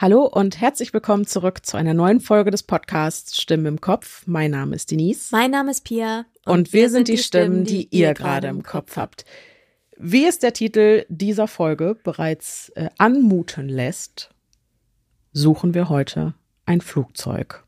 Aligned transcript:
Hallo 0.00 0.24
und 0.24 0.58
herzlich 0.58 0.94
willkommen 0.94 1.26
zurück 1.26 1.66
zu 1.66 1.76
einer 1.76 1.92
neuen 1.92 2.20
Folge 2.20 2.50
des 2.50 2.62
Podcasts 2.62 3.38
Stimmen 3.38 3.66
im 3.66 3.80
Kopf. 3.82 4.22
Mein 4.26 4.52
Name 4.52 4.74
ist 4.74 4.90
Denise. 4.90 5.28
Mein 5.30 5.50
Name 5.50 5.72
ist 5.72 5.84
Pia. 5.84 6.24
Und, 6.46 6.54
und 6.54 6.72
wir, 6.72 6.84
wir, 6.84 6.88
sind 6.88 7.08
die 7.08 7.18
Stimmen, 7.18 7.64
die, 7.64 7.86
die 7.86 7.98
ihr 7.98 8.14
gerade 8.14 8.48
im 8.48 8.62
Kopf 8.62 8.96
habt. 8.96 9.26
Wie 9.98 10.24
es 10.24 10.38
der 10.38 10.54
Titel 10.54 11.04
dieser 11.10 11.46
Folge 11.46 11.98
bereits 12.02 12.70
äh, 12.76 12.88
anmuten 12.96 13.68
lässt, 13.68 14.30
suchen 15.34 15.74
wir 15.74 15.90
heute 15.90 16.32
ein 16.64 16.80
Flugzeug. 16.80 17.66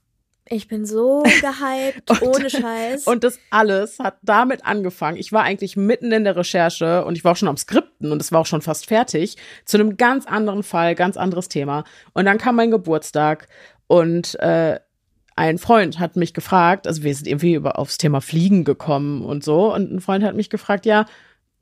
Ich 0.53 0.69
bin 0.69 0.84
so 0.84 1.23
gehypt, 1.41 2.11
und, 2.11 2.23
ohne 2.23 2.50
Scheiß. 2.50 3.07
Und 3.07 3.25
das 3.25 3.39
alles 3.49 3.99
hat 3.99 4.18
damit 4.22 4.67
angefangen. 4.67 5.17
Ich 5.17 5.32
war 5.32 5.44
eigentlich 5.44 5.77
mitten 5.77 6.13
in 6.13 6.25
der 6.25 6.36
Recherche 6.36 7.04
und 7.07 7.17
ich 7.17 7.25
war 7.25 7.32
auch 7.32 7.36
schon 7.36 7.49
am 7.49 7.57
Skripten 7.57 8.13
und 8.13 8.21
es 8.21 8.32
war 8.32 8.40
auch 8.40 8.46
schon 8.46 8.61
fast 8.61 8.86
fertig 8.86 9.36
zu 9.64 9.79
einem 9.79 9.96
ganz 9.96 10.27
anderen 10.27 10.63
Fall, 10.63 10.94
ganz 10.94 11.17
anderes 11.17 11.49
Thema. 11.49 11.85
Und 12.13 12.27
dann 12.27 12.36
kam 12.36 12.57
mein 12.57 12.71
Geburtstag 12.71 13.49
und 13.86 14.39
äh, 14.41 14.79
ein 15.36 15.57
Freund 15.57 15.99
hat 15.99 16.17
mich 16.17 16.35
gefragt, 16.35 16.86
also 16.86 17.03
wir 17.03 17.14
sind 17.14 17.27
irgendwie 17.27 17.55
über 17.55 17.79
aufs 17.79 17.96
Thema 17.96 18.21
Fliegen 18.21 18.64
gekommen 18.64 19.25
und 19.25 19.43
so, 19.43 19.75
und 19.75 19.91
ein 19.91 20.00
Freund 20.00 20.22
hat 20.22 20.36
mich 20.36 20.50
gefragt, 20.50 20.85
ja, 20.85 21.07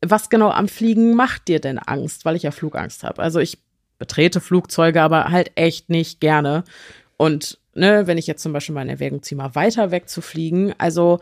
was 0.05 0.31
genau 0.31 0.51
am 0.51 0.67
Fliegen 0.67 1.15
macht 1.15 1.47
dir 1.47 1.61
denn 1.61 1.79
Angst? 1.79 2.25
Weil 2.25 2.35
ich 2.35 2.43
ja 2.43 2.51
Flugangst 2.51 3.05
habe. 3.05 3.23
Also 3.23 3.39
ich 3.39 3.59
betrete 3.99 4.41
Flugzeuge, 4.41 5.01
aber 5.01 5.27
halt 5.27 5.53
echt 5.55 5.91
nicht 5.91 6.21
gerne. 6.21 6.65
Und 7.21 7.59
ne, 7.75 8.07
wenn 8.07 8.17
ich 8.17 8.27
jetzt 8.27 8.43
zum 8.43 8.55
Beispiel 8.55 8.75
mal 8.75 8.81
in 8.81 8.89
Erwägung 8.89 9.23
ziehe, 9.23 9.37
mal 9.37 9.55
weiter 9.55 9.91
weg 9.91 10.09
zu 10.09 10.23
fliegen, 10.23 10.73
also 10.79 11.21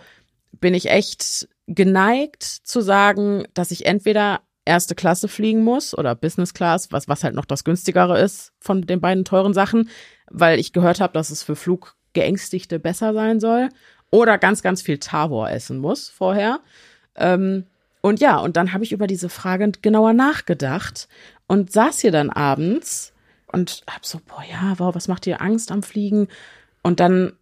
bin 0.52 0.72
ich 0.72 0.90
echt 0.90 1.48
geneigt 1.66 2.44
zu 2.44 2.80
sagen, 2.82 3.48
dass 3.52 3.72
ich 3.72 3.84
entweder 3.84 4.42
erste 4.64 4.94
Klasse 4.94 5.26
fliegen 5.26 5.64
muss 5.64 5.98
oder 5.98 6.14
Business 6.14 6.54
Class, 6.54 6.92
was, 6.92 7.08
was 7.08 7.24
halt 7.24 7.34
noch 7.34 7.46
das 7.46 7.64
günstigere 7.64 8.20
ist 8.20 8.52
von 8.60 8.82
den 8.82 9.00
beiden 9.00 9.24
teuren 9.24 9.54
Sachen, 9.54 9.90
weil 10.30 10.60
ich 10.60 10.72
gehört 10.72 11.00
habe, 11.00 11.14
dass 11.14 11.30
es 11.30 11.42
für 11.42 11.56
Fluggeängstigte 11.56 12.78
besser 12.78 13.12
sein 13.12 13.40
soll. 13.40 13.68
Oder 14.12 14.38
ganz, 14.38 14.62
ganz 14.62 14.82
viel 14.82 14.98
Tavor 14.98 15.50
essen 15.50 15.78
muss 15.78 16.08
vorher. 16.10 16.60
Ähm, 17.16 17.66
und 18.02 18.20
ja, 18.20 18.38
und 18.38 18.56
dann 18.56 18.72
habe 18.72 18.84
ich 18.84 18.92
über 18.92 19.08
diese 19.08 19.28
Frage 19.28 19.72
genauer 19.82 20.12
nachgedacht 20.12 21.08
und 21.48 21.72
saß 21.72 21.98
hier 21.98 22.12
dann 22.12 22.30
abends 22.30 23.14
und 23.52 23.82
hab 23.88 24.06
so, 24.06 24.20
boah, 24.26 24.44
ja, 24.48 24.78
wow, 24.78 24.94
was 24.94 25.08
macht 25.08 25.26
dir 25.26 25.40
Angst 25.40 25.72
am 25.72 25.82
Fliegen? 25.82 26.28
Und 26.82 27.00
dann, 27.00 27.32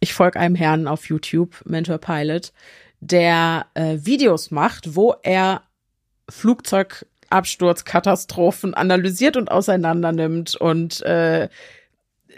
ich 0.00 0.14
folge 0.14 0.40
einem 0.40 0.54
Herrn 0.54 0.88
auf 0.88 1.08
YouTube, 1.08 1.60
Mentor 1.64 1.98
Pilot, 1.98 2.52
der 3.00 3.66
äh, 3.74 3.98
Videos 4.00 4.50
macht, 4.50 4.94
wo 4.94 5.14
er 5.22 5.62
Flugzeugabsturzkatastrophen 6.28 8.74
analysiert 8.74 9.36
und 9.36 9.50
auseinandernimmt 9.50 10.54
und 10.56 11.02
äh, 11.02 11.48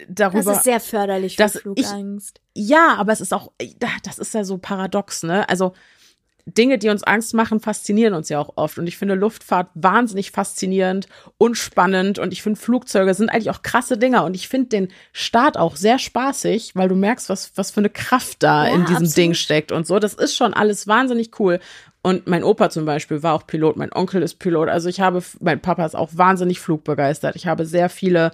darüber. 0.08 0.42
Das 0.42 0.56
ist 0.58 0.64
sehr 0.64 0.80
förderlich 0.80 1.36
für 1.36 1.48
Flugangst. 1.48 2.40
Ich, 2.54 2.68
ja, 2.68 2.96
aber 2.96 3.12
es 3.12 3.20
ist 3.20 3.32
auch, 3.32 3.52
das 4.02 4.18
ist 4.18 4.34
ja 4.34 4.42
so 4.44 4.58
paradox, 4.58 5.22
ne? 5.22 5.48
Also 5.48 5.74
Dinge, 6.46 6.76
die 6.76 6.90
uns 6.90 7.02
Angst 7.02 7.32
machen, 7.32 7.58
faszinieren 7.58 8.12
uns 8.12 8.28
ja 8.28 8.38
auch 8.38 8.52
oft. 8.56 8.78
Und 8.78 8.86
ich 8.86 8.98
finde 8.98 9.14
Luftfahrt 9.14 9.68
wahnsinnig 9.74 10.30
faszinierend 10.30 11.08
und 11.38 11.56
spannend. 11.56 12.18
Und 12.18 12.34
ich 12.34 12.42
finde 12.42 12.60
Flugzeuge 12.60 13.14
sind 13.14 13.30
eigentlich 13.30 13.50
auch 13.50 13.62
krasse 13.62 13.96
Dinger. 13.96 14.24
Und 14.24 14.34
ich 14.34 14.48
finde 14.48 14.68
den 14.68 14.88
Start 15.12 15.56
auch 15.56 15.76
sehr 15.76 15.98
spaßig, 15.98 16.72
weil 16.74 16.88
du 16.88 16.96
merkst, 16.96 17.30
was, 17.30 17.52
was 17.56 17.70
für 17.70 17.80
eine 17.80 17.88
Kraft 17.88 18.42
da 18.42 18.66
ja, 18.66 18.74
in 18.74 18.80
diesem 18.82 18.96
absolut. 18.96 19.16
Ding 19.16 19.34
steckt 19.34 19.72
und 19.72 19.86
so. 19.86 19.98
Das 19.98 20.12
ist 20.12 20.36
schon 20.36 20.52
alles 20.52 20.86
wahnsinnig 20.86 21.40
cool. 21.40 21.60
Und 22.02 22.26
mein 22.26 22.44
Opa 22.44 22.68
zum 22.68 22.84
Beispiel 22.84 23.22
war 23.22 23.32
auch 23.32 23.46
Pilot, 23.46 23.76
mein 23.76 23.92
Onkel 23.94 24.22
ist 24.22 24.38
Pilot. 24.38 24.68
Also 24.68 24.90
ich 24.90 25.00
habe, 25.00 25.22
mein 25.40 25.62
Papa 25.62 25.86
ist 25.86 25.96
auch 25.96 26.10
wahnsinnig 26.12 26.60
flugbegeistert. 26.60 27.36
Ich 27.36 27.46
habe 27.46 27.64
sehr 27.64 27.88
viele 27.88 28.32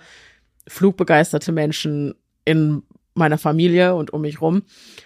flugbegeisterte 0.67 1.53
Menschen 1.53 2.17
in 2.45 2.83
meiner 3.21 3.39
Familie 3.39 3.95
und 3.95 4.13
um 4.13 4.23
mich 4.23 4.41
rum. 4.41 4.63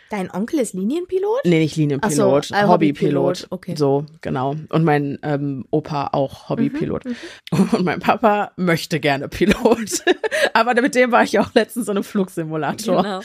Dein 0.09 0.31
Onkel 0.31 0.61
ist 0.61 0.73
Linienpilot? 0.73 1.41
Nee, 1.45 1.59
nicht 1.59 1.77
Linienpilot, 1.77 2.47
so, 2.47 2.55
äh, 2.55 2.67
Hobbypilot. 2.67 3.43
Hobby 3.43 3.47
okay. 3.51 3.75
So, 3.77 4.07
genau. 4.23 4.57
Und 4.71 4.85
mein 4.85 5.19
ähm, 5.23 5.67
Opa 5.71 6.09
auch 6.13 6.49
Hobbypilot. 6.49 7.05
Mhm, 7.05 7.17
mhm. 7.53 7.69
und 7.73 7.85
mein 7.85 8.01
Papa 8.01 8.53
möchte 8.57 9.01
gerne 9.01 9.29
Pilot. 9.29 10.03
Aber 10.55 10.81
mit 10.81 10.95
dem 10.95 11.13
war 11.13 11.25
ich 11.25 11.39
auch 11.39 11.53
letztens 11.55 11.87
so 11.87 11.93
einem 11.93 12.05
Flugsimulator. 12.05 13.03
Genau. 13.03 13.21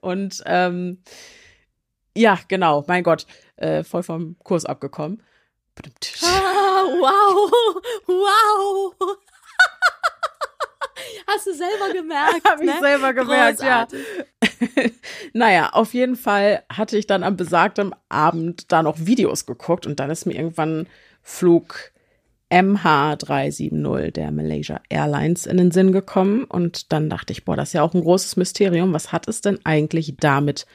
Und 0.00 0.42
ähm, 0.46 0.98
ja, 2.16 2.38
genau, 2.48 2.84
mein 2.86 3.02
Gott, 3.02 3.26
äh, 3.56 3.82
voll 3.82 4.02
vom 4.02 4.36
Kurs 4.42 4.64
abgekommen. 4.64 5.22
Ah, 6.22 6.84
wow, 7.00 7.50
wow. 8.06 8.94
Hast 11.26 11.46
du 11.46 11.52
selber 11.52 11.92
gemerkt? 11.92 12.48
Habe 12.48 12.64
ich 12.64 12.70
ne? 12.70 12.78
selber 12.80 13.14
gemerkt, 13.14 13.58
Großartig. 13.58 14.00
ja. 14.42 14.90
naja, 15.32 15.70
auf 15.70 15.94
jeden 15.94 16.16
Fall 16.16 16.62
hatte 16.70 16.96
ich 16.96 17.06
dann 17.06 17.22
am 17.22 17.36
besagten 17.36 17.94
Abend 18.08 18.72
da 18.72 18.82
noch 18.82 18.96
Videos 18.98 19.46
geguckt 19.46 19.86
und 19.86 20.00
dann 20.00 20.10
ist 20.10 20.26
mir 20.26 20.34
irgendwann 20.34 20.86
Flug 21.22 21.92
MH370 22.50 24.12
der 24.12 24.30
Malaysia 24.30 24.80
Airlines 24.88 25.46
in 25.46 25.56
den 25.56 25.72
Sinn 25.72 25.92
gekommen 25.92 26.44
und 26.44 26.92
dann 26.92 27.10
dachte 27.10 27.32
ich, 27.32 27.44
boah, 27.44 27.56
das 27.56 27.70
ist 27.70 27.72
ja 27.74 27.82
auch 27.82 27.94
ein 27.94 28.02
großes 28.02 28.36
Mysterium. 28.36 28.92
Was 28.92 29.12
hat 29.12 29.28
es 29.28 29.40
denn 29.40 29.58
eigentlich 29.64 30.14
damit 30.18 30.66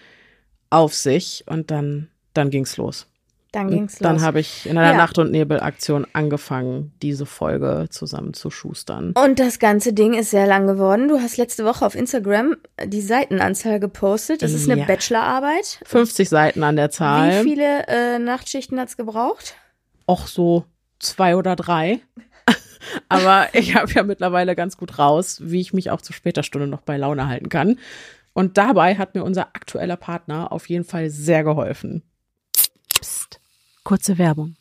auf 0.69 0.93
sich? 0.93 1.45
Und 1.47 1.71
dann, 1.71 2.09
dann 2.33 2.49
ging's 2.49 2.77
los. 2.77 3.07
Dann 3.51 3.69
ging's 3.69 3.99
los. 3.99 4.07
Dann 4.07 4.21
habe 4.21 4.39
ich 4.39 4.65
in 4.65 4.77
einer 4.77 4.91
ja. 4.91 4.97
Nacht- 4.97 5.17
und 5.17 5.31
Nebel-Aktion 5.31 6.07
angefangen, 6.13 6.93
diese 7.01 7.25
Folge 7.25 7.87
zusammen 7.89 8.33
zu 8.33 8.49
schustern. 8.49 9.11
Und 9.11 9.39
das 9.39 9.59
ganze 9.59 9.91
Ding 9.91 10.13
ist 10.13 10.31
sehr 10.31 10.47
lang 10.47 10.67
geworden. 10.67 11.09
Du 11.09 11.19
hast 11.19 11.35
letzte 11.35 11.65
Woche 11.65 11.85
auf 11.85 11.95
Instagram 11.95 12.55
die 12.85 13.01
Seitenanzahl 13.01 13.81
gepostet. 13.81 14.41
Das 14.41 14.53
ist 14.53 14.69
eine 14.69 14.79
ja. 14.79 14.87
Bachelorarbeit. 14.87 15.81
50 15.83 16.29
Seiten 16.29 16.63
an 16.63 16.77
der 16.77 16.91
Zahl. 16.91 17.43
Wie 17.43 17.49
viele 17.49 17.87
äh, 17.87 18.19
Nachtschichten 18.19 18.79
hat's 18.79 18.95
gebraucht? 18.95 19.55
Auch 20.05 20.27
so 20.27 20.63
zwei 20.99 21.35
oder 21.35 21.57
drei. 21.57 21.99
Aber 23.09 23.49
ich 23.53 23.75
habe 23.75 23.91
ja 23.91 24.03
mittlerweile 24.03 24.55
ganz 24.55 24.77
gut 24.77 24.97
raus, 24.97 25.41
wie 25.43 25.59
ich 25.59 25.73
mich 25.73 25.91
auch 25.91 26.01
zu 26.01 26.13
später 26.13 26.43
Stunde 26.43 26.67
noch 26.67 26.81
bei 26.81 26.95
Laune 26.95 27.27
halten 27.27 27.49
kann. 27.49 27.79
Und 28.31 28.57
dabei 28.57 28.95
hat 28.95 29.13
mir 29.13 29.25
unser 29.25 29.47
aktueller 29.47 29.97
Partner 29.97 30.53
auf 30.53 30.69
jeden 30.69 30.85
Fall 30.85 31.09
sehr 31.09 31.43
geholfen. 31.43 32.03
Psst. 33.01 33.40
Kurze 33.83 34.17
Werbung. 34.17 34.55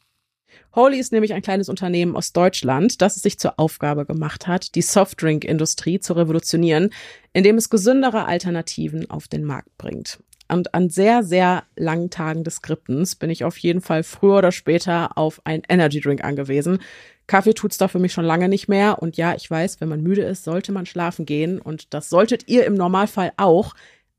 Holy 0.75 0.99
ist 0.99 1.13
nämlich 1.13 1.35
ein 1.35 1.43
kleines 1.43 1.69
Unternehmen 1.69 2.17
aus 2.17 2.33
Deutschland, 2.33 3.03
das 3.03 3.17
es 3.17 3.23
sich 3.23 3.39
zur 3.39 3.59
Aufgabe 3.59 4.07
gemacht 4.07 4.47
hat, 4.47 4.75
die 4.75 4.83
Softdrink-Industrie 4.83 6.01
zu 6.01 6.15
revolutionieren, 6.15 6.91
indem 7.33 7.57
es 7.57 7.71
gesündere 7.71 8.25
Alternativen 8.25 9.11
auf 9.11 9.29
den 9.29 9.45
Markt 9.45 9.77
bringt. 9.79 10.21
Und 10.49 10.75
an 10.75 10.91
sehr, 10.91 11.23
sehr 11.23 11.65
langen 11.77 12.11
Tagen 12.11 12.45
des 12.45 12.57
Skriptens 12.57 13.15
bin 13.15 13.31
ich 13.31 13.45
auf 13.45 13.57
jeden 13.59 13.81
Fall 13.81 14.03
früher 14.03 14.39
oder 14.39 14.53
später 14.53 15.17
auf 15.17 15.41
ein 15.45 15.63
Energy 15.69 16.01
Drink 16.01 16.25
angewiesen. 16.25 16.81
Kaffee 17.29 17.55
tut's 17.55 17.79
da 17.79 17.87
für 17.87 18.01
mich 18.01 18.13
schon 18.13 18.25
lange 18.25 18.49
nicht 18.49 18.67
mehr. 18.67 19.01
Und 19.01 19.17
ja, 19.17 19.35
ich 19.37 19.49
weiß, 19.49 19.81
wenn 19.81 19.89
man 19.89 20.03
müde 20.03 20.23
ist, 20.23 20.43
sollte 20.43 20.73
man 20.73 20.87
schlafen 20.87 21.27
gehen. 21.27 21.61
Und 21.61 21.95
das 21.95 22.11
solltet 22.11 22.49
ihr 22.49 22.67
im 22.67 22.75
Normalfall 22.75 23.33
auch. 23.37 23.75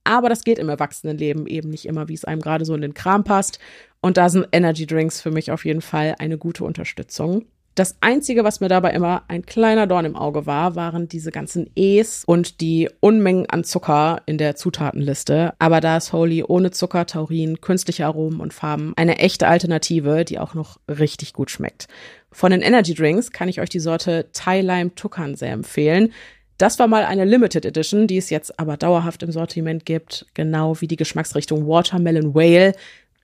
Aber 0.05 0.29
das 0.29 0.43
geht 0.43 0.57
im 0.57 0.69
Erwachsenenleben 0.69 1.45
eben 1.47 1.69
nicht 1.69 1.85
immer, 1.85 2.07
wie 2.07 2.13
es 2.13 2.25
einem 2.25 2.41
gerade 2.41 2.65
so 2.65 2.73
in 2.73 2.81
den 2.81 2.93
Kram 2.93 3.23
passt. 3.23 3.59
Und 4.01 4.17
da 4.17 4.29
sind 4.29 4.47
Energy 4.51 4.85
Drinks 4.85 5.21
für 5.21 5.31
mich 5.31 5.51
auf 5.51 5.65
jeden 5.65 5.81
Fall 5.81 6.15
eine 6.19 6.37
gute 6.37 6.63
Unterstützung. 6.63 7.45
Das 7.75 7.95
Einzige, 8.01 8.43
was 8.43 8.59
mir 8.59 8.67
dabei 8.67 8.91
immer 8.91 9.23
ein 9.29 9.45
kleiner 9.45 9.87
Dorn 9.87 10.03
im 10.03 10.17
Auge 10.17 10.45
war, 10.45 10.75
waren 10.75 11.07
diese 11.07 11.31
ganzen 11.31 11.69
E's 11.75 12.23
und 12.25 12.59
die 12.59 12.89
Unmengen 12.99 13.49
an 13.49 13.63
Zucker 13.63 14.21
in 14.25 14.37
der 14.37 14.57
Zutatenliste. 14.57 15.53
Aber 15.57 15.79
da 15.79 15.95
ist 15.95 16.11
Holy 16.11 16.43
ohne 16.43 16.71
Zucker, 16.71 17.05
Taurin, 17.05 17.61
künstliche 17.61 18.05
Aromen 18.05 18.41
und 18.41 18.53
Farben 18.53 18.91
eine 18.97 19.19
echte 19.19 19.47
Alternative, 19.47 20.25
die 20.25 20.37
auch 20.37 20.53
noch 20.53 20.81
richtig 20.89 21.31
gut 21.31 21.49
schmeckt. 21.49 21.87
Von 22.29 22.51
den 22.51 22.61
Energy 22.61 22.93
Drinks 22.93 23.31
kann 23.31 23.47
ich 23.47 23.61
euch 23.61 23.69
die 23.69 23.79
Sorte 23.79 24.27
Thai 24.33 24.59
Lime 24.59 24.93
Tukan 24.95 25.35
sehr 25.35 25.53
empfehlen. 25.53 26.11
Das 26.57 26.77
war 26.77 26.87
mal 26.87 27.05
eine 27.05 27.25
Limited 27.25 27.65
Edition, 27.65 28.05
die 28.05 28.17
es 28.17 28.29
jetzt 28.29 28.59
aber 28.59 28.77
dauerhaft 28.77 29.23
im 29.23 29.31
Sortiment 29.31 29.85
gibt, 29.85 30.27
genau 30.33 30.79
wie 30.79 30.87
die 30.87 30.95
Geschmacksrichtung 30.95 31.67
Watermelon 31.67 32.35
Whale. 32.35 32.75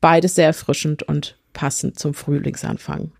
Beides 0.01 0.35
sehr 0.35 0.47
erfrischend 0.47 1.03
und 1.03 1.37
passend 1.53 1.97
zum 1.97 2.13
Frühlingsanfang. 2.13 3.11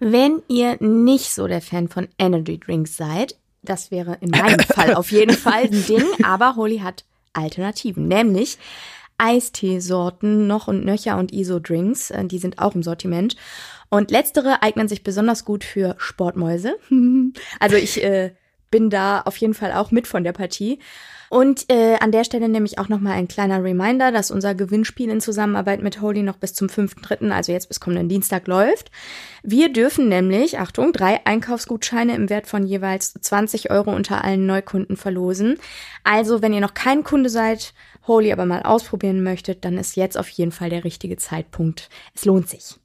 Wenn 0.00 0.42
ihr 0.48 0.76
nicht 0.80 1.34
so 1.34 1.46
der 1.46 1.60
Fan 1.60 1.88
von 1.88 2.08
Energy 2.18 2.58
Drinks 2.58 2.96
seid, 2.96 3.36
das 3.62 3.90
wäre 3.90 4.16
in 4.20 4.30
meinem 4.30 4.60
Fall 4.68 4.94
auf 4.94 5.10
jeden 5.10 5.36
Fall 5.36 5.64
ein 5.64 5.86
Ding, 5.86 6.04
aber 6.22 6.56
Holly 6.56 6.78
hat 6.78 7.04
Alternativen, 7.32 8.08
nämlich 8.08 8.58
Eisteesorten 9.18 10.46
noch 10.46 10.68
und 10.68 10.84
nöcher 10.84 11.18
und 11.18 11.32
ISO-Drinks, 11.32 12.10
äh, 12.10 12.24
die 12.24 12.38
sind 12.38 12.58
auch 12.60 12.74
im 12.74 12.82
Sortiment. 12.82 13.36
Und 13.90 14.10
letztere 14.10 14.62
eignen 14.62 14.86
sich 14.86 15.02
besonders 15.02 15.44
gut 15.44 15.64
für 15.64 15.96
Sportmäuse. 15.98 16.76
also 17.60 17.76
ich 17.76 18.02
äh, 18.02 18.32
bin 18.70 18.90
da 18.90 19.22
auf 19.22 19.36
jeden 19.38 19.54
Fall 19.54 19.72
auch 19.72 19.90
mit 19.90 20.06
von 20.06 20.24
der 20.24 20.32
Partie. 20.32 20.78
Und 21.30 21.70
äh, 21.70 21.96
an 22.00 22.12
der 22.12 22.24
Stelle 22.24 22.48
nämlich 22.48 22.78
auch 22.78 22.88
nochmal 22.88 23.14
ein 23.14 23.28
kleiner 23.28 23.62
Reminder, 23.62 24.12
dass 24.12 24.30
unser 24.30 24.54
Gewinnspiel 24.54 25.10
in 25.10 25.20
Zusammenarbeit 25.20 25.82
mit 25.82 26.00
Holy 26.00 26.22
noch 26.22 26.36
bis 26.36 26.54
zum 26.54 26.68
5.3., 26.68 27.30
also 27.30 27.52
jetzt 27.52 27.68
bis 27.68 27.80
kommenden 27.80 28.08
Dienstag 28.08 28.46
läuft. 28.46 28.90
Wir 29.42 29.72
dürfen 29.72 30.08
nämlich, 30.08 30.58
Achtung, 30.58 30.92
drei 30.92 31.24
Einkaufsgutscheine 31.26 32.14
im 32.14 32.30
Wert 32.30 32.46
von 32.46 32.66
jeweils 32.66 33.12
20 33.14 33.70
Euro 33.70 33.94
unter 33.94 34.24
allen 34.24 34.46
Neukunden 34.46 34.96
verlosen. 34.96 35.58
Also, 36.04 36.42
wenn 36.42 36.52
ihr 36.52 36.60
noch 36.60 36.74
kein 36.74 37.04
Kunde 37.04 37.30
seid, 37.30 37.74
Holy 38.06 38.32
aber 38.32 38.46
mal 38.46 38.62
ausprobieren 38.62 39.22
möchtet, 39.22 39.64
dann 39.64 39.76
ist 39.76 39.96
jetzt 39.96 40.16
auf 40.16 40.28
jeden 40.30 40.52
Fall 40.52 40.70
der 40.70 40.84
richtige 40.84 41.16
Zeitpunkt. 41.16 41.90
Es 42.14 42.24
lohnt 42.24 42.48
sich. 42.48 42.76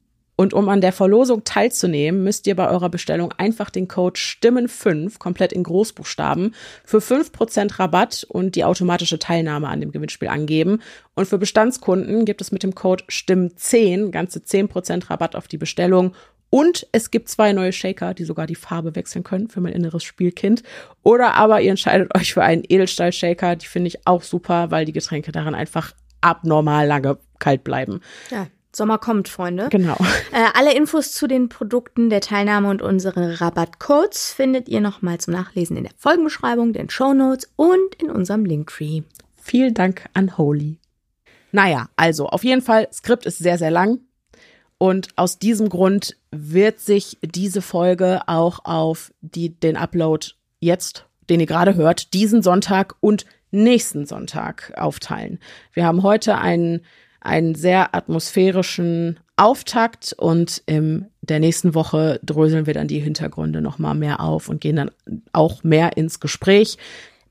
Und 0.44 0.54
um 0.54 0.68
an 0.68 0.82
der 0.82 0.92
Verlosung 0.92 1.46
teilzunehmen, 1.46 2.22
müsst 2.22 2.48
ihr 2.48 2.58
bei 2.58 2.68
eurer 2.68 2.90
Bestellung 2.90 3.34
einfach 3.38 3.70
den 3.70 3.88
Code 3.88 4.20
Stimmen5 4.20 5.18
komplett 5.18 5.54
in 5.54 5.64
Großbuchstaben 5.64 6.54
für 6.84 6.98
5% 6.98 7.80
Rabatt 7.80 8.26
und 8.28 8.56
die 8.56 8.66
automatische 8.66 9.20
Teilnahme 9.20 9.70
an 9.70 9.80
dem 9.80 9.94
Gewinnspiel 9.94 10.28
angeben. 10.28 10.82
Und 11.16 11.30
für 11.30 11.38
Bestandskunden 11.38 12.26
gibt 12.26 12.42
es 12.42 12.52
mit 12.52 12.62
dem 12.62 12.76
Code 12.76 13.06
Stimmen10 13.06 14.10
ganze 14.10 14.40
10% 14.40 15.10
Rabatt 15.10 15.38
auf 15.38 15.48
die 15.48 15.58
Bestellung. 15.58 16.14
Und 16.50 16.88
es 16.92 17.10
gibt 17.10 17.30
zwei 17.30 17.54
neue 17.54 17.72
Shaker, 17.72 18.14
die 18.14 18.26
sogar 18.26 18.46
die 18.46 18.56
Farbe 18.56 18.98
wechseln 18.98 19.24
können 19.24 19.48
für 19.48 19.62
mein 19.62 19.72
inneres 19.72 20.04
Spielkind. 20.04 20.62
Oder 21.04 21.36
aber 21.36 21.62
ihr 21.62 21.70
entscheidet 21.70 22.14
euch 22.18 22.34
für 22.34 22.44
einen 22.44 22.66
Edelstahl-Shaker. 22.68 23.56
Die 23.56 23.68
finde 23.68 23.88
ich 23.88 24.06
auch 24.06 24.24
super, 24.24 24.72
weil 24.72 24.84
die 24.84 24.92
Getränke 24.92 25.32
darin 25.32 25.56
einfach 25.56 25.94
abnormal 26.20 26.86
lange 26.86 27.18
kalt 27.40 27.64
bleiben. 27.64 28.02
Ja, 28.30 28.48
Sommer 28.76 28.98
kommt, 28.98 29.30
Freunde. 29.30 29.70
Genau. 29.70 29.98
Äh, 30.32 30.48
alle 30.56 30.74
Infos 30.74 31.14
zu 31.14 31.28
den 31.28 31.48
Produkten 31.48 32.10
der 32.10 32.20
Teilnahme 32.20 32.70
und 32.70 32.82
unsere 32.82 33.40
Rabattcodes 33.40 34.34
findet 34.34 34.68
ihr 34.68 34.82
nochmal 34.82 35.20
zum 35.20 35.34
Nachlesen 35.34 35.78
in 35.78 35.84
der 35.84 35.94
Folgenbeschreibung, 35.96 36.74
den 36.74 36.90
Show 36.90 37.14
Notes 37.14 37.52
und 37.56 37.96
in 38.02 38.10
unserem 38.10 38.44
Linktree. 38.44 39.04
Vielen 39.40 39.76
Dank 39.76 40.10
an 40.14 40.36
Holy. 40.36 40.80
Naja, 41.52 41.88
also 41.96 42.28
auf 42.30 42.44
jeden 42.44 42.64
Fall, 42.64 42.88
Skript 42.92 43.28
ist 43.28 43.38
sehr, 43.38 43.60
sehr 43.60 43.70
lang. 43.70 44.00
Und 44.80 45.10
aus 45.18 45.38
diesem 45.38 45.70
Grund 45.70 46.18
wird 46.32 46.80
sich 46.80 47.20
diese 47.22 47.62
Folge 47.62 48.22
auch 48.26 48.66
auf 48.66 49.14
die, 49.22 49.50
den 49.50 49.78
Upload 49.78 50.32
jetzt, 50.60 51.06
den 51.30 51.40
ihr 51.40 51.46
gerade 51.46 51.76
hört, 51.76 52.14
diesen 52.16 52.42
Sonntag 52.42 52.96
und 53.02 53.26
nächsten 53.52 54.08
Sonntag 54.08 54.74
aufteilen. 54.76 55.40
Wir 55.74 55.86
haben 55.86 56.02
heute 56.02 56.40
einen 56.40 56.82
einen 57.24 57.56
sehr 57.56 57.96
atmosphärischen 57.96 59.20
Auftakt 59.36 60.14
und 60.18 60.62
in 60.66 61.08
der 61.22 61.40
nächsten 61.40 61.74
Woche 61.74 62.20
dröseln 62.24 62.66
wir 62.66 62.74
dann 62.74 62.88
die 62.88 63.00
Hintergründe 63.00 63.62
noch 63.62 63.80
mal 63.80 63.94
mehr 63.94 64.20
auf 64.20 64.50
und 64.50 64.62
gehen 64.62 64.76
dann 64.76 64.92
auch 65.32 65.64
mehr 65.64 65.98
ins 65.98 66.20
Gespräch. 66.20 66.78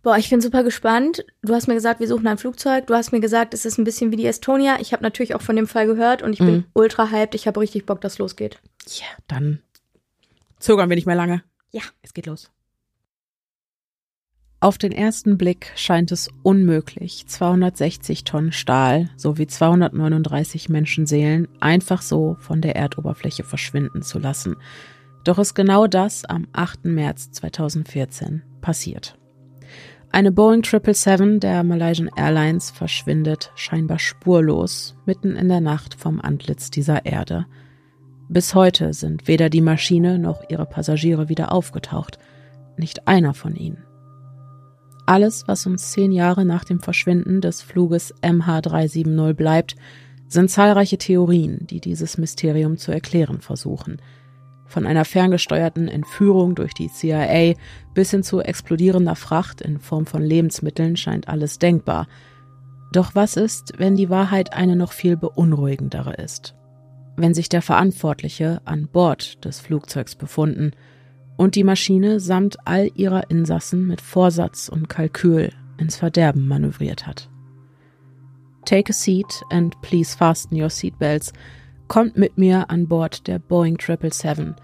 Boah, 0.03 0.17
ich 0.17 0.31
bin 0.31 0.41
super 0.41 0.65
gespannt. 0.65 1.25
Du 1.43 1.55
hast 1.55 1.69
mir 1.69 1.75
gesagt, 1.75 2.01
wir 2.01 2.09
suchen 2.09 2.27
ein 2.27 2.39
Flugzeug. 2.39 2.89
Du 2.89 2.95
hast 2.95 3.13
mir 3.13 3.21
gesagt, 3.21 3.55
es 3.55 3.65
ist 3.65 3.79
ein 3.79 3.85
bisschen 3.85 4.11
wie 4.11 4.17
die 4.17 4.27
Estonia. 4.27 4.79
Ich 4.81 4.93
habe 4.93 5.03
natürlich 5.03 5.37
auch 5.37 5.43
von 5.43 5.55
dem 5.55 5.69
Fall 5.69 5.87
gehört 5.87 6.23
und 6.23 6.33
ich 6.33 6.41
bin 6.41 6.55
mhm. 6.55 6.65
ultra 6.75 7.11
hyped. 7.11 7.37
Ich 7.37 7.47
habe 7.47 7.61
richtig 7.61 7.87
Bock, 7.87 8.01
dass 8.01 8.19
losgeht. 8.19 8.59
Ja, 8.89 9.07
dann 9.29 9.61
zögern 10.59 10.89
wir 10.89 10.97
nicht 10.97 11.07
mehr 11.07 11.15
lange. 11.15 11.45
Ja, 11.71 11.83
es 12.03 12.15
geht 12.15 12.27
los. 12.27 12.51
Auf 14.63 14.79
den 14.79 14.93
ersten 14.93 15.39
Blick 15.39 15.73
scheint 15.75 16.13
es 16.13 16.31
unmöglich, 16.45 17.27
260 17.27 18.23
Tonnen 18.23 18.53
Stahl 18.53 19.11
sowie 19.17 19.49
239 19.49 20.69
Menschenseelen 20.69 21.49
einfach 21.59 22.01
so 22.01 22.37
von 22.39 22.61
der 22.61 22.77
Erdoberfläche 22.77 23.43
verschwinden 23.43 24.03
zu 24.03 24.21
lassen. 24.21 24.55
Doch 25.25 25.41
ist 25.41 25.55
genau 25.55 25.89
das 25.89 26.25
am 26.25 26.47
8. 26.53 26.85
März 26.85 27.33
2014 27.33 28.43
passiert. 28.61 29.19
Eine 30.13 30.31
Boeing 30.31 30.63
777 30.63 31.41
der 31.41 31.65
Malaysian 31.65 32.11
Airlines 32.15 32.71
verschwindet 32.71 33.51
scheinbar 33.57 33.99
spurlos 33.99 34.95
mitten 35.07 35.35
in 35.35 35.49
der 35.49 35.61
Nacht 35.61 35.95
vom 35.95 36.21
Antlitz 36.21 36.71
dieser 36.71 37.05
Erde. 37.05 37.47
Bis 38.29 38.55
heute 38.55 38.95
sind 38.95 39.27
weder 39.27 39.51
die 39.51 39.61
Maschine 39.61 40.21
noch 40.21 40.49
ihre 40.49 40.67
Passagiere 40.67 41.29
wieder 41.29 41.51
aufgetaucht. 41.51 42.21
Nicht 42.77 43.09
einer 43.09 43.35
von 43.35 43.57
ihnen. 43.57 43.83
Alles, 45.13 45.47
was 45.47 45.67
uns 45.67 45.91
zehn 45.93 46.11
Jahre 46.11 46.47
nach 46.47 46.65
dem 46.65 46.81
Verschwinden 46.81 47.43
des 47.43 47.61
Fluges 47.61 48.15
MH370 48.23 49.35
bleibt, 49.35 49.77
sind 50.27 50.51
zahlreiche 50.51 50.97
Theorien, 50.97 51.67
die 51.67 51.81
dieses 51.81 52.17
Mysterium 52.17 52.79
zu 52.79 52.93
erklären 52.93 53.43
versuchen. 53.43 54.01
Von 54.65 54.87
einer 54.87 55.05
ferngesteuerten 55.05 55.87
Entführung 55.89 56.55
durch 56.55 56.73
die 56.73 56.89
CIA 56.89 57.59
bis 57.93 58.11
hin 58.11 58.23
zu 58.23 58.41
explodierender 58.41 59.15
Fracht 59.15 59.61
in 59.61 59.81
Form 59.81 60.07
von 60.07 60.23
Lebensmitteln 60.23 60.97
scheint 60.97 61.29
alles 61.29 61.59
denkbar. 61.59 62.09
Doch 62.95 63.15
was 63.15 63.37
ist, 63.37 63.75
wenn 63.77 63.97
die 63.97 64.09
Wahrheit 64.09 64.55
eine 64.55 64.77
noch 64.77 64.93
viel 64.93 65.19
beunruhigendere 65.19 66.15
ist? 66.15 66.55
Wenn 67.17 67.35
sich 67.35 67.51
der 67.51 67.61
Verantwortliche 67.61 68.63
an 68.65 68.89
Bord 68.89 69.45
des 69.45 69.61
Flugzeugs 69.61 70.15
befunden 70.15 70.71
und 71.43 71.57
die 71.57 71.65
Maschine 71.65 72.21
samt 72.21 72.57
all 72.69 72.89
ihrer 72.95 73.29
Insassen 73.29 73.89
mit 73.89 74.01
Vorsatz 74.01 74.69
und 74.69 74.89
Kalkül 74.89 75.51
ins 75.77 75.97
Verderben 75.97 76.47
manövriert 76.47 77.05
hat. 77.05 77.29
Take 78.65 78.91
a 78.91 78.93
seat 78.93 79.43
and 79.51 79.75
please 79.83 80.17
fasten 80.17 80.55
your 80.55 80.71
seatbelts. 80.71 81.33
Kommt 81.89 82.17
mit 82.17 82.39
mir 82.39 82.71
an 82.71 82.87
Bord 82.87 83.27
der 83.27 83.41
Boeing 83.41 83.77
777, 83.77 84.55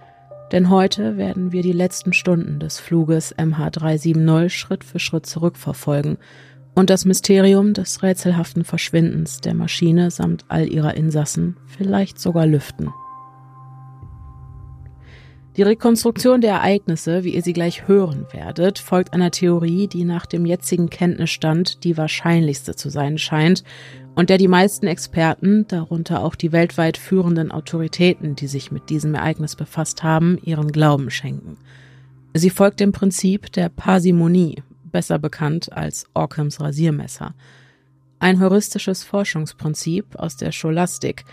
denn 0.52 0.70
heute 0.70 1.16
werden 1.16 1.50
wir 1.50 1.62
die 1.62 1.72
letzten 1.72 2.12
Stunden 2.12 2.60
des 2.60 2.78
Fluges 2.78 3.36
MH370 3.36 4.48
Schritt 4.48 4.84
für 4.84 5.00
Schritt 5.00 5.26
zurückverfolgen 5.26 6.16
und 6.76 6.90
das 6.90 7.04
Mysterium 7.04 7.74
des 7.74 8.04
rätselhaften 8.04 8.62
Verschwindens 8.62 9.40
der 9.40 9.54
Maschine 9.54 10.12
samt 10.12 10.44
all 10.46 10.72
ihrer 10.72 10.94
Insassen 10.94 11.56
vielleicht 11.66 12.20
sogar 12.20 12.46
lüften. 12.46 12.92
Die 15.58 15.64
Rekonstruktion 15.64 16.40
der 16.40 16.52
Ereignisse, 16.52 17.24
wie 17.24 17.34
ihr 17.34 17.42
sie 17.42 17.52
gleich 17.52 17.88
hören 17.88 18.26
werdet, 18.30 18.78
folgt 18.78 19.12
einer 19.12 19.32
Theorie, 19.32 19.88
die 19.88 20.04
nach 20.04 20.24
dem 20.24 20.46
jetzigen 20.46 20.88
Kenntnisstand 20.88 21.82
die 21.82 21.96
wahrscheinlichste 21.96 22.76
zu 22.76 22.90
sein 22.90 23.18
scheint 23.18 23.64
und 24.14 24.30
der 24.30 24.38
die 24.38 24.46
meisten 24.46 24.86
Experten, 24.86 25.66
darunter 25.66 26.22
auch 26.22 26.36
die 26.36 26.52
weltweit 26.52 26.96
führenden 26.96 27.50
Autoritäten, 27.50 28.36
die 28.36 28.46
sich 28.46 28.70
mit 28.70 28.88
diesem 28.88 29.16
Ereignis 29.16 29.56
befasst 29.56 30.04
haben, 30.04 30.38
ihren 30.44 30.70
Glauben 30.70 31.10
schenken. 31.10 31.56
Sie 32.34 32.50
folgt 32.50 32.78
dem 32.78 32.92
Prinzip 32.92 33.50
der 33.50 33.68
Parsimonie, 33.68 34.62
besser 34.84 35.18
bekannt 35.18 35.72
als 35.72 36.06
Orkhams 36.14 36.60
Rasiermesser. 36.60 37.34
Ein 38.20 38.38
heuristisches 38.38 39.02
Forschungsprinzip 39.02 40.14
aus 40.14 40.36
der 40.36 40.52
Scholastik, 40.52 41.24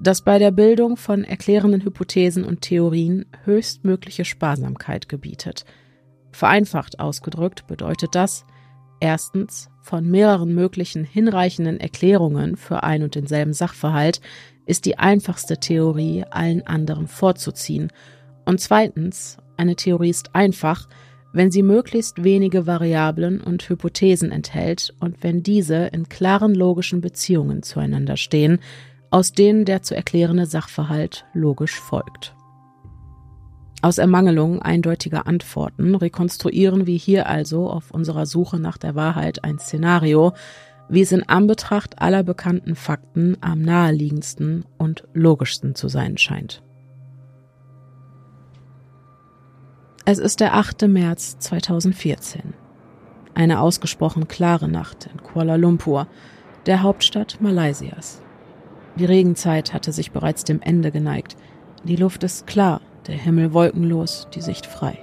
das 0.00 0.22
bei 0.22 0.38
der 0.38 0.50
Bildung 0.50 0.96
von 0.96 1.24
erklärenden 1.24 1.82
Hypothesen 1.82 2.44
und 2.44 2.60
Theorien 2.60 3.26
höchstmögliche 3.44 4.24
Sparsamkeit 4.24 5.08
gebietet. 5.08 5.64
Vereinfacht 6.30 7.00
ausgedrückt 7.00 7.66
bedeutet 7.66 8.14
das, 8.14 8.44
erstens, 9.00 9.70
von 9.82 10.08
mehreren 10.08 10.54
möglichen 10.54 11.04
hinreichenden 11.04 11.80
Erklärungen 11.80 12.56
für 12.56 12.82
ein 12.82 13.02
und 13.02 13.14
denselben 13.14 13.54
Sachverhalt 13.54 14.20
ist 14.66 14.84
die 14.84 14.98
einfachste 14.98 15.58
Theorie 15.58 16.24
allen 16.30 16.66
anderen 16.66 17.08
vorzuziehen, 17.08 17.90
und 18.48 18.62
zweitens, 18.62 19.36
eine 19.58 19.76
Theorie 19.76 20.08
ist 20.08 20.34
einfach, 20.34 20.88
wenn 21.34 21.50
sie 21.50 21.62
möglichst 21.62 22.24
wenige 22.24 22.66
Variablen 22.66 23.42
und 23.42 23.68
Hypothesen 23.68 24.32
enthält 24.32 24.94
und 25.00 25.22
wenn 25.22 25.42
diese 25.42 25.88
in 25.92 26.08
klaren 26.08 26.54
logischen 26.54 27.02
Beziehungen 27.02 27.62
zueinander 27.62 28.16
stehen, 28.16 28.60
aus 29.10 29.32
denen 29.32 29.64
der 29.64 29.82
zu 29.82 29.94
erklärende 29.94 30.46
Sachverhalt 30.46 31.26
logisch 31.32 31.78
folgt. 31.78 32.34
Aus 33.80 33.98
Ermangelung 33.98 34.60
eindeutiger 34.60 35.26
Antworten 35.26 35.94
rekonstruieren 35.94 36.86
wir 36.86 36.96
hier 36.96 37.28
also 37.28 37.70
auf 37.70 37.92
unserer 37.92 38.26
Suche 38.26 38.58
nach 38.58 38.76
der 38.76 38.96
Wahrheit 38.96 39.44
ein 39.44 39.58
Szenario, 39.58 40.32
wie 40.88 41.02
es 41.02 41.12
in 41.12 41.28
Anbetracht 41.28 42.00
aller 42.00 42.24
bekannten 42.24 42.74
Fakten 42.74 43.36
am 43.40 43.62
naheliegendsten 43.62 44.64
und 44.78 45.04
logischsten 45.12 45.74
zu 45.74 45.88
sein 45.88 46.18
scheint. 46.18 46.62
Es 50.04 50.18
ist 50.18 50.40
der 50.40 50.54
8. 50.54 50.88
März 50.88 51.38
2014. 51.38 52.54
Eine 53.34 53.60
ausgesprochen 53.60 54.26
klare 54.26 54.66
Nacht 54.66 55.08
in 55.12 55.22
Kuala 55.22 55.56
Lumpur, 55.56 56.08
der 56.66 56.82
Hauptstadt 56.82 57.40
Malaysias. 57.40 58.22
Die 58.98 59.04
Regenzeit 59.04 59.72
hatte 59.72 59.92
sich 59.92 60.10
bereits 60.10 60.42
dem 60.42 60.60
Ende 60.60 60.90
geneigt. 60.90 61.36
Die 61.84 61.94
Luft 61.94 62.24
ist 62.24 62.48
klar, 62.48 62.80
der 63.06 63.14
Himmel 63.14 63.52
wolkenlos, 63.52 64.26
die 64.34 64.40
Sicht 64.40 64.66
frei. 64.66 64.98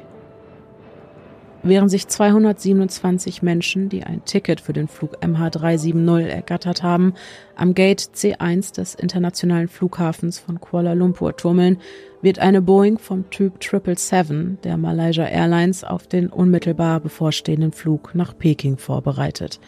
während 1.63 1.89
sich 1.89 2.07
227 2.07 3.41
Menschen, 3.41 3.89
die 3.89 4.03
ein 4.03 4.23
Ticket 4.23 4.61
für 4.61 4.73
den 4.73 4.87
Flug 4.87 5.17
MH370 5.23 6.27
ergattert 6.27 6.83
haben, 6.83 7.15
am 7.55 7.73
Gate 7.73 8.01
C1 8.01 8.75
des 8.75 8.93
internationalen 8.93 9.67
Flughafens 9.67 10.37
von 10.37 10.59
Kuala 10.59 10.93
Lumpur 10.93 11.35
tummeln, 11.35 11.79
wird 12.21 12.37
eine 12.37 12.61
Boeing 12.61 12.99
vom 12.99 13.29
Typ 13.31 13.63
777 13.63 14.61
der 14.63 14.77
Malaysia 14.77 15.25
Airlines 15.25 15.83
auf 15.83 16.05
den 16.05 16.27
unmittelbar 16.27 16.99
bevorstehenden 16.99 17.71
Flug 17.71 18.13
nach 18.13 18.37
Peking 18.37 18.77
vorbereitet. 18.77 19.59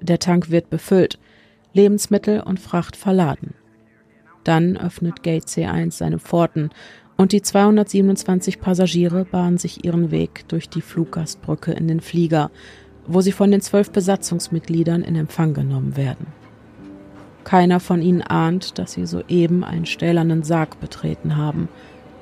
Der 0.00 0.18
Tank 0.18 0.50
wird 0.50 0.70
befüllt, 0.70 1.18
Lebensmittel 1.76 2.40
und 2.40 2.58
Fracht 2.58 2.96
verladen. 2.96 3.54
Dann 4.42 4.76
öffnet 4.76 5.22
Gate 5.22 5.44
C1 5.44 5.92
seine 5.92 6.18
Pforten 6.18 6.70
und 7.16 7.32
die 7.32 7.42
227 7.42 8.60
Passagiere 8.60 9.24
bahnen 9.24 9.58
sich 9.58 9.84
ihren 9.84 10.10
Weg 10.10 10.48
durch 10.48 10.68
die 10.68 10.80
Fluggastbrücke 10.80 11.72
in 11.72 11.86
den 11.88 12.00
Flieger, 12.00 12.50
wo 13.06 13.20
sie 13.20 13.32
von 13.32 13.50
den 13.50 13.60
zwölf 13.60 13.90
Besatzungsmitgliedern 13.90 15.02
in 15.02 15.16
Empfang 15.16 15.54
genommen 15.54 15.96
werden. 15.96 16.26
Keiner 17.44 17.78
von 17.78 18.02
ihnen 18.02 18.22
ahnt, 18.22 18.78
dass 18.78 18.92
sie 18.92 19.06
soeben 19.06 19.62
einen 19.62 19.86
stählernen 19.86 20.42
Sarg 20.42 20.80
betreten 20.80 21.36
haben 21.36 21.68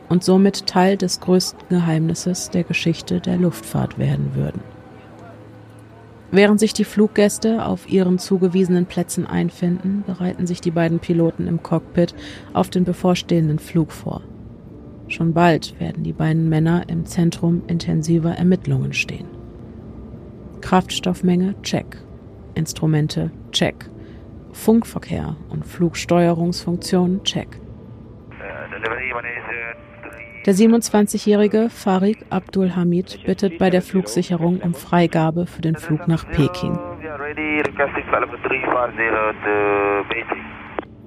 und 0.09 0.23
somit 0.23 0.67
Teil 0.67 0.97
des 0.97 1.21
größten 1.21 1.69
Geheimnisses 1.69 2.51
der 2.51 2.65
Geschichte 2.65 3.21
der 3.21 3.39
Luftfahrt 3.39 3.99
werden 3.99 4.35
würden. 4.35 4.74
Während 6.35 6.59
sich 6.59 6.73
die 6.73 6.83
Fluggäste 6.83 7.65
auf 7.65 7.89
ihren 7.89 8.19
zugewiesenen 8.19 8.87
Plätzen 8.87 9.25
einfinden, 9.25 10.03
bereiten 10.05 10.49
sich 10.49 10.61
die 10.61 10.73
beiden 10.73 10.99
Piloten 10.99 11.47
im 11.47 11.63
Cockpit 11.63 12.13
auf 12.53 12.71
den 12.71 12.83
bevorstehenden 12.83 13.61
Flug 13.61 13.93
vor. 13.93 14.21
Schon 15.07 15.33
bald 15.33 15.79
werden 15.79 16.03
die 16.03 16.13
beiden 16.13 16.49
Männer 16.49 16.89
im 16.89 17.07
Zentrum 17.07 17.63
intensiver 17.69 18.33
Ermittlungen 18.33 18.95
stehen. 18.95 19.29
Kraftstoffmenge 20.61 21.55
check. 21.63 21.99
Instrumente 22.57 23.31
check. 23.53 23.89
Funkverkehr 24.51 25.37
und 25.51 25.65
Flugsteuerungsfunktion 25.65 27.23
check. 27.23 27.61
Der 30.47 30.55
27-jährige 30.55 31.71
Farid 31.71 32.19
Abdul 32.29 32.77
Hamid 32.77 33.25
bittet 33.25 33.57
bei 33.57 33.71
der 33.71 33.81
Flugsicherung 33.81 34.61
um 34.61 34.75
Freigabe 34.75 35.47
für 35.47 35.63
den 35.63 35.75
Flug 35.75 36.07
nach 36.07 36.31
Peking. 36.31 36.79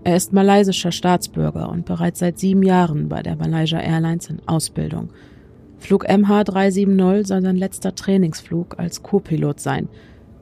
Er 0.03 0.15
ist 0.15 0.34
malaysischer 0.34 0.91
Staatsbürger 0.91 1.70
und 1.70 1.86
bereits 1.86 2.17
seit 2.17 2.39
sieben 2.39 2.63
Jahren 2.63 3.10
bei 3.10 3.22
der 3.22 3.36
Malaysia 3.36 3.79
Airlines 3.79 4.27
in 4.27 4.41
Ausbildung. 4.48 5.10
Flug 5.77 6.10
MH370 6.10 7.27
soll 7.27 7.44
sein 7.44 7.58
letzter 7.58 7.94
Trainingsflug 7.94 8.79
als 8.79 9.03
Co-Pilot 9.03 9.60
sein. 9.60 9.88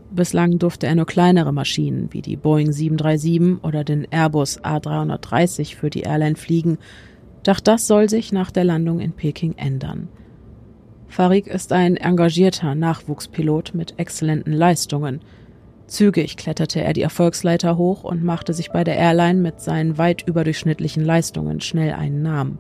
Bislang 0.10 0.58
durfte 0.58 0.88
er 0.88 0.96
nur 0.96 1.06
kleinere 1.06 1.52
Maschinen 1.52 2.14
wie 2.14 2.22
die 2.22 2.38
Boeing 2.38 2.72
737 2.72 3.62
oder 3.62 3.84
den 3.84 4.08
Airbus 4.10 4.64
A330 4.64 5.75
für 5.75 5.90
die 5.90 6.04
Airline 6.04 6.38
fliegen, 6.38 6.78
doch 7.46 7.60
das 7.60 7.88
soll 7.88 8.10
sich 8.10 8.32
nach 8.32 8.52
der 8.52 8.66
Landung 8.66 9.00
in 9.00 9.14
Peking 9.14 9.54
ändern. 9.58 10.10
Farik 11.08 11.48
ist 11.48 11.72
ein 11.72 11.96
engagierter 11.96 12.75
Nachwuchspilot 12.75 13.74
mit 13.74 13.98
exzellenten 13.98 14.54
Leistungen– 14.54 15.22
Zügig 15.88 16.36
kletterte 16.38 16.82
er 16.82 16.94
die 16.94 17.04
Erfolgsleiter 17.04 17.78
hoch 17.78 18.04
und 18.04 18.24
machte 18.24 18.54
sich 18.54 18.72
bei 18.72 18.84
der 18.84 18.98
Airline 18.98 19.40
mit 19.40 19.62
seinen 19.62 19.98
weit 19.98 20.28
überdurchschnittlichen 20.28 21.06
Leistungen 21.06 21.62
schnell 21.62 21.94
einen 21.94 22.24
Namen. 22.24 22.58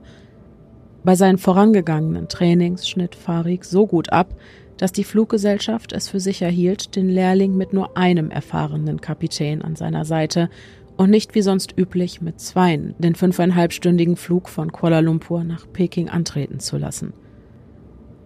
Bei 1.03 1.15
seinen 1.15 1.37
vorangegangenen 1.37 2.27
Trainings 2.27 2.87
schnitt 2.87 3.15
Farik 3.15 3.65
so 3.65 3.87
gut 3.87 4.11
ab, 4.11 4.35
dass 4.77 4.91
die 4.91 5.03
Fluggesellschaft 5.03 5.93
es 5.93 6.09
für 6.09 6.19
sicher 6.19 6.47
hielt, 6.47 6.95
den 6.95 7.09
Lehrling 7.09 7.55
mit 7.55 7.73
nur 7.73 7.97
einem 7.97 8.29
erfahrenen 8.29 9.01
Kapitän 9.01 9.61
an 9.61 9.75
seiner 9.75 10.05
Seite 10.05 10.49
und 10.97 11.09
nicht 11.09 11.35
wie 11.35 11.41
sonst 11.41 11.77
üblich 11.77 12.21
mit 12.21 12.39
zweien 12.39 12.95
den 12.99 13.15
fünfeinhalbstündigen 13.15 14.15
Flug 14.15 14.49
von 14.49 14.71
Kuala 14.71 14.99
Lumpur 14.99 15.43
nach 15.43 15.65
Peking 15.71 16.09
antreten 16.09 16.59
zu 16.59 16.77
lassen. 16.77 17.13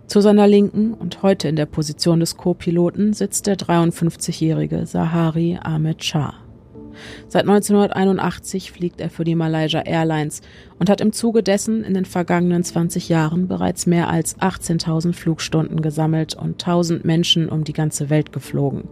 Zu 0.07 0.21
seiner 0.21 0.47
Linken 0.47 0.93
und 0.93 1.21
heute 1.21 1.47
in 1.47 1.55
der 1.55 1.67
Position 1.67 2.19
des 2.19 2.35
Co-Piloten 2.35 3.13
sitzt 3.13 3.45
der 3.45 3.57
53-jährige 3.57 4.87
Sahari 4.87 5.59
Ahmed 5.61 6.03
Shah. 6.03 6.33
Seit 7.27 7.43
1981 7.43 8.71
fliegt 8.71 9.01
er 9.01 9.09
für 9.09 9.23
die 9.23 9.35
Malaysia 9.35 9.81
Airlines 9.81 10.41
und 10.79 10.89
hat 10.89 11.01
im 11.01 11.13
Zuge 11.13 11.43
dessen 11.43 11.83
in 11.83 11.93
den 11.93 12.05
vergangenen 12.05 12.63
20 12.63 13.09
Jahren 13.09 13.47
bereits 13.47 13.85
mehr 13.85 14.09
als 14.09 14.37
18.000 14.39 15.13
Flugstunden 15.13 15.81
gesammelt 15.81 16.33
und 16.33 16.61
1000 16.63 17.05
Menschen 17.05 17.47
um 17.47 17.63
die 17.63 17.73
ganze 17.73 18.09
Welt 18.09 18.31
geflogen. 18.31 18.85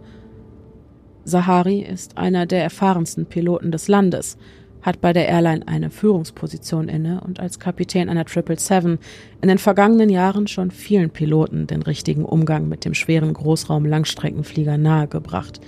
Sahari 1.28 1.80
ist 1.80 2.16
einer 2.16 2.46
der 2.46 2.62
erfahrensten 2.62 3.26
Piloten 3.26 3.70
des 3.70 3.88
Landes 3.88 4.38
hat 4.80 5.00
bei 5.00 5.12
der 5.12 5.28
Airline 5.28 5.66
eine 5.66 5.90
Führungsposition 5.90 6.88
inne 6.88 7.20
und 7.20 7.40
als 7.40 7.58
Kapitän 7.58 8.08
einer 8.08 8.24
777 8.26 8.98
in 9.42 9.48
den 9.48 9.58
vergangenen 9.58 10.08
Jahren 10.08 10.46
schon 10.46 10.70
vielen 10.70 11.10
Piloten 11.10 11.66
den 11.66 11.82
richtigen 11.82 12.24
Umgang 12.24 12.68
mit 12.68 12.84
dem 12.84 12.94
schweren 12.94 13.34
Großraum-Langstreckenflieger 13.34 14.78
nahegebracht, 14.78 15.60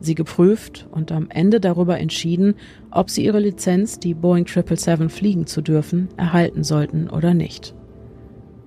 sie 0.00 0.14
geprüft 0.14 0.86
und 0.90 1.12
am 1.12 1.28
Ende 1.30 1.60
darüber 1.60 1.98
entschieden, 2.00 2.54
ob 2.90 3.10
sie 3.10 3.24
ihre 3.24 3.38
Lizenz, 3.38 3.98
die 3.98 4.14
Boeing 4.14 4.46
777 4.46 5.16
fliegen 5.16 5.46
zu 5.46 5.60
dürfen, 5.60 6.08
erhalten 6.16 6.64
sollten 6.64 7.08
oder 7.10 7.34
nicht. 7.34 7.74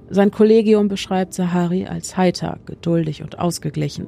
Sein 0.09 0.31
Kollegium 0.31 0.87
beschreibt 0.87 1.33
Sahari 1.33 1.85
als 1.85 2.15
heiter, 2.15 2.59
geduldig 2.65 3.23
und 3.23 3.39
ausgeglichen. 3.39 4.07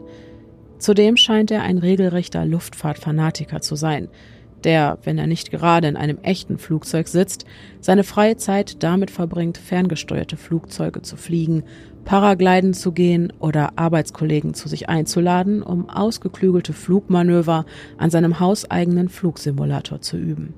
Zudem 0.79 1.17
scheint 1.17 1.51
er 1.51 1.61
ein 1.61 1.77
regelrechter 1.77 2.45
Luftfahrtfanatiker 2.45 3.61
zu 3.61 3.75
sein– 3.75 4.07
der, 4.63 4.97
wenn 5.03 5.17
er 5.17 5.27
nicht 5.27 5.51
gerade 5.51 5.87
in 5.87 5.95
einem 5.95 6.17
echten 6.21 6.57
Flugzeug 6.57 7.07
sitzt, 7.07 7.45
seine 7.79 8.03
freie 8.03 8.37
Zeit 8.37 8.83
damit 8.83 9.11
verbringt, 9.11 9.57
ferngesteuerte 9.57 10.37
Flugzeuge 10.37 11.01
zu 11.01 11.17
fliegen, 11.17 11.63
Paragliden 12.05 12.73
zu 12.73 12.91
gehen 12.91 13.33
oder 13.39 13.77
Arbeitskollegen 13.77 14.53
zu 14.53 14.67
sich 14.67 14.89
einzuladen, 14.89 15.61
um 15.61 15.89
ausgeklügelte 15.89 16.73
Flugmanöver 16.73 17.65
an 17.97 18.09
seinem 18.09 18.39
hauseigenen 18.39 19.09
Flugsimulator 19.09 20.01
zu 20.01 20.17
üben. 20.17 20.53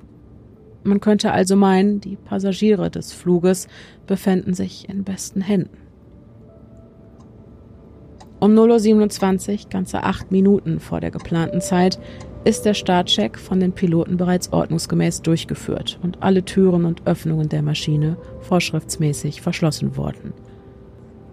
Man 0.83 0.99
könnte 0.99 1.31
also 1.31 1.55
meinen, 1.55 2.01
die 2.01 2.15
Passagiere 2.15 2.89
des 2.89 3.13
Fluges 3.13 3.67
befänden 4.07 4.53
sich 4.53 4.89
in 4.89 5.03
besten 5.03 5.41
Händen. 5.41 5.80
Um 8.41 8.55
0.27 8.57 9.51
Uhr, 9.51 9.69
ganze 9.69 10.01
acht 10.01 10.31
Minuten 10.31 10.79
vor 10.79 10.99
der 10.99 11.11
geplanten 11.11 11.61
Zeit, 11.61 11.99
ist 12.43 12.65
der 12.65 12.73
Startcheck 12.73 13.37
von 13.37 13.59
den 13.59 13.71
Piloten 13.71 14.17
bereits 14.17 14.51
ordnungsgemäß 14.51 15.21
durchgeführt 15.21 15.99
und 16.01 16.23
alle 16.23 16.43
Türen 16.43 16.85
und 16.85 17.05
Öffnungen 17.05 17.49
der 17.49 17.61
Maschine 17.61 18.17
vorschriftsmäßig 18.39 19.43
verschlossen 19.43 19.95
worden. 19.95 20.33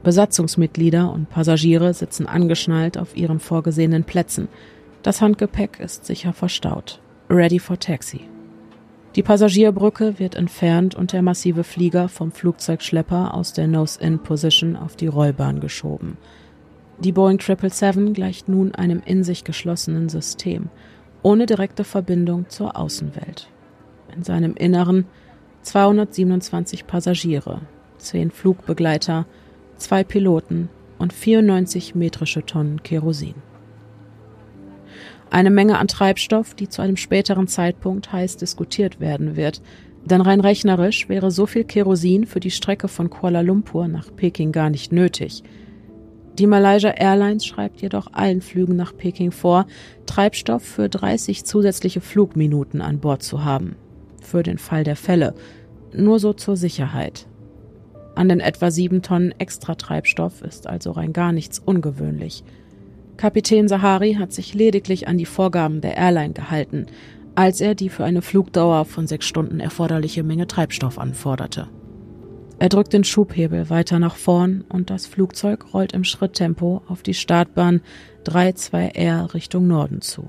Besatzungsmitglieder 0.02 1.10
und 1.10 1.30
Passagiere 1.30 1.94
sitzen 1.94 2.26
angeschnallt 2.26 2.98
auf 2.98 3.16
ihren 3.16 3.40
vorgesehenen 3.40 4.04
Plätzen. 4.04 4.48
Das 5.02 5.22
Handgepäck 5.22 5.80
ist 5.80 6.04
sicher 6.04 6.34
verstaut. 6.34 7.00
Ready 7.30 7.58
for 7.58 7.78
Taxi. 7.78 8.20
Die 9.16 9.22
Passagierbrücke 9.22 10.18
wird 10.18 10.34
entfernt 10.34 10.94
und 10.94 11.14
der 11.14 11.22
massive 11.22 11.64
Flieger 11.64 12.10
vom 12.10 12.32
Flugzeugschlepper 12.32 13.32
aus 13.32 13.54
der 13.54 13.66
Nose-In-Position 13.66 14.76
auf 14.76 14.94
die 14.94 15.06
Rollbahn 15.06 15.60
geschoben. 15.60 16.18
Die 17.00 17.12
Boeing 17.12 17.38
777 17.40 18.14
gleicht 18.14 18.48
nun 18.48 18.74
einem 18.74 19.02
in 19.04 19.24
sich 19.24 19.44
geschlossenen 19.44 20.08
System– 20.08 20.68
ohne 21.22 21.46
direkte 21.46 21.84
Verbindung 21.84 22.48
zur 22.48 22.76
Außenwelt. 22.76 23.48
In 24.14 24.22
seinem 24.22 24.54
Inneren 24.54 25.06
227 25.62 26.86
Passagiere, 26.86 27.60
10 27.98 28.30
Flugbegleiter, 28.30 29.26
zwei 29.76 30.04
Piloten 30.04 30.68
und 30.98 31.12
94 31.12 31.94
metrische 31.94 32.44
Tonnen 32.46 32.82
Kerosin. 32.82 33.34
Eine 35.30 35.50
Menge 35.50 35.78
an 35.78 35.88
Treibstoff, 35.88 36.54
die 36.54 36.68
zu 36.68 36.80
einem 36.80 36.96
späteren 36.96 37.48
Zeitpunkt 37.48 38.12
heiß 38.12 38.38
diskutiert 38.38 38.98
werden 38.98 39.36
wird, 39.36 39.60
denn 40.04 40.22
rein 40.22 40.40
rechnerisch 40.40 41.08
wäre 41.08 41.30
so 41.30 41.44
viel 41.44 41.64
Kerosin 41.64 42.24
für 42.24 42.40
die 42.40 42.50
Strecke 42.50 42.88
von 42.88 43.10
Kuala 43.10 43.42
Lumpur 43.42 43.88
nach 43.88 44.14
Peking 44.14 44.52
gar 44.52 44.70
nicht 44.70 44.92
nötig– 44.92 45.42
die 46.38 46.46
Malaysia 46.46 46.90
Airlines 46.90 47.44
schreibt 47.44 47.80
jedoch 47.82 48.12
allen 48.12 48.40
Flügen 48.40 48.76
nach 48.76 48.96
Peking 48.96 49.30
vor, 49.30 49.66
Treibstoff 50.06 50.62
für 50.62 50.88
30 50.88 51.44
zusätzliche 51.44 52.00
Flugminuten 52.00 52.80
an 52.80 53.00
Bord 53.00 53.22
zu 53.22 53.44
haben. 53.44 53.76
Für 54.22 54.42
den 54.42 54.58
Fall 54.58 54.84
der 54.84 54.96
Fälle. 54.96 55.34
Nur 55.92 56.18
so 56.18 56.32
zur 56.32 56.56
Sicherheit. 56.56 57.26
An 58.14 58.28
den 58.28 58.40
etwa 58.40 58.70
sieben 58.70 59.02
Tonnen 59.02 59.32
extra 59.38 59.74
Treibstoff 59.74 60.42
ist 60.42 60.66
also 60.66 60.92
rein 60.92 61.12
gar 61.12 61.32
nichts 61.32 61.58
ungewöhnlich. 61.58 62.44
Kapitän 63.16 63.68
Sahari 63.68 64.14
hat 64.14 64.32
sich 64.32 64.54
lediglich 64.54 65.08
an 65.08 65.18
die 65.18 65.26
Vorgaben 65.26 65.80
der 65.80 65.96
Airline 65.96 66.34
gehalten, 66.34 66.86
als 67.34 67.60
er 67.60 67.74
die 67.74 67.88
für 67.88 68.04
eine 68.04 68.22
Flugdauer 68.22 68.84
von 68.84 69.06
sechs 69.06 69.26
Stunden 69.26 69.60
erforderliche 69.60 70.22
Menge 70.22 70.46
Treibstoff 70.46 70.98
anforderte. 70.98 71.68
Er 72.60 72.68
drückt 72.68 72.92
den 72.92 73.04
Schubhebel 73.04 73.70
weiter 73.70 74.00
nach 74.00 74.16
vorn 74.16 74.64
und 74.68 74.90
das 74.90 75.06
Flugzeug 75.06 75.72
rollt 75.72 75.92
im 75.92 76.02
Schritttempo 76.02 76.82
auf 76.88 77.02
die 77.02 77.14
Startbahn 77.14 77.82
32R 78.24 79.32
Richtung 79.32 79.68
Norden 79.68 80.00
zu. 80.00 80.28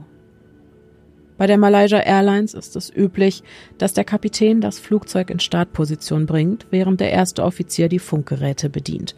Bei 1.39 1.47
der 1.47 1.57
Malaysia 1.57 1.99
Airlines 1.99 2.53
ist 2.53 2.75
es 2.75 2.93
üblich, 2.93 3.41
dass 3.77 3.93
der 3.93 4.03
Kapitän 4.03 4.61
das 4.61 4.77
Flugzeug 4.77 5.31
in 5.31 5.39
Startposition 5.39 6.25
bringt, 6.27 6.67
während 6.69 6.99
der 6.99 7.11
erste 7.11 7.43
Offizier 7.43 7.89
die 7.89 7.97
Funkgeräte 7.97 8.69
bedient. 8.69 9.15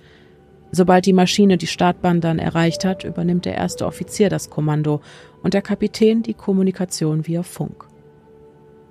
Sobald 0.72 1.06
die 1.06 1.14
Maschine 1.14 1.58
die 1.58 1.68
Startbahn 1.68 2.22
dann 2.22 2.40
erreicht 2.40 2.86
hat, 2.86 3.04
übernimmt 3.04 3.44
der 3.44 3.56
erste 3.56 3.86
Offizier 3.86 4.30
das 4.30 4.50
Kommando 4.50 5.02
und 5.44 5.54
der 5.54 5.62
Kapitän 5.62 6.24
die 6.24 6.34
Kommunikation 6.34 7.28
via 7.28 7.44
Funk. 7.44 7.91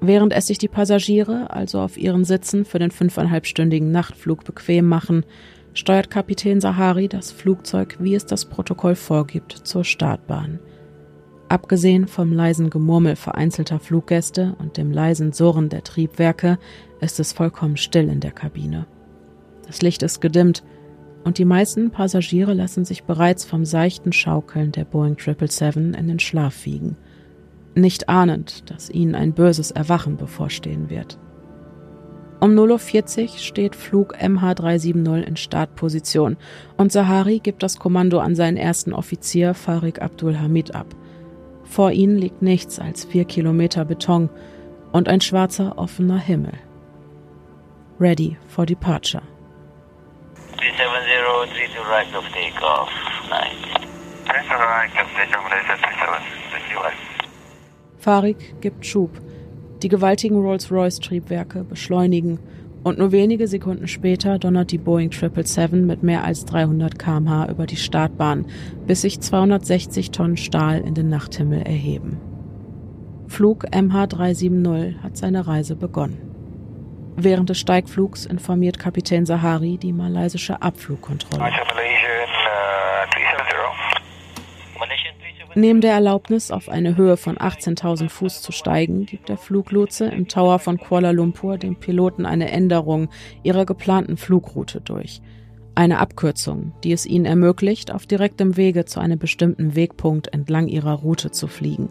Während 0.00 0.32
es 0.32 0.46
sich 0.46 0.58
die 0.58 0.68
Passagiere 0.68 1.50
also 1.50 1.80
auf 1.80 1.98
ihren 1.98 2.24
Sitzen 2.24 2.64
für 2.64 2.78
den 2.78 2.90
fünfeinhalbstündigen 2.90 3.90
Nachtflug 3.90 4.44
bequem 4.44 4.86
machen, 4.86 5.26
steuert 5.74 6.10
Kapitän 6.10 6.60
Sahari 6.60 7.08
das 7.08 7.30
Flugzeug, 7.30 7.96
wie 8.00 8.14
es 8.14 8.26
das 8.26 8.46
Protokoll 8.46 8.94
vorgibt, 8.94 9.52
zur 9.52 9.84
Startbahn. 9.84 10.58
Abgesehen 11.48 12.06
vom 12.06 12.32
leisen 12.32 12.70
Gemurmel 12.70 13.16
vereinzelter 13.16 13.78
Fluggäste 13.78 14.54
und 14.58 14.76
dem 14.76 14.92
leisen 14.92 15.32
Surren 15.32 15.68
der 15.68 15.82
Triebwerke 15.82 16.58
ist 17.00 17.20
es 17.20 17.32
vollkommen 17.32 17.76
still 17.76 18.08
in 18.08 18.20
der 18.20 18.30
Kabine. 18.30 18.86
Das 19.66 19.82
Licht 19.82 20.02
ist 20.02 20.20
gedimmt 20.20 20.62
und 21.24 21.38
die 21.38 21.44
meisten 21.44 21.90
Passagiere 21.90 22.54
lassen 22.54 22.84
sich 22.84 23.04
bereits 23.04 23.44
vom 23.44 23.64
seichten 23.64 24.12
Schaukeln 24.12 24.72
der 24.72 24.84
Boeing 24.84 25.16
777 25.18 26.00
in 26.00 26.08
den 26.08 26.20
Schlaf 26.20 26.64
wiegen, 26.64 26.96
nicht 27.74 28.08
ahnend, 28.08 28.70
dass 28.70 28.90
ihnen 28.90 29.14
ein 29.14 29.32
böses 29.32 29.70
Erwachen 29.70 30.16
bevorstehen 30.16 30.90
wird. 30.90 31.18
Um 32.40 32.52
0.40 32.52 33.22
Uhr 33.22 33.38
steht 33.38 33.76
Flug 33.76 34.16
MH370 34.16 35.22
in 35.22 35.36
Startposition 35.36 36.36
und 36.78 36.90
Sahari 36.90 37.38
gibt 37.38 37.62
das 37.62 37.78
Kommando 37.78 38.18
an 38.18 38.34
seinen 38.34 38.56
ersten 38.56 38.94
Offizier 38.94 39.52
Farik 39.54 40.00
Abdul 40.00 40.38
Hamid 40.38 40.74
ab. 40.74 40.86
Vor 41.64 41.92
ihnen 41.92 42.16
liegt 42.16 42.40
nichts 42.40 42.78
als 42.78 43.04
vier 43.04 43.26
Kilometer 43.26 43.84
Beton 43.84 44.30
und 44.92 45.08
ein 45.08 45.20
schwarzer 45.20 45.78
offener 45.78 46.18
Himmel. 46.18 46.54
Ready 48.00 48.38
for 48.48 48.64
departure. 48.64 49.22
370, 50.56 51.76
right 51.88 52.14
of 52.14 52.24
takeoff. 52.32 52.88
Nice. 53.28 53.70
Farik 58.00 58.60
gibt 58.62 58.86
Schub. 58.86 59.10
Die 59.82 59.88
gewaltigen 59.88 60.40
Rolls-Royce-Triebwerke 60.40 61.64
beschleunigen 61.64 62.38
und 62.82 62.98
nur 62.98 63.12
wenige 63.12 63.46
Sekunden 63.46 63.88
später 63.88 64.38
donnert 64.38 64.72
die 64.72 64.78
Boeing 64.78 65.12
777 65.12 65.86
mit 65.86 66.02
mehr 66.02 66.24
als 66.24 66.46
300 66.46 66.98
km/h 66.98 67.50
über 67.50 67.66
die 67.66 67.76
Startbahn, 67.76 68.46
bis 68.86 69.02
sich 69.02 69.20
260 69.20 70.12
Tonnen 70.12 70.38
Stahl 70.38 70.80
in 70.80 70.94
den 70.94 71.10
Nachthimmel 71.10 71.60
erheben. 71.60 72.18
Flug 73.26 73.66
MH370 73.66 75.02
hat 75.02 75.18
seine 75.18 75.46
Reise 75.46 75.76
begonnen. 75.76 76.30
Während 77.16 77.50
des 77.50 77.58
Steigflugs 77.58 78.24
informiert 78.24 78.78
Kapitän 78.78 79.26
Sahari 79.26 79.76
die 79.76 79.92
malaysische 79.92 80.62
Abflugkontrolle. 80.62 81.42
Neben 85.56 85.80
der 85.80 85.94
Erlaubnis, 85.94 86.52
auf 86.52 86.68
eine 86.68 86.96
Höhe 86.96 87.16
von 87.16 87.36
18.000 87.36 88.08
Fuß 88.08 88.40
zu 88.40 88.52
steigen, 88.52 89.04
gibt 89.06 89.28
der 89.28 89.36
Fluglotse 89.36 90.06
im 90.06 90.28
Tower 90.28 90.60
von 90.60 90.78
Kuala 90.78 91.10
Lumpur 91.10 91.58
dem 91.58 91.74
Piloten 91.74 92.24
eine 92.24 92.52
Änderung 92.52 93.08
ihrer 93.42 93.66
geplanten 93.66 94.16
Flugroute 94.16 94.80
durch. 94.80 95.20
Eine 95.74 95.98
Abkürzung, 95.98 96.72
die 96.84 96.92
es 96.92 97.04
ihnen 97.04 97.24
ermöglicht, 97.24 97.92
auf 97.92 98.06
direktem 98.06 98.56
Wege 98.56 98.84
zu 98.84 99.00
einem 99.00 99.18
bestimmten 99.18 99.74
Wegpunkt 99.74 100.32
entlang 100.32 100.68
ihrer 100.68 100.94
Route 100.94 101.32
zu 101.32 101.48
fliegen. 101.48 101.90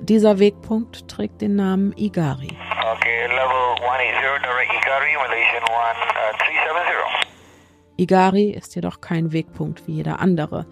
Dieser 0.00 0.38
Wegpunkt 0.38 1.08
trägt 1.08 1.40
den 1.40 1.56
Namen 1.56 1.92
Igari. 1.96 2.48
Okay, 2.48 3.26
level 3.26 3.74
180, 3.80 4.42
direct 4.42 4.72
Igari, 4.72 5.14
Malaysian 5.16 5.62
1370. 5.62 6.54
Uh, 6.70 7.24
Igari 7.96 8.50
ist 8.50 8.74
jedoch 8.74 9.00
kein 9.00 9.32
Wegpunkt 9.32 9.86
wie 9.88 9.92
jeder 9.92 10.20
andere. 10.20 10.66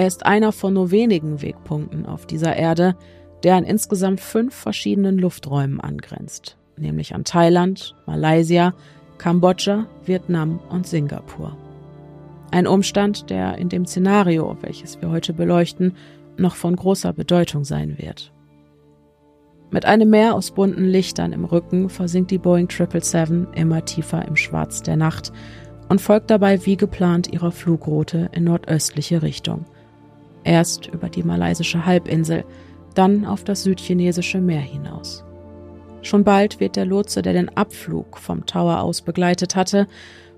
Er 0.00 0.06
ist 0.06 0.24
einer 0.24 0.50
von 0.50 0.72
nur 0.72 0.92
wenigen 0.92 1.42
Wegpunkten 1.42 2.06
auf 2.06 2.24
dieser 2.24 2.56
Erde, 2.56 2.96
der 3.42 3.56
an 3.56 3.64
insgesamt 3.64 4.22
fünf 4.22 4.54
verschiedenen 4.54 5.18
Lufträumen 5.18 5.78
angrenzt, 5.78 6.56
nämlich 6.78 7.14
an 7.14 7.24
Thailand, 7.24 7.94
Malaysia, 8.06 8.72
Kambodscha, 9.18 9.84
Vietnam 10.06 10.58
und 10.70 10.86
Singapur. 10.86 11.54
Ein 12.50 12.66
Umstand, 12.66 13.28
der 13.28 13.58
in 13.58 13.68
dem 13.68 13.84
Szenario, 13.84 14.56
welches 14.62 15.02
wir 15.02 15.10
heute 15.10 15.34
beleuchten, 15.34 15.94
noch 16.38 16.54
von 16.54 16.76
großer 16.76 17.12
Bedeutung 17.12 17.64
sein 17.64 17.98
wird. 17.98 18.32
Mit 19.70 19.84
einem 19.84 20.08
Meer 20.08 20.34
aus 20.34 20.52
bunten 20.52 20.86
Lichtern 20.86 21.34
im 21.34 21.44
Rücken 21.44 21.90
versinkt 21.90 22.30
die 22.30 22.38
Boeing 22.38 22.70
777 22.70 23.54
immer 23.54 23.84
tiefer 23.84 24.26
im 24.26 24.36
Schwarz 24.36 24.82
der 24.82 24.96
Nacht 24.96 25.30
und 25.90 26.00
folgt 26.00 26.30
dabei 26.30 26.64
wie 26.64 26.78
geplant 26.78 27.30
ihrer 27.30 27.52
Flugroute 27.52 28.30
in 28.32 28.44
nordöstliche 28.44 29.20
Richtung– 29.20 29.66
Erst 30.44 30.86
über 30.86 31.08
die 31.08 31.22
malaysische 31.22 31.84
Halbinsel, 31.84 32.44
dann 32.94 33.24
auf 33.24 33.44
das 33.44 33.62
südchinesische 33.62 34.38
Meer 34.38 34.60
hinaus. 34.60 35.24
Schon 36.02 36.24
bald 36.24 36.60
wird 36.60 36.76
der 36.76 36.86
Lotse, 36.86 37.22
der 37.22 37.34
den 37.34 37.56
Abflug 37.56 38.18
vom 38.18 38.46
Tower 38.46 38.80
aus 38.80 39.02
begleitet 39.02 39.54
hatte, 39.54 39.86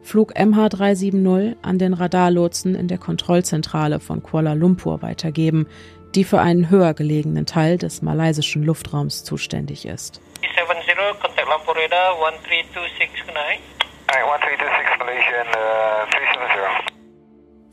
Flug 0.03 0.37
MH370 0.37 1.57
an 1.63 1.79
den 1.79 1.95
Radarlotsen 1.95 2.75
in 2.75 2.89
der 2.89 2.99
Kontrollzentrale 2.99 4.01
von 4.01 4.23
Kuala 4.23 4.55
Lumpur 4.55 5.01
weitergeben, 5.01 5.69
die 6.17 6.25
für 6.25 6.41
einen 6.41 6.71
höher 6.71 6.93
gelegenen 6.93 7.47
Teil 7.47 7.79
des 7.79 8.03
malaysischen 8.03 8.65
Luftraums 8.65 9.23
zuständig 9.23 9.87
ist. 9.87 10.21
70, 10.41 11.21
contact 11.21 11.49
Lumpur 11.49 11.77
Radar 11.77 12.15
13269. 12.17 13.61
13269 14.09 14.99
Malaysian 14.99 15.47
uh, 15.49 16.11
370. 16.11 17.02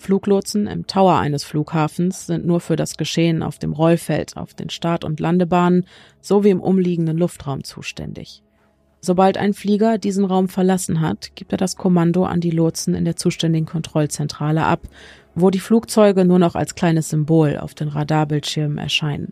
Fluglotsen 0.10 0.65
im 0.65 0.88
Tower 0.88 1.19
eines 1.19 1.43
Flughafens 1.43 2.26
sind 2.26 2.43
nur 2.43 2.62
für 2.62 2.76
das 2.76 2.98
Geschehen 2.98 3.43
auf 3.43 3.60
dem 3.60 3.74
Rollfeld, 3.74 4.38
auf 4.38 4.56
den 4.56 4.72
Start- 4.72 5.04
und 5.04 5.19
Landebahnen 5.19 5.86
sowie 6.19 6.50
im 6.50 6.62
umliegenden 6.62 7.15
Luftraum 7.15 7.63
zuständig. 7.63 8.41
Sobald 9.02 9.38
ein 9.38 9.54
Flieger 9.54 10.00
diesen 10.00 10.26
Raum 10.26 10.50
verlassen 10.50 11.00
hat, 11.00 11.36
gibt 11.36 11.52
er 11.52 11.60
das 11.60 11.76
Kommando 11.76 12.26
an 12.26 12.41
die 12.41 12.50
Lotsen 12.50 12.95
in 12.95 13.06
der 13.06 13.17
zuständigen 13.17 13.67
Kontrollzentrale 13.67 14.63
ab, 14.63 14.82
wo 15.36 15.52
die 15.52 15.60
Flugzeuge 15.60 16.26
nur 16.26 16.39
noch 16.39 16.56
als 16.56 16.74
kleines 16.74 17.10
Symbol 17.10 17.58
auf 17.58 17.76
den 17.76 17.89
Radarbildschirmen 17.89 18.80
erscheinen. 18.80 19.32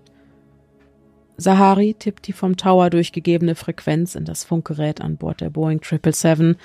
Sahari 1.38 1.96
tippt 1.98 2.28
die 2.28 2.34
vom 2.34 2.56
Tower 2.56 2.92
durchgegebene 2.92 3.56
Frequenz 3.56 4.13
in 4.13 4.26
das 4.26 4.44
Funkgerät 4.44 5.02
an 5.02 5.18
Bord 5.18 5.42
der 5.42 5.50
Boeing 5.50 5.80
777 5.84 6.56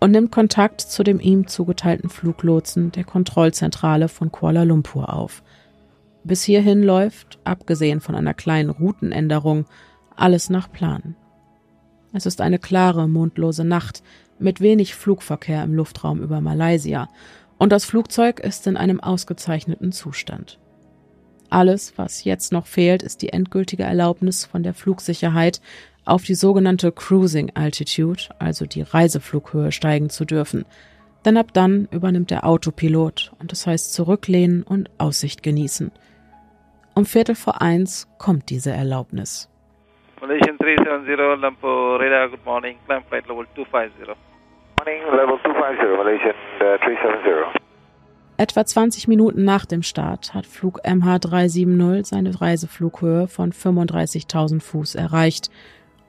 und 0.00 0.10
nimmt 0.10 0.32
Kontakt 0.32 0.80
zu 0.80 1.02
dem 1.02 1.20
ihm 1.20 1.46
zugeteilten 1.46 2.10
Fluglotsen 2.10 2.92
der 2.92 3.04
Kontrollzentrale 3.04 4.08
von 4.08 4.30
Kuala 4.30 4.64
Lumpur 4.64 5.12
auf. 5.12 5.42
Bis 6.24 6.42
hierhin 6.42 6.82
läuft, 6.82 7.38
abgesehen 7.44 8.00
von 8.00 8.14
einer 8.14 8.34
kleinen 8.34 8.70
Routenänderung, 8.70 9.66
alles 10.14 10.50
nach 10.50 10.70
Plan. 10.70 11.14
Es 12.12 12.26
ist 12.26 12.40
eine 12.40 12.58
klare, 12.58 13.08
mondlose 13.08 13.64
Nacht 13.64 14.02
mit 14.38 14.60
wenig 14.60 14.94
Flugverkehr 14.94 15.62
im 15.62 15.74
Luftraum 15.74 16.20
über 16.22 16.40
Malaysia 16.40 17.08
und 17.58 17.72
das 17.72 17.84
Flugzeug 17.84 18.40
ist 18.40 18.66
in 18.66 18.76
einem 18.76 19.00
ausgezeichneten 19.00 19.92
Zustand. 19.92 20.58
Alles, 21.48 21.96
was 21.96 22.24
jetzt 22.24 22.52
noch 22.52 22.66
fehlt, 22.66 23.02
ist 23.02 23.22
die 23.22 23.32
endgültige 23.32 23.84
Erlaubnis 23.84 24.44
von 24.44 24.62
der 24.62 24.74
Flugsicherheit, 24.74 25.60
auf 26.06 26.22
die 26.22 26.34
sogenannte 26.34 26.92
Cruising 26.92 27.50
Altitude, 27.54 28.22
also 28.38 28.64
die 28.64 28.82
Reiseflughöhe, 28.82 29.72
steigen 29.72 30.08
zu 30.08 30.24
dürfen. 30.24 30.64
Denn 31.24 31.36
ab 31.36 31.48
dann 31.52 31.88
übernimmt 31.90 32.30
der 32.30 32.46
Autopilot 32.46 33.32
und 33.40 33.50
das 33.50 33.66
heißt 33.66 33.92
zurücklehnen 33.92 34.62
und 34.62 34.88
Aussicht 34.98 35.42
genießen. 35.42 35.90
Um 36.94 37.04
Viertel 37.04 37.34
vor 37.34 37.60
eins 37.60 38.08
kommt 38.18 38.48
diese 38.48 38.70
Erlaubnis. 38.70 39.50
Malaysian 40.20 40.56
370, 40.56 41.42
Lampo 41.42 41.96
Radar, 41.96 42.28
good 42.30 42.44
morning, 42.46 42.78
climb 42.86 43.04
flight 43.08 43.26
level 43.26 43.44
250. 43.54 44.16
Morning, 44.78 45.02
level 45.10 45.38
250, 45.42 45.96
Malaysian 45.98 46.34
370. 46.60 47.32
Uh, 47.54 47.58
Etwa 48.38 48.64
20 48.64 49.08
Minuten 49.08 49.44
nach 49.44 49.66
dem 49.66 49.82
Start 49.82 50.32
hat 50.34 50.46
Flug 50.46 50.80
MH370 50.84 52.06
seine 52.06 52.40
Reiseflughöhe 52.40 53.28
von 53.28 53.52
35.000 53.52 54.62
Fuß 54.62 54.94
erreicht 54.94 55.50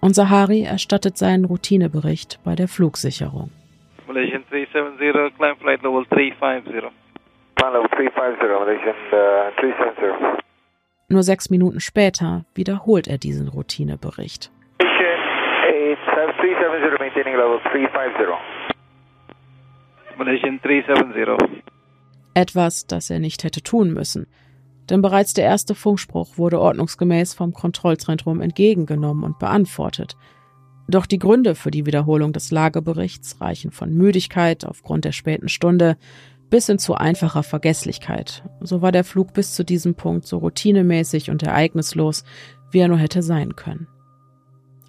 und 0.01 0.15
Sahari 0.15 0.63
erstattet 0.63 1.17
seinen 1.17 1.45
Routinebericht 1.45 2.39
bei 2.43 2.55
der 2.55 2.67
Flugsicherung. 2.67 3.51
Malaysian 4.07 4.43
370, 4.49 5.35
climb 5.37 5.59
flight 5.59 5.83
level 5.83 6.05
350. 6.09 6.73
level 7.55 7.89
350, 7.95 8.49
Malaysian 8.59 8.95
uh, 9.11 9.51
370. 9.59 10.43
Nur 11.09 11.23
sechs 11.23 11.49
Minuten 11.49 11.79
später 11.79 12.45
wiederholt 12.53 13.07
er 13.07 13.17
diesen 13.17 13.47
Routinebericht. 13.47 14.51
Malaysian 20.17 20.59
370. 20.61 21.63
Etwas, 22.33 22.87
das 22.87 23.09
er 23.09 23.19
nicht 23.19 23.43
hätte 23.43 23.61
tun 23.61 23.93
müssen. 23.93 24.27
Denn 24.89 25.01
bereits 25.01 25.33
der 25.33 25.45
erste 25.45 25.75
Funkspruch 25.75 26.37
wurde 26.37 26.59
ordnungsgemäß 26.59 27.33
vom 27.33 27.53
Kontrollzentrum 27.53 28.41
entgegengenommen 28.41 29.23
und 29.23 29.39
beantwortet. 29.39 30.15
Doch 30.87 31.05
die 31.05 31.19
Gründe 31.19 31.55
für 31.55 31.71
die 31.71 31.85
Wiederholung 31.85 32.31
des 32.31 32.51
Lageberichts 32.51 33.41
reichen 33.41 33.71
von 33.71 33.93
Müdigkeit 33.93 34.65
aufgrund 34.65 35.03
der 35.03 35.11
späten 35.11 35.49
Stunde 35.49 35.97
bis 36.49 36.67
hin 36.67 36.79
zu 36.79 36.95
einfacher 36.95 37.43
Vergesslichkeit. 37.43 38.43
So 38.61 38.81
war 38.81 38.93
der 38.93 39.03
Flug 39.03 39.33
bis 39.33 39.53
zu 39.53 39.65
diesem 39.65 39.95
Punkt 39.95 40.25
so 40.25 40.37
routinemäßig 40.37 41.29
und 41.29 41.43
ereignislos, 41.43 42.23
wie 42.71 42.79
er 42.79 42.87
nur 42.87 42.97
hätte 42.97 43.21
sein 43.21 43.57
können. 43.57 43.87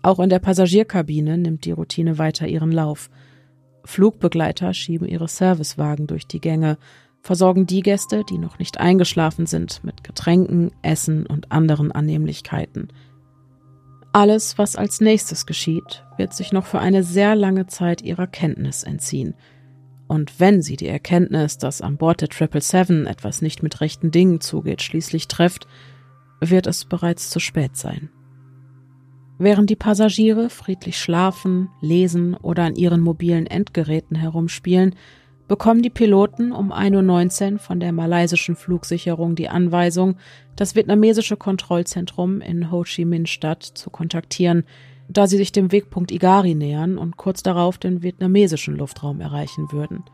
Auch 0.03 0.21
in 0.21 0.31
der 0.31 0.39
Passagierkabine 0.39 1.37
nimmt 1.37 1.65
die 1.65 1.73
Routine 1.73 2.19
weiter 2.19 2.47
ihren 2.47 2.71
Lauf. 2.71 3.11
Flugbegleiter 3.85 4.73
schieben 4.73 5.09
ihre 5.09 5.27
Servicewagen 5.27 6.07
durch 6.07 6.27
die 6.29 6.41
Gänge, 6.41 6.79
versorgen 7.29 7.67
die 7.67 7.83
Gäste, 7.83 8.25
die 8.25 8.39
noch 8.39 8.59
nicht 8.59 8.81
eingeschlafen 8.81 9.47
sind, 9.47 9.85
mit 9.85 10.03
Getränken, 10.03 10.73
Essen 10.83 11.27
und 11.27 11.53
anderen 11.53 11.93
Annehmlichkeiten. 11.93 12.89
Alles, 14.13 14.59
was 14.59 14.75
als 14.75 15.01
nächstes 15.01 15.47
geschieht, 15.47 16.05
wird 16.17 16.33
sich 16.33 16.53
noch 16.53 16.67
für 16.67 16.81
eine 16.81 17.05
sehr 17.05 17.37
lange 17.37 17.67
Zeit 17.69 18.03
ihrer 18.03 18.27
Kenntnis 18.27 18.83
entziehen– 18.83 19.35
und 20.09 20.41
wenn 20.41 20.63
sie 20.63 20.77
die 20.77 20.89
Erkenntnis, 20.89 21.59
dass 21.59 21.83
an 21.83 21.99
Bord 21.99 22.23
der 22.23 22.29
777 22.33 23.07
etwas 23.07 23.43
nicht 23.43 23.63
mit 23.63 23.81
rechten 23.83 24.11
Dingen 24.11 24.41
zugeht, 24.41 24.81
schließlich 24.83 25.29
trifft, 25.29 25.69
wird 26.41 26.67
es 26.67 26.87
bereits 26.87 27.29
zu 27.29 27.39
spät 27.41 27.77
sein. 27.77 28.09
Während 29.39 29.71
die 29.71 29.77
Passagiere 29.77 30.49
friedlich 30.51 30.99
schlafen, 30.99 31.69
lesen 31.81 32.35
oder 32.35 32.65
an 32.65 32.75
ihren 32.75 33.01
mobilen 33.03 33.47
Endgeräten 33.47 34.17
herumspielen, 34.17 34.97
bekommen 35.49 35.83
die 35.83 35.91
Piloten 35.91 36.53
um 36.53 36.73
1.19 36.73 37.55
Uhr 37.55 37.59
von 37.59 37.81
der 37.81 37.93
malaysischen 37.93 38.55
Flugsicherung 38.55 39.35
die 39.35 39.49
Anweisung, 39.49 40.17
das 40.55 40.77
vietnamesische 40.77 41.37
Kontrollzentrum 41.37 42.41
in 42.41 42.71
Ho 42.71 42.85
Chi 42.85 43.05
Minh 43.05 43.27
Stadt 43.27 43.63
zu 43.63 43.91
kontaktieren, 43.91 44.65
da 45.09 45.27
sie 45.27 45.39
sich 45.39 45.51
dem 45.51 45.73
Wegpunkt 45.73 46.13
Igari 46.13 46.55
nähern 46.55 46.99
und 46.99 47.17
kurz 47.17 47.43
darauf 47.43 47.79
den 47.79 48.03
vietnamesischen 48.03 48.77
Luftraum 48.77 49.21
erreichen 49.21 49.73
würden. 49.73 50.05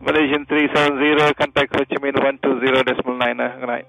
Malaysian 0.00 0.44
370, 0.46 1.36
contact 1.36 1.78
Ho 1.78 1.84
Chi 1.84 2.00
Minh 2.00 2.16
120.9. 2.16 3.84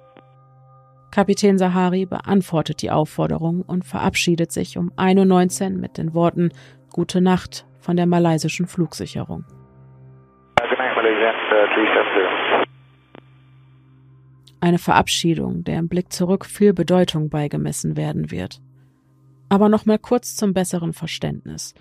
Kapitän 1.12 1.58
Sahari 1.58 2.06
beantwortet 2.06 2.82
die 2.82 2.92
Aufforderung 2.92 3.62
und 3.62 3.86
verabschiedet 3.86 4.52
sich 4.52 4.78
um 4.78 4.92
1.19 4.92 5.72
Uhr 5.72 5.80
mit 5.80 5.98
den 5.98 6.14
Worten 6.14 6.52
Gute 6.92 7.20
Nacht 7.20 7.66
von 7.80 7.96
der 7.96 8.06
malaysischen 8.06 8.68
Flugsicherung. 8.68 9.46
Eine 14.66 14.80
Verabschiedung, 14.80 15.64
der 15.64 15.78
im 15.78 15.88
Blick 15.88 16.12
zurück 16.12 16.44
viel 16.44 16.74
Bedeutung 16.74 17.30
beigemessen 17.30 17.96
werden 17.96 18.32
wird. 18.32 18.64
Aber 19.48 19.70
nochmal 19.70 20.00
kurz 20.00 20.36
zum 20.36 20.56
besseren 20.56 20.92
Verständnis. 20.92 21.76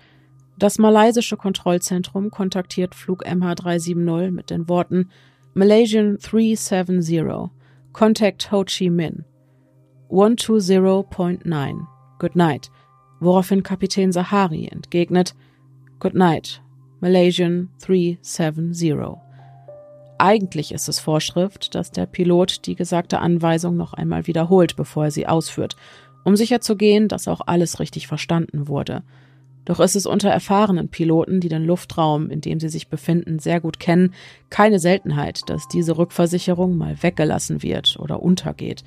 Das 0.59 0.77
malaysische 0.77 1.35
Kontrollzentrum 1.35 2.29
kontaktiert 2.29 2.93
Flug 2.93 3.25
MH370 3.25 4.29
mit 4.29 4.51
den 4.51 4.69
Worten 4.69 5.09
Malaysian 5.55 6.19
370, 6.19 7.49
Contact 7.91 8.51
Ho 8.51 8.63
Chi 8.65 8.91
Minh, 8.91 9.23
120.9, 10.11 11.87
Good 12.19 12.35
Night, 12.35 12.69
woraufhin 13.19 13.63
Kapitän 13.63 14.11
Sahari 14.11 14.67
entgegnet, 14.67 15.33
Good 15.97 16.13
Night, 16.13 16.61
Malaysian 16.99 17.69
370. 17.79 19.24
Eigentlich 20.17 20.71
ist 20.71 20.87
es 20.87 20.99
Vorschrift, 20.99 21.75
dass 21.75 21.91
der 21.91 22.05
Pilot 22.05 22.65
die 22.65 22.75
gesagte 22.75 23.19
Anweisung 23.19 23.75
noch 23.75 23.93
einmal 23.93 24.27
wiederholt, 24.27 24.75
bevor 24.75 25.05
er 25.05 25.11
sie 25.11 25.27
ausführt 25.27 25.75
um 26.25 26.35
sicherzugehen, 26.35 27.07
dass 27.07 27.29
auch 27.29 27.41
alles 27.45 27.79
richtig 27.79 28.07
verstanden 28.07 28.67
wurde. 28.67 29.03
Doch 29.63 29.79
ist 29.79 29.95
es 29.95 30.05
unter 30.05 30.29
erfahrenen 30.29 30.89
Piloten, 30.89 31.39
die 31.39 31.49
den 31.49 31.63
Luftraum, 31.63 32.29
in 32.29 32.41
dem 32.41 32.59
sie 32.59 32.69
sich 32.69 32.89
befinden, 32.89 33.39
sehr 33.39 33.61
gut 33.61 33.79
kennen, 33.79 34.13
keine 34.49 34.79
Seltenheit, 34.79 35.41
dass 35.47 35.67
diese 35.67 35.97
Rückversicherung 35.97 36.77
mal 36.77 37.01
weggelassen 37.01 37.63
wird 37.63 37.97
oder 37.99 38.21
untergeht. 38.21 38.83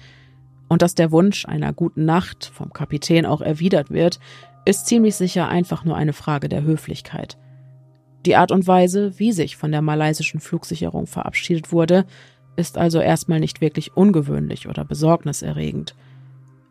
Und 0.68 0.82
dass 0.82 0.94
der 0.94 1.10
Wunsch 1.10 1.46
einer 1.46 1.72
guten 1.72 2.04
Nacht 2.04 2.50
vom 2.52 2.72
Kapitän 2.72 3.24
auch 3.24 3.40
erwidert 3.40 3.90
wird, 3.90 4.20
ist 4.64 4.86
ziemlich 4.86 5.16
sicher 5.16 5.48
einfach 5.48 5.84
nur 5.84 5.96
eine 5.96 6.12
Frage 6.12 6.48
der 6.48 6.62
Höflichkeit. 6.62 7.38
Die 8.26 8.36
Art 8.36 8.52
und 8.52 8.66
Weise, 8.66 9.18
wie 9.18 9.32
sich 9.32 9.56
von 9.56 9.70
der 9.70 9.82
malaysischen 9.82 10.40
Flugsicherung 10.40 11.06
verabschiedet 11.06 11.72
wurde, 11.72 12.04
ist 12.56 12.76
also 12.76 13.00
erstmal 13.00 13.40
nicht 13.40 13.60
wirklich 13.60 13.96
ungewöhnlich 13.96 14.68
oder 14.68 14.84
besorgniserregend 14.84 15.94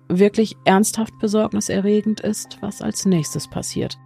wirklich 0.09 0.55
ernsthaft 0.65 1.17
besorgniserregend 1.19 2.19
ist, 2.21 2.57
was 2.61 2.81
als 2.81 3.05
nächstes 3.05 3.49
passiert. 3.49 3.97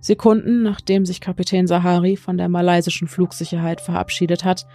Sekunden 0.00 0.62
nachdem 0.62 1.04
sich 1.04 1.20
Kapitän 1.20 1.66
Sahari 1.66 2.16
von 2.16 2.36
der 2.36 2.48
malaysischen 2.48 3.08
Flugsicherheit 3.08 3.80
verabschiedet 3.80 4.44
hat, 4.44 4.66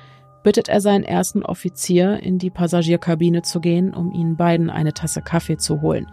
bittet 0.43 0.69
er 0.69 0.81
seinen 0.81 1.03
ersten 1.03 1.43
Offizier, 1.43 2.19
in 2.21 2.39
die 2.39 2.49
Passagierkabine 2.49 3.43
zu 3.43 3.59
gehen, 3.59 3.93
um 3.93 4.11
ihnen 4.11 4.35
beiden 4.35 4.69
eine 4.69 4.93
Tasse 4.93 5.21
Kaffee 5.21 5.57
zu 5.57 5.81
holen. 5.81 6.07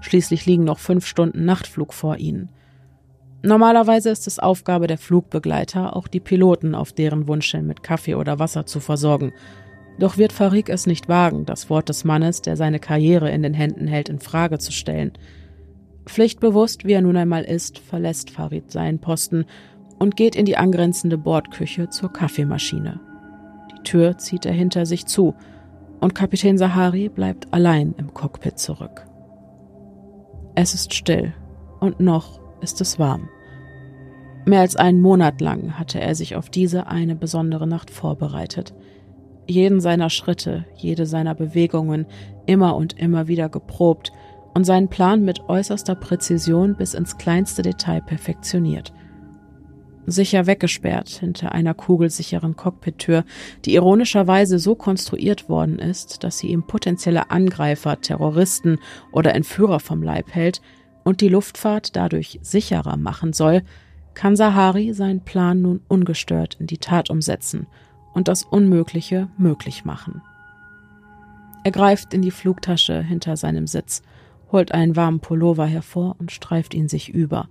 Schließlich 0.00 0.46
liegen 0.46 0.64
noch 0.64 0.78
fünf 0.78 1.06
Stunden 1.06 1.44
Nachtflug 1.44 1.94
vor 1.94 2.16
ihnen. 2.16 2.50
Normalerweise 3.42 4.10
ist 4.10 4.26
es 4.26 4.40
Aufgabe 4.40 4.88
der 4.88 4.98
Flugbegleiter, 4.98 5.94
auch 5.94 6.08
die 6.08 6.20
Piloten 6.20 6.74
auf 6.74 6.92
deren 6.92 7.28
Wunsch 7.28 7.50
hin 7.52 7.66
mit 7.66 7.82
Kaffee 7.82 8.16
oder 8.16 8.38
Wasser 8.38 8.66
zu 8.66 8.80
versorgen. 8.80 9.32
Doch 9.98 10.16
wird 10.16 10.32
Farik 10.32 10.68
es 10.68 10.86
nicht 10.86 11.08
wagen, 11.08 11.44
das 11.44 11.70
Wort 11.70 11.88
des 11.88 12.04
Mannes, 12.04 12.42
der 12.42 12.56
seine 12.56 12.80
Karriere 12.80 13.30
in 13.30 13.42
den 13.42 13.54
Händen 13.54 13.86
hält, 13.86 14.08
in 14.08 14.18
Frage 14.18 14.58
zu 14.58 14.72
stellen. 14.72 15.12
Pflichtbewusst, 16.06 16.84
wie 16.84 16.92
er 16.92 17.02
nun 17.02 17.16
einmal 17.16 17.44
ist, 17.44 17.78
verlässt 17.78 18.30
Farid 18.30 18.72
seinen 18.72 19.00
Posten 19.00 19.44
und 19.98 20.16
geht 20.16 20.34
in 20.34 20.46
die 20.46 20.56
angrenzende 20.56 21.18
Bordküche 21.18 21.90
zur 21.90 22.12
Kaffeemaschine. 22.12 23.00
Die 23.72 23.82
Tür 23.82 24.18
zieht 24.18 24.46
er 24.46 24.52
hinter 24.52 24.86
sich 24.86 25.06
zu 25.06 25.34
und 26.00 26.14
Kapitän 26.14 26.58
Sahari 26.58 27.08
bleibt 27.08 27.52
allein 27.52 27.94
im 27.98 28.14
Cockpit 28.14 28.58
zurück. 28.58 29.06
Es 30.54 30.74
ist 30.74 30.94
still 30.94 31.34
und 31.80 32.00
noch 32.00 32.40
ist 32.60 32.80
es 32.80 32.98
warm. 32.98 33.28
Mehr 34.46 34.60
als 34.60 34.76
einen 34.76 35.00
Monat 35.00 35.40
lang 35.40 35.78
hatte 35.78 36.00
er 36.00 36.14
sich 36.14 36.36
auf 36.36 36.48
diese 36.50 36.86
eine 36.86 37.14
besondere 37.14 37.66
Nacht 37.66 37.90
vorbereitet– 37.90 38.74
jeden 39.48 39.80
seiner 39.80 40.10
Schritte, 40.10 40.66
jede 40.76 41.06
seiner 41.06 41.34
Bewegungen 41.34 42.06
immer 42.46 42.76
und 42.76 42.98
immer 42.98 43.28
wieder 43.28 43.48
geprobt 43.48 44.12
und 44.54 44.64
seinen 44.64 44.88
Plan 44.88 45.24
mit 45.24 45.48
äußerster 45.48 45.94
Präzision 45.94 46.76
bis 46.76 46.94
ins 46.94 47.16
kleinste 47.16 47.62
Detail 47.62 48.02
perfektioniert. 48.02 48.92
Sicher 50.06 50.46
weggesperrt 50.46 51.08
hinter 51.08 51.52
einer 51.52 51.74
kugelsicheren 51.74 52.56
Cockpittür, 52.56 53.24
die 53.64 53.74
ironischerweise 53.74 54.58
so 54.58 54.74
konstruiert 54.74 55.50
worden 55.50 55.78
ist, 55.78 56.24
dass 56.24 56.38
sie 56.38 56.48
ihm 56.48 56.66
potenzielle 56.66 57.30
Angreifer, 57.30 58.00
Terroristen 58.00 58.78
oder 59.12 59.34
Entführer 59.34 59.80
vom 59.80 60.02
Leib 60.02 60.34
hält 60.34 60.62
und 61.04 61.20
die 61.20 61.28
Luftfahrt 61.28 61.96
dadurch 61.96 62.38
sicherer 62.42 62.96
machen 62.96 63.32
soll, 63.32 63.62
kann 64.14 64.36
Sahari 64.36 64.92
seinen 64.94 65.20
Plan 65.24 65.62
nun 65.62 65.80
ungestört 65.88 66.56
in 66.60 66.66
die 66.66 66.78
Tat 66.78 67.10
umsetzen– 67.10 67.66
und 68.18 68.26
das 68.26 68.42
Unmögliche 68.42 69.28
möglich 69.38 69.84
machen. 69.84 70.22
Er 71.62 71.70
greift 71.70 72.12
in 72.12 72.20
die 72.20 72.32
Flugtasche 72.32 73.00
hinter 73.00 73.36
seinem 73.36 73.68
Sitz, 73.68 74.02
holt 74.50 74.72
einen 74.72 74.96
warmen 74.96 75.20
Pullover 75.20 75.66
hervor 75.66 76.16
und 76.18 76.32
streift 76.32 76.74
ihn 76.74 76.88
sich 76.88 77.10
über. 77.10 77.48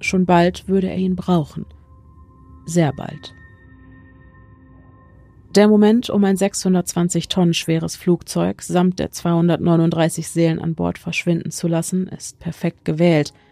Schon 0.00 0.26
bald 0.26 0.68
würde 0.68 0.88
er 0.88 0.96
ihn 0.96 1.16
brauchen. 1.16 1.66
Sehr 2.66 2.92
bald. 2.92 3.34
Der 5.54 5.66
Moment, 5.66 6.10
um 6.10 6.24
ein 6.24 6.36
620 6.36 7.28
Tonnen 7.28 7.54
schweres 7.54 7.96
Flugzeug 7.96 8.62
samt 8.62 8.98
der 8.98 9.10
239 9.10 10.28
Seelen 10.28 10.60
an 10.60 10.74
Bord 10.74 10.98
verschwinden 10.98 11.50
zu 11.50 11.68
lassen, 11.68 12.06
ist 12.06 12.38
perfekt 12.38 12.84
gewählt– 12.84 13.32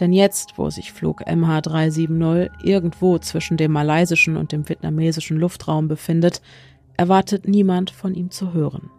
denn 0.00 0.12
jetzt, 0.12 0.54
wo 0.56 0.70
sich 0.70 0.92
Flug 0.92 1.22
MH370 1.26 2.50
irgendwo 2.62 3.18
zwischen 3.18 3.56
dem 3.56 3.72
malaysischen 3.72 4.36
und 4.36 4.52
dem 4.52 4.68
vietnamesischen 4.68 5.38
Luftraum 5.38 5.88
befindet, 5.88 6.40
erwartet 6.96 7.48
niemand 7.48 7.90
von 7.90 8.14
ihm 8.14 8.30
zu 8.30 8.52
hören. 8.52 8.90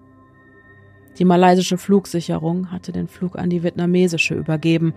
Die 1.18 1.26
malaysische 1.26 1.78
Flugsicherung 1.78 2.72
hatte 2.72 2.92
den 2.92 3.08
Flug 3.08 3.38
an 3.38 3.50
die 3.50 3.64
vietnamesische 3.64 4.36
übergeben 4.36 4.94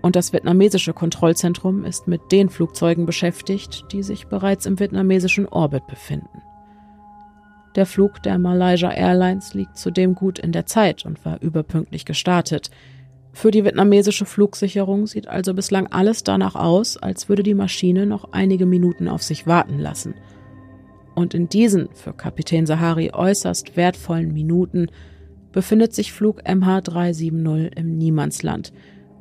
und 0.00 0.16
das 0.16 0.32
vietnamesische 0.32 0.92
Kontrollzentrum 0.92 1.84
ist 1.84 2.08
mit 2.08 2.20
den 2.30 2.48
Flugzeugen 2.48 3.04
beschäftigt, 3.04 3.86
die 3.92 4.02
sich 4.02 4.28
bereits 4.28 4.66
im 4.66 4.78
vietnamesischen 4.78 5.46
Orbit 5.46 5.86
befinden. 5.86 6.42
Der 7.78 7.86
Flug 7.86 8.22
der 8.22 8.38
Malaysia 8.38 8.90
Airlines 8.90 9.54
liegt 9.54 9.78
zudem 9.78 10.14
gut 10.14 10.38
in 10.38 10.52
der 10.52 10.66
Zeit 10.66 11.06
und 11.06 11.24
war 11.24 11.40
überpünktlich 11.40 12.04
gestartet– 12.04 12.70
Für 13.38 13.52
die 13.52 13.64
vietnamesische 13.64 14.24
Flugsicherung 14.24 15.06
sieht 15.06 15.28
also 15.28 15.54
bislang 15.54 15.86
alles 15.88 16.24
danach 16.24 16.56
aus, 16.56 16.96
als 16.96 17.28
würde 17.28 17.44
die 17.44 17.54
Maschine 17.54 18.04
noch 18.04 18.32
einige 18.32 18.66
Minuten 18.66 19.06
auf 19.06 19.22
sich 19.22 19.46
warten 19.46 19.78
lassen. 19.78 20.14
Und 21.14 21.34
in 21.34 21.48
diesen 21.48 21.88
für 21.94 22.12
Kapitän 22.12 22.66
Sahari 22.66 23.12
äußerst 23.12 23.76
wertvollen 23.76 24.32
Minuten 24.32 24.88
befindet 25.52 25.94
sich 25.94 26.12
Flug 26.12 26.42
MH370 26.42 27.76
im 27.76 27.96
Niemandsland 27.96 28.72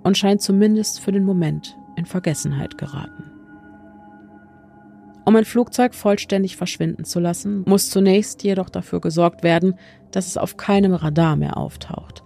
und 0.02 0.17
scheint 0.17 0.41
zumindest 0.41 1.00
für 1.00 1.12
den 1.12 1.24
Moment 1.24 1.78
in 1.96 2.06
Vergessenheit 2.06 2.78
geraten. 2.80 3.27
Um 5.28 5.36
ein 5.36 5.44
Flugzeug 5.44 5.94
vollständig 5.94 6.56
verschwinden 6.56 7.04
zu 7.04 7.20
lassen, 7.20 7.66
muss 7.68 7.90
zunächst 7.90 8.44
jedoch 8.44 8.70
dafür 8.70 9.02
gesorgt 9.02 9.44
werden, 9.44 9.74
dass 10.12 10.28
es 10.28 10.38
auf 10.38 10.56
keinem 10.56 10.94
Radar 10.94 11.36
mehr 11.36 11.58
auftaucht. 11.58 12.24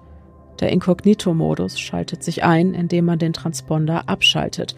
Der 0.60 0.70
Inkognito-Modus 0.70 1.80
schaltet 1.80 2.24
sich 2.24 2.44
ein, 2.44 2.76
indem 2.76 3.06
man 3.06 3.18
den 3.18 3.34
Transponder 3.34 4.08
abschaltet. 4.08 4.76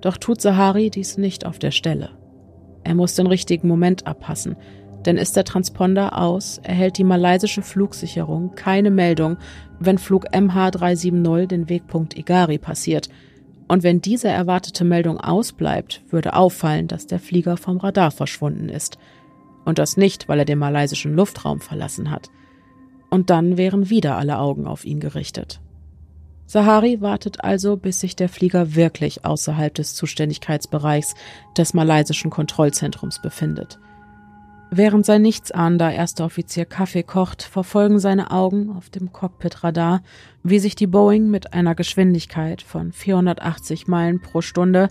Doch 0.00 0.16
tut 0.16 0.40
Sahari 0.40 0.90
dies 0.90 1.18
nicht 1.18 1.44
auf 1.44 1.58
der 1.58 1.72
Stelle. 1.72 2.10
Er 2.84 2.94
muss 2.94 3.16
den 3.16 3.26
richtigen 3.26 3.66
Moment 3.66 4.06
abpassen, 4.06 4.54
denn 5.04 5.16
ist 5.16 5.34
der 5.34 5.42
Transponder 5.42 6.16
aus, 6.16 6.58
erhält 6.62 6.98
die 6.98 7.04
malaysische 7.04 7.62
Flugsicherung 7.62 8.54
keine 8.54 8.92
Meldung, 8.92 9.38
wenn 9.80 9.98
Flug 9.98 10.28
MH370 10.28 11.46
den 11.46 11.68
Wegpunkt 11.68 12.16
Igari 12.16 12.58
passiert. 12.58 13.08
Und 13.68 13.82
wenn 13.82 14.00
diese 14.00 14.28
erwartete 14.28 14.84
Meldung 14.84 15.18
ausbleibt, 15.18 16.02
würde 16.08 16.34
auffallen, 16.34 16.86
dass 16.88 17.06
der 17.06 17.18
Flieger 17.18 17.56
vom 17.56 17.78
Radar 17.78 18.10
verschwunden 18.10 18.68
ist. 18.68 18.98
Und 19.64 19.78
das 19.78 19.96
nicht, 19.96 20.28
weil 20.28 20.38
er 20.38 20.44
den 20.44 20.58
malaysischen 20.58 21.14
Luftraum 21.14 21.60
verlassen 21.60 22.10
hat 22.10 22.30
und 23.10 23.30
dann 23.30 23.56
wären 23.56 23.90
wieder 23.90 24.16
alle 24.16 24.38
Augen 24.38 24.66
auf 24.66 24.84
ihn 24.84 25.00
gerichtet. 25.00 25.60
Sahari 26.46 27.00
wartet 27.00 27.42
also, 27.42 27.76
bis 27.76 28.00
sich 28.00 28.14
der 28.14 28.28
Flieger 28.28 28.74
wirklich 28.74 29.24
außerhalb 29.24 29.74
des 29.74 29.94
Zuständigkeitsbereichs 29.94 31.14
des 31.56 31.74
malaysischen 31.74 32.30
Kontrollzentrums 32.30 33.20
befindet. 33.20 33.78
Während 34.70 35.06
sein 35.06 35.22
nichtsahnender 35.22 35.92
erster 35.92 36.24
Offizier 36.24 36.64
Kaffee 36.64 37.04
kocht, 37.04 37.42
verfolgen 37.42 38.00
seine 38.00 38.32
Augen 38.32 38.70
auf 38.70 38.90
dem 38.90 39.12
Cockpitradar, 39.12 40.02
wie 40.42 40.58
sich 40.58 40.74
die 40.74 40.88
Boeing 40.88 41.30
mit 41.30 41.52
einer 41.52 41.76
Geschwindigkeit 41.76 42.62
von 42.62 42.92
480 42.92 43.86
Meilen 43.86 44.20
pro 44.20 44.40
Stunde 44.40 44.88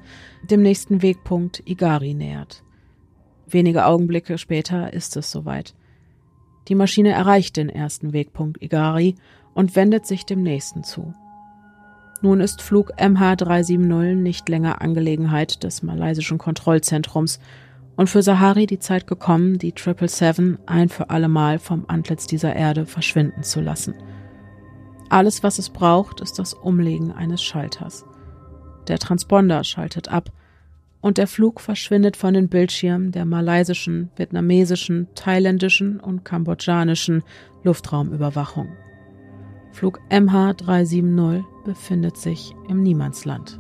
dem 0.49 0.61
nächsten 0.61 1.01
Wegpunkt 1.01 1.61
Igari 1.65 2.13
nähert. 2.13 2.63
Wenige 3.47 3.85
Augenblicke 3.85 4.37
später 4.37 4.93
ist 4.93 5.17
es 5.17 5.29
soweit. 5.29 5.75
Die 6.69 6.75
Maschine 6.75 7.11
erreicht 7.11 7.57
den 7.57 7.69
ersten 7.69 8.13
Wegpunkt 8.13 8.61
Igari 8.63 9.15
und 9.53 9.75
wendet 9.75 10.05
sich 10.05 10.25
dem 10.25 10.41
nächsten 10.41 10.83
zu. 10.83 11.13
Nun 12.21 12.39
ist 12.39 12.61
Flug 12.61 12.93
MH370 12.97 14.15
nicht 14.15 14.47
länger 14.49 14.81
Angelegenheit 14.81 15.63
des 15.63 15.83
malaysischen 15.83 16.37
Kontrollzentrums 16.37 17.39
und 17.95 18.09
für 18.09 18.21
Sahari 18.21 18.65
die 18.65 18.79
Zeit 18.79 19.07
gekommen, 19.07 19.57
die 19.57 19.73
777 19.75 20.59
ein 20.65 20.89
für 20.89 21.09
allemal 21.09 21.59
vom 21.59 21.85
Antlitz 21.87 22.27
dieser 22.27 22.55
Erde 22.55 22.85
verschwinden 22.85 23.43
zu 23.43 23.61
lassen. 23.61 23.95
Alles, 25.09 25.43
was 25.43 25.59
es 25.59 25.69
braucht, 25.69 26.19
ist 26.21 26.39
das 26.39 26.53
Umlegen 26.53 27.11
eines 27.11 27.41
Schalters. 27.41 28.05
Der 28.87 28.99
Transponder 28.99 29.63
schaltet 29.63 30.09
ab 30.09 30.31
und 31.01 31.17
der 31.17 31.27
Flug 31.27 31.61
verschwindet 31.61 32.17
von 32.17 32.33
den 32.33 32.49
Bildschirmen 32.49 33.11
der 33.11 33.25
malaysischen, 33.25 34.09
vietnamesischen, 34.15 35.07
thailändischen 35.15 35.99
und 35.99 36.25
kambodschanischen 36.25 37.23
Luftraumüberwachung. 37.63 38.69
Flug 39.71 39.99
MH370 40.09 41.43
befindet 41.65 42.17
sich 42.17 42.55
im 42.69 42.81
Niemandsland. 42.81 43.59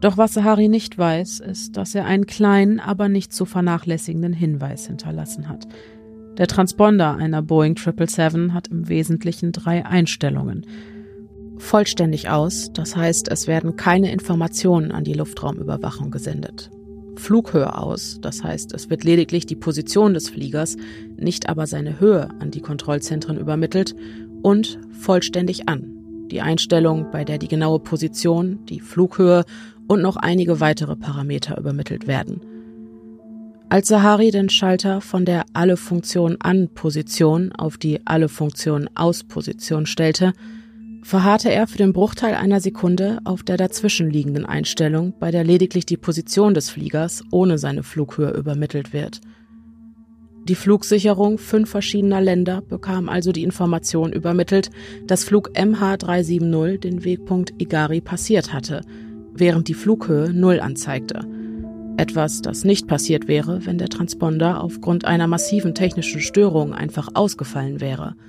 Doch 0.00 0.16
was 0.16 0.34
Sahari 0.34 0.68
nicht 0.68 0.96
weiß, 0.96 1.40
ist, 1.40 1.76
dass 1.76 1.94
er 1.94 2.04
einen 2.04 2.26
kleinen, 2.26 2.78
aber 2.80 3.08
nicht 3.08 3.32
zu 3.32 3.44
vernachlässigenden 3.44 4.32
Hinweis 4.32 4.86
hinterlassen 4.86 5.48
hat. 5.48 5.66
Der 6.36 6.46
Transponder 6.46 7.16
einer 7.16 7.42
Boeing 7.42 7.76
777 7.76 8.54
hat 8.54 8.68
im 8.68 8.88
Wesentlichen 8.88 9.52
drei 9.52 9.84
Einstellungen– 9.84 10.66
vollständig 11.58 12.30
aus, 12.30 12.70
das 12.72 12.96
heißt, 12.96 13.28
es 13.30 13.46
werden 13.46 13.76
keine 13.76 14.12
Informationen 14.12 14.92
an 14.92 15.04
die 15.04 15.12
Luftraumüberwachung 15.12 16.10
gesendet. 16.10 16.70
Flughöhe 17.16 17.76
aus, 17.76 18.18
das 18.22 18.44
heißt, 18.44 18.72
es 18.72 18.90
wird 18.90 19.02
lediglich 19.02 19.44
die 19.44 19.56
Position 19.56 20.14
des 20.14 20.30
Fliegers, 20.30 20.76
nicht 21.16 21.48
aber 21.48 21.66
seine 21.66 21.98
Höhe 21.98 22.28
an 22.38 22.52
die 22.52 22.60
Kontrollzentren 22.60 23.38
übermittelt 23.38 23.94
und 24.42 24.78
vollständig 24.92 25.68
an, 25.68 25.84
die 26.30 26.40
Einstellung, 26.40 27.10
bei 27.10 27.24
der 27.24 27.38
die 27.38 27.48
genaue 27.48 27.80
Position, 27.80 28.64
die 28.66 28.80
Flughöhe 28.80 29.44
und 29.88 30.02
noch 30.02 30.16
einige 30.16 30.60
weitere 30.60 30.94
Parameter 30.94 31.58
übermittelt 31.58 32.06
werden. 32.06 32.40
Als 33.70 33.88
Sahari 33.88 34.30
den 34.30 34.48
Schalter 34.48 35.00
von 35.00 35.24
der 35.24 35.44
Alle 35.52 35.76
Funktion 35.76 36.36
an 36.40 36.68
Position 36.72 37.52
auf 37.52 37.76
die 37.76 38.06
Alle 38.06 38.28
Funktion 38.28 38.88
aus 38.94 39.24
Position 39.24 39.84
stellte, 39.84 40.32
verharrte 41.02 41.50
er 41.50 41.66
für 41.66 41.78
den 41.78 41.92
Bruchteil 41.92 42.34
einer 42.34 42.60
Sekunde 42.60 43.18
auf 43.24 43.42
der 43.42 43.56
dazwischenliegenden 43.56 44.46
Einstellung, 44.46 45.14
bei 45.18 45.30
der 45.30 45.44
lediglich 45.44 45.84
die 45.84 45.96
Position 45.96 46.54
des 46.54 46.70
Fliegers 46.70 47.22
ohne 47.30 47.58
seine 47.58 47.82
Flughöhe 47.82 48.30
übermittelt 48.30 48.92
wird. 48.92 49.20
Die 50.48 50.54
Flugsicherung 50.54 51.36
fünf 51.36 51.68
verschiedener 51.68 52.22
Länder 52.22 52.62
bekam 52.62 53.10
also 53.10 53.32
die 53.32 53.42
Information 53.42 54.14
übermittelt, 54.14 54.70
dass 55.06 55.24
Flug 55.24 55.50
MH370 55.50 56.78
den 56.78 57.04
Wegpunkt 57.04 57.52
Igari 57.58 58.00
passiert 58.00 58.54
hatte, 58.54 58.80
während 59.38 59.68
die 59.68 59.74
Flughöhe 59.74 60.32
Null 60.32 60.60
anzeigte. 60.60 61.20
Etwas, 61.96 62.42
das 62.42 62.64
nicht 62.64 62.86
passiert 62.86 63.26
wäre, 63.28 63.66
wenn 63.66 63.78
der 63.78 63.88
Transponder 63.88 64.62
aufgrund 64.62 65.04
einer 65.04 65.26
massiven 65.26 65.74
technischen 65.74 66.20
Störung 66.20 66.72
einfach 66.72 67.08
ausgefallen 67.14 67.80
wäre– 67.80 68.14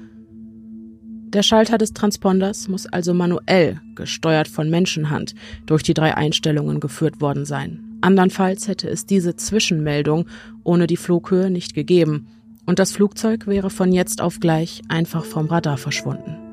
der 1.29 1.43
Schalter 1.43 1.77
des 1.77 1.93
Transponders 1.93 2.67
muss 2.69 2.87
also 2.87 3.13
manuell, 3.13 3.79
gesteuert 3.93 4.47
von 4.47 4.67
Menschenhand, 4.67 5.35
durch 5.67 5.83
die 5.83 5.93
drei 5.93 6.17
Einstellungen 6.17 6.79
geführt 6.79 7.21
worden 7.21 7.45
sein. 7.45 7.99
Andernfalls 8.01 8.67
hätte 8.67 8.89
es 8.89 9.05
diese 9.05 9.35
Zwischenmeldung 9.35 10.25
ohne 10.63 10.87
die 10.87 10.97
Flughöhe 10.97 11.51
nicht 11.51 11.75
gegeben 11.75 12.25
und 12.65 12.79
das 12.79 12.93
Flugzeug 12.93 13.45
wäre 13.45 13.69
von 13.69 13.91
jetzt 13.91 14.21
auf 14.21 14.39
gleich 14.39 14.81
einfach 14.87 15.23
vom 15.23 15.45
Radar 15.45 15.77
verschwunden. 15.77 16.48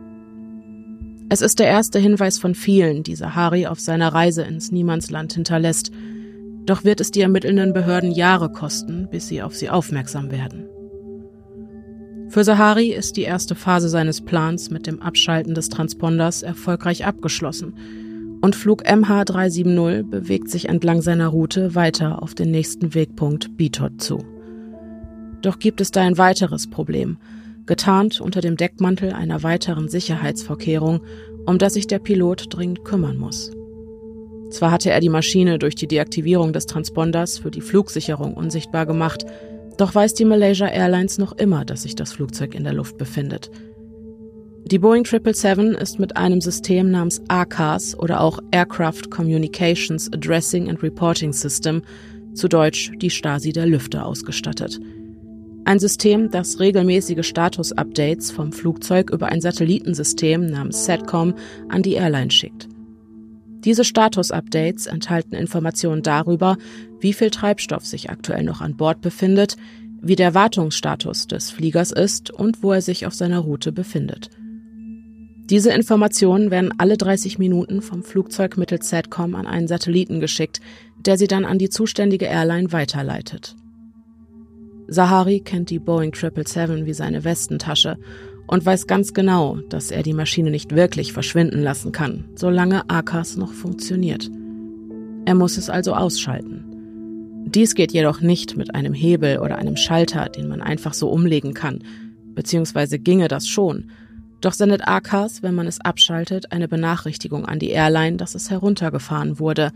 Es 1.29 1.43
ist 1.43 1.59
der 1.59 1.67
erste 1.67 1.99
Hinweis 1.99 2.39
von 2.39 2.55
vielen, 2.55 3.03
die 3.03 3.17
Sahari 3.17 3.67
auf 3.67 3.81
seiner 3.81 4.15
Reise 4.15 4.43
ins 4.43 4.71
Niemandsland 4.71 5.33
hinterlässt, 5.33 5.91
doch 6.67 6.85
wird 6.85 7.01
es 7.01 7.11
die 7.11 7.21
ermittelnden 7.21 7.73
Behörden 7.73 8.13
Jahre 8.13 8.51
kosten, 8.51 9.09
bis 9.11 9.27
sie 9.27 9.43
auf 9.43 9.55
sie 9.55 9.69
aufmerksam 9.69 10.31
werden. 10.31 10.69
Für 12.29 12.45
Sahari 12.45 12.93
ist 12.93 13.17
die 13.17 13.23
erste 13.23 13.57
Phase 13.57 13.89
seines 13.89 14.21
Plans 14.21 14.71
mit 14.71 14.87
dem 14.87 15.03
Abschalten 15.03 15.55
des 15.55 15.69
Transponders 15.69 16.43
erfolgreich 16.43 17.05
abgeschlossen 17.05 17.75
und 18.41 18.55
Flug 18.55 18.85
MH370 18.85 20.05
bewegt 20.05 20.49
sich 20.51 20.69
entlang 20.69 21.03
seiner 21.03 21.29
Route 21.29 21.75
weiter 21.75 22.23
auf 22.23 22.35
den 22.35 22.53
nächsten 22.53 22.95
Wegpunkt 22.95 23.57
Bitot 23.57 24.01
zu. 24.01 24.25
Doch 25.43 25.59
gibt 25.59 25.81
es 25.81 25.91
da 25.91 26.03
ein 26.03 26.19
weiteres 26.19 26.69
Problem, 26.69 27.19
getarnt 27.67 28.21
unter 28.21 28.41
dem 28.41 28.57
Deckmantel 28.57 29.13
einer 29.13 29.43
weiteren 29.43 29.89
Sicherheitsvorkehrung, 29.89 31.01
um 31.47 31.59
das 31.59 31.75
sich 31.75 31.87
der 31.87 31.99
Pilot 31.99 32.47
dringend 32.51 32.85
kümmern 32.85 33.17
muss. 33.17 33.53
Zwar 34.51 34.71
hatte 34.71 34.91
er 34.91 35.01
die 35.01 35.09
Maschine 35.09 35.59
durch 35.59 35.75
die 35.75 35.89
Deaktivierung 35.89 36.53
des 36.53 36.67
Transponders 36.67 37.39
für 37.39 37.51
die 37.51 37.61
Flugsicherung 37.61 38.35
unsichtbar 38.35 38.87
gemacht, 38.87 39.27
doch 39.77 39.95
weiß 39.95 40.15
die 40.15 40.25
Malaysia 40.25 40.67
Airlines 40.67 41.19
noch 41.19 41.33
immer, 41.33 41.65
dass 41.65 41.83
sich 41.83 41.95
das 41.95 42.13
Flugzeug 42.13 42.55
in 42.55 42.65
der 42.65 42.73
Luft 42.73 42.97
befindet. 42.97 43.51
Die 44.65 44.79
Boeing 44.79 45.05
777 45.05 45.81
ist 45.81 46.01
mit 46.01 46.17
einem 46.17 46.41
System 46.41 46.91
namens 46.91 47.23
ACAS 47.29 47.97
oder 47.99 48.21
auch 48.21 48.41
Aircraft 48.51 49.11
Communications 49.11 50.13
Addressing 50.13 50.69
and 50.69 50.83
Reporting 50.83 51.33
System, 51.33 51.83
zu 52.35 52.49
Deutsch 52.49 52.91
die 53.01 53.11
Stasi 53.11 53.53
der 53.53 53.67
Lüfte, 53.67 54.05
ausgestattet. 54.05 54.81
Ein 55.67 55.81
System, 55.81 56.31
das 56.31 56.61
regelmäßige 56.61 57.27
Status-Updates 57.27 58.31
vom 58.31 58.53
Flugzeug 58.53 59.11
über 59.11 59.27
ein 59.27 59.41
Satellitensystem 59.41 60.47
namens 60.47 60.85
SATCOM 60.85 61.35
an 61.69 61.83
die 61.83 61.95
Airline 61.95 62.31
schickt. 62.31 62.69
Diese 63.65 63.83
Status-Updates 63.83 64.87
enthalten 64.87 65.35
Informationen 65.35 66.05
darüber, 66.05 66.57
wie 67.01 67.13
viel 67.13 67.31
Treibstoff 67.31 67.85
sich 67.85 68.11
aktuell 68.11 68.45
noch 68.45 68.61
an 68.61 68.77
Bord 68.77 69.01
befindet, 69.01 69.57
wie 70.01 70.15
der 70.15 70.35
Wartungsstatus 70.35 71.27
des 71.27 71.51
Fliegers 71.51 71.91
ist 71.91 72.31
und 72.31 72.63
wo 72.63 72.71
er 72.71 72.81
sich 72.81 73.05
auf 73.05 73.15
seiner 73.15 73.41
Route 73.41 73.73
befindet. 73.73 74.31
Diese 75.51 75.73
Informationen 75.73 76.53
werden 76.53 76.75
alle 76.79 76.97
30 76.97 77.41
Minuten 77.41 77.83
vom 77.83 78.05
Flugzeug 78.05 78.57
mittels 78.57 78.89
SATCOM 78.89 79.35
an 79.35 79.49
einen 79.49 79.67
Satelliten 79.67 80.21
geschickt, 80.21 80.61
der 81.05 81.19
sie 81.19 81.27
dann 81.27 81.45
an 81.45 81.59
die 81.59 81.71
zuständige 81.71 82.27
Airline 82.27 82.71
weiterleitet. 82.71 83.57
Sahari 84.89 85.41
kennt 85.41 85.71
die 85.71 85.79
Boeing 85.79 86.15
777 86.15 86.87
wie 86.87 86.95
seine 86.95 87.25
Westentasche 87.25 87.99
und 88.47 88.65
weiß 88.65 88.87
ganz 88.87 89.15
genau, 89.15 89.59
dass 89.69 89.91
er 89.91 90.03
die 90.03 90.13
Maschine 90.13 90.51
nicht 90.51 90.75
wirklich 90.75 91.13
verschwinden 91.13 91.63
lassen 91.63 91.93
kann, 91.93 92.25
solange 92.37 92.89
Akas 92.89 93.37
noch 93.37 93.53
funktioniert. 93.53 94.31
Er 95.25 95.35
muss 95.35 95.57
es 95.57 95.69
also 95.69 95.95
ausschalten. 95.95 96.65
Dies 97.47 97.75
geht 97.75 97.93
jedoch 97.93 98.21
nicht 98.21 98.57
mit 98.57 98.75
einem 98.75 98.95
Hebel 98.95 99.39
oder 99.39 99.59
einem 99.59 99.77
Schalter, 99.77 100.29
den 100.29 100.49
man 100.49 100.63
einfach 100.63 100.95
so 100.95 101.09
umlegen 101.09 101.55
kann, 101.55 101.81
beziehungsweise 102.35 102.99
ginge 102.99 103.29
das 103.29 103.49
schon. 103.49 103.91
Doch 104.41 104.53
sendet 104.53 104.87
Akas, 104.87 105.43
wenn 105.43 105.55
man 105.55 105.67
es 105.67 105.81
abschaltet, 105.81 106.53
eine 106.53 106.69
Benachrichtigung 106.69 107.45
an 107.45 107.59
die 107.59 107.71
Airline, 107.71 108.17
dass 108.17 108.35
es 108.35 108.51
heruntergefahren 108.51 109.39
wurde, 109.41 109.73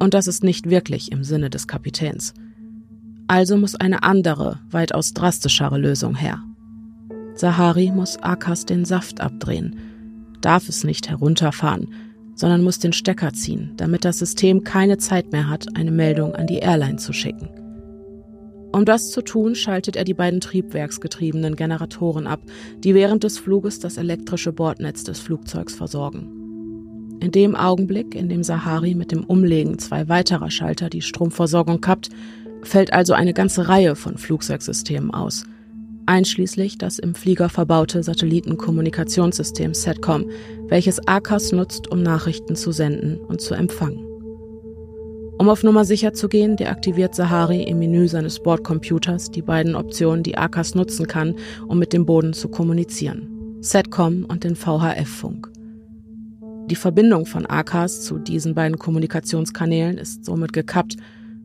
und 0.00 0.14
das 0.14 0.26
ist 0.26 0.42
nicht 0.42 0.70
wirklich 0.70 1.12
im 1.12 1.22
Sinne 1.22 1.50
des 1.50 1.68
Kapitäns. 1.68 2.32
Also 3.30 3.56
muss 3.56 3.76
eine 3.76 4.02
andere, 4.02 4.58
weitaus 4.72 5.14
drastischere 5.14 5.78
Lösung 5.78 6.16
her. 6.16 6.42
Sahari 7.36 7.92
muss 7.92 8.16
Akas 8.16 8.66
den 8.66 8.84
Saft 8.84 9.20
abdrehen, 9.20 9.76
darf 10.40 10.68
es 10.68 10.82
nicht 10.82 11.08
herunterfahren, 11.08 11.94
sondern 12.34 12.64
muss 12.64 12.80
den 12.80 12.92
Stecker 12.92 13.32
ziehen, 13.32 13.70
damit 13.76 14.04
das 14.04 14.18
System 14.18 14.64
keine 14.64 14.98
Zeit 14.98 15.30
mehr 15.30 15.48
hat, 15.48 15.76
eine 15.76 15.92
Meldung 15.92 16.34
an 16.34 16.48
die 16.48 16.58
Airline 16.58 16.96
zu 16.96 17.12
schicken. 17.12 17.48
Um 18.72 18.84
das 18.84 19.12
zu 19.12 19.22
tun, 19.22 19.54
schaltet 19.54 19.94
er 19.94 20.02
die 20.02 20.14
beiden 20.14 20.40
triebwerksgetriebenen 20.40 21.54
Generatoren 21.54 22.26
ab, 22.26 22.40
die 22.82 22.96
während 22.96 23.22
des 23.22 23.38
Fluges 23.38 23.78
das 23.78 23.96
elektrische 23.96 24.52
Bordnetz 24.52 25.04
des 25.04 25.20
Flugzeugs 25.20 25.76
versorgen. 25.76 26.40
In 27.20 27.30
dem 27.30 27.54
Augenblick, 27.54 28.16
in 28.16 28.28
dem 28.28 28.42
Sahari 28.42 28.96
mit 28.96 29.12
dem 29.12 29.22
Umlegen 29.22 29.78
zwei 29.78 30.08
weiterer 30.08 30.50
Schalter 30.50 30.90
die 30.90 31.02
Stromversorgung 31.02 31.80
kappt, 31.80 32.08
fällt 32.62 32.92
also 32.92 33.12
eine 33.12 33.34
ganze 33.34 33.68
Reihe 33.68 33.96
von 33.96 34.18
Flugzeugsystemen 34.18 35.12
aus– 35.12 35.44
einschließlich 36.10 36.76
das 36.76 36.98
im 36.98 37.14
Flieger 37.14 37.48
verbaute 37.48 38.02
Satellitenkommunikationssystem 38.02 39.74
SATCOM, 39.74 40.28
welches 40.66 40.98
ACAS 41.06 41.52
nutzt, 41.52 41.88
um 41.88 42.02
Nachrichten 42.02 42.56
zu 42.56 42.72
senden 42.72 43.18
und 43.18 43.40
zu 43.40 43.54
empfangen. 43.54 44.04
Um 45.38 45.48
auf 45.48 45.62
Nummer 45.62 45.84
sicher 45.84 46.12
zu 46.12 46.28
gehen, 46.28 46.56
deaktiviert 46.56 47.14
Sahari 47.14 47.62
im 47.62 47.78
Menü 47.78 48.08
seines 48.08 48.40
Bordcomputers 48.40 49.30
die 49.30 49.40
beiden 49.40 49.76
Optionen, 49.76 50.24
die 50.24 50.36
ACAS 50.36 50.74
nutzen 50.74 51.06
kann, 51.06 51.36
um 51.68 51.78
mit 51.78 51.92
dem 51.92 52.04
Boden 52.04 52.32
zu 52.32 52.48
kommunizieren. 52.48 53.28
SATCOM 53.60 54.24
und 54.24 54.42
den 54.42 54.56
VHF-Funk. 54.56 55.48
Die 56.66 56.76
Verbindung 56.76 57.24
von 57.24 57.46
ACAS 57.46 58.02
zu 58.02 58.18
diesen 58.18 58.54
beiden 58.54 58.78
Kommunikationskanälen 58.78 59.96
ist 59.96 60.24
somit 60.24 60.52
gekappt 60.52 60.96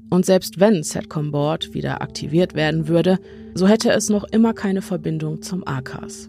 und 0.10 0.26
selbst 0.26 0.60
wenn 0.60 0.84
Setcom 0.84 1.32
Board 1.32 1.74
wieder 1.74 2.02
aktiviert 2.02 2.54
werden 2.54 2.88
würde, 2.88 3.20
so 3.54 3.68
hätte 3.68 3.92
es 3.92 4.10
noch 4.10 4.24
immer 4.26 4.54
keine 4.54 4.82
Verbindung 4.82 5.42
zum 5.42 5.66
ACAS. 5.68 6.28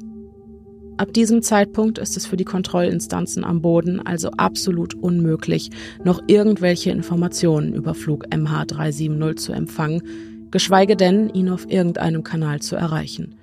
Ab 0.98 1.12
diesem 1.12 1.42
Zeitpunkt 1.42 1.98
ist 1.98 2.16
es 2.16 2.24
für 2.24 2.38
die 2.38 2.44
Kontrollinstanzen 2.44 3.44
am 3.44 3.60
Boden 3.60 4.00
also 4.00 4.30
absolut 4.30 4.94
unmöglich, 4.94 5.70
noch 6.04 6.22
irgendwelche 6.26 6.90
Informationen 6.90 7.74
über 7.74 7.94
Flug 7.94 8.26
MH370 8.28 9.36
zu 9.36 9.52
empfangen, 9.52 10.02
geschweige 10.50 10.96
denn, 10.96 11.28
ihn 11.28 11.50
auf 11.50 11.70
irgendeinem 11.70 12.22
Kanal 12.22 12.60
zu 12.60 12.76
erreichen. 12.76 13.34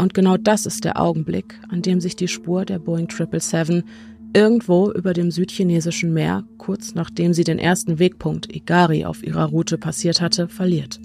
Und 0.00 0.14
genau 0.14 0.38
das 0.38 0.64
ist 0.64 0.84
der 0.84 0.98
Augenblick, 0.98 1.60
an 1.68 1.82
dem 1.82 2.00
sich 2.00 2.16
die 2.16 2.28
Spur 2.28 2.64
der 2.64 2.78
Boeing 2.78 3.10
777 3.10 3.84
irgendwo 4.32 4.90
über 4.92 5.12
dem 5.12 5.30
südchinesischen 5.30 6.12
Meer, 6.12 6.44
kurz 6.58 6.94
nachdem 6.94 7.34
sie 7.34 7.44
den 7.44 7.58
ersten 7.58 7.98
Wegpunkt 7.98 8.54
Igari 8.54 9.04
auf 9.04 9.22
ihrer 9.22 9.46
Route 9.46 9.78
passiert 9.78 10.20
hatte, 10.20 10.48
verliert. 10.48 11.00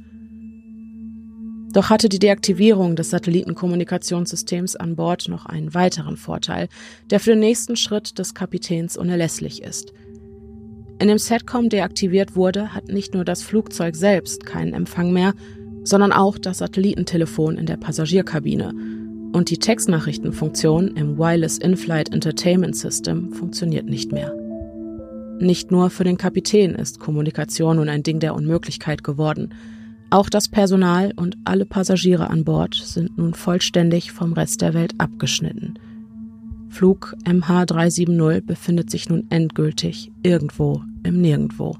Doch 1.73 1.89
hatte 1.89 2.07
die 2.07 2.19
Deaktivierung 2.19 2.95
des 2.95 3.09
Satellitenkommunikationssystems 3.09 4.77
an 4.77 4.95
Bord 4.95 5.27
noch 5.27 5.45
einen 5.45 5.73
weiteren 5.73 6.15
Vorteil, 6.15 6.69
der 7.09 7.19
für 7.19 7.31
den 7.31 7.39
nächsten 7.39 7.75
Schritt 7.75 8.17
des 8.17 8.33
Kapitäns 8.33 8.95
unerlässlich 8.95 9.61
ist. 9.61 9.91
In 10.99 11.09
dem 11.09 11.17
Setcom 11.17 11.67
deaktiviert 11.67 12.37
wurde, 12.37 12.73
hat 12.73 12.87
nicht 12.87 13.13
nur 13.13 13.25
das 13.25 13.43
Flugzeug 13.43 13.97
selbst 13.97 14.45
keinen 14.45 14.73
Empfang 14.73 15.11
mehr, 15.11 15.33
sondern 15.83 16.13
auch 16.13 16.37
das 16.37 16.59
Satellitentelefon 16.59 17.57
in 17.57 17.65
der 17.65 17.77
Passagierkabine 17.77 18.73
und 19.35 19.49
die 19.49 19.57
Textnachrichtenfunktion 19.57 20.95
im 20.95 21.17
Wireless 21.17 21.57
In-Flight 21.57 22.13
Entertainment 22.13 22.73
System 22.73 23.33
funktioniert 23.33 23.85
nicht 23.85 24.13
mehr. 24.13 24.33
Nicht 25.39 25.71
nur 25.71 25.89
für 25.89 26.05
den 26.05 26.17
Kapitän 26.17 26.73
ist 26.73 27.01
Kommunikation 27.01 27.75
nun 27.75 27.89
ein 27.89 28.01
Ding 28.01 28.21
der 28.21 28.33
Unmöglichkeit 28.33 29.03
geworden. 29.03 29.53
Auch 30.09 30.29
das 30.29 30.47
Personal 30.47 31.11
und 31.17 31.35
alle 31.43 31.65
Passagiere 31.65 32.29
an 32.29 32.45
Bord 32.45 32.75
sind 32.75 33.17
nun 33.17 33.33
vollständig 33.33 34.13
vom 34.13 34.31
Rest 34.31 34.61
der 34.61 34.73
Welt 34.73 34.93
abgeschnitten. 34.99 35.77
Flug 36.69 37.13
MH370 37.25 38.39
befindet 38.39 38.89
sich 38.89 39.09
nun 39.09 39.25
endgültig 39.29 40.13
irgendwo 40.23 40.81
im 41.03 41.19
Nirgendwo. 41.19 41.75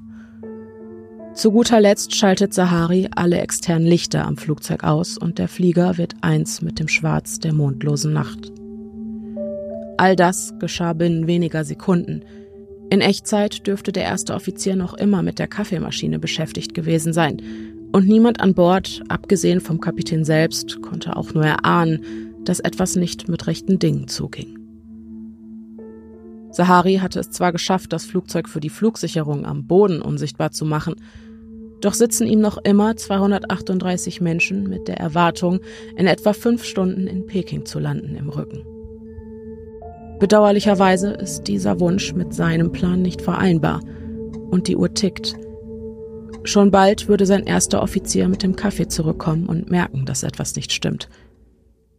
Zu 1.36 1.52
guter 1.52 1.82
Letzt 1.82 2.14
schaltet 2.14 2.54
Sahari 2.54 3.10
alle 3.14 3.38
externen 3.38 3.86
Lichter 3.86 4.24
am 4.24 4.38
Flugzeug 4.38 4.84
aus 4.84 5.18
und 5.18 5.38
der 5.38 5.48
Flieger 5.48 5.98
wird 5.98 6.14
eins 6.22 6.62
mit 6.62 6.78
dem 6.78 6.88
Schwarz 6.88 7.38
der 7.38 7.52
mondlosen 7.52 8.14
Nacht. 8.14 8.50
All 9.98 10.16
das 10.16 10.54
geschah 10.60 10.94
binnen 10.94 11.26
weniger 11.26 11.62
Sekunden. 11.62 12.22
In 12.88 13.02
Echtzeit 13.02 13.66
dürfte 13.66 13.92
der 13.92 14.04
erste 14.04 14.32
Offizier 14.32 14.76
noch 14.76 14.94
immer 14.94 15.20
mit 15.20 15.38
der 15.38 15.46
Kaffeemaschine 15.46 16.18
beschäftigt 16.18 16.72
gewesen 16.72 17.12
sein. 17.12 17.42
Und 17.92 18.08
niemand 18.08 18.40
an 18.40 18.54
Bord, 18.54 19.02
abgesehen 19.08 19.60
vom 19.60 19.78
Kapitän 19.78 20.24
selbst, 20.24 20.80
konnte 20.80 21.16
auch 21.16 21.34
nur 21.34 21.44
erahnen, 21.44 22.00
dass 22.46 22.60
etwas 22.60 22.96
nicht 22.96 23.28
mit 23.28 23.46
rechten 23.46 23.78
Dingen 23.78 24.08
zuging. 24.08 24.58
Sahari 26.50 26.96
hatte 27.02 27.20
es 27.20 27.30
zwar 27.30 27.52
geschafft, 27.52 27.92
das 27.92 28.06
Flugzeug 28.06 28.48
für 28.48 28.60
die 28.60 28.70
Flugsicherung 28.70 29.44
am 29.44 29.66
Boden 29.66 30.00
unsichtbar 30.00 30.52
zu 30.52 30.64
machen, 30.64 30.94
doch 31.80 31.94
sitzen 31.94 32.26
ihm 32.26 32.40
noch 32.40 32.58
immer 32.64 32.96
238 32.96 34.20
Menschen 34.20 34.68
mit 34.68 34.88
der 34.88 34.98
Erwartung, 34.98 35.60
in 35.96 36.06
etwa 36.06 36.32
fünf 36.32 36.64
Stunden 36.64 37.06
in 37.06 37.26
Peking 37.26 37.66
zu 37.66 37.78
landen 37.78 38.16
im 38.16 38.28
Rücken. 38.28 38.64
Bedauerlicherweise 40.18 41.10
ist 41.10 41.44
dieser 41.44 41.78
Wunsch 41.78 42.14
mit 42.14 42.32
seinem 42.32 42.72
Plan 42.72 43.02
nicht 43.02 43.20
vereinbar 43.20 43.80
und 44.50 44.66
die 44.68 44.76
Uhr 44.76 44.94
tickt. 44.94 45.36
Schon 46.44 46.70
bald 46.70 47.08
würde 47.08 47.26
sein 47.26 47.44
erster 47.44 47.82
Offizier 47.82 48.28
mit 48.28 48.42
dem 48.42 48.56
Kaffee 48.56 48.88
zurückkommen 48.88 49.46
und 49.46 49.70
merken, 49.70 50.06
dass 50.06 50.22
etwas 50.22 50.56
nicht 50.56 50.72
stimmt. 50.72 51.08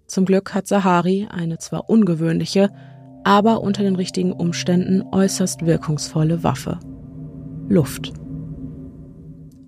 Zum 0.08 0.26
Glück 0.26 0.54
hat 0.54 0.68
Sahari 0.68 1.28
eine 1.30 1.58
zwar 1.58 1.90
ungewöhnliche, 1.90 2.70
aber 3.24 3.62
unter 3.62 3.84
den 3.84 3.98
richtigen 3.98 4.32
Umständen 4.32 5.04
äußerst 5.12 5.66
wirkungsvolle 5.66 6.44
Waffe. 6.44 6.80
Luft. 7.68 8.14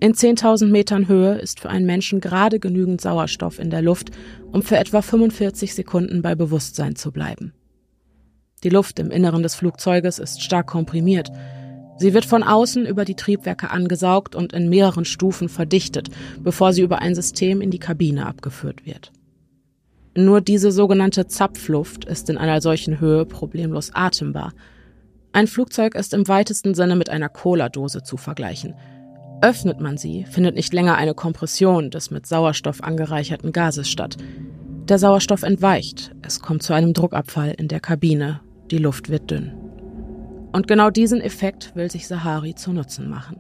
In 0.02 0.14
10.000 0.14 0.68
Metern 0.68 1.10
Höhe 1.10 1.34
ist 1.40 1.60
für 1.60 1.70
einen 1.70 1.86
Menschen 1.86 2.22
gerade 2.22 2.60
genügend 2.60 3.02
Sauerstoff 3.02 3.60
in 3.60 3.70
der 3.70 3.82
Luft, 3.82 4.12
um 4.50 4.62
für 4.62 4.78
etwa 4.78 5.02
45 5.02 5.76
Sekunden 5.76 6.22
bei 6.22 6.36
Bewusstsein 6.36 6.96
zu 6.96 7.12
bleiben. 7.12 7.54
Die 8.64 8.70
Luft 8.70 9.00
im 9.00 9.12
Inneren 9.12 9.44
des 9.44 9.56
Flugzeuges 9.56 10.18
ist 10.20 10.42
stark 10.42 10.68
komprimiert. 10.68 11.30
Sie 11.98 12.14
wird 12.14 12.24
von 12.24 12.44
außen 12.44 12.86
über 12.86 13.04
die 13.04 13.16
Triebwerke 13.16 13.72
angesaugt 13.72 14.36
und 14.36 14.54
in 14.54 14.70
mehreren 14.70 15.04
Stufen 15.04 15.50
verdichtet, 15.50 16.08
bevor 16.42 16.72
sie 16.72 16.82
über 16.82 17.02
ein 17.02 17.14
System 17.14 17.60
in 17.60 17.70
die 17.70 17.80
Kabine 17.80 18.26
abgeführt 18.26 18.86
wird. 18.86 19.12
Nur 20.16 20.40
diese 20.40 20.72
sogenannte 20.72 21.28
Zapfluft 21.28 22.06
ist 22.06 22.30
in 22.30 22.38
einer 22.38 22.62
solchen 22.62 23.02
Höhe 23.02 23.26
problemlos 23.26 23.92
atembar. 23.94 24.54
Ein 25.34 25.48
Flugzeug 25.48 25.96
ist 25.96 26.14
im 26.14 26.30
weitesten 26.30 26.74
Sinne 26.74 26.96
mit 26.96 27.10
einer 27.10 27.28
Cola-Dose 27.28 28.02
zu 28.04 28.16
vergleichen– 28.16 28.76
Öffnet 29.42 29.80
man 29.80 29.98
sie, 29.98 30.26
findet 30.26 30.56
nicht 30.56 30.74
länger 30.74 30.96
eine 30.96 31.14
Kompression 31.14 31.92
des 31.92 32.12
mit 32.12 32.28
Sauerstoff 32.28 32.84
angereicherten 32.84 33.54
Gases 33.54 33.90
statt. 33.90 34.18
Der 34.90 35.00
Sauerstoff 35.00 35.44
entweicht, 35.44 36.12
es 36.22 36.42
kommt 36.42 36.62
zu 36.62 36.74
einem 36.74 36.94
Druckabfall 36.94 37.54
in 37.58 37.70
der 37.70 37.80
Kabine, 37.80 38.42
die 38.70 38.78
Luft 38.78 39.10
wird 39.10 39.32
dünn. 39.32 39.54
Und 40.52 40.68
genau 40.68 40.90
diesen 40.90 41.22
Effekt 41.22 41.74
will 41.76 41.90
sich 41.90 42.08
Sahari 42.08 42.56
zu 42.56 42.74
Nutzen 42.74 43.10
machen. 43.10 43.40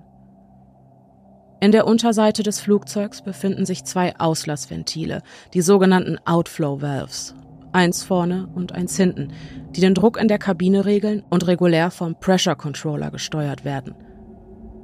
In 1.59 1.73
der 1.73 1.85
Unterseite 1.85 2.43
des 2.43 2.61
Flugzeugs 2.61 3.21
befinden 3.21 3.65
sich 3.65 3.83
zwei 3.83 4.17
Auslassventile, 4.17 5.21
die 5.53 5.61
sogenannten 5.61 6.17
Outflow 6.23 6.81
Valves. 6.81 7.35
Eins 7.73 8.03
vorne 8.03 8.47
und 8.55 8.71
eins 8.71 8.95
hinten, 8.95 9.33
die 9.75 9.81
den 9.81 9.95
Druck 9.95 10.17
in 10.17 10.29
der 10.29 10.39
Kabine 10.39 10.85
regeln 10.85 11.23
und 11.29 11.45
regulär 11.45 11.91
vom 11.91 12.17
Pressure 12.17 12.55
Controller 12.55 13.11
gesteuert 13.11 13.65
werden– 13.65 13.95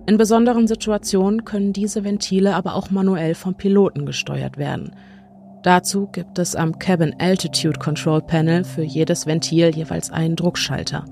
in 0.08 0.18
besonderen 0.18 0.68
Situationen 0.68 1.46
können 1.46 1.74
diese 1.74 2.04
Ventile 2.04 2.56
aber 2.56 2.76
auch 2.76 2.92
manuell 2.92 3.34
vom 3.34 3.56
Piloten 3.56 4.06
gesteuert 4.06 4.58
werden. 4.58 4.96
Dazu 5.64 6.08
gibt 6.12 6.38
es 6.38 6.56
am 6.56 6.78
Cabin 6.78 7.16
Altitude 7.18 7.80
Control 7.80 8.22
Panel 8.22 8.64
für 8.64 8.84
jedes 8.84 9.26
Ventil 9.26 9.76
jeweils 9.76 10.12
einen 10.12 10.36
Druckschalter. 10.36 11.06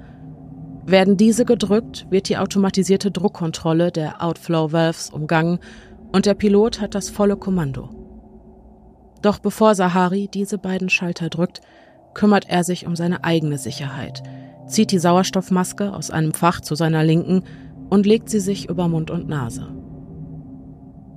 Werden 0.86 1.18
diese 1.18 1.44
gedrückt, 1.44 2.06
wird 2.12 2.30
die 2.30 2.38
automatisierte 2.38 3.10
Druckkontrolle 3.10 3.92
der 3.92 4.24
Outflow 4.24 4.72
Valves 4.72 5.10
umgangen 5.10 5.58
und 6.12 6.28
der 6.28 6.36
Pilot 6.36 6.82
hat 6.82 6.94
das 6.94 7.10
volle 7.10 7.36
Kommando. 7.36 7.90
Doch 9.24 9.40
bevor 9.40 9.74
Sahari 9.74 10.30
diese 10.32 10.60
beiden 10.60 10.90
Schalter 10.90 11.30
drückt, 11.30 11.62
kümmert 12.14 12.48
er 12.48 12.64
sich 12.64 12.86
um 12.86 12.96
seine 12.96 13.24
eigene 13.24 13.58
Sicherheit, 13.58 14.22
zieht 14.68 14.92
die 14.92 15.00
Sauerstoffmaske 15.00 15.94
aus 15.94 16.12
einem 16.12 16.34
Fach 16.34 16.62
zu 16.62 16.76
seiner 16.76 17.04
Linken 17.04 17.44
und 17.94 18.08
legt 18.08 18.28
sie 18.28 18.40
sich 18.40 18.70
über 18.70 18.88
Mund 18.88 19.12
und 19.12 19.28
Nase. 19.28 19.68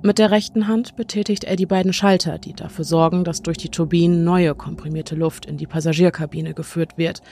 Mit 0.03 0.19
der 0.19 0.29
rechten 0.29 0.67
Hand 0.67 0.95
betätigt 0.95 1.43
er 1.43 1.55
die 1.55 1.65
beiden 1.65 1.91
Schalter, 1.91 2.37
die 2.37 2.53
dafür 2.53 2.85
sorgen, 2.85 3.23
dass 3.23 3.41
durch 3.41 3.57
die 3.57 3.69
Turbinen 3.69 4.23
neue 4.23 4.53
komprimierte 4.53 5.15
Luft 5.15 5.47
in 5.47 5.57
die 5.57 5.65
Passagierkabine 5.65 6.53
geführt 6.53 6.95
wird. 6.95 7.23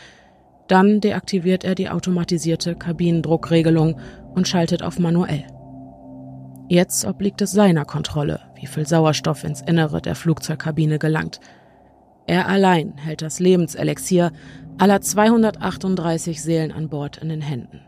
Dann 0.67 0.99
deaktiviert 0.99 1.63
er 1.63 1.75
die 1.75 1.91
automatisierte 1.91 2.73
Kabinendruckregelung 2.73 3.99
und 4.33 4.47
schaltet 4.47 4.81
auf 4.81 4.97
manuell. 4.97 5.43
Jetzt 6.67 7.05
obliegt 7.05 7.39
es 7.43 7.51
seiner 7.51 7.85
Kontrolle, 7.85 8.39
wie 8.55 8.65
viel 8.65 8.87
Sauerstoff 8.87 9.43
ins 9.43 9.61
Innere 9.61 10.01
der 10.01 10.15
Flugzeugkabine 10.15 10.97
gelangt. 10.97 11.39
Er 12.25 12.47
allein 12.47 12.97
hält 12.97 13.21
das 13.21 13.39
Lebenselixier 13.39 14.31
aller 14.79 15.01
238 15.01 16.41
Seelen 16.41 16.71
an 16.71 16.89
Bord 16.89 17.17
in 17.17 17.29
den 17.29 17.41
Händen. 17.41 17.81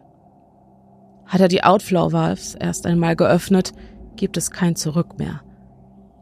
Hat 1.28 1.42
er 1.42 1.48
die 1.48 1.64
Outflow 1.64 2.12
Valves 2.12 2.56
erst 2.56 2.86
einmal 2.86 3.16
geöffnet, 3.16 3.74
gibt 4.16 4.38
es 4.38 4.52
kein 4.52 4.76
Zurück 4.76 5.20
mehr. 5.20 5.42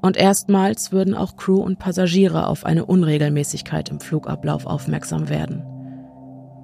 Und 0.01 0.17
erstmals 0.17 0.91
würden 0.91 1.15
auch 1.15 1.35
Crew 1.37 1.61
und 1.61 1.79
Passagiere 1.79 2.47
auf 2.47 2.65
eine 2.65 2.85
Unregelmäßigkeit 2.85 3.89
im 3.89 3.99
Flugablauf 3.99 4.65
aufmerksam 4.65 5.29
werden. 5.29 5.63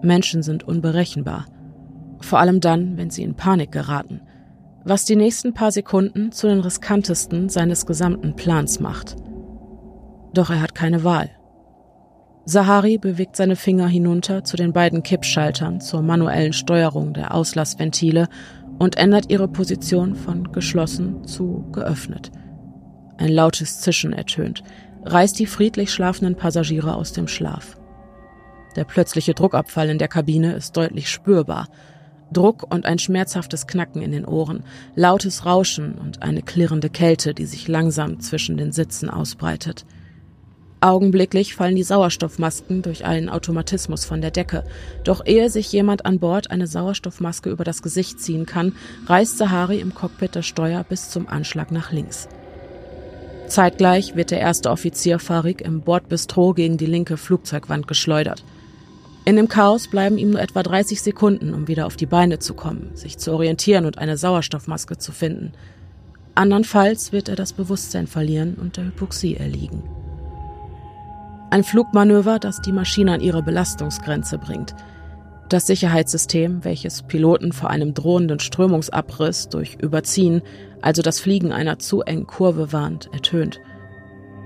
Menschen 0.03 0.43
sind 0.43 0.63
unberechenbar, 0.63 1.45
vor 2.19 2.39
allem 2.39 2.59
dann, 2.59 2.97
wenn 2.97 3.09
sie 3.09 3.23
in 3.23 3.35
Panik 3.35 3.71
geraten, 3.71 4.21
was 4.83 5.05
die 5.05 5.15
nächsten 5.15 5.53
paar 5.53 5.71
Sekunden 5.71 6.31
zu 6.31 6.47
den 6.47 6.59
riskantesten 6.59 7.49
seines 7.49 7.85
gesamten 7.85 8.35
Plans 8.35 8.79
macht. 8.79 9.15
Doch 10.33 10.49
er 10.49 10.61
hat 10.61 10.75
keine 10.75 11.03
Wahl. 11.03 11.29
Sahari 12.45 12.97
bewegt 12.97 13.35
seine 13.35 13.55
Finger 13.55 13.87
hinunter 13.87 14.43
zu 14.43 14.57
den 14.57 14.73
beiden 14.73 15.03
Kippschaltern 15.03 15.79
zur 15.79 16.01
manuellen 16.01 16.53
Steuerung 16.53 17.13
der 17.13 17.35
Auslassventile 17.35 18.27
und 18.79 18.97
ändert 18.97 19.29
ihre 19.29 19.47
Position 19.47 20.15
von 20.15 20.51
geschlossen 20.51 21.27
zu 21.27 21.65
geöffnet. 21.71 22.31
Ein 23.17 23.29
lautes 23.29 23.81
Zischen 23.81 24.11
ertönt, 24.11 24.63
reißt 25.05 25.37
die 25.37 25.45
friedlich 25.45 25.91
schlafenden 25.93 26.35
Passagiere 26.35 26.95
aus 26.95 27.13
dem 27.13 27.27
Schlaf. 27.27 27.77
Der 28.75 28.85
plötzliche 28.85 29.35
Druckabfall 29.35 29.89
in 29.89 29.99
der 29.99 30.07
Kabine 30.07 30.53
ist 30.53 30.75
deutlich 30.77 31.09
spürbar. 31.09 31.67
Druck 32.31 32.73
und 32.73 32.85
ein 32.85 32.97
schmerzhaftes 32.97 33.67
Knacken 33.67 34.01
in 34.01 34.11
den 34.11 34.25
Ohren, 34.25 34.63
lautes 34.95 35.45
Rauschen 35.45 35.95
und 35.95 36.23
eine 36.23 36.41
klirrende 36.41 36.89
Kälte, 36.89 37.35
die 37.35 37.45
sich 37.45 37.67
langsam 37.67 38.19
zwischen 38.19 38.57
den 38.57 38.71
Sitzen 38.71 39.09
ausbreitet. 39.09 39.85
Augenblicklich 40.83 41.53
fallen 41.53 41.75
die 41.75 41.83
Sauerstoffmasken 41.83 42.81
durch 42.81 43.05
einen 43.05 43.29
Automatismus 43.29 44.03
von 44.03 44.19
der 44.19 44.31
Decke. 44.31 44.63
Doch 45.03 45.23
ehe 45.23 45.47
sich 45.51 45.71
jemand 45.71 46.07
an 46.07 46.17
Bord 46.17 46.49
eine 46.49 46.65
Sauerstoffmaske 46.65 47.51
über 47.51 47.63
das 47.63 47.83
Gesicht 47.83 48.19
ziehen 48.19 48.47
kann, 48.47 48.73
reißt 49.05 49.37
Sahari 49.37 49.79
im 49.79 49.93
Cockpit 49.93 50.35
das 50.35 50.47
Steuer 50.47 50.83
bis 50.83 51.11
zum 51.11 51.27
Anschlag 51.27 51.71
nach 51.71 51.91
links. 51.91 52.27
Zeitgleich 53.45 54.15
wird 54.15 54.31
der 54.31 54.39
erste 54.39 54.71
Offizier 54.71 55.19
Farik 55.19 55.61
im 55.61 55.81
Bordbistro 55.81 56.53
gegen 56.53 56.77
die 56.77 56.87
linke 56.87 57.17
Flugzeugwand 57.17 57.87
geschleudert. 57.87 58.43
In 59.23 59.35
dem 59.35 59.49
Chaos 59.49 59.87
bleiben 59.87 60.17
ihm 60.17 60.31
nur 60.31 60.41
etwa 60.41 60.63
30 60.63 60.99
Sekunden, 60.99 61.53
um 61.53 61.67
wieder 61.67 61.85
auf 61.85 61.95
die 61.95 62.07
Beine 62.07 62.39
zu 62.39 62.55
kommen, 62.55 62.89
sich 62.95 63.19
zu 63.19 63.33
orientieren 63.33 63.85
und 63.85 63.99
eine 63.99 64.17
Sauerstoffmaske 64.17 64.97
zu 64.97 65.11
finden. 65.11 65.51
Andernfalls 66.33 67.11
wird 67.11 67.29
er 67.29 67.35
das 67.35 67.53
Bewusstsein 67.53 68.07
verlieren 68.07 68.55
und 68.55 68.77
der 68.77 68.85
Hypoxie 68.85 69.35
erliegen. 69.35 69.83
Ein 71.51 71.65
Flugmanöver, 71.65 72.39
das 72.39 72.61
die 72.61 72.71
Maschine 72.71 73.11
an 73.11 73.19
ihre 73.19 73.43
Belastungsgrenze 73.43 74.37
bringt. 74.37 74.73
Das 75.49 75.67
Sicherheitssystem, 75.67 76.63
welches 76.63 77.03
Piloten 77.03 77.51
vor 77.51 77.69
einem 77.69 77.93
drohenden 77.93 78.39
Strömungsabriss 78.39 79.49
durch 79.49 79.75
Überziehen, 79.75 80.43
also 80.81 81.01
das 81.01 81.19
Fliegen 81.19 81.51
einer 81.51 81.77
zu 81.77 82.03
engen 82.03 82.25
Kurve 82.25 82.71
warnt, 82.71 83.09
ertönt. 83.11 83.59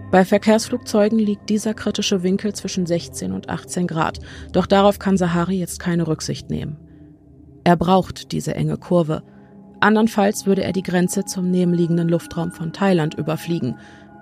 Bei 0.09 0.25
Verkehrsflugzeugen 0.25 1.19
liegt 1.19 1.47
dieser 1.51 1.75
kritische 1.75 2.23
Winkel 2.23 2.53
zwischen 2.53 2.87
16 2.87 3.33
und 3.33 3.49
18 3.49 3.85
Grad, 3.85 4.19
doch 4.51 4.65
darauf 4.65 4.97
kann 4.97 5.15
Sahari 5.15 5.59
jetzt 5.59 5.79
keine 5.79 6.07
Rücksicht 6.07 6.49
nehmen. 6.49 6.77
Er 7.63 7.75
braucht 7.75 8.31
diese 8.31 8.55
enge 8.55 8.77
Kurve. 8.77 9.21
Andernfalls 9.79 10.47
würde 10.47 10.63
er 10.63 10.71
die 10.71 10.81
Grenze 10.81 11.23
zum 11.23 11.51
nebenliegenden 11.51 12.09
Luftraum 12.09 12.51
von 12.51 12.73
Thailand 12.73 13.13
überfliegen 13.13 13.75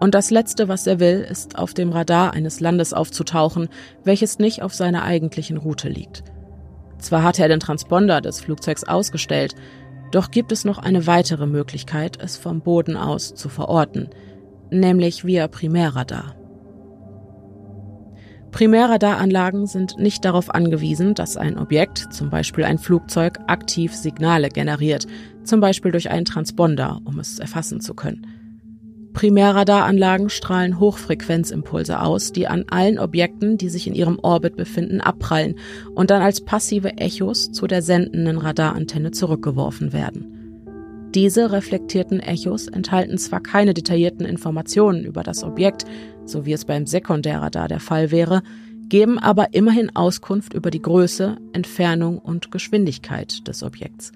und 0.03 0.13
das 0.13 0.31
Letzte, 0.31 0.67
was 0.67 0.85
er 0.85 0.99
will, 0.99 1.25
ist 1.31 1.57
auf 1.57 1.73
dem 1.73 1.89
Radar 1.93 2.33
eines 2.33 2.59
Landes 2.59 2.91
aufzutauchen, 2.91 3.69
welches 4.03 4.37
nicht 4.37 4.61
auf 4.61 4.73
seiner 4.73 5.03
eigentlichen 5.03 5.55
Route 5.55 5.87
liegt. 5.87 6.25
Zwar 6.97 7.23
hatte 7.23 7.41
er 7.41 7.47
den 7.47 7.61
Transponder 7.61 8.19
des 8.19 8.41
Flugzeugs 8.41 8.83
ausgestellt, 8.83 9.55
doch 10.11 10.29
gibt 10.29 10.51
es 10.51 10.65
noch 10.65 10.77
eine 10.77 11.07
weitere 11.07 11.47
Möglichkeit, 11.47 12.21
es 12.21 12.35
vom 12.35 12.59
Boden 12.59 12.97
aus 12.97 13.33
zu 13.33 13.47
verorten, 13.47 14.09
nämlich 14.71 15.23
via 15.23 15.47
Primärradar. 15.47 16.35
Primärradaranlagen 18.51 19.67
sind 19.67 19.99
nicht 19.99 20.25
darauf 20.25 20.53
angewiesen, 20.53 21.13
dass 21.13 21.37
ein 21.37 21.57
Objekt, 21.57 22.09
zum 22.11 22.29
Beispiel 22.29 22.65
ein 22.65 22.77
Flugzeug, 22.77 23.39
aktiv 23.47 23.95
Signale 23.95 24.49
generiert, 24.49 25.07
zum 25.45 25.61
Beispiel 25.61 25.93
durch 25.93 26.11
einen 26.11 26.25
Transponder, 26.25 26.99
um 27.05 27.19
es 27.19 27.39
erfassen 27.39 27.79
zu 27.79 27.93
können. 27.93 28.42
Primärradaranlagen 29.13 30.29
strahlen 30.29 30.79
Hochfrequenzimpulse 30.79 32.01
aus, 32.01 32.31
die 32.31 32.47
an 32.47 32.65
allen 32.69 32.99
Objekten, 32.99 33.57
die 33.57 33.69
sich 33.69 33.87
in 33.87 33.93
ihrem 33.93 34.19
Orbit 34.19 34.57
befinden, 34.57 35.01
abprallen 35.01 35.55
und 35.93 36.09
dann 36.09 36.21
als 36.21 36.41
passive 36.41 36.97
Echos 36.97 37.51
zu 37.51 37.67
der 37.67 37.81
sendenden 37.81 38.37
Radarantenne 38.37 39.11
zurückgeworfen 39.11 39.93
werden. 39.93 40.43
Diese 41.13 41.51
reflektierten 41.51 42.19
Echos 42.19 42.67
enthalten 42.67 43.19
zwar 43.19 43.39
keine 43.39 43.75
detaillierten 43.75 44.25
Informationen 44.25 45.05
über 45.05 45.21
das 45.21 45.43
Objekt, 45.43 45.85
so 46.25 46.47
wie 46.47 46.53
es 46.53 46.65
beim 46.65 46.87
Sekundärradar 46.87 47.67
der 47.67 47.79
Fall 47.79 48.09
wäre, 48.09 48.41
geben 48.89 49.19
aber 49.19 49.53
immerhin 49.53 49.95
Auskunft 49.95 50.53
über 50.53 50.71
die 50.71 50.81
Größe, 50.81 51.37
Entfernung 51.53 52.17
und 52.17 52.51
Geschwindigkeit 52.51 53.47
des 53.47 53.61
Objekts. 53.61 54.11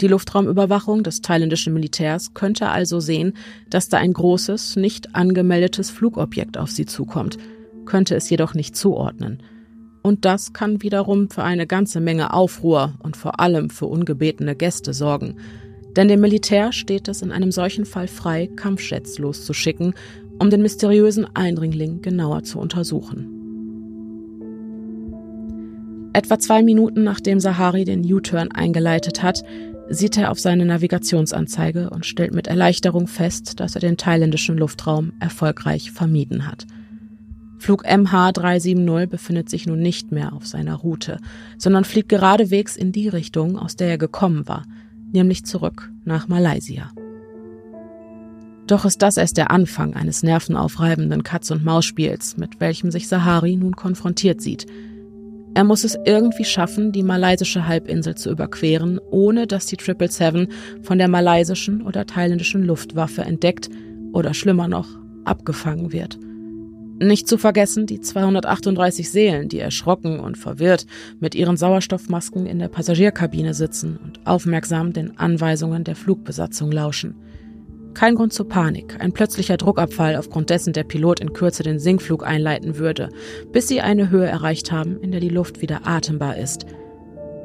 Die 0.00 0.08
Luftraumüberwachung 0.08 1.02
des 1.02 1.20
thailändischen 1.20 1.74
Militärs 1.74 2.32
könnte 2.32 2.68
also 2.68 3.00
sehen, 3.00 3.34
dass 3.68 3.90
da 3.90 3.98
ein 3.98 4.14
großes, 4.14 4.76
nicht 4.76 5.14
angemeldetes 5.14 5.90
Flugobjekt 5.90 6.56
auf 6.56 6.70
sie 6.70 6.86
zukommt, 6.86 7.36
könnte 7.84 8.14
es 8.14 8.30
jedoch 8.30 8.54
nicht 8.54 8.76
zuordnen. 8.76 9.42
Und 10.02 10.24
das 10.24 10.54
kann 10.54 10.80
wiederum 10.82 11.28
für 11.28 11.42
eine 11.42 11.66
ganze 11.66 12.00
Menge 12.00 12.32
Aufruhr 12.32 12.94
und 13.02 13.18
vor 13.18 13.40
allem 13.40 13.68
für 13.68 13.86
ungebetene 13.86 14.56
Gäste 14.56 14.94
sorgen. 14.94 15.36
Denn 15.96 16.08
dem 16.08 16.20
Militär 16.20 16.72
steht 16.72 17.08
es 17.08 17.20
in 17.20 17.32
einem 17.32 17.52
solchen 17.52 17.84
Fall 17.84 18.08
frei, 18.08 18.46
Kampfjets 18.46 19.18
loszuschicken, 19.18 19.92
um 20.38 20.48
den 20.48 20.62
mysteriösen 20.62 21.26
Eindringling 21.36 22.00
genauer 22.00 22.44
zu 22.44 22.58
untersuchen. 22.58 23.36
Etwa 26.12 26.38
zwei 26.38 26.62
Minuten 26.62 27.04
nachdem 27.04 27.38
Sahari 27.38 27.84
den 27.84 28.00
U-Turn 28.10 28.50
eingeleitet 28.50 29.22
hat, 29.22 29.44
sieht 29.90 30.16
er 30.16 30.30
auf 30.30 30.38
seine 30.38 30.64
Navigationsanzeige 30.64 31.90
und 31.90 32.06
stellt 32.06 32.32
mit 32.32 32.46
Erleichterung 32.46 33.08
fest, 33.08 33.58
dass 33.58 33.74
er 33.74 33.80
den 33.80 33.96
thailändischen 33.96 34.56
Luftraum 34.56 35.12
erfolgreich 35.18 35.90
vermieden 35.90 36.46
hat. 36.46 36.66
Flug 37.58 37.84
MH370 37.84 39.06
befindet 39.06 39.50
sich 39.50 39.66
nun 39.66 39.80
nicht 39.80 40.12
mehr 40.12 40.32
auf 40.32 40.46
seiner 40.46 40.76
Route, 40.76 41.18
sondern 41.58 41.84
fliegt 41.84 42.08
geradewegs 42.08 42.76
in 42.76 42.92
die 42.92 43.08
Richtung, 43.08 43.58
aus 43.58 43.76
der 43.76 43.88
er 43.88 43.98
gekommen 43.98 44.48
war, 44.48 44.64
nämlich 45.12 45.44
zurück 45.44 45.90
nach 46.04 46.28
Malaysia. 46.28 46.90
Doch 48.68 48.84
ist 48.84 49.02
das 49.02 49.16
erst 49.16 49.36
der 49.36 49.50
Anfang 49.50 49.94
eines 49.94 50.22
nervenaufreibenden 50.22 51.24
Katz-und-Maus-Spiels, 51.24 52.36
mit 52.36 52.60
welchem 52.60 52.92
sich 52.92 53.08
Sahari 53.08 53.56
nun 53.56 53.74
konfrontiert 53.74 54.40
sieht– 54.40 54.66
er 55.54 55.64
muss 55.64 55.84
es 55.84 55.98
irgendwie 56.04 56.44
schaffen, 56.44 56.92
die 56.92 57.02
malaysische 57.02 57.66
Halbinsel 57.66 58.14
zu 58.14 58.30
überqueren, 58.30 59.00
ohne 59.10 59.46
dass 59.46 59.66
die 59.66 59.76
777 59.76 60.48
von 60.82 60.98
der 60.98 61.08
malaysischen 61.08 61.82
oder 61.82 62.06
thailändischen 62.06 62.64
Luftwaffe 62.64 63.22
entdeckt 63.22 63.68
oder 64.12 64.32
schlimmer 64.32 64.68
noch, 64.68 64.88
abgefangen 65.24 65.92
wird. 65.92 66.18
Nicht 67.02 67.28
zu 67.28 67.38
vergessen 67.38 67.86
die 67.86 68.00
238 68.00 69.10
Seelen, 69.10 69.48
die 69.48 69.58
erschrocken 69.58 70.20
und 70.20 70.36
verwirrt 70.36 70.86
mit 71.18 71.34
ihren 71.34 71.56
Sauerstoffmasken 71.56 72.46
in 72.46 72.58
der 72.58 72.68
Passagierkabine 72.68 73.54
sitzen 73.54 73.98
und 74.04 74.20
aufmerksam 74.26 74.92
den 74.92 75.18
Anweisungen 75.18 75.82
der 75.82 75.96
Flugbesatzung 75.96 76.70
lauschen. 76.70 77.14
Kein 77.94 78.14
Grund 78.14 78.32
zur 78.32 78.48
Panik, 78.48 78.96
ein 79.00 79.12
plötzlicher 79.12 79.56
Druckabfall, 79.56 80.16
aufgrund 80.16 80.50
dessen 80.50 80.72
der 80.72 80.84
Pilot 80.84 81.20
in 81.20 81.32
Kürze 81.32 81.62
den 81.62 81.78
Sinkflug 81.78 82.24
einleiten 82.26 82.78
würde, 82.78 83.08
bis 83.52 83.68
sie 83.68 83.80
eine 83.80 84.10
Höhe 84.10 84.26
erreicht 84.26 84.72
haben, 84.72 85.00
in 85.00 85.10
der 85.10 85.20
die 85.20 85.28
Luft 85.28 85.60
wieder 85.60 85.80
atembar 85.84 86.36
ist. 86.36 86.66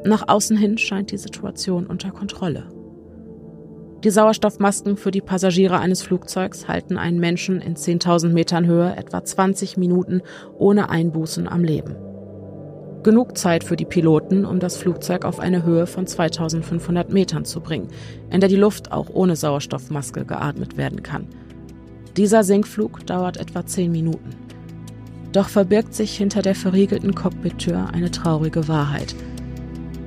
Nach 0.06 0.28
außen 0.28 0.56
hin 0.56 0.78
scheint 0.78 1.12
die 1.12 1.18
Situation 1.18 1.88
unter 1.88 2.12
Kontrolle. 2.12 2.70
Die 4.04 4.12
Sauerstoffmasken 4.12 4.98
für 4.98 5.10
die 5.10 5.22
Passagiere 5.22 5.80
eines 5.80 6.04
Flugzeugs 6.04 6.68
halten 6.68 6.98
einen 6.98 7.20
Menschen 7.20 7.60
in 7.60 7.76
10.000 7.76 8.30
Metern 8.30 8.68
Höhe 8.68 8.96
etwa 8.96 9.24
20 9.24 9.78
Minuten 9.78 10.22
ohne 10.60 10.92
Einbußen 10.92 11.48
am 11.48 11.64
Leben. 11.64 11.96
Genug 13.06 13.38
Zeit 13.38 13.64
für 13.64 13.78
die 13.78 13.86
Piloten, 13.86 14.44
um 14.44 14.60
das 14.60 14.76
Flugzeug 14.76 15.24
auf 15.24 15.40
eine 15.40 15.64
Höhe 15.64 15.88
von 15.88 16.06
2500 16.06 17.14
Metern 17.14 17.46
zu 17.46 17.62
bringen, 17.62 17.88
in 18.30 18.42
der 18.42 18.50
die 18.50 18.58
Luft 18.58 18.92
auch 18.92 19.08
ohne 19.10 19.38
Sauerstoffmaske 19.38 20.26
geatmet 20.26 20.76
werden 20.76 21.04
kann. 21.04 21.28
Dieser 22.18 22.44
Sinkflug 22.44 23.06
dauert 23.06 23.38
etwa 23.38 23.66
10 23.66 23.90
Minuten. 23.92 24.32
Doch 25.32 25.48
verbirgt 25.48 25.94
sich 25.94 26.18
hinter 26.18 26.42
der 26.42 26.56
verriegelten 26.56 27.16
Cockpittür 27.16 27.88
eine 27.94 28.12
traurige 28.12 28.68
Wahrheit– 28.68 29.16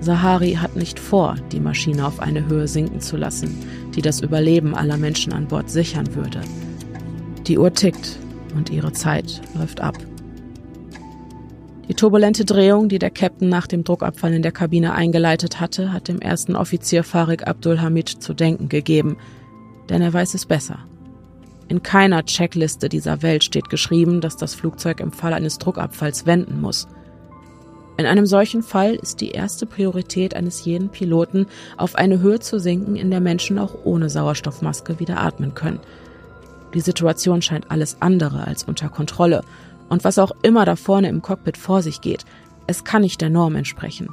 Sahari 0.00 0.54
hat 0.54 0.76
nicht 0.76 0.98
vor, 0.98 1.36
die 1.50 1.60
Maschine 1.60 2.06
auf 2.06 2.20
eine 2.20 2.46
Höhe 2.46 2.68
sinken 2.68 3.00
zu 3.00 3.16
lassen, 3.16 3.58
die 3.94 4.02
das 4.02 4.20
Überleben 4.20 4.74
aller 4.74 4.96
Menschen 4.96 5.32
an 5.32 5.48
Bord 5.48 5.70
sichern 5.70 6.14
würde. 6.14 6.40
Die 7.46 7.58
Uhr 7.58 7.72
tickt 7.72 8.16
und 8.54 8.70
ihre 8.70 8.92
Zeit 8.92 9.40
läuft 9.54 9.80
ab. 9.80 9.98
Die 11.88 11.94
turbulente 11.94 12.44
Drehung, 12.44 12.90
die 12.90 12.98
der 12.98 13.10
Captain 13.10 13.48
nach 13.48 13.66
dem 13.66 13.82
Druckabfall 13.82 14.34
in 14.34 14.42
der 14.42 14.52
Kabine 14.52 14.92
eingeleitet 14.92 15.58
hatte, 15.58 15.90
hat 15.90 16.08
dem 16.08 16.20
ersten 16.20 16.54
Offizier 16.54 17.02
Farik 17.02 17.48
Abdulhamid 17.48 18.08
zu 18.08 18.34
denken 18.34 18.68
gegeben, 18.68 19.16
denn 19.88 20.02
er 20.02 20.12
weiß 20.12 20.34
es 20.34 20.44
besser. 20.44 20.80
In 21.68 21.82
keiner 21.82 22.24
Checkliste 22.24 22.90
dieser 22.90 23.22
Welt 23.22 23.42
steht 23.42 23.70
geschrieben, 23.70 24.20
dass 24.20 24.36
das 24.36 24.54
Flugzeug 24.54 25.00
im 25.00 25.12
Fall 25.12 25.32
eines 25.32 25.58
Druckabfalls 25.58 26.26
wenden 26.26 26.60
muss. 26.60 26.88
In 27.96 28.06
einem 28.06 28.26
solchen 28.26 28.62
Fall 28.62 28.94
ist 28.94 29.20
die 29.22 29.30
erste 29.30 29.66
Priorität 29.66 30.34
eines 30.34 30.64
jeden 30.64 30.90
Piloten, 30.90 31.46
auf 31.76 31.94
eine 31.94 32.20
Höhe 32.20 32.38
zu 32.38 32.60
sinken, 32.60 32.96
in 32.96 33.10
der 33.10 33.20
Menschen 33.20 33.58
auch 33.58 33.74
ohne 33.84 34.08
Sauerstoffmaske 34.08 35.00
wieder 35.00 35.20
atmen 35.20 35.54
können. 35.54 35.80
Die 36.74 36.80
Situation 36.80 37.42
scheint 37.42 37.70
alles 37.70 37.96
andere 38.00 38.46
als 38.46 38.64
unter 38.64 38.88
Kontrolle. 38.88 39.42
Und 39.88 40.04
was 40.04 40.18
auch 40.18 40.32
immer 40.42 40.64
da 40.64 40.76
vorne 40.76 41.08
im 41.08 41.22
Cockpit 41.22 41.56
vor 41.56 41.82
sich 41.82 42.00
geht, 42.00 42.24
es 42.66 42.84
kann 42.84 43.02
nicht 43.02 43.20
der 43.20 43.30
Norm 43.30 43.56
entsprechen. 43.56 44.08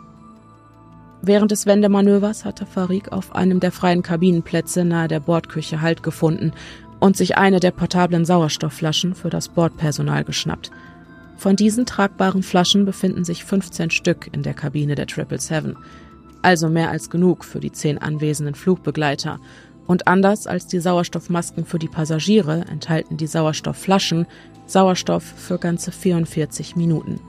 Während 1.21 1.51
des 1.51 1.65
Wendemanövers 1.65 2.45
hatte 2.45 2.65
Farik 2.65 3.11
auf 3.11 3.35
einem 3.35 3.59
der 3.59 3.71
freien 3.71 4.03
Kabinenplätze 4.03 4.85
nahe 4.85 5.07
der 5.07 5.19
Bordküche 5.19 5.81
Halt 5.81 6.03
gefunden 6.03 6.53
und 6.99 7.17
sich 7.17 7.37
eine 7.37 7.59
der 7.59 7.71
portablen 7.71 8.25
Sauerstoffflaschen 8.25 9.15
für 9.15 9.29
das 9.29 9.49
Bordpersonal 9.49 10.23
geschnappt– 10.23 10.71
von 11.37 11.55
diesen 11.55 11.85
tragbaren 11.85 12.43
Flaschen 12.43 12.85
befinden 12.85 13.23
sich 13.23 13.43
15 13.43 13.91
Stück 13.91 14.29
in 14.31 14.43
der 14.43 14.53
Kabine 14.53 14.95
der 14.95 15.07
777, 15.07 15.75
also 16.41 16.69
mehr 16.69 16.89
als 16.89 17.09
genug 17.09 17.43
für 17.43 17.59
die 17.59 17.71
zehn 17.71 17.97
anwesenden 17.97 18.55
Flugbegleiter. 18.55 19.39
Und 19.87 20.07
anders 20.07 20.47
als 20.47 20.67
die 20.67 20.79
Sauerstoffmasken 20.79 21.65
für 21.65 21.79
die 21.79 21.87
Passagiere 21.87 22.65
enthalten 22.69 23.17
die 23.17 23.27
Sauerstoffflaschen 23.27 24.25
Sauerstoff 24.65 25.23
für 25.23 25.59
ganze 25.59 25.91
44 25.91 26.75
Minuten. 26.75 27.19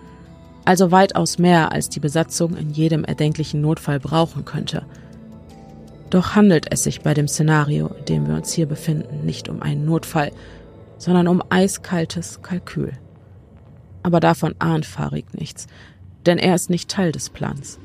Also 0.64 0.90
weitaus 0.90 1.38
mehr, 1.38 1.72
als 1.72 1.88
die 1.88 2.00
Besatzung 2.00 2.56
in 2.56 2.70
jedem 2.70 3.04
erdenklichen 3.04 3.60
Notfall 3.60 4.00
brauchen 4.00 4.44
könnte. 4.44 4.84
Doch 6.10 6.34
handelt 6.34 6.66
es 6.70 6.84
sich 6.84 7.02
bei 7.02 7.14
dem 7.14 7.28
Szenario, 7.28 7.88
in 7.98 8.04
dem 8.06 8.28
wir 8.28 8.36
uns 8.36 8.52
hier 8.52 8.66
befinden, 8.66 9.26
nicht 9.26 9.48
um 9.48 9.60
einen 9.60 9.84
Notfall, 9.84 10.32
sondern 10.98 11.28
um 11.28 11.42
eiskaltes 11.50 12.42
Kalkül 12.42 12.92
aber 14.06 14.20
davon 14.20 14.54
ahnt 14.60 14.86
Farik 14.86 15.34
nichts, 15.34 15.66
denn 16.26 16.38
er 16.38 16.54
ist 16.54 16.70
nicht 16.70 16.88
Teil 16.88 17.10
des 17.10 17.28
Plans. 17.28 17.80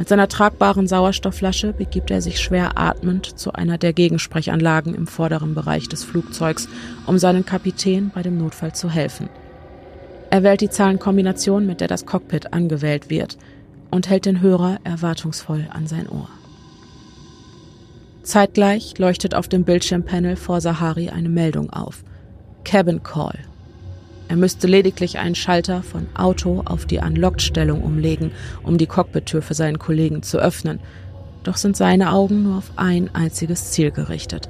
Mit 0.00 0.08
seiner 0.08 0.28
tragbaren 0.28 0.88
Sauerstoffflasche 0.88 1.74
begibt 1.74 2.10
er 2.10 2.22
sich 2.22 2.40
schwer 2.40 2.78
atmend 2.78 3.38
zu 3.38 3.52
einer 3.52 3.76
der 3.76 3.92
Gegensprechanlagen 3.92 4.94
im 4.94 5.06
vorderen 5.06 5.54
Bereich 5.54 5.90
des 5.90 6.04
Flugzeugs, 6.04 6.70
um 7.06 7.18
seinen 7.18 7.44
Kapitän 7.44 8.10
bei 8.14 8.22
dem 8.22 8.38
Notfall 8.38 8.72
zu 8.72 8.88
helfen. 8.88 9.28
Er 10.30 10.42
wählt 10.42 10.62
die 10.62 10.70
Zahlenkombination, 10.70 11.66
mit 11.66 11.82
der 11.82 11.88
das 11.88 12.06
Cockpit 12.06 12.54
angewählt 12.54 13.10
wird, 13.10 13.36
und 13.90 14.08
hält 14.08 14.24
den 14.24 14.40
Hörer 14.40 14.78
erwartungsvoll 14.84 15.68
an 15.70 15.86
sein 15.86 16.08
Ohr. 16.08 16.30
Zeitgleich 18.22 18.96
leuchtet 18.96 19.34
auf 19.34 19.48
dem 19.48 19.64
Bildschirmpanel 19.64 20.36
vor 20.36 20.62
Sahari 20.62 21.10
eine 21.10 21.28
Meldung 21.28 21.68
auf. 21.68 22.04
Cabin 22.64 23.02
Call. 23.02 23.38
Er 24.30 24.36
müsste 24.36 24.68
lediglich 24.68 25.18
einen 25.18 25.34
Schalter 25.34 25.82
von 25.82 26.06
Auto 26.14 26.62
auf 26.64 26.86
die 26.86 26.98
Unlocked-Stellung 26.98 27.82
umlegen, 27.82 28.30
um 28.62 28.78
die 28.78 28.86
Cockpittür 28.86 29.42
für 29.42 29.54
seinen 29.54 29.80
Kollegen 29.80 30.22
zu 30.22 30.38
öffnen. 30.38 30.78
Doch 31.42 31.56
sind 31.56 31.76
seine 31.76 32.12
Augen 32.12 32.44
nur 32.44 32.58
auf 32.58 32.70
ein 32.76 33.12
einziges 33.12 33.72
Ziel 33.72 33.90
gerichtet. 33.90 34.48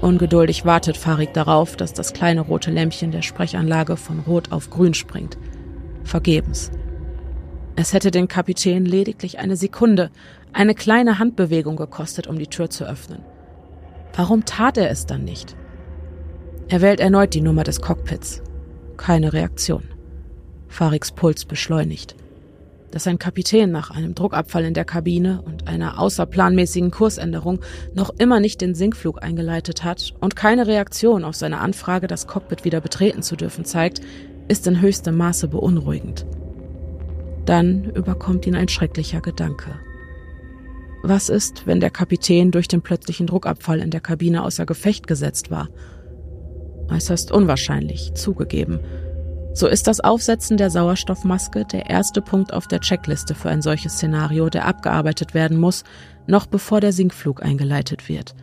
Ungeduldig 0.00 0.64
wartet 0.64 0.96
Farid 0.96 1.36
darauf, 1.36 1.76
dass 1.76 1.92
das 1.92 2.12
kleine 2.12 2.40
rote 2.40 2.72
Lämpchen 2.72 3.12
der 3.12 3.22
Sprechanlage 3.22 3.96
von 3.96 4.18
Rot 4.18 4.50
auf 4.50 4.68
Grün 4.68 4.94
springt. 4.94 5.38
Vergebens. 6.02 6.72
Es 7.76 7.92
hätte 7.92 8.10
den 8.10 8.26
Kapitän 8.26 8.84
lediglich 8.84 9.38
eine 9.38 9.54
Sekunde, 9.54 10.10
eine 10.52 10.74
kleine 10.74 11.20
Handbewegung 11.20 11.76
gekostet, 11.76 12.26
um 12.26 12.36
die 12.36 12.48
Tür 12.48 12.68
zu 12.68 12.82
öffnen. 12.82 13.20
Warum 14.16 14.44
tat 14.44 14.76
er 14.76 14.90
es 14.90 15.06
dann 15.06 15.22
nicht? 15.22 15.54
Er 16.70 16.80
wählt 16.80 17.00
erneut 17.00 17.34
die 17.34 17.40
Nummer 17.40 17.64
des 17.64 17.80
Cockpits. 17.80 18.42
Keine 18.96 19.32
Reaktion. 19.32 19.82
Fariks 20.68 21.10
Puls 21.10 21.44
beschleunigt. 21.44 22.14
Dass 22.92 23.08
ein 23.08 23.18
Kapitän 23.18 23.72
nach 23.72 23.90
einem 23.90 24.14
Druckabfall 24.14 24.64
in 24.64 24.74
der 24.74 24.84
Kabine 24.84 25.42
und 25.42 25.66
einer 25.66 25.98
außerplanmäßigen 25.98 26.92
Kursänderung 26.92 27.58
noch 27.92 28.10
immer 28.18 28.38
nicht 28.38 28.60
den 28.60 28.76
Sinkflug 28.76 29.20
eingeleitet 29.20 29.82
hat 29.82 30.14
und 30.20 30.36
keine 30.36 30.68
Reaktion 30.68 31.24
auf 31.24 31.34
seine 31.34 31.58
Anfrage, 31.58 32.06
das 32.06 32.28
Cockpit 32.28 32.64
wieder 32.64 32.80
betreten 32.80 33.24
zu 33.24 33.34
dürfen, 33.34 33.64
zeigt, 33.64 34.00
ist 34.46 34.64
in 34.68 34.80
höchstem 34.80 35.16
Maße 35.16 35.48
beunruhigend. 35.48 36.24
Dann 37.46 37.90
überkommt 37.96 38.46
ihn 38.46 38.54
ein 38.54 38.68
schrecklicher 38.68 39.20
Gedanke. 39.20 39.74
Was 41.02 41.30
ist, 41.30 41.66
wenn 41.66 41.80
der 41.80 41.90
Kapitän 41.90 42.52
durch 42.52 42.68
den 42.68 42.82
plötzlichen 42.82 43.26
Druckabfall 43.26 43.80
in 43.80 43.90
der 43.90 44.00
Kabine 44.00 44.44
außer 44.44 44.66
Gefecht 44.66 45.08
gesetzt 45.08 45.50
war 45.50 45.68
Äußerst 46.90 47.30
unwahrscheinlich, 47.32 48.14
zugegeben. 48.14 48.80
So 49.52 49.66
ist 49.66 49.86
das 49.86 50.00
Aufsetzen 50.00 50.56
der 50.56 50.70
Sauerstoffmaske 50.70 51.64
der 51.64 51.90
erste 51.90 52.22
Punkt 52.22 52.52
auf 52.52 52.68
der 52.68 52.80
Checkliste 52.80 53.34
für 53.34 53.50
ein 53.50 53.62
solches 53.62 53.94
Szenario, 53.94 54.48
der 54.48 54.66
abgearbeitet 54.66 55.34
werden 55.34 55.58
muss, 55.58 55.84
noch 56.26 56.46
bevor 56.46 56.80
der 56.80 56.92
Sinkflug 56.92 57.42
eingeleitet 57.42 58.08
wird. 58.08 58.34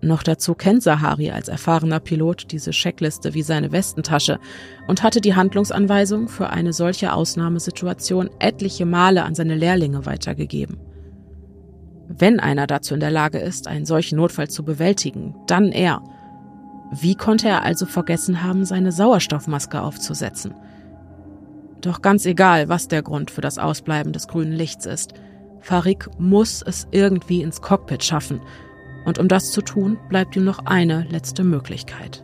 Noch 0.00 0.24
dazu 0.24 0.54
kennt 0.54 0.82
Sahari 0.82 1.30
als 1.30 1.46
erfahrener 1.46 2.00
Pilot 2.00 2.50
diese 2.50 2.72
Checkliste 2.72 3.34
wie 3.34 3.42
seine 3.42 3.70
Westentasche 3.70 4.40
und 4.88 5.04
hatte 5.04 5.20
die 5.20 5.36
Handlungsanweisung 5.36 6.28
für 6.28 6.50
eine 6.50 6.72
solche 6.72 7.12
Ausnahmesituation 7.12 8.28
etliche 8.40 8.84
Male 8.84 9.22
an 9.22 9.36
seine 9.36 9.54
Lehrlinge 9.54 10.04
weitergegeben. 10.04 10.80
Wenn 12.08 12.40
einer 12.40 12.66
dazu 12.66 12.94
in 12.94 13.00
der 13.00 13.12
Lage 13.12 13.38
ist, 13.38 13.68
einen 13.68 13.86
solchen 13.86 14.16
Notfall 14.16 14.50
zu 14.50 14.64
bewältigen, 14.64 15.36
dann 15.46 15.70
er– 15.70 16.02
wie 16.94 17.14
konnte 17.14 17.48
er 17.48 17.62
also 17.62 17.86
vergessen 17.86 18.42
haben, 18.42 18.66
seine 18.66 18.92
Sauerstoffmaske 18.92 19.80
aufzusetzen? 19.80 20.54
Doch 21.80 22.02
ganz 22.02 22.26
egal, 22.26 22.68
was 22.68 22.86
der 22.86 23.02
Grund 23.02 23.30
für 23.30 23.40
das 23.40 23.58
Ausbleiben 23.58 24.12
des 24.12 24.28
grünen 24.28 24.52
Lichts 24.52 24.84
ist, 24.84 25.14
Farik 25.60 26.08
muss 26.18 26.60
es 26.60 26.86
irgendwie 26.90 27.42
ins 27.42 27.62
Cockpit 27.62 28.04
schaffen. 28.04 28.42
Und 29.06 29.18
um 29.18 29.26
das 29.26 29.52
zu 29.52 29.62
tun, 29.62 29.98
bleibt 30.10 30.36
ihm 30.36 30.44
noch 30.44 30.66
eine 30.66 31.06
letzte 31.08 31.44
Möglichkeit. 31.44 32.22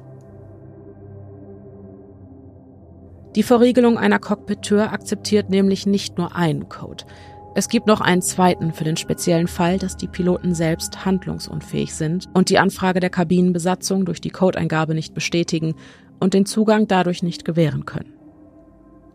Die 3.36 3.42
Verriegelung 3.42 3.96
einer 3.96 4.18
Cockpit-Tür 4.18 4.92
akzeptiert 4.92 5.48
nämlich 5.48 5.86
nicht 5.86 6.18
nur 6.18 6.36
einen 6.36 6.68
Code. 6.68 7.04
Es 7.58 7.68
gibt 7.68 7.88
noch 7.88 8.00
einen 8.00 8.22
zweiten 8.22 8.72
für 8.72 8.84
den 8.84 8.96
speziellen 8.96 9.48
Fall, 9.48 9.80
dass 9.80 9.96
die 9.96 10.06
Piloten 10.06 10.54
selbst 10.54 11.04
handlungsunfähig 11.04 11.92
sind 11.92 12.28
und 12.32 12.50
die 12.50 12.58
Anfrage 12.60 13.00
der 13.00 13.10
Kabinenbesatzung 13.10 14.04
durch 14.04 14.20
die 14.20 14.30
Codeingabe 14.30 14.94
nicht 14.94 15.12
bestätigen 15.12 15.74
und 16.20 16.34
den 16.34 16.46
Zugang 16.46 16.86
dadurch 16.86 17.24
nicht 17.24 17.44
gewähren 17.44 17.84
können. 17.84 18.12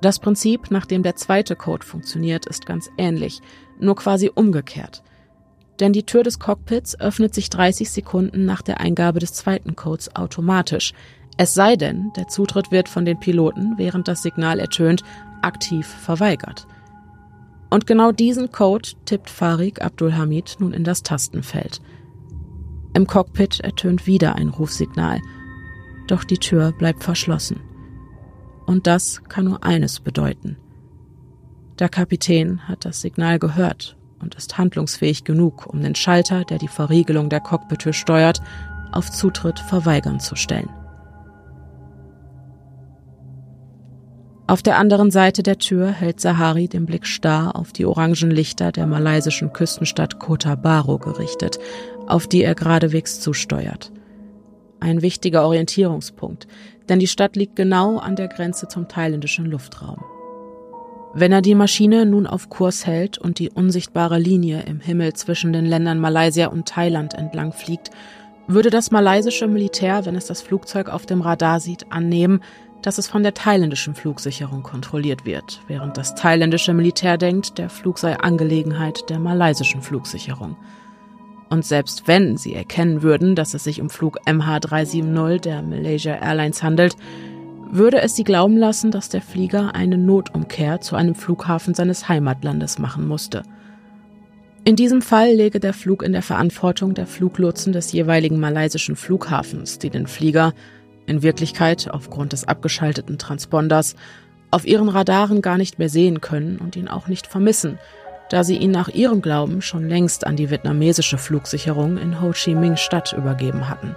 Das 0.02 0.20
Prinzip, 0.20 0.72
nach 0.72 0.86
dem 0.86 1.04
der 1.04 1.16
zweite 1.16 1.56
Code 1.56 1.86
funktioniert, 1.86 2.46
ist 2.46 2.66
ganz 2.66 2.90
ähnlich, 2.98 3.40
nur 3.80 3.96
quasi 3.96 4.30
umgekehrt. 4.36 5.04
Denn 5.80 5.94
die 5.94 6.04
Tür 6.04 6.24
des 6.24 6.38
Cockpits 6.38 7.00
öffnet 7.00 7.34
sich 7.34 7.50
30 7.50 7.90
Sekunden 7.90 8.44
nach 8.44 8.62
der 8.62 8.82
Eingabe 8.82 9.20
des 9.20 9.32
zweiten 9.32 9.78
Codes 9.78 10.18
automatisch, 10.18 10.92
es 11.38 11.54
sei 11.54 11.78
denn, 11.78 12.12
der 12.18 12.28
Zutritt 12.28 12.72
wird 12.72 12.90
von 12.90 13.06
den 13.06 13.22
Piloten, 13.22 13.76
während 13.78 14.10
das 14.10 14.22
Signal 14.22 14.60
ertönt, 14.60 15.02
aktiv 15.42 15.88
verweigert. 15.88 16.68
Und 17.74 17.88
genau 17.88 18.12
diesen 18.12 18.52
Code 18.52 18.90
tippt 19.06 19.32
Farik 19.32 19.82
Abdulhamid 19.82 20.58
nun 20.60 20.74
in 20.74 20.84
das 20.84 21.02
Tastenfeld. 21.02 21.82
Im 22.94 23.08
Cockpit 23.08 23.62
ertönt 23.62 24.06
wieder 24.06 24.36
ein 24.36 24.50
Rufsignal, 24.50 25.20
doch 26.06 26.24
die 26.24 26.38
Tür 26.38 26.72
bleibt 26.72 27.04
verschlossen. 27.04 27.62
Und 28.68 28.86
das 28.86 29.24
kann 29.28 29.46
nur 29.46 29.64
eines 29.64 30.02
bedeuten. 30.02 30.58
Der 31.80 31.90
Kapitän 31.90 32.68
hat 32.68 32.86
das 32.86 33.02
Signal 33.02 33.40
gehört 33.40 33.98
und 34.20 34.36
ist 34.36 34.60
handlungsfähig 34.60 35.24
genug, 35.24 35.66
um 35.66 35.82
den 35.82 35.96
Schalter, 35.96 36.46
der 36.46 36.60
die 36.60 36.68
Verriegelung 36.68 37.30
der 37.30 37.40
Cockpithöhe 37.40 37.94
steuert, 37.94 38.40
auf 38.92 39.10
Zutritt 39.10 39.58
verweigern 39.58 40.20
zu 40.20 40.36
stellen. 40.36 40.70
Auf 44.54 44.62
der 44.62 44.78
anderen 44.78 45.10
Seite 45.10 45.42
der 45.42 45.58
Tür 45.58 45.90
hält 45.90 46.20
Sahari 46.20 46.68
den 46.68 46.86
Blick 46.86 47.08
starr 47.08 47.56
auf 47.56 47.74
die 47.74 47.88
orangen 47.88 48.30
Lichter 48.30 48.72
der 48.72 48.86
malaysischen 48.86 49.52
Küstenstadt 49.52 50.20
Kota 50.20 50.54
Baro 50.54 51.00
gerichtet, 51.00 51.58
auf 52.06 52.28
die 52.28 52.44
er 52.44 52.54
geradewegs 52.54 53.20
zusteuert. 53.20 53.92
Ein 54.80 55.02
wichtiger 55.02 55.44
Orientierungspunkt, 55.44 56.46
denn 56.88 57.00
die 57.00 57.08
Stadt 57.08 57.36
liegt 57.36 57.56
genau 57.56 57.98
an 57.98 58.16
der 58.16 58.28
Grenze 58.28 58.68
zum 58.68 58.88
thailändischen 58.88 59.48
Luftraum. 59.48 60.04
Wenn 61.16 61.32
er 61.32 61.42
die 61.42 61.56
Maschine 61.56 62.06
nun 62.06 62.28
auf 62.28 62.50
Kurs 62.50 62.86
hält 62.86 63.18
und 63.18 63.40
die 63.40 63.50
unsichtbare 63.50 64.20
Linie 64.20 64.62
im 64.68 64.80
Himmel 64.80 65.14
zwischen 65.14 65.52
den 65.52 65.66
Ländern 65.66 65.98
Malaysia 65.98 66.46
und 66.46 66.68
Thailand 66.68 67.16
entlang 67.16 67.54
fliegt, 67.54 67.90
würde 68.46 68.70
das 68.70 68.92
malaysische 68.92 69.48
Militär, 69.48 70.06
wenn 70.06 70.16
es 70.16 70.28
das 70.28 70.42
Flugzeug 70.42 70.90
auf 70.90 71.08
dem 71.08 71.22
Radar 71.22 71.60
sieht, 71.60 71.92
annehmen, 71.92 72.42
dass 72.84 72.98
es 72.98 73.08
von 73.08 73.24
der 73.24 73.34
thailändischen 73.34 73.96
Flugsicherung 73.96 74.62
kontrolliert 74.62 75.26
wird, 75.26 75.62
während 75.68 75.98
das 75.98 76.14
thailändische 76.16 76.74
Militär 76.74 77.18
denkt, 77.18 77.58
der 77.58 77.70
Flug 77.70 77.98
sei 77.98 78.18
Angelegenheit 78.20 79.10
der 79.10 79.20
malaysischen 79.20 79.82
Flugsicherung. 79.82 80.58
Und 81.50 81.66
selbst 81.66 82.08
wenn 82.08 82.38
sie 82.38 82.54
erkennen 82.54 83.02
würden, 83.02 83.36
dass 83.36 83.54
es 83.54 83.64
sich 83.64 83.82
um 83.82 83.90
Flug 83.90 84.20
MH370 84.28 85.40
der 85.40 85.62
Malaysia 85.62 86.16
Airlines 86.16 86.62
handelt, 86.62 86.96
würde 87.72 88.02
es 88.02 88.16
sie 88.16 88.24
glauben 88.24 88.58
lassen, 88.58 88.92
dass 88.92 89.10
der 89.10 89.22
Flieger 89.22 89.74
eine 89.74 89.98
Notumkehr 89.98 90.82
zu 90.82 90.96
einem 90.96 91.16
Flughafen 91.16 91.74
seines 91.74 92.10
Heimatlandes 92.10 92.80
machen 92.80 93.08
musste. 93.08 93.44
In 94.66 94.76
diesem 94.76 95.02
Fall 95.02 95.34
läge 95.34 95.60
der 95.60 95.74
Flug 95.74 96.04
in 96.04 96.14
der 96.14 96.22
Verantwortung 96.22 96.94
der 96.94 97.08
Fluglotsen 97.08 97.74
des 97.74 97.92
jeweiligen 97.92 98.40
malaysischen 98.40 98.96
Flughafens, 98.96 99.80
die 99.80 99.90
den 99.90 100.08
Flieger 100.08 100.54
in 101.06 101.24
Wirklichkeit 101.24 101.90
aufgrund 101.92 102.34
des 102.34 102.48
abgeschalteten 102.48 103.18
Transponders 103.18 103.96
auf 104.52 104.66
ihren 104.66 104.90
Radaren 104.90 105.42
gar 105.42 105.58
nicht 105.58 105.80
mehr 105.80 105.90
sehen 105.90 106.22
können 106.22 106.60
und 106.60 106.76
ihn 106.76 106.88
auch 106.88 107.08
nicht 107.08 107.28
vermissen, 107.28 107.80
da 108.30 108.44
sie 108.44 108.58
ihn 108.58 108.72
nach 108.72 108.90
ihrem 108.90 109.22
Glauben 109.22 109.62
schon 109.62 109.88
längst 109.88 110.26
an 110.28 110.36
die 110.36 110.50
vietnamesische 110.50 111.18
Flugsicherung 111.18 111.98
in 111.98 112.22
Ho 112.22 112.32
Chi 112.32 112.56
Minh 112.56 112.78
Stadt 112.78 113.14
übergeben 113.14 113.70
hatten. 113.70 113.96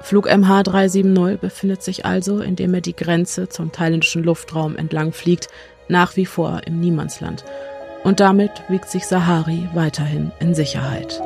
Flug 0.00 0.28
MH370 0.28 1.38
befindet 1.38 1.82
sich 1.82 2.04
also, 2.04 2.40
indem 2.40 2.74
er 2.74 2.80
die 2.80 2.94
Grenze 2.94 3.48
zum 3.48 3.72
thailändischen 3.72 4.22
Luftraum 4.22 4.76
entlang 4.76 5.12
fliegt, 5.12 5.48
nach 5.88 6.16
wie 6.16 6.26
vor 6.26 6.60
im 6.66 6.80
Niemandsland. 6.80 7.44
Und 8.04 8.20
damit 8.20 8.52
wiegt 8.68 8.88
sich 8.88 9.06
Sahari 9.06 9.68
weiterhin 9.74 10.30
in 10.38 10.54
Sicherheit. 10.54 11.20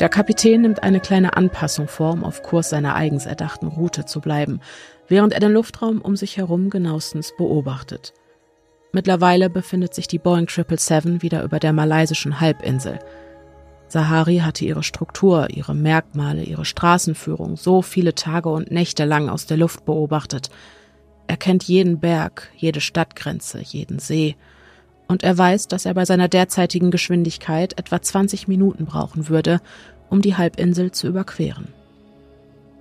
Der 0.00 0.08
Kapitän 0.08 0.62
nimmt 0.62 0.82
eine 0.82 0.98
kleine 0.98 1.36
Anpassung 1.36 1.86
vor, 1.86 2.12
um 2.12 2.24
auf 2.24 2.42
Kurs 2.42 2.70
seiner 2.70 2.94
eigens 2.94 3.26
erdachten 3.26 3.66
Route 3.66 4.06
zu 4.06 4.22
bleiben, 4.22 4.60
während 5.08 5.34
er 5.34 5.40
den 5.40 5.52
Luftraum 5.52 6.00
um 6.00 6.16
sich 6.16 6.38
herum 6.38 6.70
genauestens 6.70 7.34
beobachtet. 7.36 8.14
Mittlerweile 8.92 9.50
befindet 9.50 9.94
sich 9.94 10.08
die 10.08 10.18
Boeing 10.18 10.48
777 10.48 11.22
wieder 11.22 11.42
über 11.44 11.58
der 11.58 11.74
malaysischen 11.74 12.40
Halbinsel. 12.40 12.98
Sahari 13.88 14.38
hatte 14.38 14.64
ihre 14.64 14.82
Struktur, 14.82 15.48
ihre 15.50 15.74
Merkmale, 15.74 16.44
ihre 16.44 16.64
Straßenführung 16.64 17.58
so 17.58 17.82
viele 17.82 18.14
Tage 18.14 18.48
und 18.48 18.70
Nächte 18.70 19.04
lang 19.04 19.28
aus 19.28 19.44
der 19.44 19.58
Luft 19.58 19.84
beobachtet. 19.84 20.48
Er 21.26 21.36
kennt 21.36 21.64
jeden 21.64 22.00
Berg, 22.00 22.50
jede 22.56 22.80
Stadtgrenze, 22.80 23.60
jeden 23.60 23.98
See– 23.98 24.34
und 25.10 25.24
er 25.24 25.36
weiß, 25.36 25.66
dass 25.66 25.86
er 25.86 25.94
bei 25.94 26.04
seiner 26.04 26.28
derzeitigen 26.28 26.92
Geschwindigkeit 26.92 27.76
etwa 27.76 28.00
20 28.00 28.46
Minuten 28.46 28.86
brauchen 28.86 29.28
würde, 29.28 29.60
um 30.08 30.22
die 30.22 30.36
Halbinsel 30.36 30.92
zu 30.92 31.08
überqueren. 31.08 31.66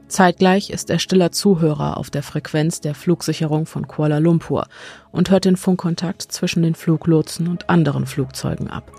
Zeitgleich 0.08 0.70
ist 0.70 0.92
er 0.92 1.00
stiller 1.00 1.32
Zuhörer 1.32 1.98
auf 1.98 2.12
der 2.12 2.22
Frequenz 2.22 2.82
der 2.82 2.94
Flugsicherung 2.94 3.66
von 3.66 3.88
Kuala 3.88 4.20
Lumpur 4.20 4.68
und 5.12 5.32
hört 5.32 5.46
den 5.46 5.58
Funkkontakt 5.58 6.22
zwischen 6.22 6.62
den 6.62 6.76
Fluglotsen 6.76 7.48
und 7.48 7.68
anderen 7.68 8.06
Flugzeugen 8.06 8.70
ab. 8.70 8.92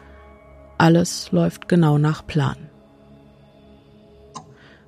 Alles 0.76 1.30
läuft 1.30 1.68
genau 1.68 1.98
nach 1.98 2.26
Plan. 2.26 2.56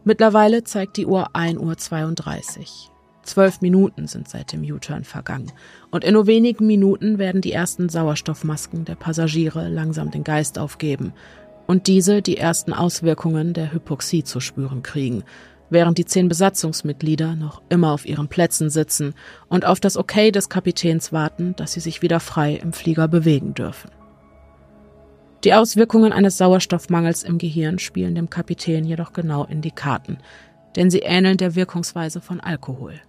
Mittlerweile 0.02 0.64
zeigt 0.64 0.96
die 0.96 1.06
Uhr 1.06 1.30
1.32 1.36 2.58
Uhr. 2.58 2.91
Zwölf 3.22 3.60
Minuten 3.60 4.08
sind 4.08 4.28
seit 4.28 4.52
dem 4.52 4.62
U-Turn 4.62 5.04
vergangen 5.04 5.52
und 5.90 6.04
in 6.04 6.14
nur 6.14 6.26
wenigen 6.26 6.66
Minuten 6.66 7.18
werden 7.18 7.40
die 7.40 7.52
ersten 7.52 7.88
Sauerstoffmasken 7.88 8.84
der 8.84 8.96
Passagiere 8.96 9.68
langsam 9.68 10.10
den 10.10 10.24
Geist 10.24 10.58
aufgeben 10.58 11.12
und 11.66 11.86
diese 11.86 12.20
die 12.20 12.36
ersten 12.36 12.72
Auswirkungen 12.72 13.54
der 13.54 13.72
Hypoxie 13.72 14.24
zu 14.24 14.40
spüren 14.40 14.82
kriegen, 14.82 15.22
während 15.70 15.98
die 15.98 16.04
zehn 16.04 16.28
Besatzungsmitglieder 16.28 17.36
noch 17.36 17.62
immer 17.68 17.92
auf 17.92 18.06
ihren 18.06 18.28
Plätzen 18.28 18.70
sitzen 18.70 19.14
und 19.48 19.64
auf 19.64 19.78
das 19.78 19.96
Okay 19.96 20.32
des 20.32 20.48
Kapitäns 20.48 21.12
warten, 21.12 21.54
dass 21.56 21.72
sie 21.72 21.80
sich 21.80 22.02
wieder 22.02 22.20
frei 22.20 22.54
im 22.54 22.72
Flieger 22.72 23.08
bewegen 23.08 23.54
dürfen. 23.54 23.90
Die 25.44 25.54
Auswirkungen 25.54 26.12
eines 26.12 26.38
Sauerstoffmangels 26.38 27.22
im 27.24 27.38
Gehirn 27.38 27.78
spielen 27.78 28.14
dem 28.14 28.30
Kapitän 28.30 28.84
jedoch 28.84 29.12
genau 29.12 29.44
in 29.44 29.60
die 29.60 29.72
Karten, 29.72 30.18
denn 30.76 30.90
sie 30.90 31.00
ähneln 31.00 31.36
der 31.36 31.54
Wirkungsweise 31.54 32.20
von 32.20 32.40
Alkohol. 32.40 33.00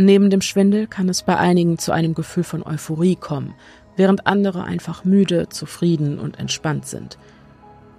Neben 0.00 0.30
dem 0.30 0.40
Schwindel 0.42 0.86
kann 0.86 1.08
es 1.08 1.24
bei 1.24 1.36
einigen 1.36 1.76
zu 1.76 1.90
einem 1.90 2.14
Gefühl 2.14 2.44
von 2.44 2.62
Euphorie 2.62 3.16
kommen, 3.16 3.54
während 3.96 4.28
andere 4.28 4.62
einfach 4.62 5.04
müde, 5.04 5.48
zufrieden 5.48 6.20
und 6.20 6.38
entspannt 6.38 6.86
sind. 6.86 7.18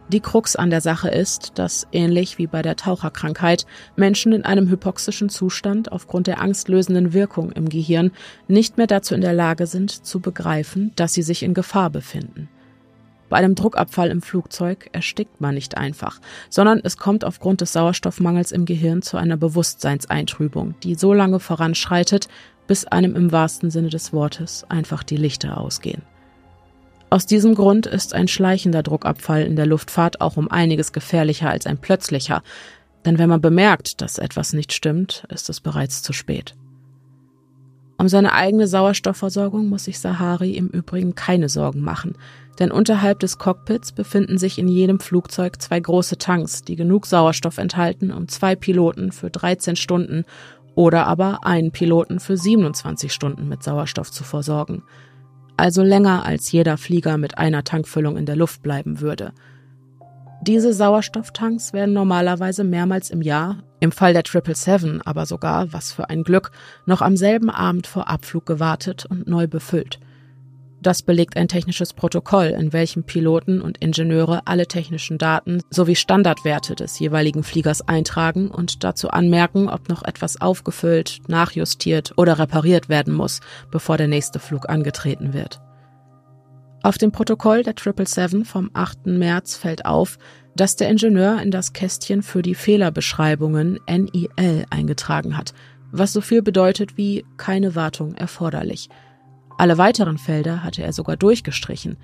Die 0.07 0.21
Krux 0.21 0.55
an 0.55 0.69
der 0.69 0.79
Sache 0.79 1.09
ist, 1.09 1.59
dass 1.59 1.87
ähnlich 1.91 2.37
wie 2.37 2.47
bei 2.47 2.61
der 2.61 2.77
Taucherkrankheit 2.77 3.65
Menschen 3.97 4.31
in 4.31 4.45
einem 4.45 4.69
hypoxischen 4.69 5.27
Zustand 5.27 5.91
aufgrund 5.91 6.27
der 6.27 6.39
angstlösenden 6.39 7.11
Wirkung 7.11 7.51
im 7.51 7.67
Gehirn 7.67 8.11
nicht 8.47 8.77
mehr 8.77 8.87
dazu 8.87 9.13
in 9.13 9.21
der 9.21 9.33
Lage 9.33 9.67
sind, 9.67 9.91
zu 9.91 10.21
begreifen, 10.21 10.93
dass 10.95 11.13
sie 11.13 11.21
sich 11.21 11.43
in 11.43 11.53
Gefahr 11.53 11.89
befinden. 11.89 12.47
Bei 13.29 13.37
einem 13.37 13.53
Druckabfall 13.53 14.09
im 14.09 14.23
Flugzeug 14.23 14.89
erstickt 14.91 15.39
man 15.39 15.53
nicht 15.53 15.77
einfach, 15.77 16.19
sondern 16.49 16.81
es 16.83 16.97
kommt 16.97 17.23
aufgrund 17.23 17.61
des 17.61 17.73
Sauerstoffmangels 17.73 18.51
im 18.51 18.65
Gehirn 18.65 19.03
zu 19.03 19.17
einer 19.17 19.37
Bewusstseinseintrübung, 19.37 20.73
die 20.81 20.95
so 20.95 21.13
lange 21.13 21.39
voranschreitet, 21.39 22.27
bis 22.67 22.85
einem 22.85 23.15
im 23.15 23.31
wahrsten 23.31 23.69
Sinne 23.69 23.89
des 23.89 24.13
Wortes 24.13 24.65
einfach 24.69 25.03
die 25.03 25.17
Lichter 25.17 25.59
ausgehen. 25.59 26.01
Aus 27.11 27.25
diesem 27.25 27.55
Grund 27.55 27.87
ist 27.87 28.13
ein 28.13 28.27
schleichender 28.27 28.83
Druckabfall 28.83 29.43
in 29.43 29.55
der 29.55 29.65
Luftfahrt 29.65 30.21
auch 30.21 30.37
um 30.37 30.49
einiges 30.49 30.91
gefährlicher 30.91 31.49
als 31.49 31.65
ein 31.65 31.79
plötzlicher, 31.79 32.43
denn 33.05 33.17
wenn 33.17 33.29
man 33.29 33.41
bemerkt, 33.41 34.01
dass 34.01 34.17
etwas 34.17 34.53
nicht 34.53 34.73
stimmt, 34.73 35.23
ist 35.29 35.49
es 35.49 35.61
bereits 35.61 36.03
zu 36.03 36.13
spät. 36.13 36.55
Um 37.97 38.07
seine 38.07 38.33
eigene 38.33 38.67
Sauerstoffversorgung 38.67 39.67
muss 39.67 39.85
sich 39.85 39.99
Sahari 39.99 40.51
im 40.51 40.67
Übrigen 40.67 41.15
keine 41.15 41.49
Sorgen 41.49 41.81
machen, 41.81 42.15
denn 42.59 42.71
unterhalb 42.71 43.19
des 43.19 43.37
Cockpits 43.37 43.91
befinden 43.91 44.37
sich 44.37 44.59
in 44.59 44.67
jedem 44.67 44.99
Flugzeug 44.99 45.61
zwei 45.61 45.79
große 45.79 46.17
Tanks, 46.17 46.63
die 46.63 46.75
genug 46.75 47.05
Sauerstoff 47.05 47.57
enthalten, 47.57 48.11
um 48.11 48.27
zwei 48.27 48.55
Piloten 48.55 49.11
für 49.11 49.29
13 49.29 49.75
Stunden 49.75 50.25
oder 50.75 51.07
aber 51.07 51.45
einen 51.45 51.71
Piloten 51.71 52.19
für 52.19 52.37
27 52.37 53.11
Stunden 53.11 53.47
mit 53.47 53.63
Sauerstoff 53.63 54.11
zu 54.11 54.23
versorgen. 54.23 54.83
Also 55.57 55.83
länger 55.83 56.25
als 56.25 56.51
jeder 56.51 56.77
Flieger 56.77 57.17
mit 57.17 57.37
einer 57.37 57.63
Tankfüllung 57.63 58.17
in 58.17 58.25
der 58.25 58.35
Luft 58.35 58.61
bleiben 58.61 59.01
würde– 59.01 59.33
diese 60.41 60.71
Sauerstofftanks 60.71 61.73
werden 61.73 61.93
normalerweise 61.93 62.63
mehrmals 62.63 63.09
im 63.09 63.21
Jahr, 63.21 63.57
im 63.81 63.91
Fall 63.91 64.13
der 64.13 64.23
777 64.25 65.05
aber 65.05 65.25
sogar, 65.25 65.73
was 65.73 65.91
für 65.91 66.09
ein 66.09 66.23
Glück, 66.23 66.51
noch 66.85 67.01
am 67.01 67.17
selben 67.17 67.49
Abend 67.49 67.87
vor 67.87 68.07
Abflug 68.07 68.45
gewartet 68.45 69.05
und 69.05 69.27
neu 69.27 69.47
befüllt. 69.47 69.99
Das 70.81 71.01
belegt 71.01 71.35
ein 71.35 71.49
technisches 71.49 71.93
Protokoll, 71.93 72.47
in 72.47 72.71
welchem 72.71 73.03
Piloten 73.03 73.61
und 73.61 73.79
Ingenieure 73.79 74.47
alle 74.47 74.65
technischen 74.65 75.17
Daten 75.17 75.61
sowie 75.69 75.95
Standardwerte 75.95 76.75
des 76.75 76.97
jeweiligen 76.99 77.43
Fliegers 77.43 77.85
eintragen 77.85 78.49
und 78.49 78.83
dazu 78.83 79.09
anmerken, 79.09 79.67
ob 79.67 79.89
noch 79.89 80.03
etwas 80.03 80.39
aufgefüllt, 80.39 81.19
nachjustiert 81.27 82.13
oder 82.17 82.39
repariert 82.39 82.87
werden 82.87 83.13
muss, 83.13 83.41
bevor 83.71 83.97
der 83.97 84.07
nächste 84.07 84.39
Flug 84.39 84.69
angetreten 84.69 85.33
wird. 85.33 85.59
Auf 86.81 86.97
dem 86.97 87.11
Protokoll 87.11 87.63
der 87.63 87.73
777 87.77 88.47
vom 88.47 88.69
8. 88.73 89.07
März 89.07 89.57
fällt 89.57 89.85
auf, 89.85 90.17
dass 90.55 90.77
der 90.77 90.89
Ingenieur 90.89 91.41
in 91.41 91.51
das 91.51 91.73
Kästchen 91.73 92.23
für 92.23 92.41
die 92.41 92.55
Fehlerbeschreibungen 92.55 93.79
NIL 93.89 94.65
eingetragen 94.69 95.37
hat, 95.37 95.53
was 95.91 96.13
so 96.13 96.21
viel 96.21 96.41
bedeutet 96.41 96.95
wie 96.95 97.25
keine 97.35 97.75
Wartung 97.75 98.15
erforderlich. 98.15 98.87
Alle 99.59 99.77
weiteren 99.77 100.17
Felder 100.17 100.63
hatte 100.63 100.83
er 100.83 100.93
sogar 100.93 101.17
durchgestrichen, 101.17 101.97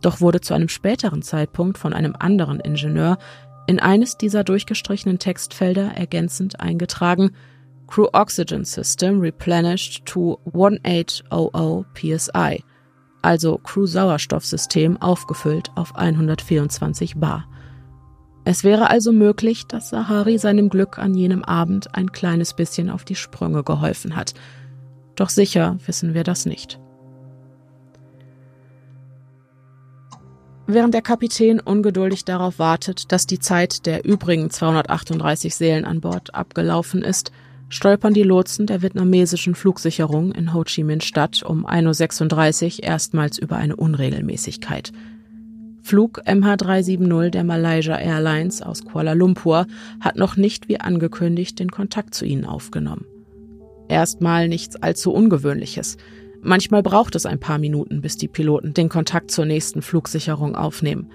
doch 0.00 0.22
wurde 0.22 0.40
zu 0.40 0.54
einem 0.54 0.70
späteren 0.70 1.20
Zeitpunkt 1.20 1.76
von 1.76 1.92
einem 1.92 2.16
anderen 2.18 2.58
Ingenieur 2.58 3.18
in 3.66 3.80
eines 3.80 4.16
dieser 4.16 4.44
durchgestrichenen 4.44 5.18
Textfelder 5.18 5.92
ergänzend 5.94 6.58
eingetragen 6.58 7.32
Crew 7.86 8.06
Oxygen 8.14 8.64
System 8.64 9.20
replenished 9.20 10.06
to 10.06 10.40
1800 10.46 11.84
psi 11.92 12.64
also 13.20 13.58
Crew-Sauerstoffsystem, 13.58 15.02
aufgefüllt 15.02 15.70
auf 15.74 15.96
124 15.96 17.16
Bar. 17.16 17.46
Es 18.44 18.64
wäre 18.64 18.88
also 18.88 19.12
möglich, 19.12 19.66
dass 19.66 19.90
Sahari 19.90 20.38
seinem 20.38 20.70
Glück 20.70 20.98
an 20.98 21.14
jenem 21.14 21.44
Abend 21.44 21.94
ein 21.94 22.12
kleines 22.12 22.54
bisschen 22.54 22.88
auf 22.88 23.04
die 23.04 23.16
Sprünge 23.16 23.64
geholfen 23.64 24.16
hat. 24.16 24.32
Doch 25.16 25.28
sicher 25.28 25.76
wissen 25.84 26.14
wir 26.14 26.24
das 26.24 26.46
nicht. 26.46 26.78
Während 30.68 30.94
der 30.94 31.02
Kapitän 31.02 31.60
ungeduldig 31.60 32.24
darauf 32.24 32.58
wartet, 32.58 33.12
dass 33.12 33.26
die 33.26 33.38
Zeit 33.38 33.86
der 33.86 34.04
übrigen 34.04 34.50
238 34.50 35.54
Seelen 35.54 35.84
an 35.84 36.00
Bord 36.00 36.34
abgelaufen 36.34 37.02
ist, 37.02 37.30
stolpern 37.68 38.14
die 38.14 38.24
Lotsen 38.24 38.66
der 38.66 38.82
vietnamesischen 38.82 39.54
Flugsicherung 39.54 40.32
in 40.32 40.52
Ho 40.52 40.64
Chi 40.64 40.82
Minh 40.82 41.02
Stadt 41.02 41.44
um 41.44 41.66
1.36 41.66 42.78
Uhr 42.78 42.84
erstmals 42.84 43.38
über 43.38 43.56
eine 43.56 43.76
Unregelmäßigkeit. 43.76 44.92
Flug 45.82 46.20
MH370 46.26 47.30
der 47.30 47.44
Malaysia 47.44 47.96
Airlines 47.96 48.60
aus 48.60 48.84
Kuala 48.84 49.12
Lumpur 49.12 49.66
hat 50.00 50.16
noch 50.16 50.36
nicht 50.36 50.68
wie 50.68 50.80
angekündigt 50.80 51.60
den 51.60 51.70
Kontakt 51.70 52.12
zu 52.12 52.24
ihnen 52.24 52.44
aufgenommen. 52.44 53.04
Erstmal 53.88 54.48
nichts 54.48 54.74
allzu 54.74 55.12
Ungewöhnliches. 55.12 55.96
Manchmal 56.42 56.82
braucht 56.82 57.14
es 57.14 57.26
ein 57.26 57.40
paar 57.40 57.58
Minuten, 57.58 58.00
bis 58.00 58.16
die 58.16 58.28
Piloten 58.28 58.74
den 58.74 58.88
Kontakt 58.88 59.30
zur 59.30 59.44
nächsten 59.44 59.82
Flugsicherung 59.82 60.54
aufnehmen. 60.54 61.10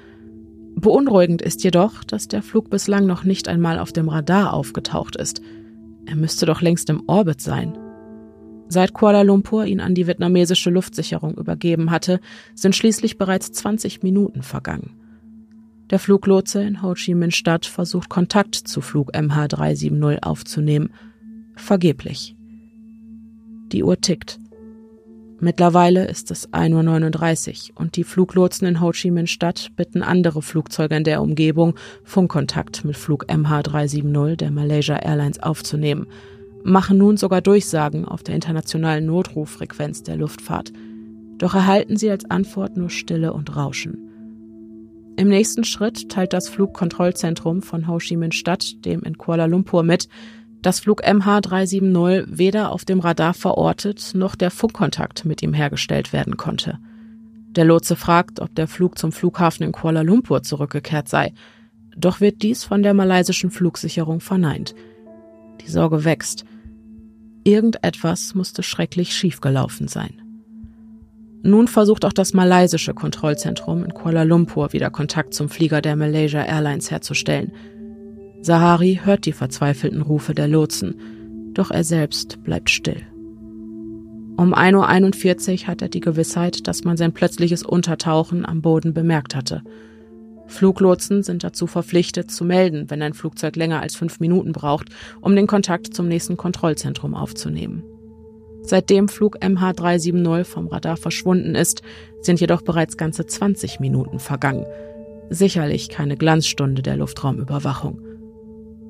Beunruhigend 0.75 1.41
ist 1.41 1.63
jedoch, 1.63 2.03
dass 2.03 2.27
der 2.27 2.41
Flug 2.41 2.69
bislang 2.69 3.05
noch 3.05 3.23
nicht 3.23 3.47
einmal 3.47 3.79
auf 3.79 3.91
dem 3.91 4.09
Radar 4.09 4.53
aufgetaucht 4.53 5.15
ist– 5.15 5.41
er 6.11 6.17
müsste 6.17 6.45
doch 6.45 6.59
längst 6.59 6.89
im 6.89 7.03
Orbit 7.07 7.39
sein. 7.39 7.77
Seit 8.67 8.91
Kuala 8.91 9.21
Lumpur 9.21 9.65
ihn 9.65 9.79
an 9.79 9.95
die 9.95 10.07
vietnamesische 10.07 10.69
Luftsicherung 10.69 11.35
übergeben 11.35 11.89
hatte, 11.89 12.19
sind 12.53 12.75
schließlich 12.75 13.17
bereits 13.17 13.53
20 13.53 14.03
Minuten 14.03 14.43
vergangen. 14.43 14.91
Der 15.89 15.99
Fluglotse 15.99 16.61
in 16.61 16.81
Ho 16.81 16.95
Chi 16.95 17.15
Minh 17.15 17.31
Stadt 17.31 17.65
versucht 17.65 18.09
Kontakt 18.09 18.55
zu 18.55 18.81
Flug 18.81 19.13
MH370 19.13 20.23
aufzunehmen. 20.23 20.89
Vergeblich. 21.55 22.35
Die 23.71 23.83
Uhr 23.83 23.99
tickt. 23.99 24.40
Mittlerweile 25.43 26.05
ist 26.05 26.29
es 26.29 26.47
1.39 26.53 27.71
Uhr 27.71 27.81
und 27.81 27.95
die 27.95 28.03
Fluglotsen 28.03 28.67
in 28.67 28.79
Ho 28.79 28.91
Chi 28.91 29.09
Minh 29.09 29.25
Stadt 29.25 29.71
bitten 29.75 30.03
andere 30.03 30.43
Flugzeuge 30.43 30.95
in 30.95 31.03
der 31.03 31.19
Umgebung, 31.19 31.73
Funkkontakt 32.03 32.85
mit 32.85 32.95
Flug 32.95 33.25
MH370 33.25 34.35
der 34.35 34.51
Malaysia 34.51 34.97
Airlines 34.97 35.41
aufzunehmen, 35.41 36.05
machen 36.63 36.99
nun 36.99 37.17
sogar 37.17 37.41
Durchsagen 37.41 38.05
auf 38.05 38.21
der 38.21 38.35
internationalen 38.35 39.07
Notrufrequenz 39.07 40.03
der 40.03 40.17
Luftfahrt. 40.17 40.71
Doch 41.39 41.55
erhalten 41.55 41.97
sie 41.97 42.11
als 42.11 42.29
Antwort 42.29 42.77
nur 42.77 42.91
Stille 42.91 43.33
und 43.33 43.55
Rauschen. 43.55 43.97
Im 45.17 45.27
nächsten 45.27 45.63
Schritt 45.63 46.09
teilt 46.09 46.33
das 46.33 46.49
Flugkontrollzentrum 46.49 47.63
von 47.63 47.87
Ho 47.87 47.97
Chi 47.97 48.15
Minh 48.15 48.31
Stadt 48.31 48.85
dem 48.85 49.01
in 49.01 49.17
Kuala 49.17 49.45
Lumpur 49.45 49.81
mit, 49.81 50.07
dass 50.61 50.79
Flug 50.79 51.03
MH370 51.03 52.25
weder 52.27 52.71
auf 52.71 52.85
dem 52.85 52.99
Radar 52.99 53.33
verortet 53.33 54.11
noch 54.13 54.35
der 54.35 54.51
Funkkontakt 54.51 55.25
mit 55.25 55.41
ihm 55.41 55.53
hergestellt 55.53 56.13
werden 56.13 56.37
konnte. 56.37 56.77
Der 57.49 57.65
Lotse 57.65 57.95
fragt, 57.95 58.39
ob 58.39 58.55
der 58.55 58.67
Flug 58.67 58.97
zum 58.97 59.11
Flughafen 59.11 59.65
in 59.65 59.71
Kuala 59.71 60.01
Lumpur 60.01 60.43
zurückgekehrt 60.43 61.09
sei, 61.09 61.33
doch 61.97 62.21
wird 62.21 62.41
dies 62.43 62.63
von 62.63 62.83
der 62.83 62.93
malaysischen 62.93 63.51
Flugsicherung 63.51 64.21
verneint. 64.21 64.73
Die 65.61 65.69
Sorge 65.69 66.05
wächst. 66.05 66.45
Irgendetwas 67.43 68.35
musste 68.35 68.63
schrecklich 68.63 69.13
schiefgelaufen 69.13 69.87
sein. 69.87 70.21
Nun 71.43 71.67
versucht 71.67 72.05
auch 72.05 72.13
das 72.13 72.33
malaysische 72.33 72.93
Kontrollzentrum 72.93 73.83
in 73.83 73.93
Kuala 73.93 74.23
Lumpur 74.23 74.73
wieder 74.73 74.91
Kontakt 74.91 75.33
zum 75.33 75.49
Flieger 75.49 75.81
der 75.81 75.95
Malaysia 75.95 76.43
Airlines 76.43 76.91
herzustellen– 76.91 77.51
Sahari 78.43 78.99
hört 79.03 79.25
die 79.27 79.33
verzweifelten 79.33 80.01
Rufe 80.01 80.33
der 80.33 80.47
Lotsen, 80.47 81.51
doch 81.53 81.69
er 81.69 81.83
selbst 81.83 82.43
bleibt 82.43 82.71
still. 82.71 83.03
Um 84.35 84.55
1.41 84.55 85.61
Uhr 85.61 85.67
hat 85.67 85.83
er 85.83 85.89
die 85.89 85.99
Gewissheit, 85.99 86.67
dass 86.67 86.83
man 86.83 86.97
sein 86.97 87.13
plötzliches 87.13 87.61
Untertauchen 87.61 88.43
am 88.43 88.63
Boden 88.63 88.95
bemerkt 88.95 89.35
hatte. 89.35 89.61
Fluglotsen 90.47 91.21
sind 91.21 91.43
dazu 91.43 91.67
verpflichtet, 91.67 92.31
zu 92.31 92.43
melden, 92.43 92.89
wenn 92.89 93.03
ein 93.03 93.13
Flugzeug 93.13 93.55
länger 93.55 93.79
als 93.79 93.95
fünf 93.95 94.19
Minuten 94.19 94.53
braucht, 94.53 94.89
um 95.21 95.35
den 95.35 95.45
Kontakt 95.45 95.93
zum 95.93 96.07
nächsten 96.07 96.35
Kontrollzentrum 96.35 97.13
aufzunehmen. 97.13 97.83
Seitdem 98.63 99.07
Flug 99.07 99.37
MH370 99.37 100.43
vom 100.45 100.67
Radar 100.67 100.97
verschwunden 100.97 101.53
ist, 101.53 101.83
sind 102.21 102.41
jedoch 102.41 102.63
bereits 102.63 102.97
ganze 102.97 103.27
20 103.27 103.79
Minuten 103.79 104.17
vergangen. 104.17 104.65
Sicherlich 105.29 105.89
keine 105.89 106.17
Glanzstunde 106.17 106.81
der 106.81 106.97
Luftraumüberwachung. 106.97 108.10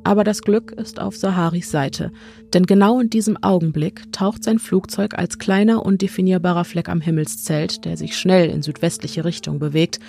Aber 0.04 0.24
das 0.24 0.42
Glück 0.42 0.72
ist 0.72 1.00
auf 1.00 1.16
Saharis 1.16 1.70
Seite, 1.70 2.12
denn 2.54 2.66
genau 2.66 3.00
in 3.00 3.10
diesem 3.10 3.42
Augenblick 3.44 4.12
taucht 4.12 4.44
sein 4.44 4.58
Flugzeug 4.58 5.18
als 5.18 5.38
kleiner, 5.38 5.86
undefinierbarer 5.86 6.66
Fleck 6.66 6.90
am 6.90 7.02
Himmelszelt, 7.02 7.86
der 7.86 7.98
sich 7.98 8.18
schnell 8.18 8.50
in 8.50 8.64
südwestliche 8.64 9.26
Richtung 9.26 9.60
bewegt, 9.60 10.00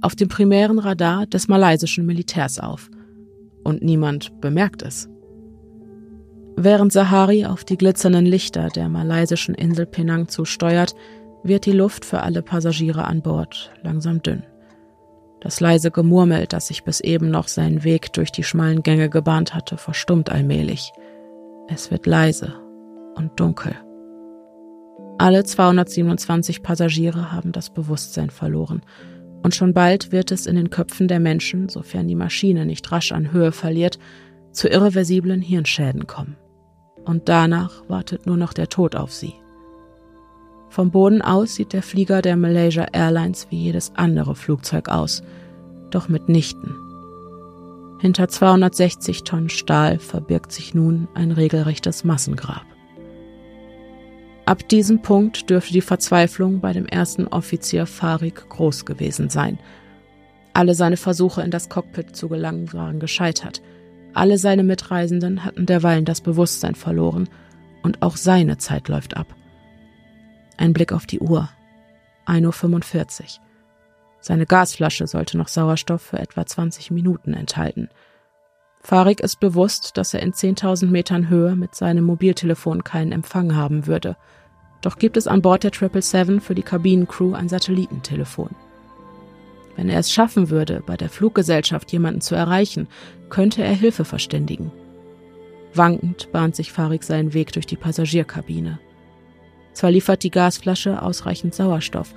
auf 0.00 0.14
dem 0.14 0.28
primären 0.28 0.78
Radar 0.78 1.26
des 1.26 1.48
malaysischen 1.48 2.06
Militärs 2.06 2.58
auf. 2.58 2.90
Und 3.64 3.82
niemand 3.82 4.40
bemerkt 4.40 4.82
es. 4.82 5.08
Während 6.56 6.92
Sahari 6.92 7.46
auf 7.46 7.64
die 7.64 7.76
glitzernden 7.76 8.26
Lichter 8.26 8.68
der 8.68 8.88
malaysischen 8.88 9.54
Insel 9.54 9.86
Penang 9.86 10.28
zusteuert, 10.28 10.94
wird 11.42 11.66
die 11.66 11.72
Luft 11.72 12.04
für 12.04 12.20
alle 12.20 12.42
Passagiere 12.42 13.04
an 13.04 13.22
Bord 13.22 13.72
langsam 13.82 14.22
dünn. 14.22 14.42
Das 15.40 15.60
leise 15.60 15.90
Gemurmel, 15.90 16.46
das 16.46 16.66
sich 16.66 16.84
bis 16.84 17.00
eben 17.00 17.30
noch 17.30 17.48
seinen 17.48 17.82
Weg 17.82 18.12
durch 18.12 18.30
die 18.30 18.44
schmalen 18.44 18.82
Gänge 18.82 19.08
gebahnt 19.08 19.54
hatte, 19.54 19.76
verstummt 19.78 20.30
allmählich. 20.30 20.92
Es 21.68 21.90
wird 21.90 22.06
leise 22.06 22.54
und 23.14 23.38
dunkel. 23.40 23.74
Alle 25.18 25.44
227 25.44 26.62
Passagiere 26.62 27.32
haben 27.32 27.52
das 27.52 27.70
Bewusstsein 27.70 28.30
verloren, 28.30 28.82
und 29.42 29.54
schon 29.54 29.72
bald 29.72 30.12
wird 30.12 30.32
es 30.32 30.46
in 30.46 30.56
den 30.56 30.68
Köpfen 30.70 31.08
der 31.08 31.20
Menschen, 31.20 31.68
sofern 31.70 32.08
die 32.08 32.14
Maschine 32.14 32.66
nicht 32.66 32.90
rasch 32.92 33.12
an 33.12 33.32
Höhe 33.32 33.52
verliert, 33.52 33.98
zu 34.52 34.68
irreversiblen 34.68 35.40
Hirnschäden 35.40 36.06
kommen. 36.06 36.36
Und 37.04 37.28
danach 37.28 37.88
wartet 37.88 38.26
nur 38.26 38.36
noch 38.36 38.52
der 38.52 38.68
Tod 38.68 38.96
auf 38.96 39.12
sie. 39.12 39.34
Vom 40.70 40.92
Boden 40.92 41.20
aus 41.20 41.56
sieht 41.56 41.72
der 41.72 41.82
Flieger 41.82 42.22
der 42.22 42.36
Malaysia 42.36 42.86
Airlines 42.92 43.48
wie 43.50 43.58
jedes 43.58 43.90
andere 43.96 44.36
Flugzeug 44.36 44.88
aus, 44.88 45.24
doch 45.90 46.08
mitnichten. 46.08 46.76
Hinter 47.98 48.28
260 48.28 49.24
Tonnen 49.24 49.48
Stahl 49.48 49.98
verbirgt 49.98 50.52
sich 50.52 50.72
nun 50.72 51.08
ein 51.12 51.32
regelrechtes 51.32 52.04
Massengrab. 52.04 52.64
Ab 54.46 54.68
diesem 54.68 55.02
Punkt 55.02 55.50
dürfte 55.50 55.72
die 55.72 55.80
Verzweiflung 55.80 56.60
bei 56.60 56.72
dem 56.72 56.86
ersten 56.86 57.26
Offizier 57.26 57.86
Farik 57.86 58.48
groß 58.48 58.84
gewesen 58.84 59.28
sein. 59.28 59.58
Alle 60.54 60.74
seine 60.74 60.96
Versuche 60.96 61.42
in 61.42 61.50
das 61.50 61.68
Cockpit 61.68 62.14
zu 62.14 62.28
gelangen 62.28 62.72
waren 62.72 63.00
gescheitert. 63.00 63.60
Alle 64.14 64.38
seine 64.38 64.62
Mitreisenden 64.62 65.44
hatten 65.44 65.66
derweilen 65.66 66.04
das 66.04 66.20
Bewusstsein 66.20 66.76
verloren 66.76 67.28
und 67.82 68.02
auch 68.02 68.16
seine 68.16 68.58
Zeit 68.58 68.88
läuft 68.88 69.16
ab. 69.16 69.34
Ein 70.60 70.74
Blick 70.74 70.92
auf 70.92 71.06
die 71.06 71.20
Uhr. 71.20 71.48
1.45 72.26 73.22
Uhr. 73.22 73.26
Seine 74.20 74.44
Gasflasche 74.44 75.06
sollte 75.06 75.38
noch 75.38 75.48
Sauerstoff 75.48 76.02
für 76.02 76.18
etwa 76.18 76.44
20 76.44 76.90
Minuten 76.90 77.32
enthalten. 77.32 77.88
Farik 78.82 79.20
ist 79.20 79.40
bewusst, 79.40 79.96
dass 79.96 80.12
er 80.12 80.20
in 80.20 80.34
10.000 80.34 80.88
Metern 80.88 81.30
Höhe 81.30 81.56
mit 81.56 81.74
seinem 81.74 82.04
Mobiltelefon 82.04 82.84
keinen 82.84 83.12
Empfang 83.12 83.56
haben 83.56 83.86
würde. 83.86 84.18
Doch 84.82 84.98
gibt 84.98 85.16
es 85.16 85.26
an 85.26 85.40
Bord 85.40 85.64
der 85.64 85.72
777 85.72 86.46
für 86.46 86.54
die 86.54 86.62
Kabinencrew 86.62 87.32
ein 87.32 87.48
Satellitentelefon. 87.48 88.50
Wenn 89.76 89.88
er 89.88 89.98
es 89.98 90.12
schaffen 90.12 90.50
würde, 90.50 90.82
bei 90.84 90.98
der 90.98 91.08
Fluggesellschaft 91.08 91.90
jemanden 91.90 92.20
zu 92.20 92.34
erreichen, 92.34 92.86
könnte 93.30 93.64
er 93.64 93.72
Hilfe 93.72 94.04
verständigen. 94.04 94.72
Wankend 95.72 96.30
bahnt 96.32 96.54
sich 96.54 96.70
Farik 96.70 97.02
seinen 97.02 97.32
Weg 97.32 97.50
durch 97.54 97.64
die 97.64 97.76
Passagierkabine. 97.76 98.78
Zwar 99.80 99.92
liefert 99.92 100.24
die 100.24 100.30
Gasflasche 100.30 101.00
ausreichend 101.00 101.54
Sauerstoff, 101.54 102.12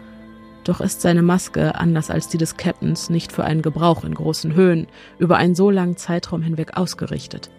doch 0.66 0.82
ist 0.82 0.99
seine 0.99 1.22
Maske, 1.22 1.76
anders 1.76 2.09
als 2.09 2.28
die 2.28 2.38
des 2.38 2.57
Captains, 2.57 3.09
nicht 3.09 3.32
für 3.32 3.45
einen 3.45 3.61
Gebrauch 3.61 4.03
in 4.03 4.14
großen 4.14 4.53
Höhen 4.53 4.88
über 5.18 5.38
einen 5.38 5.55
so 5.55 5.70
langen 5.70 5.95
Zeitraum 5.95 6.41
hinweg 6.41 6.76
ausgerichtet. 6.76 7.49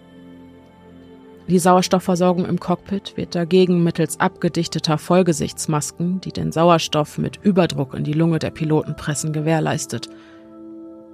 Die 1.48 1.58
Sauerstoffversorgung 1.58 2.44
im 2.44 2.60
Cockpit 2.60 3.16
wird 3.16 3.34
dagegen 3.34 3.82
mittels 3.82 4.20
abgedichteter 4.20 4.98
Vollgesichtsmasken, 4.98 6.20
die 6.20 6.32
den 6.32 6.52
Sauerstoff 6.52 7.16
mit 7.16 7.38
Überdruck 7.42 7.94
in 7.94 8.04
die 8.04 8.12
Lunge 8.12 8.40
der 8.40 8.50
Piloten 8.50 8.96
pressen, 8.96 9.32
gewährleistet. 9.32 10.10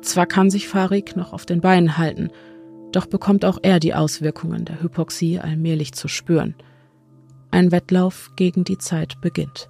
Zwar 0.03 0.27
kann 0.27 0.51
sich 0.51 0.67
Farik 0.67 1.15
noch 1.15 1.33
auf 1.33 1.47
den 1.47 1.61
Beinen 1.61 1.97
halten, 1.97 2.31
doch 2.91 3.07
bekommt 3.07 3.45
auch 3.45 3.61
er 3.63 3.79
die 3.79 3.95
Auswirkungen 3.95 4.65
der 4.65 4.83
Hypoxie 4.83 5.39
allmählich 5.39 5.93
zu 5.93 6.09
spüren– 6.09 6.57
ein 7.51 7.73
Wettlauf 7.73 8.31
gegen 8.37 8.65
die 8.65 8.79
Zeit 8.79 9.21
beginnt. 9.21 9.69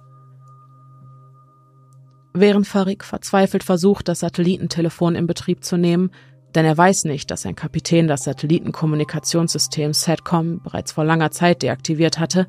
Während 2.33 2.65
Farik 2.67 3.03
verzweifelt 3.03 3.63
versucht, 3.63 4.07
das 4.07 4.19
Satellitentelefon 4.19 5.15
in 5.15 5.27
Betrieb 5.27 5.63
zu 5.63 5.77
nehmen, 5.77 6.11
denn 6.55 6.65
er 6.65 6.77
weiß 6.77 7.05
nicht, 7.05 7.31
dass 7.31 7.43
sein 7.43 7.55
Kapitän 7.55 8.07
das 8.07 8.23
Satellitenkommunikationssystem 8.23 9.93
SATCOM 9.93 10.61
bereits 10.61 10.91
vor 10.91 11.03
langer 11.03 11.31
Zeit 11.31 11.61
deaktiviert 11.61 12.19
hatte, 12.19 12.47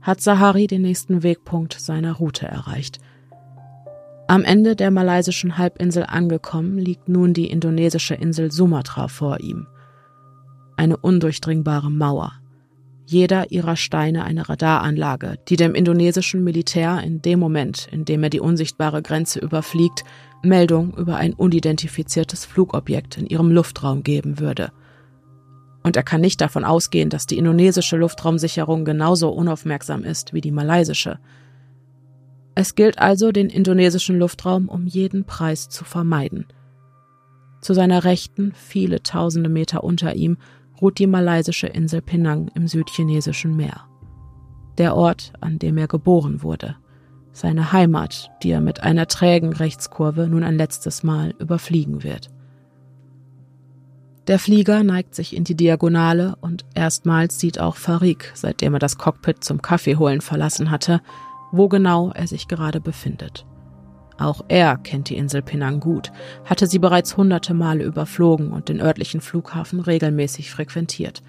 hat 0.00 0.20
Sahari 0.20 0.66
den 0.66 0.82
nächsten 0.82 1.22
Wegpunkt 1.22 1.78
seiner 1.78 2.14
Route 2.14 2.46
erreicht. 2.46 2.98
Am 4.26 4.44
Ende 4.44 4.76
der 4.76 4.90
malaysischen 4.90 5.58
Halbinsel 5.58 6.04
angekommen, 6.04 6.78
liegt 6.78 7.08
nun 7.08 7.34
die 7.34 7.50
indonesische 7.50 8.14
Insel 8.14 8.52
Sumatra 8.52 9.08
vor 9.08 9.40
ihm. 9.40 9.66
Eine 10.76 10.96
undurchdringbare 10.96 11.90
Mauer. 11.90 12.39
Jeder 13.10 13.50
ihrer 13.50 13.74
Steine 13.74 14.22
eine 14.22 14.48
Radaranlage, 14.48 15.36
die 15.48 15.56
dem 15.56 15.74
indonesischen 15.74 16.44
Militär 16.44 17.02
in 17.02 17.20
dem 17.20 17.40
Moment, 17.40 17.88
in 17.90 18.04
dem 18.04 18.22
er 18.22 18.30
die 18.30 18.38
unsichtbare 18.38 19.02
Grenze 19.02 19.40
überfliegt, 19.40 20.04
Meldung 20.44 20.94
über 20.96 21.16
ein 21.16 21.34
unidentifiziertes 21.34 22.44
Flugobjekt 22.44 23.18
in 23.18 23.26
ihrem 23.26 23.50
Luftraum 23.50 24.04
geben 24.04 24.38
würde. 24.38 24.70
Und 25.82 25.96
er 25.96 26.04
kann 26.04 26.20
nicht 26.20 26.40
davon 26.40 26.64
ausgehen, 26.64 27.10
dass 27.10 27.26
die 27.26 27.36
indonesische 27.36 27.96
Luftraumsicherung 27.96 28.84
genauso 28.84 29.30
unaufmerksam 29.30 30.04
ist 30.04 30.32
wie 30.32 30.40
die 30.40 30.52
malaysische. 30.52 31.18
Es 32.54 32.76
gilt 32.76 33.00
also, 33.00 33.32
den 33.32 33.48
indonesischen 33.48 34.20
Luftraum 34.20 34.68
um 34.68 34.86
jeden 34.86 35.24
Preis 35.24 35.68
zu 35.68 35.82
vermeiden. 35.82 36.46
Zu 37.60 37.74
seiner 37.74 38.04
Rechten, 38.04 38.52
viele 38.54 39.02
tausende 39.02 39.48
Meter 39.48 39.82
unter 39.82 40.14
ihm, 40.14 40.38
ruht 40.80 40.98
die 40.98 41.06
malaysische 41.06 41.66
Insel 41.66 42.02
Penang 42.02 42.50
im 42.54 42.66
südchinesischen 42.68 43.56
Meer. 43.56 43.82
Der 44.78 44.96
Ort, 44.96 45.32
an 45.40 45.58
dem 45.58 45.78
er 45.78 45.88
geboren 45.88 46.42
wurde– 46.42 46.76
seine 47.32 47.72
Heimat, 47.72 48.30
die 48.42 48.50
er 48.50 48.60
mit 48.60 48.82
einer 48.82 49.06
trägen 49.06 49.52
Rechtskurve 49.52 50.26
nun 50.26 50.42
ein 50.42 50.56
letztes 50.56 51.02
Mal 51.02 51.34
überfliegen 51.38 52.02
wird. 52.02 52.30
Der 54.26 54.38
Flieger 54.38 54.82
neigt 54.84 55.14
sich 55.14 55.34
in 55.34 55.44
die 55.44 55.56
Diagonale 55.56 56.36
und 56.40 56.64
erstmals 56.74 57.40
sieht 57.40 57.58
auch 57.58 57.76
Farik, 57.76 58.32
seitdem 58.34 58.74
er 58.74 58.78
das 58.78 58.98
Cockpit 58.98 59.42
zum 59.42 59.62
Kaffeeholen 59.62 60.20
verlassen 60.20 60.70
hatte, 60.70 61.00
wo 61.50 61.68
genau 61.68 62.10
er 62.10 62.26
sich 62.26 62.46
gerade 62.46 62.80
befindet. 62.80 63.46
Auch 64.20 64.42
er 64.48 64.76
kennt 64.76 65.08
die 65.08 65.16
Insel 65.16 65.40
Penang 65.40 65.80
gut, 65.80 66.12
hatte 66.44 66.66
sie 66.66 66.78
bereits 66.78 67.16
hunderte 67.16 67.54
Male 67.54 67.82
überflogen 67.82 68.52
und 68.52 68.68
den 68.68 68.78
örtlichen 68.78 69.22
Flughafen 69.22 69.80
regelmäßig 69.80 70.50
frequentiert. 70.50 71.22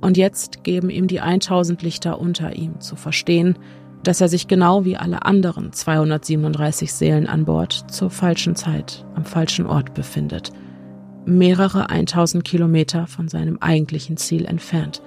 Und 0.00 0.16
jetzt 0.16 0.62
geben 0.62 0.88
ihm 0.88 1.08
die 1.08 1.20
1000 1.20 1.82
Lichter 1.82 2.20
unter 2.20 2.54
ihm 2.54 2.80
zu 2.80 2.94
verstehen, 2.94 3.58
dass 4.04 4.20
er 4.20 4.28
sich 4.28 4.46
genau 4.46 4.84
wie 4.84 4.96
alle 4.96 5.24
anderen 5.24 5.72
237 5.72 6.92
Seelen 6.92 7.26
an 7.26 7.44
Bord 7.44 7.86
zur 7.90 8.10
falschen 8.10 8.54
Zeit 8.54 9.04
am 9.16 9.24
falschen 9.24 9.66
Ort 9.66 9.92
befindet, 9.94 10.52
mehrere 11.24 11.90
1000 11.90 12.44
Kilometer 12.44 13.08
von 13.08 13.26
seinem 13.26 13.58
eigentlichen 13.58 14.16
Ziel 14.16 14.44
entfernt. 14.44 15.02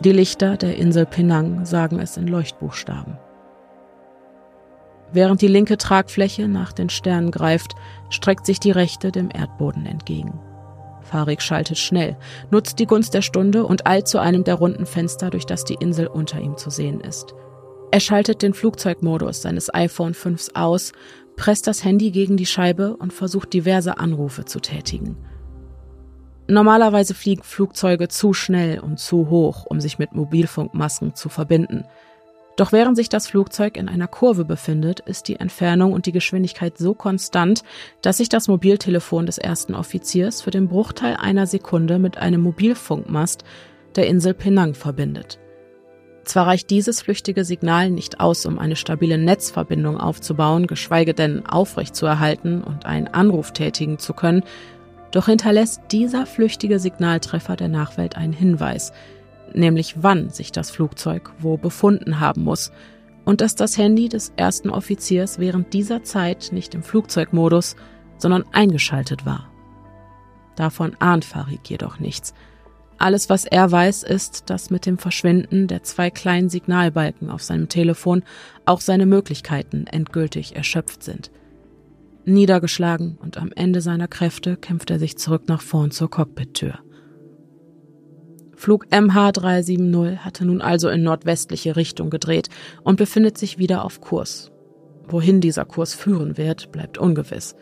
Die 0.00 0.10
Lichter 0.10 0.56
der 0.56 0.76
Insel 0.78 1.06
Penang 1.06 1.64
sagen 1.64 2.00
es 2.00 2.16
in 2.16 2.26
Leuchtbuchstaben. 2.26 3.18
Während 5.12 5.42
die 5.42 5.48
linke 5.48 5.76
Tragfläche 5.76 6.48
nach 6.48 6.72
den 6.72 6.88
Sternen 6.88 7.30
greift, 7.30 7.74
streckt 8.08 8.46
sich 8.46 8.60
die 8.60 8.70
rechte 8.70 9.12
dem 9.12 9.28
Erdboden 9.32 9.86
entgegen. 9.86 10.40
Farik 11.02 11.42
schaltet 11.42 11.78
schnell, 11.78 12.16
nutzt 12.50 12.78
die 12.78 12.86
Gunst 12.86 13.12
der 13.12 13.22
Stunde 13.22 13.66
und 13.66 13.86
eilt 13.86 14.08
zu 14.08 14.18
einem 14.18 14.44
der 14.44 14.54
runden 14.54 14.86
Fenster, 14.86 15.30
durch 15.30 15.44
das 15.44 15.64
die 15.64 15.74
Insel 15.74 16.06
unter 16.06 16.40
ihm 16.40 16.56
zu 16.56 16.70
sehen 16.70 17.00
ist. 17.00 17.34
Er 17.90 18.00
schaltet 18.00 18.40
den 18.40 18.54
Flugzeugmodus 18.54 19.42
seines 19.42 19.72
iPhone 19.74 20.14
5 20.14 20.48
aus, 20.54 20.92
presst 21.36 21.66
das 21.66 21.84
Handy 21.84 22.10
gegen 22.10 22.38
die 22.38 22.46
Scheibe 22.46 22.96
und 22.96 23.12
versucht 23.12 23.52
diverse 23.52 23.98
Anrufe 23.98 24.46
zu 24.46 24.60
tätigen. 24.60 25.16
Normalerweise 26.48 27.14
fliegen 27.14 27.42
Flugzeuge 27.42 28.08
zu 28.08 28.32
schnell 28.32 28.80
und 28.80 28.98
zu 28.98 29.28
hoch, 29.28 29.66
um 29.66 29.80
sich 29.80 29.98
mit 29.98 30.12
Mobilfunkmasken 30.12 31.14
zu 31.14 31.28
verbinden. 31.28 31.84
Doch 32.56 32.72
während 32.72 32.96
sich 32.96 33.08
das 33.08 33.26
Flugzeug 33.26 33.76
in 33.76 33.88
einer 33.88 34.08
Kurve 34.08 34.44
befindet, 34.44 35.00
ist 35.00 35.28
die 35.28 35.36
Entfernung 35.36 35.92
und 35.92 36.06
die 36.06 36.12
Geschwindigkeit 36.12 36.76
so 36.76 36.94
konstant, 36.94 37.62
dass 38.02 38.18
sich 38.18 38.28
das 38.28 38.48
Mobiltelefon 38.48 39.24
des 39.26 39.38
ersten 39.38 39.74
Offiziers 39.74 40.42
für 40.42 40.50
den 40.50 40.68
Bruchteil 40.68 41.16
einer 41.16 41.46
Sekunde 41.46 41.98
mit 41.98 42.18
einem 42.18 42.42
Mobilfunkmast 42.42 43.44
der 43.96 44.06
Insel 44.06 44.34
Penang 44.34 44.74
verbindet. 44.74 45.38
Zwar 46.24 46.46
reicht 46.46 46.70
dieses 46.70 47.02
flüchtige 47.02 47.44
Signal 47.44 47.90
nicht 47.90 48.20
aus, 48.20 48.46
um 48.46 48.58
eine 48.58 48.76
stabile 48.76 49.18
Netzverbindung 49.18 49.98
aufzubauen, 49.98 50.66
geschweige 50.66 51.14
denn 51.14 51.46
aufrechtzuerhalten 51.46 52.62
und 52.62 52.86
einen 52.86 53.08
Anruf 53.08 53.52
tätigen 53.52 53.98
zu 53.98 54.12
können, 54.12 54.44
doch 55.10 55.26
hinterlässt 55.26 55.82
dieser 55.90 56.26
flüchtige 56.26 56.78
Signaltreffer 56.78 57.56
der 57.56 57.68
Nachwelt 57.68 58.16
einen 58.16 58.32
Hinweis, 58.32 58.92
nämlich 59.54 60.02
wann 60.02 60.30
sich 60.30 60.52
das 60.52 60.70
Flugzeug 60.70 61.32
wo 61.38 61.56
befunden 61.56 62.20
haben 62.20 62.42
muss 62.44 62.72
und 63.24 63.40
dass 63.40 63.54
das 63.54 63.78
Handy 63.78 64.08
des 64.08 64.32
ersten 64.36 64.70
Offiziers 64.70 65.38
während 65.38 65.72
dieser 65.72 66.02
Zeit 66.02 66.50
nicht 66.52 66.74
im 66.74 66.82
Flugzeugmodus, 66.82 67.76
sondern 68.18 68.44
eingeschaltet 68.52 69.26
war. 69.26 69.48
Davon 70.56 70.94
ahnt 70.98 71.24
Farik 71.24 71.68
jedoch 71.68 71.98
nichts– 71.98 72.34
alles, 73.02 73.28
was 73.28 73.46
er 73.46 73.68
weiß, 73.68 74.04
ist, 74.04 74.48
dass 74.48 74.70
mit 74.70 74.86
dem 74.86 74.96
Verschwinden 74.96 75.66
der 75.66 75.82
zwei 75.82 76.08
kleinen 76.08 76.48
Signalbalken 76.48 77.30
auf 77.30 77.42
seinem 77.42 77.68
Telefon 77.68 78.22
auch 78.64 78.80
seine 78.80 79.06
Möglichkeiten 79.06 79.88
endgültig 79.88 80.54
erschöpft 80.54 81.02
sind. 81.02 81.32
Niedergeschlagen 82.24 83.18
und 83.20 83.38
am 83.38 83.50
Ende 83.56 83.80
seiner 83.80 84.06
Kräfte 84.06 84.56
kämpft 84.56 84.88
er 84.90 85.00
sich 85.00 85.18
zurück 85.18 85.48
nach 85.48 85.62
vorn 85.62 85.90
zur 85.90 86.10
Cockpittür. 86.10 86.78
Flug 88.62 88.86
MH370 88.92 90.18
hatte 90.18 90.44
nun 90.44 90.62
also 90.62 90.88
in 90.88 91.02
nordwestliche 91.02 91.74
Richtung 91.74 92.10
gedreht 92.10 92.48
und 92.84 92.94
befindet 92.94 93.36
sich 93.36 93.58
wieder 93.58 93.84
auf 93.84 94.00
Kurs. 94.00 94.52
Wohin 95.08 95.40
dieser 95.40 95.64
Kurs 95.64 95.94
führen 95.94 96.38
wird, 96.38 96.70
bleibt 96.70 96.96
ungewiss. 96.96 97.56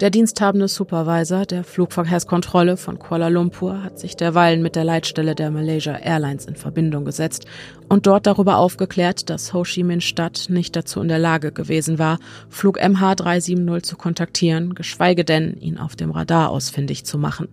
Der 0.00 0.10
diensthabende 0.10 0.66
Supervisor 0.66 1.46
der 1.46 1.62
Flugverkehrskontrolle 1.62 2.76
von 2.76 2.98
Kuala 2.98 3.28
Lumpur 3.28 3.84
hat 3.84 4.00
sich 4.00 4.16
derweilen 4.16 4.60
mit 4.60 4.74
der 4.74 4.82
Leitstelle 4.82 5.36
der 5.36 5.52
Malaysia 5.52 5.94
Airlines 5.94 6.46
in 6.46 6.56
Verbindung 6.56 7.04
gesetzt 7.04 7.46
und 7.88 8.08
dort 8.08 8.26
darüber 8.26 8.56
aufgeklärt, 8.56 9.30
dass 9.30 9.54
Ho 9.54 9.62
Chi 9.62 9.84
Minh 9.84 10.00
Stadt 10.00 10.46
nicht 10.48 10.74
dazu 10.74 11.00
in 11.00 11.06
der 11.06 11.20
Lage 11.20 11.52
gewesen 11.52 12.00
war, 12.00 12.18
Flug 12.48 12.80
MH370 12.80 13.84
zu 13.84 13.94
kontaktieren, 13.94 14.74
geschweige 14.74 15.24
denn, 15.24 15.56
ihn 15.60 15.78
auf 15.78 15.94
dem 15.94 16.10
Radar 16.10 16.50
ausfindig 16.50 17.04
zu 17.04 17.18
machen. 17.18 17.46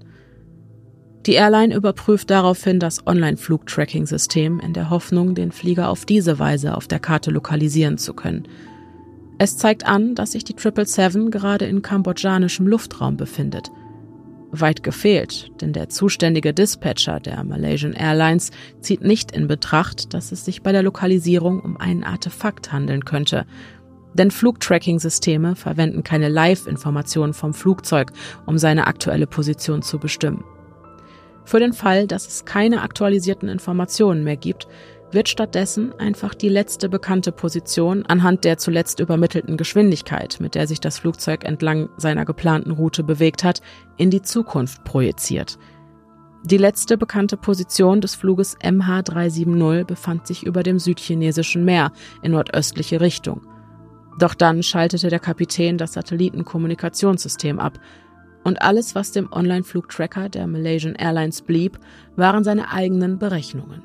Die 1.26 1.34
Airline 1.34 1.76
überprüft 1.76 2.30
daraufhin 2.30 2.80
das 2.80 3.08
Online-Flugtracking-System 3.08 4.60
in 4.60 4.74
der 4.74 4.90
Hoffnung, 4.90 5.36
den 5.36 5.52
Flieger 5.52 5.90
auf 5.90 6.06
diese 6.06 6.38
Weise 6.38 6.76
auf 6.76 6.88
der 6.88 7.00
Karte 7.00 7.32
lokalisieren 7.32 7.98
zu 7.98 8.14
können– 8.14 8.48
es 9.38 9.58
zeigt 9.58 9.86
an, 9.86 10.16
dass 10.16 10.32
sich 10.32 10.46
die 10.46 10.54
777 10.54 11.30
gerade 11.32 11.66
in 11.66 11.82
kambodschanischem 11.82 12.68
Luftraum 12.68 13.18
befindet. 13.18 13.70
Weit 14.52 14.84
gefehlt, 14.84 15.52
denn 15.60 15.74
der 15.74 15.90
zuständige 15.90 16.54
Dispatcher 16.54 17.20
der 17.20 17.44
Malaysian 17.44 17.92
Airlines 17.92 18.52
zieht 18.80 19.02
nicht 19.02 19.32
in 19.32 19.50
Betracht, 19.50 20.14
dass 20.14 20.32
es 20.32 20.46
sich 20.46 20.62
bei 20.62 20.72
der 20.72 20.84
Lokalisierung 20.84 21.60
um 21.60 21.76
ein 21.76 22.06
Artefakt 22.06 22.72
handeln 22.72 23.04
könnte. 23.04 23.46
Denn 24.14 24.32
Flugtracking-Systeme 24.32 25.58
verwenden 25.58 26.04
keine 26.04 26.30
Live-Informationen 26.30 27.34
vom 27.34 27.54
Flugzeug, 27.54 28.14
um 28.46 28.58
seine 28.58 28.88
aktuelle 28.88 29.28
Position 29.28 29.82
zu 29.82 30.00
bestimmen. 30.00 30.46
Für 31.46 31.60
den 31.60 31.74
Fall, 31.74 32.08
dass 32.08 32.28
es 32.28 32.46
keine 32.46 32.82
aktualisierten 32.82 33.48
Informationen 33.48 34.24
mehr 34.24 34.36
gibt, 34.36 34.68
wird 35.12 35.30
stattdessen 35.30 35.94
einfach 36.00 36.34
die 36.34 36.50
letzte 36.50 36.90
bekannte 36.90 37.32
Position 37.32 38.06
anhand 38.06 38.44
der 38.44 38.58
zuletzt 38.58 39.00
übermittelten 39.00 39.56
Geschwindigkeit, 39.56 40.38
mit 40.40 40.56
der 40.56 40.68
sich 40.68 40.80
das 40.82 41.00
Flugzeug 41.00 41.44
entlang 41.46 41.90
seiner 41.98 42.26
geplanten 42.26 42.72
Route 42.72 43.04
bewegt 43.04 43.44
hat, 43.44 43.62
in 43.98 44.10
die 44.10 44.24
Zukunft 44.24 44.84
projiziert. 44.84 45.58
Die 46.44 46.58
letzte 46.58 46.98
bekannte 46.98 47.38
Position 47.38 48.02
des 48.02 48.14
Fluges 48.14 48.58
MH370 48.60 49.86
befand 49.86 50.28
sich 50.28 50.46
über 50.46 50.62
dem 50.62 50.78
südchinesischen 50.78 51.66
Meer 51.66 51.92
in 52.22 52.34
nordöstliche 52.34 53.02
Richtung. 53.02 53.42
Doch 54.20 54.34
dann 54.34 54.64
schaltete 54.64 55.10
der 55.10 55.20
Kapitän 55.20 55.78
das 55.78 55.94
Satellitenkommunikationssystem 55.94 57.60
ab, 57.60 57.80
und 58.46 58.62
alles, 58.62 58.96
was 58.96 59.12
dem 59.12 59.34
Online-Flugtracker 59.34 60.30
der 60.30 60.48
Malaysian 60.48 60.96
Airlines 60.96 61.42
blieb, 61.42 61.80
waren 62.16 62.46
seine 62.46 62.72
eigenen 62.72 63.20
Berechnungen. 63.20 63.82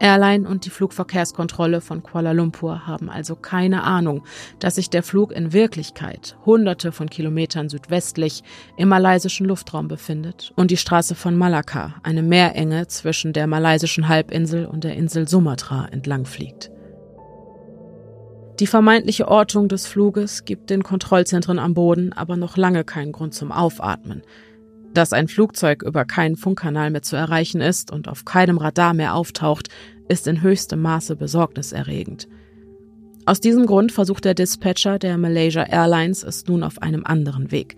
Airline 0.00 0.48
und 0.48 0.64
die 0.64 0.70
Flugverkehrskontrolle 0.70 1.82
von 1.82 2.02
Kuala 2.02 2.32
Lumpur 2.32 2.86
haben 2.86 3.10
also 3.10 3.36
keine 3.36 3.82
Ahnung, 3.82 4.24
dass 4.58 4.76
sich 4.76 4.88
der 4.88 5.02
Flug 5.02 5.30
in 5.30 5.52
Wirklichkeit 5.52 6.38
hunderte 6.46 6.90
von 6.90 7.10
Kilometern 7.10 7.68
südwestlich 7.68 8.42
im 8.78 8.88
malaysischen 8.88 9.46
Luftraum 9.46 9.88
befindet 9.88 10.52
und 10.56 10.70
die 10.70 10.78
Straße 10.78 11.14
von 11.14 11.36
Malakka, 11.36 11.96
eine 12.02 12.22
Meerenge 12.22 12.86
zwischen 12.86 13.34
der 13.34 13.46
malaysischen 13.46 14.08
Halbinsel 14.08 14.64
und 14.64 14.84
der 14.84 14.96
Insel 14.96 15.28
Sumatra 15.28 15.86
entlang 15.92 16.24
fliegt. 16.24 16.70
Die 18.60 18.66
vermeintliche 18.66 19.26
Ortung 19.26 19.68
des 19.68 19.86
Fluges 19.86 20.44
gibt 20.44 20.68
den 20.68 20.82
Kontrollzentren 20.82 21.58
am 21.58 21.72
Boden 21.72 22.12
aber 22.12 22.36
noch 22.36 22.58
lange 22.58 22.84
keinen 22.84 23.10
Grund 23.10 23.32
zum 23.32 23.52
Aufatmen. 23.52 24.20
Dass 24.92 25.14
ein 25.14 25.28
Flugzeug 25.28 25.82
über 25.82 26.04
keinen 26.04 26.36
Funkkanal 26.36 26.90
mehr 26.90 27.00
zu 27.00 27.16
erreichen 27.16 27.62
ist 27.62 27.90
und 27.90 28.06
auf 28.06 28.26
keinem 28.26 28.58
Radar 28.58 28.92
mehr 28.92 29.14
auftaucht, 29.14 29.68
ist 30.08 30.26
in 30.26 30.42
höchstem 30.42 30.82
Maße 30.82 31.16
besorgniserregend. 31.16 32.28
Aus 33.24 33.40
diesem 33.40 33.64
Grund 33.64 33.92
versucht 33.92 34.26
der 34.26 34.34
Dispatcher 34.34 34.98
der 34.98 35.16
Malaysia 35.16 35.62
Airlines 35.62 36.22
es 36.22 36.46
nun 36.46 36.62
auf 36.62 36.82
einem 36.82 37.06
anderen 37.06 37.50
Weg. 37.50 37.76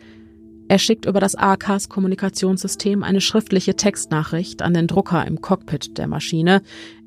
Er 0.66 0.78
schickt 0.78 1.04
über 1.04 1.20
das 1.20 1.36
ACAS 1.36 1.90
Kommunikationssystem 1.90 3.04
eine 3.04 3.20
schriftliche 3.20 3.76
Textnachricht 3.76 4.62
an 4.62 4.74
den 4.74 4.88
Drucker 4.88 5.24
im 5.26 5.40
Cockpit 5.42 5.98
der 5.98 6.08
Maschine, 6.08 6.62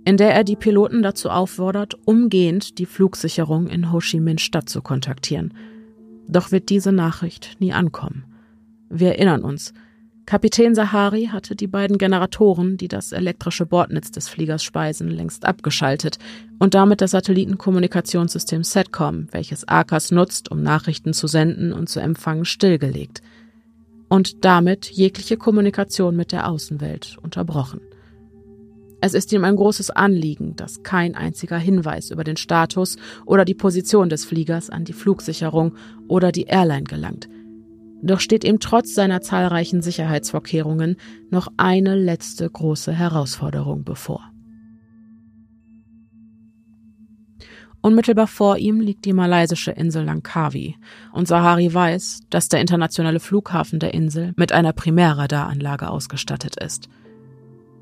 in 0.05 0.17
der 0.17 0.33
er 0.33 0.43
die 0.43 0.55
Piloten 0.55 1.01
dazu 1.01 1.29
auffordert, 1.29 1.95
umgehend 2.05 2.77
die 2.77 2.85
Flugsicherung 2.85 3.67
in 3.67 3.91
Ho 3.91 3.99
Chi 3.99 4.19
Minh 4.19 4.37
Stadt 4.37 4.69
zu 4.69 4.81
kontaktieren. 4.81 5.53
Doch 6.27 6.51
wird 6.51 6.69
diese 6.69 6.91
Nachricht 6.91 7.57
nie 7.59 7.73
ankommen. 7.73 8.23
Wir 8.89 9.09
erinnern 9.09 9.43
uns, 9.43 9.73
Kapitän 10.27 10.73
Sahari 10.73 11.27
hatte 11.31 11.55
die 11.55 11.67
beiden 11.67 11.99
Generatoren, 11.99 12.77
die 12.77 12.87
das 12.87 13.11
elektrische 13.11 13.67
Bordnetz 13.67 14.09
des 14.09 14.27
Fliegers 14.27 14.63
speisen, 14.63 15.09
längst 15.09 15.45
abgeschaltet 15.45 16.17
und 16.57 16.73
damit 16.73 17.01
das 17.01 17.11
Satellitenkommunikationssystem 17.11 18.63
SATCOM, 18.63 19.27
welches 19.31 19.67
ACAS 19.67 20.11
nutzt, 20.11 20.49
um 20.49 20.63
Nachrichten 20.63 21.13
zu 21.13 21.27
senden 21.27 21.73
und 21.73 21.89
zu 21.89 21.99
empfangen, 21.99 22.45
stillgelegt. 22.45 23.21
Und 24.07 24.45
damit 24.45 24.89
jegliche 24.91 25.37
Kommunikation 25.37 26.15
mit 26.15 26.31
der 26.31 26.49
Außenwelt 26.49 27.17
unterbrochen. 27.21 27.81
Es 29.05 29.13
ist 29.13 29.31
ihm 29.33 29.43
ein 29.43 29.55
großes 29.55 29.91
Anliegen, 29.91 30.55
dass 30.55 30.81
kein 30.81 31.13
einziger 31.13 31.59
Hinweis 31.59 32.09
über 32.09 32.23
den 32.23 32.37
Status 32.37 32.97
oder 33.27 33.45
die 33.45 33.53
Position 33.53 34.09
des 34.09 34.25
Fliegers 34.25 34.71
an 34.71 34.83
die 34.83 34.93
Flugsicherung 34.93 35.75
oder 36.07 36.31
die 36.31 36.45
Airline 36.45 36.85
gelangt– 36.85 37.29
doch 38.01 38.19
steht 38.19 38.43
ihm 38.43 38.59
trotz 38.59 38.93
seiner 38.93 39.21
zahlreichen 39.21 39.81
Sicherheitsvorkehrungen 39.81 40.97
noch 41.31 41.47
eine 41.57 41.95
letzte 41.95 42.47
große 42.47 42.93
Herausforderung 42.93 43.83
bevor. 43.83 44.29
Unmittelbar 47.81 48.27
vor 48.27 48.57
ihm 48.57 48.79
liegt 48.79 49.05
die 49.05 49.13
malaysische 49.13 49.71
Insel 49.71 50.03
Langkawi 50.03 50.75
und 51.13 51.27
Sahari 51.27 51.73
weiß, 51.73 52.21
dass 52.29 52.47
der 52.47 52.61
internationale 52.61 53.19
Flughafen 53.19 53.79
der 53.79 53.95
Insel 53.95 54.33
mit 54.35 54.51
einer 54.51 54.73
Primärradaranlage 54.73 55.89
ausgestattet 55.89 56.57
ist. 56.63 56.89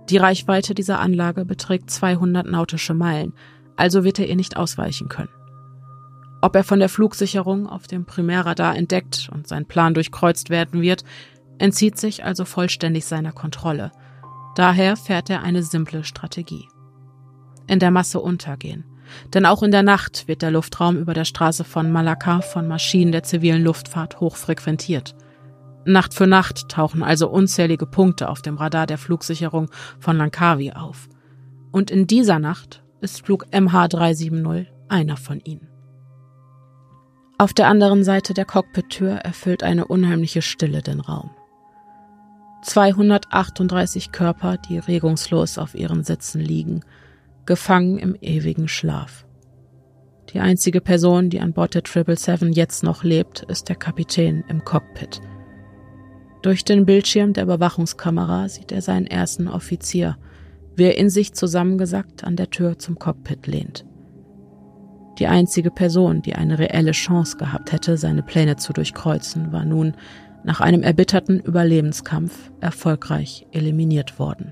Die 0.10 0.18
Reichweite 0.18 0.74
dieser 0.74 1.00
Anlage 1.00 1.46
beträgt 1.46 1.90
200 1.90 2.46
nautische 2.46 2.94
Meilen, 2.94 3.34
also 3.76 4.04
wird 4.04 4.20
er 4.20 4.28
ihr 4.28 4.36
nicht 4.36 4.58
ausweichen 4.58 5.08
können. 5.10 5.30
Ob 6.42 6.56
er 6.56 6.66
von 6.66 6.80
der 6.80 6.90
Flugsicherung 6.90 7.68
auf 7.68 7.88
dem 7.88 8.06
Primärradar 8.06 8.76
entdeckt 8.76 9.30
und 9.34 9.48
sein 9.48 9.66
Plan 9.66 9.94
durchkreuzt 9.94 10.50
werden 10.50 10.82
wird, 10.82 11.06
entzieht 11.58 11.98
sich 11.98 12.26
also 12.26 12.44
vollständig 12.44 13.06
seiner 13.06 13.32
Kontrolle. 13.32 13.92
Daher 14.56 14.98
fährt 14.98 15.30
er 15.30 15.42
eine 15.42 15.64
simple 15.64 16.04
Strategie. 16.04 16.68
In 17.68 17.80
der 17.80 17.92
Masse 17.92 18.20
untergehen. 18.20 18.84
Denn 19.34 19.46
auch 19.46 19.64
in 19.64 19.72
der 19.72 19.84
Nacht 19.84 20.28
wird 20.28 20.42
der 20.42 20.52
Luftraum 20.52 20.98
über 20.98 21.14
der 21.14 21.26
Straße 21.26 21.64
von 21.64 21.92
Malakka 21.92 22.42
von 22.42 22.68
Maschinen 22.68 23.12
der 23.12 23.24
zivilen 23.24 23.64
Luftfahrt 23.64 24.20
hoch 24.20 24.36
frequentiert. 24.36 25.16
Nacht 25.86 26.14
für 26.14 26.28
Nacht 26.28 26.70
tauchen 26.70 27.04
also 27.04 27.30
unzählige 27.30 27.86
Punkte 27.86 28.30
auf 28.30 28.42
dem 28.42 28.58
Radar 28.58 28.88
der 28.88 28.98
Flugsicherung 28.98 29.70
von 30.00 30.18
Langkawi 30.18 30.72
auf. 30.72 31.10
Und 31.72 31.92
in 31.92 32.08
dieser 32.08 32.40
Nacht 32.40 32.84
ist 33.02 33.26
Flug 33.26 33.46
MH370 33.48 34.68
einer 34.88 35.18
von 35.18 35.40
ihnen. 35.42 35.68
Auf 37.38 37.54
der 37.54 37.68
anderen 37.68 38.04
Seite 38.04 38.34
der 38.34 38.46
Cockpit-Tür 38.46 39.16
erfüllt 39.16 39.64
eine 39.64 39.86
unheimliche 39.86 40.42
Stille 40.42 40.82
den 40.82 41.00
Raum. 41.00 41.32
238 42.62 44.12
Körper, 44.12 44.58
die 44.58 44.78
regungslos 44.78 45.58
auf 45.58 45.76
ihren 45.76 46.04
Sitzen 46.04 46.40
liegen, 46.40 46.82
gefangen 47.46 47.98
im 47.98 48.16
ewigen 48.22 48.70
Schlaf. 48.70 49.26
Die 50.30 50.40
einzige 50.40 50.80
Person, 50.80 51.30
die 51.30 51.42
an 51.42 51.54
Bord 51.54 51.74
der 51.74 51.84
777 51.86 52.56
jetzt 52.56 52.84
noch 52.84 53.04
lebt, 53.04 53.42
ist 53.44 53.68
der 53.68 53.76
Kapitän 53.76 54.46
im 54.48 54.64
Cockpit. 54.64 55.20
Durch 56.44 56.66
den 56.66 56.86
Bildschirm 56.86 57.32
der 57.32 57.46
Überwachungskamera 57.46 58.50
sieht 58.50 58.74
er 58.74 58.82
seinen 58.82 59.08
ersten 59.08 59.48
Offizier, 59.48 60.18
wie 60.76 60.84
er 60.84 60.98
in 60.98 61.10
sich 61.10 61.34
zusammengesackt 61.34 62.26
an 62.26 62.36
der 62.36 62.50
Tür 62.50 62.78
zum 62.78 63.00
Cockpit 63.00 63.48
lehnt. 63.48 63.86
Die 65.20 65.28
einzige 65.28 65.72
Person, 65.72 66.22
die 66.22 66.36
eine 66.36 66.60
reelle 66.60 66.92
Chance 66.92 67.38
gehabt 67.38 67.72
hätte, 67.72 67.96
seine 67.96 68.24
Pläne 68.24 68.58
zu 68.58 68.74
durchkreuzen, 68.74 69.54
war 69.54 69.64
nun 69.64 69.94
nach 70.44 70.60
einem 70.60 70.84
erbitterten 70.84 71.40
Überlebenskampf 71.40 72.52
erfolgreich 72.60 73.48
eliminiert 73.54 74.20
worden. 74.20 74.52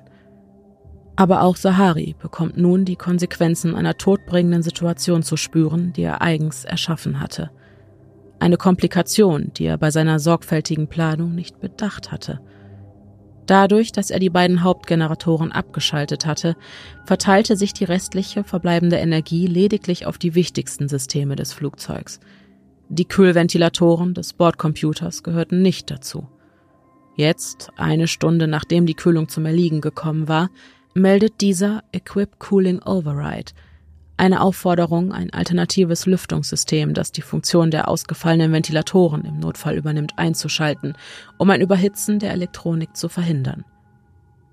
Aber 1.18 1.42
auch 1.42 1.58
Sahari 1.58 2.16
bekommt 2.18 2.56
nun 2.56 2.86
die 2.86 2.96
Konsequenzen 2.96 3.76
einer 3.76 3.98
todbringenden 3.98 4.64
Situation 4.64 5.24
zu 5.24 5.36
spüren, 5.36 5.92
die 5.92 6.04
er 6.04 6.22
eigens 6.22 6.64
erschaffen 6.64 7.20
hatte. 7.20 7.52
Eine 8.42 8.58
Komplikation, 8.58 9.52
die 9.56 9.66
er 9.66 9.78
bei 9.78 9.92
seiner 9.92 10.20
sorgfältigen 10.20 10.88
Planung 10.88 11.34
nicht 11.34 11.60
bedacht 11.60 12.12
hatte– 12.12 12.42
Dadurch, 13.52 13.92
dass 13.92 14.12
er 14.12 14.20
die 14.20 14.30
beiden 14.30 14.64
Hauptgeneratoren 14.64 15.52
abgeschaltet 15.52 16.26
hatte, 16.26 16.56
verteilte 17.06 17.58
sich 17.58 17.74
die 17.74 17.84
restliche 17.84 18.46
verbleibende 18.46 18.96
Energie 18.96 19.46
lediglich 19.46 20.06
auf 20.06 20.18
die 20.18 20.36
wichtigsten 20.36 20.88
Systeme 20.88 21.36
des 21.36 21.52
Flugzeugs. 21.52 22.22
Die 22.88 23.04
Kühlventilatoren 23.04 24.14
des 24.14 24.32
Bordcomputers 24.32 25.24
gehörten 25.24 25.62
nicht 25.62 25.92
dazu. 25.92 26.30
Jetzt, 27.18 27.72
eine 27.76 28.08
Stunde 28.08 28.48
nachdem 28.48 28.86
die 28.86 28.94
Kühlung 28.94 29.28
zum 29.28 29.46
Erliegen 29.46 29.82
gekommen 29.82 30.30
war, 30.30 30.50
meldet 30.94 31.42
dieser 31.42 31.84
Equip 31.92 32.40
Cooling 32.40 32.82
Override– 32.82 33.52
eine 34.22 34.42
Aufforderung, 34.42 35.12
ein 35.14 35.34
alternatives 35.34 36.06
Lüftungssystem, 36.06 36.94
das 36.94 37.12
die 37.12 37.24
Funktion 37.24 37.72
der 37.72 37.88
ausgefallenen 37.88 38.54
Ventilatoren 38.54 39.26
im 39.26 39.40
Notfall 39.40 39.76
übernimmt, 39.76 40.14
einzuschalten, 40.18 40.94
um 41.40 41.50
ein 41.50 41.60
Überhitzen 41.60 42.20
der 42.20 42.32
Elektronik 42.32 42.96
zu 42.96 43.10
verhindern. 43.10 43.66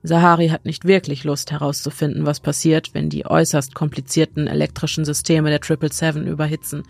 Sahari 0.03 0.49
hat 0.49 0.65
nicht 0.65 0.87
wirklich 0.87 1.25
Lust 1.25 1.53
herauszufinden, 1.53 2.25
was 2.25 2.41
passiert, 2.41 2.95
wenn 2.95 3.11
die 3.11 3.27
äußerst 3.27 3.75
komplizierten 3.75 4.47
elektrischen 4.47 5.05
Systeme 5.05 5.51
der 5.51 5.61
777 5.63 6.33
überhitzen. 6.33 6.85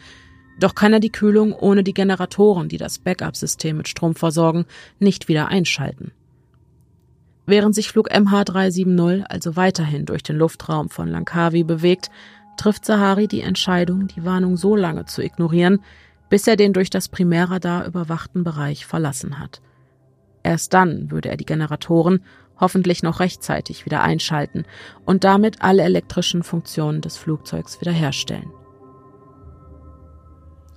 Doch 0.61 0.77
kann 0.77 0.93
er 0.93 1.01
die 1.01 1.11
Kühlung 1.11 1.55
ohne 1.55 1.83
die 1.83 1.95
Generatoren, 1.95 2.69
die 2.69 2.79
das 2.79 3.01
Backup-System 3.01 3.77
mit 3.77 3.89
Strom 3.89 4.15
versorgen, 4.15 4.67
nicht 5.01 5.27
wieder 5.27 5.49
einschalten. 5.49 6.13
Während 7.49 7.75
sich 7.75 7.89
Flug 7.89 8.13
MH370 8.13 9.23
also 9.23 9.57
weiterhin 9.57 10.05
durch 10.05 10.23
den 10.23 10.37
Luftraum 10.37 10.91
von 10.91 11.09
Langkawi 11.09 11.65
bewegt, 11.65 12.11
trifft 12.59 12.85
Sahari 12.85 13.29
die 13.29 13.41
Entscheidung, 13.41 14.09
die 14.09 14.25
Warnung 14.25 14.57
so 14.57 14.77
lange 14.77 15.07
zu 15.07 15.23
ignorieren, 15.23 15.81
bis 16.29 16.47
er 16.47 16.57
den 16.57 16.73
durch 16.73 16.91
das 16.91 17.09
Primärradar 17.09 17.87
überwachten 17.87 18.45
Bereich 18.45 18.85
verlassen 18.85 19.39
hat. 19.39 19.63
Erst 20.43 20.75
dann 20.75 21.11
würde 21.11 21.31
er 21.31 21.37
die 21.37 21.47
Generatoren 21.47 22.23
hoffentlich 22.61 23.03
noch 23.03 23.21
rechtzeitig 23.21 23.87
wieder 23.87 24.03
einschalten 24.03 24.65
und 25.05 25.25
damit 25.25 25.63
alle 25.63 25.83
elektrischen 25.83 26.43
Funktionen 26.43 27.01
des 27.01 27.17
Flugzeugs 27.17 27.81
wiederherstellen. 27.81 28.51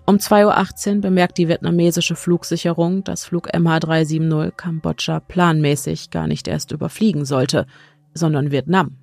Um 0.06 0.18
2.18 0.18 0.96
Uhr 0.96 1.02
bemerkt 1.02 1.38
die 1.38 1.48
vietnamesische 1.48 2.16
Flugsicherung, 2.16 3.04
dass 3.04 3.26
Flug 3.26 3.54
MH370 3.54 4.52
Kambodscha 4.52 5.20
planmäßig 5.20 6.10
gar 6.10 6.28
nicht 6.28 6.48
erst 6.48 6.72
überfliegen 6.72 7.24
sollte, 7.24 7.66
sondern 8.14 8.52
Vietnam. 8.52 8.98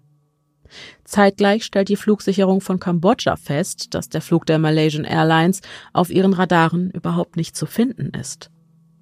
Zeitgleich 1.05 1.65
stellt 1.65 1.89
die 1.89 1.97
Flugsicherung 1.97 2.61
von 2.61 2.81
Kambodscha 2.81 3.37
fest, 3.37 3.95
dass 3.95 4.09
der 4.09 4.21
Flug 4.21 4.47
der 4.47 4.59
Malaysian 4.59 5.05
Airlines 5.05 5.61
auf 5.93 6.11
ihren 6.11 6.33
Radaren 6.33 6.91
überhaupt 6.91 7.37
nicht 7.37 7.57
zu 7.57 7.67
finden 7.67 8.11
ist. 8.19 8.51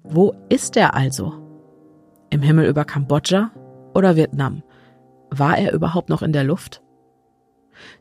Wo 0.03 0.33
ist 0.49 0.77
er 0.77 0.93
also? 0.95 1.33
Im 2.29 2.41
Himmel 2.41 2.67
über 2.67 2.85
Kambodscha 2.85 3.51
oder 3.93 4.15
Vietnam? 4.15 4.63
War 5.29 5.57
er 5.57 5.73
überhaupt 5.73 6.09
noch 6.09 6.21
in 6.21 6.33
der 6.33 6.43
Luft? 6.43 6.81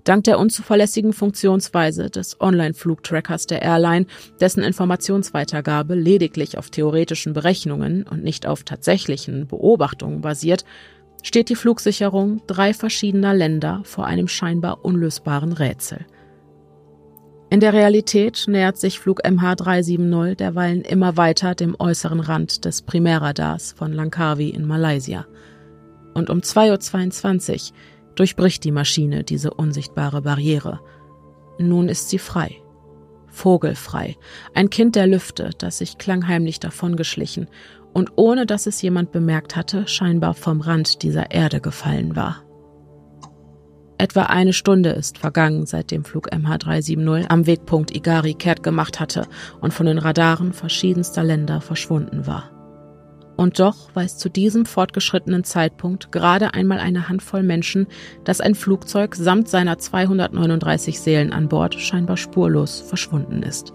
Dank 0.05 0.25
der 0.25 0.39
unzuverlässigen 0.39 1.13
Funktionsweise 1.13 2.11
des 2.11 2.41
Online-Flugtrackers 2.41 3.47
der 3.47 3.63
Airline, 3.63 4.07
dessen 4.41 4.63
Informationsweitergabe 4.63 5.95
lediglich 5.95 6.59
auf 6.59 6.71
theoretischen 6.71 7.33
Berechnungen 7.33 8.05
und 8.05 8.23
nicht 8.23 8.47
auf 8.47 8.65
tatsächlichen 8.65 9.47
Beobachtungen 9.47 10.21
basiert, 10.21 10.65
steht 11.27 11.49
die 11.49 11.57
Flugsicherung 11.57 12.41
drei 12.47 12.73
verschiedener 12.73 13.35
Länder 13.35 13.81
vor 13.83 14.07
einem 14.07 14.29
scheinbar 14.29 14.85
unlösbaren 14.85 15.53
Rätsel. 15.53 16.07
In 17.51 17.59
der 17.59 17.73
Realität 17.73 18.45
nähert 18.47 18.77
sich 18.77 19.01
Flug 19.01 19.25
MH370 19.25 20.37
derweilen 20.37 20.83
immer 20.83 21.17
weiter 21.17 21.57
dem 21.57 21.75
äußeren 21.77 22.21
Rand 22.21 22.65
des 22.65 22.83
Primärradars 22.83 23.73
von 23.73 23.93
Langkawi 23.93 24.51
in 24.51 24.67
Malaysia. 24.67 25.27
Und 26.15 26.31
um 26.31 26.39
2.22 26.39 27.73
Uhr 27.73 27.77
durchbricht 28.15 28.63
die 28.63 28.73
Maschine 28.73 29.25
diese 29.25 29.53
unsichtbare 29.53 30.23
Barriere. 30.23 30.79
Nun 31.59 31.89
ist 31.89 32.09
sie 32.09 32.21
frei. 32.21 32.57
vogelfrei, 33.37 34.17
ein 34.55 34.71
Kind 34.71 34.97
der 34.97 35.07
Lüfte, 35.07 35.51
das 35.59 35.79
sich 35.79 35.99
klangheimlich 35.99 36.59
davongeschlichen 36.59 37.49
und 37.97 38.13
ohne 38.17 38.45
dass 38.45 38.67
es 38.67 38.83
jemand 38.83 39.11
bemerkt 39.11 39.57
hatte, 39.57 39.89
scheinbar 39.89 40.35
vom 40.35 40.61
Rand 40.61 41.03
dieser 41.03 41.31
Erde 41.31 41.63
gefallen 41.63 42.15
war. 42.15 42.45
Etwa 43.97 44.25
eine 44.25 44.53
Stunde 44.53 44.91
ist 44.91 45.17
vergangen, 45.17 45.65
seit 45.65 45.91
dem 45.91 46.05
Flug 46.05 46.31
MH370 46.31 47.31
am 47.31 47.47
Wegpunkt 47.47 47.97
Igari 47.97 48.35
kehrt 48.35 48.63
gemacht 48.63 49.01
hatte 49.01 49.27
und 49.63 49.73
von 49.73 49.87
den 49.87 49.97
Radaren 49.97 50.53
verschiedenster 50.53 51.25
Länder 51.25 51.63
verschwunden 51.63 52.27
war. 52.27 52.51
Und 53.39 53.61
doch 53.61 53.95
weiß 53.95 54.19
zu 54.19 54.29
diesem 54.29 54.67
fortgeschrittenen 54.67 55.45
Zeitpunkt 55.45 56.13
gerade 56.13 56.53
einmal 56.53 56.81
eine 56.81 57.09
Handvoll 57.09 57.45
Menschen, 57.45 57.87
dass 58.25 58.43
ein 58.43 58.55
Flugzeug 58.55 59.15
samt 59.15 59.49
seiner 59.49 59.79
239 59.79 61.01
Seelen 61.01 61.33
an 61.33 61.49
Bord 61.49 61.77
scheinbar 61.77 62.19
spurlos 62.19 62.79
verschwunden 62.79 63.43
ist. 63.43 63.73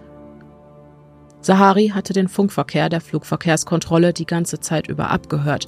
Sahari 1.42 1.89
hatte 1.89 2.14
den 2.14 2.28
Funkverkehr 2.28 2.89
der 2.89 3.02
Flugverkehrskontrolle 3.02 4.14
die 4.14 4.26
ganze 4.26 4.60
Zeit 4.60 4.88
über 4.88 5.10
abgehört, 5.10 5.68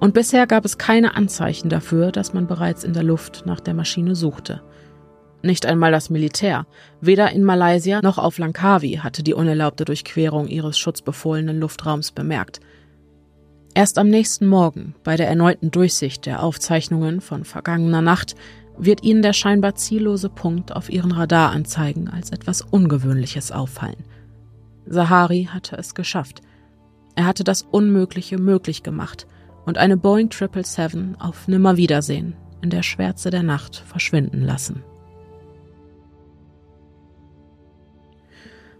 und 0.00 0.12
bisher 0.12 0.46
gab 0.46 0.64
es 0.64 0.76
keine 0.76 1.14
Anzeichen 1.14 1.70
dafür, 1.70 2.12
dass 2.12 2.34
man 2.34 2.46
bereits 2.46 2.84
in 2.84 2.92
der 2.92 3.04
Luft 3.04 3.44
nach 3.46 3.60
der 3.60 3.74
Maschine 3.74 4.14
suchte. 4.14 4.60
Nicht 5.42 5.66
einmal 5.66 5.92
das 5.92 6.10
Militär, 6.10 6.66
weder 7.00 7.30
in 7.30 7.44
Malaysia 7.44 8.00
noch 8.02 8.18
auf 8.18 8.38
Langkawi 8.38 9.00
hatte 9.02 9.22
die 9.22 9.34
unerlaubte 9.34 9.84
Durchquerung 9.84 10.48
ihres 10.48 10.78
schutzbefohlenen 10.78 11.58
Luftraums 11.58 12.12
bemerkt– 12.12 12.60
Erst 13.76 13.98
am 13.98 14.08
nächsten 14.08 14.46
Morgen, 14.46 14.94
bei 15.02 15.16
der 15.16 15.26
erneuten 15.26 15.72
Durchsicht 15.72 16.26
der 16.26 16.44
Aufzeichnungen 16.44 17.20
von 17.20 17.44
vergangener 17.44 18.02
Nacht, 18.02 18.36
wird 18.78 19.02
ihnen 19.02 19.20
der 19.20 19.32
scheinbar 19.32 19.74
ziellose 19.74 20.28
Punkt 20.28 20.70
auf 20.70 20.90
ihren 20.90 21.10
Radaranzeigen 21.10 22.08
als 22.08 22.30
etwas 22.30 22.62
Ungewöhnliches 22.62 23.50
auffallen. 23.50 24.04
Sahari 24.86 25.48
hatte 25.50 25.76
es 25.76 25.94
geschafft. 25.94 26.42
Er 27.14 27.26
hatte 27.26 27.44
das 27.44 27.62
Unmögliche 27.62 28.38
möglich 28.38 28.82
gemacht 28.82 29.26
und 29.64 29.78
eine 29.78 29.96
Boeing 29.96 30.30
777 30.30 31.20
auf 31.20 31.48
Nimmerwiedersehen 31.48 32.34
in 32.60 32.70
der 32.70 32.82
Schwärze 32.82 33.30
der 33.30 33.42
Nacht 33.42 33.76
verschwinden 33.76 34.40
lassen. 34.40 34.82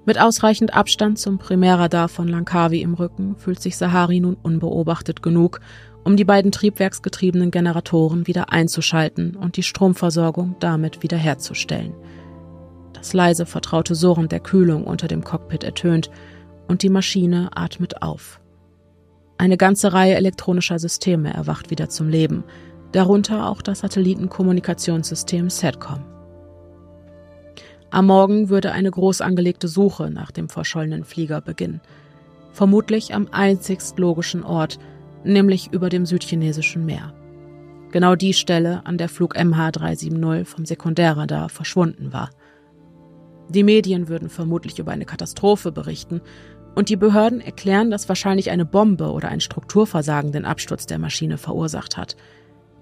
Mit 0.07 0.21
ausreichend 0.21 0.75
Abstand 0.75 1.19
zum 1.19 1.39
Primärradar 1.39 2.09
von 2.09 2.29
Langkawi 2.29 2.83
im 2.83 2.93
Rücken 2.93 3.37
fühlt 3.37 3.63
sich 3.63 3.79
Sahari 3.79 4.21
nun 4.21 4.37
unbeobachtet 4.43 5.23
genug, 5.23 5.61
um 6.05 6.17
die 6.17 6.25
beiden 6.25 6.53
triebwerksgetriebenen 6.53 7.51
Generatoren 7.51 8.27
wieder 8.27 8.53
einzuschalten 8.53 9.35
und 9.35 9.57
die 9.57 9.63
Stromversorgung 9.63 10.57
damit 10.61 11.03
wiederherzustellen. 11.03 11.95
Das 12.95 13.13
leise, 13.13 13.45
vertraute 13.45 13.95
Surren 13.95 14.29
der 14.29 14.41
Kühlung 14.41 14.85
unter 14.85 15.09
dem 15.09 15.23
Cockpit 15.23 15.63
ertönt 15.63 16.11
und 16.69 16.83
die 16.83 16.89
Maschine 16.89 17.51
atmet 17.55 18.03
auf. 18.03 18.41
Eine 19.37 19.57
ganze 19.57 19.93
Reihe 19.93 20.15
elektronischer 20.15 20.79
Systeme 20.79 21.35
erwacht 21.35 21.71
wieder 21.71 21.89
zum 21.89 22.09
Leben, 22.09 22.45
darunter 22.93 23.49
auch 23.49 23.61
das 23.61 23.81
Satellitenkommunikationssystem 23.81 25.51
SATCOM. 25.51 26.05
Am 27.91 28.07
Morgen 28.07 28.49
würde 28.49 28.73
eine 28.73 28.91
groß 28.91 29.21
angelegte 29.21 29.69
Suche 29.69 30.11
nach 30.11 30.31
dem 30.31 30.49
verschollenen 30.49 31.05
Flieger 31.05 31.41
beginnen. 31.41 31.81
Vermutlich 32.53 33.15
am 33.15 33.29
einzigst 33.31 33.99
logischen 33.99 34.45
Ort, 34.45 34.79
nämlich 35.25 35.73
über 35.73 35.89
dem 35.89 36.07
südchinesischen 36.07 36.85
Meer. 36.85 37.13
Genau 37.93 38.17
die 38.17 38.33
Stelle, 38.33 38.83
an 38.85 38.99
der 38.99 39.09
Flug 39.09 39.37
MH370 39.37 40.45
vom 40.45 40.65
Sekundärradar 40.65 41.49
verschwunden 41.49 42.13
war. 42.13 42.31
Die 43.49 43.63
Medien 43.63 44.09
würden 44.09 44.29
vermutlich 44.29 44.79
über 44.79 44.93
eine 44.93 45.05
Katastrophe 45.05 45.73
berichten 45.73 46.21
und 46.75 46.89
die 46.89 46.97
Behörden 46.97 47.41
erklären, 47.41 47.91
dass 47.91 48.09
wahrscheinlich 48.09 48.51
eine 48.51 48.65
Bombe 48.65 49.11
oder 49.11 49.29
ein 49.29 49.41
Strukturversagen 49.41 50.33
den 50.33 50.45
Absturz 50.45 50.87
der 50.87 50.99
Maschine 50.99 51.39
verursacht 51.39 51.97
hat. 51.97 52.17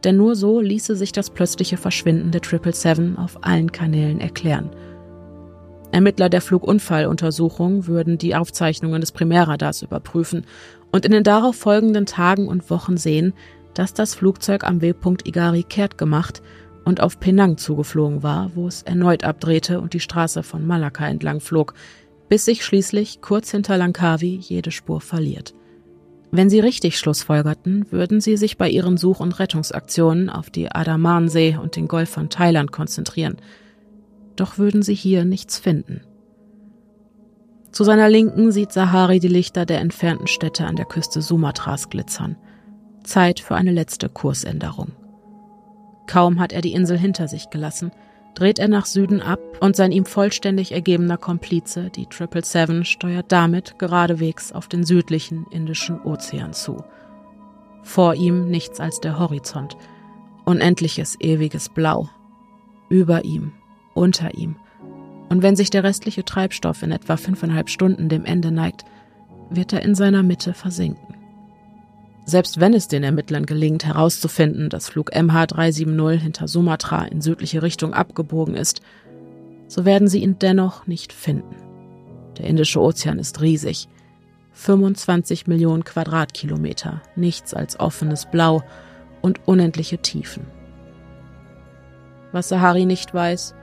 Denn 0.04 0.16
nur 0.16 0.34
so 0.34 0.60
ließe 0.60 0.96
sich 0.96 1.12
das 1.12 1.30
plötzliche 1.30 1.76
Verschwinden 1.76 2.30
der 2.30 2.40
777 2.42 3.18
auf 3.18 3.38
allen 3.42 3.72
Kanälen 3.72 4.20
erklären– 4.20 4.70
Ermittler 5.92 6.30
der 6.30 6.40
Flugunfalluntersuchung 6.40 7.86
würden 7.86 8.16
die 8.16 8.34
Aufzeichnungen 8.34 9.02
des 9.02 9.12
Primärradars 9.12 9.82
überprüfen 9.82 10.46
und 10.90 11.04
in 11.04 11.12
den 11.12 11.22
darauf 11.22 11.54
folgenden 11.54 12.06
Tagen 12.06 12.48
und 12.48 12.70
Wochen 12.70 12.96
sehen, 12.96 13.34
dass 13.74 13.92
das 13.92 14.14
Flugzeug 14.14 14.64
am 14.64 14.80
Wegpunkt 14.80 15.28
Igari 15.28 15.62
kehrt 15.62 15.98
gemacht 15.98 16.42
und 16.84 17.00
auf 17.00 17.20
Penang 17.20 17.58
zugeflogen 17.58 18.22
war, 18.22 18.50
wo 18.54 18.66
es 18.66 18.82
erneut 18.82 19.24
abdrehte 19.24 19.80
und 19.80 19.94
die 19.94 20.00
Straße 20.00 20.42
von 20.42 20.66
Malakka 20.66 21.06
entlang 21.06 21.40
flog, 21.40 21.74
bis 22.28 22.44
sich 22.44 22.64
schließlich 22.64 23.20
kurz 23.20 23.50
hinter 23.50 23.76
Langkawi 23.76 24.36
jede 24.36 24.70
Spur 24.70 25.00
verliert. 25.00 25.54
Wenn 26.30 26.48
sie 26.48 26.60
richtig 26.60 26.98
schlussfolgerten, 26.98 27.86
würden 27.90 28.20
sie 28.20 28.36
sich 28.36 28.56
bei 28.56 28.68
ihren 28.68 28.96
Such- 28.96 29.20
und 29.20 29.38
Rettungsaktionen 29.38 30.30
auf 30.30 30.48
die 30.48 30.72
Adamansee 30.72 31.58
und 31.60 31.76
den 31.76 31.88
Golf 31.88 32.10
von 32.10 32.30
Thailand 32.30 32.72
konzentrieren– 32.72 33.36
doch 34.36 34.58
würden 34.58 34.82
sie 34.82 34.94
hier 34.94 35.24
nichts 35.24 35.58
finden. 35.58 36.02
Zu 37.70 37.84
seiner 37.84 38.08
Linken 38.08 38.52
sieht 38.52 38.72
Sahari 38.72 39.18
die 39.18 39.28
Lichter 39.28 39.64
der 39.64 39.80
entfernten 39.80 40.26
Städte 40.26 40.66
an 40.66 40.76
der 40.76 40.84
Küste 40.84 41.22
Sumatras 41.22 41.88
glitzern. 41.88 42.36
Zeit 43.02 43.40
für 43.40 43.54
eine 43.54 43.72
letzte 43.72 44.08
Kursänderung. 44.08 44.92
Kaum 46.06 46.40
hat 46.40 46.52
er 46.52 46.60
die 46.60 46.72
Insel 46.72 46.98
hinter 46.98 47.28
sich 47.28 47.50
gelassen, 47.50 47.92
dreht 48.34 48.58
er 48.58 48.68
nach 48.68 48.86
Süden 48.86 49.20
ab 49.20 49.40
und 49.60 49.76
sein 49.76 49.92
ihm 49.92 50.04
vollständig 50.04 50.72
ergebener 50.72 51.18
Komplize, 51.18 51.90
die 51.90 52.06
777, 52.10 52.90
steuert 52.90 53.30
damit 53.30 53.78
geradewegs 53.78 54.52
auf 54.52 54.68
den 54.68 54.84
südlichen 54.84 55.46
Indischen 55.50 56.00
Ozean 56.02 56.52
zu. 56.52 56.82
Vor 57.82 58.14
ihm 58.14 58.48
nichts 58.48 58.80
als 58.80 59.00
der 59.00 59.18
Horizont, 59.18 59.76
unendliches 60.44 61.20
ewiges 61.20 61.68
Blau. 61.68 62.08
Über 62.88 63.24
ihm 63.24 63.52
unter 63.94 64.34
ihm. 64.34 64.56
Und 65.28 65.42
wenn 65.42 65.56
sich 65.56 65.70
der 65.70 65.84
restliche 65.84 66.24
Treibstoff 66.24 66.82
in 66.82 66.92
etwa 66.92 67.16
fünfeinhalb 67.16 67.70
Stunden 67.70 68.08
dem 68.08 68.24
Ende 68.24 68.50
neigt, 68.50 68.84
wird 69.50 69.72
er 69.72 69.82
in 69.82 69.94
seiner 69.94 70.22
Mitte 70.22 70.54
versinken. 70.54 71.21
Selbst 72.24 72.60
wenn 72.60 72.72
es 72.72 72.88
den 72.88 73.02
Ermittlern 73.02 73.46
gelingt, 73.46 73.84
herauszufinden, 73.84 74.68
dass 74.68 74.88
Flug 74.88 75.12
MH370 75.12 76.18
hinter 76.18 76.46
Sumatra 76.46 77.04
in 77.06 77.20
südliche 77.20 77.62
Richtung 77.62 77.94
abgebogen 77.94 78.54
ist, 78.54 78.80
so 79.66 79.84
werden 79.84 80.06
sie 80.06 80.22
ihn 80.22 80.38
dennoch 80.38 80.86
nicht 80.86 81.12
finden. 81.12 81.56
Der 82.38 82.46
Indische 82.46 82.80
Ozean 82.80 83.18
ist 83.18 83.40
riesig. 83.40 83.88
25 84.52 85.46
Millionen 85.46 85.84
Quadratkilometer, 85.84 87.00
nichts 87.16 87.54
als 87.54 87.80
offenes 87.80 88.26
Blau 88.26 88.62
und 89.22 89.40
unendliche 89.46 89.98
Tiefen. 89.98 90.46
Was 92.32 92.48
Sahari 92.48 92.84
nicht 92.84 93.12
weiß, 93.14 93.54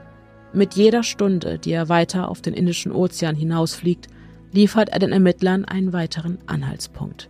mit 0.52 0.74
jeder 0.74 1.02
Stunde, 1.02 1.58
die 1.58 1.72
er 1.72 1.88
weiter 1.88 2.28
auf 2.28 2.42
den 2.42 2.54
Indischen 2.54 2.92
Ozean 2.92 3.36
hinausfliegt, 3.36 4.08
liefert 4.52 4.88
er 4.88 4.98
den 4.98 5.12
Ermittlern 5.12 5.64
einen 5.64 5.92
weiteren 5.92 6.38
Anhaltspunkt. 6.46 7.28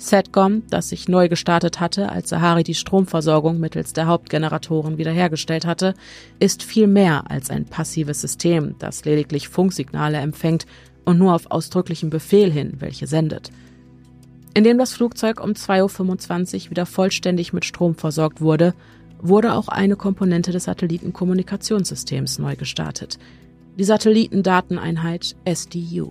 Setcom, 0.00 0.62
das 0.70 0.88
sich 0.88 1.08
neu 1.08 1.28
gestartet 1.28 1.78
hatte, 1.78 2.08
als 2.08 2.30
Sahari 2.30 2.64
die 2.64 2.74
Stromversorgung 2.74 3.60
mittels 3.60 3.92
der 3.92 4.06
Hauptgeneratoren 4.06 4.96
wiederhergestellt 4.96 5.66
hatte, 5.66 5.94
ist 6.38 6.62
viel 6.62 6.86
mehr 6.86 7.30
als 7.30 7.50
ein 7.50 7.66
passives 7.66 8.22
System, 8.22 8.76
das 8.78 9.04
lediglich 9.04 9.50
Funksignale 9.50 10.16
empfängt 10.16 10.66
und 11.04 11.18
nur 11.18 11.34
auf 11.34 11.50
ausdrücklichen 11.50 12.08
Befehl 12.08 12.50
hin 12.50 12.72
welche 12.78 13.06
sendet. 13.06 13.50
Indem 14.54 14.78
das 14.78 14.94
Flugzeug 14.94 15.38
um 15.38 15.50
2.25 15.50 16.64
Uhr 16.64 16.70
wieder 16.70 16.86
vollständig 16.86 17.52
mit 17.52 17.66
Strom 17.66 17.94
versorgt 17.94 18.40
wurde, 18.40 18.72
wurde 19.20 19.52
auch 19.52 19.68
eine 19.68 19.96
Komponente 19.96 20.50
des 20.50 20.64
Satellitenkommunikationssystems 20.64 22.38
neu 22.38 22.56
gestartet, 22.56 23.18
die 23.78 23.84
Satellitendateneinheit 23.84 25.36
SDU. 25.44 26.10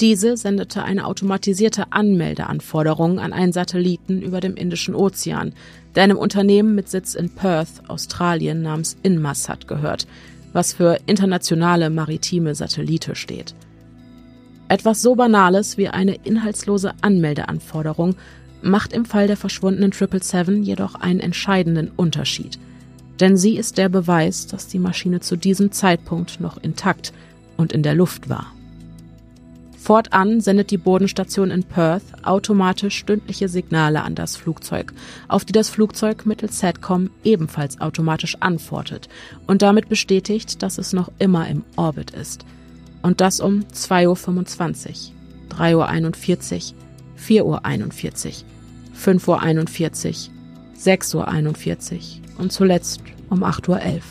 Diese 0.00 0.36
sendete 0.36 0.82
eine 0.82 1.06
automatisierte 1.06 1.92
Anmeldeanforderung 1.92 3.18
an 3.18 3.32
einen 3.32 3.52
Satelliten 3.52 4.20
über 4.20 4.40
dem 4.40 4.54
Indischen 4.54 4.94
Ozean, 4.94 5.54
der 5.94 6.02
einem 6.02 6.18
Unternehmen 6.18 6.74
mit 6.74 6.90
Sitz 6.90 7.14
in 7.14 7.30
Perth, 7.30 7.88
Australien 7.88 8.60
namens 8.60 8.98
Inmarsat 9.02 9.66
gehört, 9.66 10.06
was 10.52 10.74
für 10.74 10.98
internationale 11.06 11.88
maritime 11.88 12.54
Satellite 12.54 13.14
steht. 13.14 13.54
Etwas 14.68 15.00
so 15.00 15.14
Banales 15.14 15.78
wie 15.78 15.88
eine 15.88 16.16
inhaltslose 16.16 16.92
Anmeldeanforderung 17.00 18.16
macht 18.60 18.92
im 18.92 19.06
Fall 19.06 19.28
der 19.28 19.36
verschwundenen 19.36 19.92
777 19.92 20.66
jedoch 20.66 20.94
einen 20.96 21.20
entscheidenden 21.20 21.90
Unterschied. 21.96 22.58
Denn 23.20 23.38
sie 23.38 23.56
ist 23.56 23.78
der 23.78 23.88
Beweis, 23.88 24.46
dass 24.46 24.66
die 24.66 24.78
Maschine 24.78 25.20
zu 25.20 25.36
diesem 25.36 25.72
Zeitpunkt 25.72 26.40
noch 26.40 26.62
intakt 26.62 27.14
und 27.56 27.72
in 27.72 27.82
der 27.82 27.94
Luft 27.94 28.28
war. 28.28 28.55
Fortan 29.86 30.40
sendet 30.40 30.72
die 30.72 30.78
Bodenstation 30.78 31.52
in 31.52 31.62
Perth 31.62 32.02
automatisch 32.24 32.98
stündliche 32.98 33.48
Signale 33.48 34.02
an 34.02 34.16
das 34.16 34.36
Flugzeug, 34.36 34.92
auf 35.28 35.44
die 35.44 35.52
das 35.52 35.70
Flugzeug 35.70 36.26
mittels 36.26 36.58
SATCOM 36.58 37.10
ebenfalls 37.22 37.80
automatisch 37.80 38.36
antwortet 38.40 39.08
und 39.46 39.62
damit 39.62 39.88
bestätigt, 39.88 40.62
dass 40.62 40.78
es 40.78 40.92
noch 40.92 41.12
immer 41.18 41.48
im 41.48 41.64
Orbit 41.76 42.10
ist– 42.10 42.44
Und 43.06 43.20
das 43.20 43.38
um 43.38 43.60
2.25 43.72 45.12
Uhr, 45.46 45.86
3.41 45.86 46.72
Uhr, 46.72 46.78
4.41 47.16 47.44
Uhr, 47.44 47.60
5.41 49.00 50.28
Uhr, 50.28 50.34
6.41 50.76 51.94
Uhr 51.94 52.40
und 52.40 52.50
zuletzt 52.50 53.02
um 53.30 53.44
8.11 53.44 53.68
Uhr. 53.68 54.02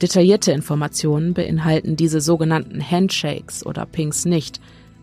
Detaillierte 0.00 0.52
Informationen 0.52 1.34
beinhalten 1.34 1.96
diese 1.96 2.20
sogenannten 2.20 2.80
Handshakes 2.80 3.66
oder 3.66 3.84
Pings 3.84 4.24
nicht. 4.24 4.60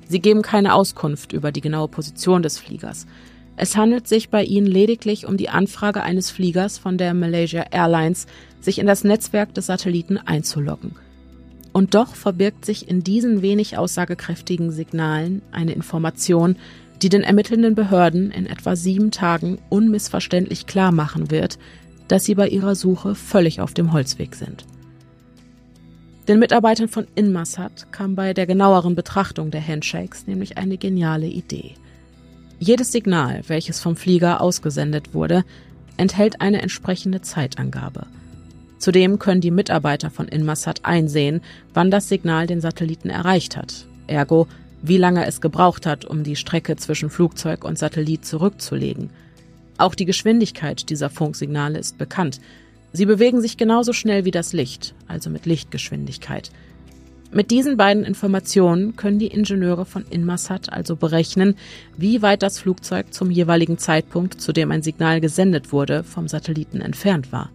Sie 0.08 0.20
geben 0.20 0.42
keine 0.42 0.74
Auskunft 0.74 1.34
über 1.34 1.52
die 1.52 1.62
genaue 1.62 1.90
Position 1.90 2.44
des 2.44 2.58
Fliegers. 2.58 3.06
Es 3.58 3.76
handelt 3.76 4.08
sich 4.08 4.30
bei 4.30 4.44
ihnen 4.44 4.68
lediglich 4.68 5.26
um 5.26 5.36
die 5.36 5.50
Anfrage 5.50 6.02
eines 6.02 6.30
Fliegers 6.30 6.78
von 6.78 6.98
der 6.98 7.14
Malaysia 7.14 7.66
Airlines, 7.72 8.28
sich 8.62 8.80
in 8.80 8.88
das 8.88 9.04
Netzwerk 9.04 9.54
des 9.54 9.66
Satelliten 9.66 10.18
einzuloggen. 10.18 10.96
Und 11.74 11.94
doch 11.94 12.16
verbirgt 12.16 12.64
sich 12.64 12.88
in 12.90 13.04
diesen 13.04 13.42
wenig 13.42 13.78
aussagekräftigen 13.78 14.72
Signalen 14.72 15.42
eine 15.52 15.74
Information, 15.74 16.56
die 17.02 17.10
den 17.10 17.24
ermittelnden 17.24 17.76
Behörden 17.76 18.32
in 18.32 18.46
etwa 18.46 18.78
sieben 18.78 19.12
Tagen 19.12 19.58
unmissverständlich 19.68 20.68
klar 20.68 20.94
machen 20.94 21.32
wird, 21.32 21.60
dass 22.08 22.24
sie 22.24 22.36
bei 22.36 22.48
ihrer 22.48 22.76
Suche 22.76 23.14
völlig 23.16 23.60
auf 23.60 23.74
dem 23.74 23.92
Holzweg 23.92 24.36
sind. 24.36 24.66
Den 26.28 26.40
Mitarbeitern 26.40 26.88
von 26.88 27.08
Inmarsat 27.16 27.92
kam 27.92 28.16
bei 28.16 28.34
der 28.34 28.48
genaueren 28.48 28.96
Betrachtung 28.96 29.52
der 29.52 29.66
Handshakes 29.66 30.28
nämlich 30.28 30.58
eine 30.58 30.78
geniale 30.78 31.28
Idee. 31.28 31.76
Jedes 32.60 32.92
Signal, 32.92 33.44
welches 33.48 33.80
vom 33.80 33.96
Flieger 33.96 34.42
ausgesendet 34.42 35.14
wurde, 35.14 35.44
enthält 35.98 36.42
eine 36.42 36.62
entsprechende 36.62 37.22
Zeitangabe– 37.22 38.08
Zudem 38.78 39.20
können 39.20 39.42
die 39.42 39.50
Mitarbeiter 39.50 40.12
von 40.12 40.28
Inmarsat 40.28 40.82
einsehen, 40.84 41.42
wann 41.74 41.90
das 41.90 42.10
Signal 42.10 42.46
den 42.46 42.62
Satelliten 42.62 43.10
erreicht 43.10 43.58
hat, 43.58 43.88
ergo 44.06 44.48
wie 44.84 44.98
lange 44.98 45.26
es 45.26 45.42
gebraucht 45.42 45.88
hat, 45.88 46.06
um 46.06 46.24
die 46.24 46.36
Strecke 46.36 46.76
zwischen 46.76 47.10
Flugzeug 47.10 47.64
und 47.64 47.80
Satellit 47.80 48.26
zurückzulegen. 48.26 49.10
Auch 49.80 49.96
die 49.96 50.06
Geschwindigkeit 50.06 50.92
dieser 50.92 51.10
Funksignale 51.10 51.80
ist 51.80 51.98
bekannt. 51.98 52.40
Sie 52.96 53.06
bewegen 53.06 53.42
sich 53.42 53.58
genauso 53.58 53.92
schnell 53.92 54.24
wie 54.24 54.32
das 54.32 54.54
Licht, 54.54 54.96
also 55.08 55.30
mit 55.30 55.46
Lichtgeschwindigkeit. 55.46 56.50
Mit 57.30 57.52
diesen 57.52 57.76
beiden 57.76 58.06
Informationen 58.06 58.96
können 58.96 59.20
die 59.20 59.28
Ingenieure 59.28 59.86
von 59.86 60.06
Inmarsat 60.10 60.72
also 60.72 60.96
berechnen, 60.96 61.56
wie 61.98 62.22
weit 62.22 62.42
das 62.42 62.58
Flugzeug 62.58 63.14
zum 63.14 63.32
jeweiligen 63.32 63.78
Zeitpunkt, 63.78 64.40
zu 64.40 64.54
dem 64.54 64.72
ein 64.72 64.82
Signal 64.82 65.20
gesendet 65.20 65.74
wurde, 65.74 66.06
vom 66.06 66.30
Satelliten 66.30 66.80
entfernt 66.80 67.34
war. 67.34 67.50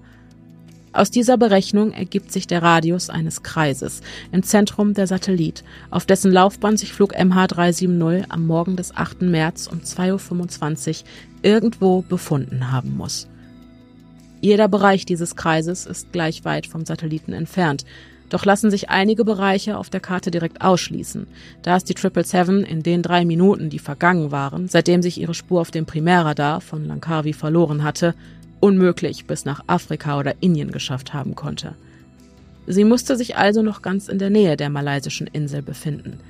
Aus 0.92 1.10
dieser 1.10 1.38
Berechnung 1.38 1.92
ergibt 1.92 2.32
sich 2.32 2.46
der 2.46 2.62
Radius 2.62 3.08
eines 3.08 3.42
Kreises 3.42 4.02
im 4.32 4.42
Zentrum 4.42 4.92
der 4.92 5.06
Satellit, 5.06 5.64
auf 5.88 6.04
dessen 6.04 6.32
Laufbahn 6.32 6.76
sich 6.76 6.92
Flug 6.92 7.16
MH370 7.16 8.26
am 8.28 8.46
Morgen 8.46 8.76
des 8.76 8.94
8. 8.94 9.22
März 9.22 9.68
um 9.68 9.78
2.25 9.78 10.88
Uhr 10.88 11.06
irgendwo 11.42 12.02
befunden 12.02 12.70
haben 12.70 12.94
muss. 12.98 13.26
Jeder 14.40 14.68
Bereich 14.68 15.04
dieses 15.04 15.36
Kreises 15.36 15.86
ist 15.86 16.12
gleich 16.12 16.44
weit 16.44 16.66
vom 16.66 16.86
Satelliten 16.86 17.32
entfernt, 17.32 17.84
doch 18.30 18.44
lassen 18.44 18.70
sich 18.70 18.88
einige 18.88 19.24
Bereiche 19.24 19.76
auf 19.76 19.90
der 19.90 20.00
Karte 20.00 20.30
direkt 20.30 20.62
ausschließen, 20.62 21.26
da 21.62 21.76
es 21.76 21.84
die 21.84 21.94
777 21.94 22.70
in 22.70 22.82
den 22.82 23.02
drei 23.02 23.24
Minuten, 23.24 23.70
die 23.70 23.80
vergangen 23.80 24.30
waren, 24.30 24.68
seitdem 24.68 25.02
sich 25.02 25.20
ihre 25.20 25.34
Spur 25.34 25.60
auf 25.60 25.70
dem 25.70 25.84
Primärradar 25.84 26.60
von 26.60 26.86
Langkawi 26.86 27.32
verloren 27.32 27.82
hatte, 27.82 28.14
unmöglich 28.60 29.26
bis 29.26 29.44
nach 29.44 29.64
Afrika 29.66 30.18
oder 30.18 30.34
Indien 30.40 30.70
geschafft 30.70 31.12
haben 31.12 31.34
konnte. 31.34 31.74
Sie 32.66 32.84
musste 32.84 33.16
sich 33.16 33.36
also 33.36 33.62
noch 33.62 33.82
ganz 33.82 34.08
in 34.08 34.18
der 34.18 34.30
Nähe 34.30 34.56
der 34.56 34.70
malaysischen 34.70 35.26
Insel 35.26 35.60
befinden. 35.60 36.20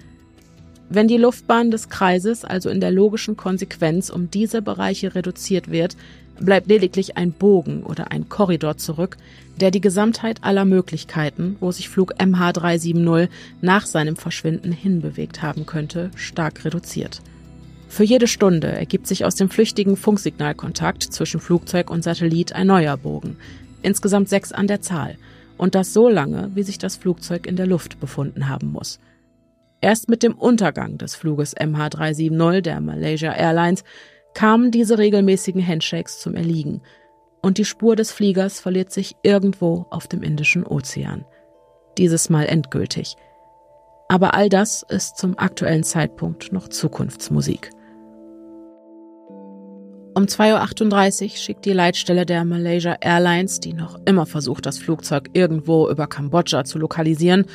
Wenn 0.93 1.07
die 1.07 1.19
Luftbahn 1.19 1.71
des 1.71 1.89
Kreises 1.89 2.45
also 2.45 2.69
in 2.69 2.81
der 2.81 2.91
logischen 2.91 3.37
Konsequenz 3.37 4.11
um 4.11 4.29
diese 4.29 4.61
Bereiche 4.61 5.15
reduziert 5.15 5.71
wird, 5.71 5.97
bleibt 6.41 6.67
lediglich 6.67 7.17
ein 7.17 7.31
Bogen 7.31 7.85
oder 7.85 8.11
ein 8.11 8.29
Korridor 8.29 8.77
zurück, 8.77 9.17
der 9.61 9.71
die 9.71 9.81
Gesamtheit 9.81 10.43
aller 10.43 10.65
Möglichkeiten, 10.65 11.55
wo 11.61 11.71
sich 11.71 11.89
Flug 11.89 12.15
MH370 12.15 13.29
nach 13.61 13.87
seinem 13.87 14.17
Verschwinden 14.17 14.73
hinbewegt 14.73 15.43
haben 15.43 15.65
könnte, 15.65 16.11
stark 16.17 16.65
reduziert. 16.65 17.23
Für 17.89 18.03
jede 18.03 18.27
Stunde 18.27 18.67
ergibt 18.67 19.07
sich 19.07 19.25
aus 19.25 19.37
dem 19.37 19.49
flüchtigen 19.49 19.97
Funksignalkontakt 19.97 21.05
zwischen 21.05 21.39
Flugzeug 21.39 21.89
und 21.89 22.03
Satellit 22.03 22.53
ein 22.53 22.67
neuer 22.67 22.97
Bogen, 22.97 23.37
insgesamt 23.83 24.29
sechs 24.29 24.51
an 24.51 24.67
der 24.67 24.81
Zahl, 24.81 25.19
und 25.57 25.77
das 25.77 25.93
so 25.93 26.09
lange, 26.09 26.51
wie 26.55 26.65
sich 26.65 26.79
das 26.79 26.97
Flugzeug 26.97 27.47
in 27.47 27.55
der 27.55 27.67
Luft 27.69 28.01
befunden 28.01 28.49
haben 28.49 28.73
muss. 28.73 28.99
Erst 29.81 30.09
mit 30.09 30.23
dem 30.23 30.35
Untergang 30.35 30.99
des 30.99 31.15
Fluges 31.15 31.57
MH370 31.57 32.61
der 32.61 32.81
Malaysia 32.81 33.33
Airlines 33.33 33.85
kamen 34.35 34.71
diese 34.71 34.99
regelmäßigen 34.99 35.67
Handshakes 35.67 36.21
zum 36.21 36.35
Erliegen, 36.35 36.83
und 37.43 37.57
die 37.57 37.65
Spur 37.65 37.97
des 37.97 38.13
Fliegers 38.13 38.61
verliert 38.61 38.93
sich 38.93 39.17
irgendwo 39.23 39.87
auf 39.91 40.07
dem 40.07 40.23
Indischen 40.23 40.67
Ozean. 40.67 41.25
Dieses 41.97 42.29
Mal 42.29 42.47
endgültig. 42.47 43.17
Aber 44.09 44.35
all 44.35 44.49
das 44.49 44.85
ist 44.89 45.17
zum 45.17 45.39
aktuellen 45.39 45.83
Zeitpunkt 45.83 46.53
noch 46.53 46.69
Zukunftsmusik. 46.69 47.71
Um 50.13 50.25
2.38 50.25 51.23
Uhr 51.23 51.31
schickt 51.37 51.65
die 51.65 51.73
Leitstelle 51.73 52.27
der 52.27 52.45
Malaysia 52.45 52.97
Airlines, 53.01 53.61
die 53.61 53.73
noch 53.73 53.97
immer 54.07 54.27
versucht, 54.27 54.67
das 54.67 54.79
Flugzeug 54.79 55.31
irgendwo 55.35 55.89
über 55.89 56.09
Kambodscha 56.09 56.65
zu 56.65 56.79
lokalisieren, 56.79 57.47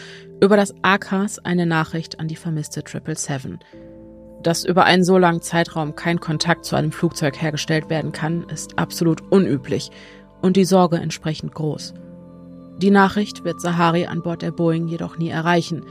über 0.42 0.56
das 0.56 0.74
ACAS 0.82 1.40
eine 1.40 1.66
Nachricht 1.66 2.20
an 2.20 2.30
die 2.30 2.38
vermisste 2.38 2.82
777. 2.86 3.60
Dass 4.42 4.64
über 4.64 4.86
einen 4.86 5.04
so 5.04 5.18
langen 5.18 5.42
Zeitraum 5.42 5.96
kein 5.96 6.22
Kontakt 6.22 6.64
zu 6.64 6.78
einem 6.78 6.94
Flugzeug 6.94 7.42
hergestellt 7.42 7.90
werden 7.90 8.14
kann, 8.14 8.46
ist 8.48 8.80
absolut 8.80 9.22
unüblich 9.32 9.92
und 10.42 10.56
die 10.56 10.66
Sorge 10.66 10.96
entsprechend 10.96 11.54
groß. 11.54 11.94
Die 12.78 12.92
Nachricht 12.92 13.44
wird 13.44 13.60
Sahari 13.60 14.06
an 14.06 14.22
Bord 14.22 14.42
der 14.42 14.52
Boeing 14.52 14.88
jedoch 14.88 15.18
nie 15.18 15.30
erreichen, 15.30 15.84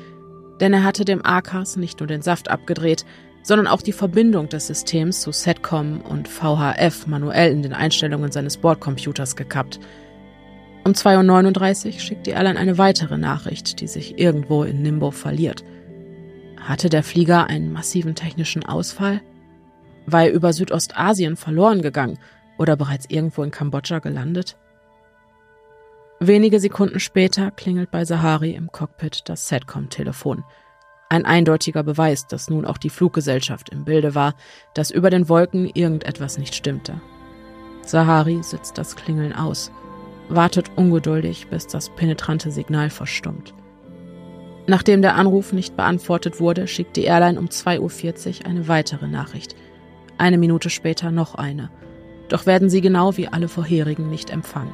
denn 0.61 0.73
er 0.73 0.85
hatte 0.85 1.05
dem 1.05 1.25
ACAS 1.27 1.77
nicht 1.77 2.01
nur 2.01 2.07
den 2.07 2.23
Saft 2.23 2.51
abgedreht, 2.51 3.05
sondern 3.45 3.67
auch 3.67 3.83
die 3.83 3.93
Verbindung 3.93 4.49
des 4.49 4.67
Systems 4.67 5.21
zu 5.21 5.31
SETCOM 5.31 6.01
und 6.01 6.29
VHF 6.29 7.07
manuell 7.07 7.53
in 7.53 7.63
den 7.63 7.75
Einstellungen 7.75 8.33
seines 8.33 8.57
Bordcomputers 8.57 9.37
gekappt. 9.37 9.79
Um 10.85 10.93
2.39 10.93 11.87
Uhr 11.87 11.93
schickt 11.93 12.27
die 12.27 12.31
Airline 12.31 12.59
eine 12.59 12.79
weitere 12.79 13.19
Nachricht, 13.19 13.81
die 13.81 13.87
sich 13.87 14.19
irgendwo 14.19 14.65
in 14.65 14.81
Nimbo 14.81 15.11
verliert. 15.11 15.63
Hatte 16.59 16.89
der 16.89 17.03
Flieger 17.03 17.47
einen 17.47 17.71
massiven 17.71 18.15
technischen 18.15 18.65
Ausfall? 18.65 19.21
War 20.07 20.25
er 20.25 20.33
über 20.33 20.55
Südostasien 20.55 21.37
verloren 21.37 21.83
gegangen 21.83 22.19
oder 22.57 22.77
bereits 22.77 23.05
irgendwo 23.11 23.43
in 23.43 23.51
Kambodscha 23.51 23.99
gelandet? 23.99 24.57
Wenige 26.19 26.61
Sekunden 26.61 26.99
später 26.99 27.51
klingelt 27.51 27.91
bei 27.91 28.07
Sahari 28.07 28.53
im 28.53 28.73
Cockpit 28.73 29.21
das 29.27 29.49
SETCOM-Telefon– 29.49 30.45
ein 31.09 31.25
eindeutiger 31.25 31.83
Beweis, 31.83 32.27
dass 32.27 32.51
nun 32.51 32.65
auch 32.65 32.79
die 32.79 32.91
Fluggesellschaft 32.91 33.69
im 33.71 33.85
Bilde 33.85 34.15
war, 34.15 34.35
dass 34.75 34.91
über 34.91 35.11
den 35.11 35.29
Wolken 35.29 35.71
irgendetwas 35.73 36.39
nicht 36.39 36.55
stimmte. 36.55 37.01
Sahari 37.83 38.43
sitzt 38.43 38.79
das 38.79 38.97
Klingeln 38.97 39.33
aus, 39.33 39.71
wartet 40.29 40.71
ungeduldig, 40.77 41.49
bis 41.49 41.67
das 41.67 41.91
penetrante 41.91 42.51
Signal 42.51 42.91
verstummt. 42.91 43.55
Nachdem 44.67 45.03
der 45.03 45.17
Anruf 45.17 45.53
nicht 45.53 45.77
beantwortet 45.77 46.41
wurde, 46.41 46.67
schickt 46.67 46.97
die 46.97 47.05
Airline 47.05 47.39
um 47.39 47.47
2.40 47.47 48.41
Uhr 48.41 48.47
eine 48.47 48.67
weitere 48.67 49.07
Nachricht. 49.07 49.55
Eine 50.17 50.39
Minute 50.39 50.71
später 50.71 51.11
noch 51.11 51.35
eine. 51.35 51.71
Doch 52.29 52.47
werden 52.47 52.71
sie 52.71 52.81
genau 52.81 53.17
wie 53.19 53.29
alle 53.29 53.49
vorherigen 53.49 54.09
nicht 54.09 54.31
empfangen. 54.31 54.73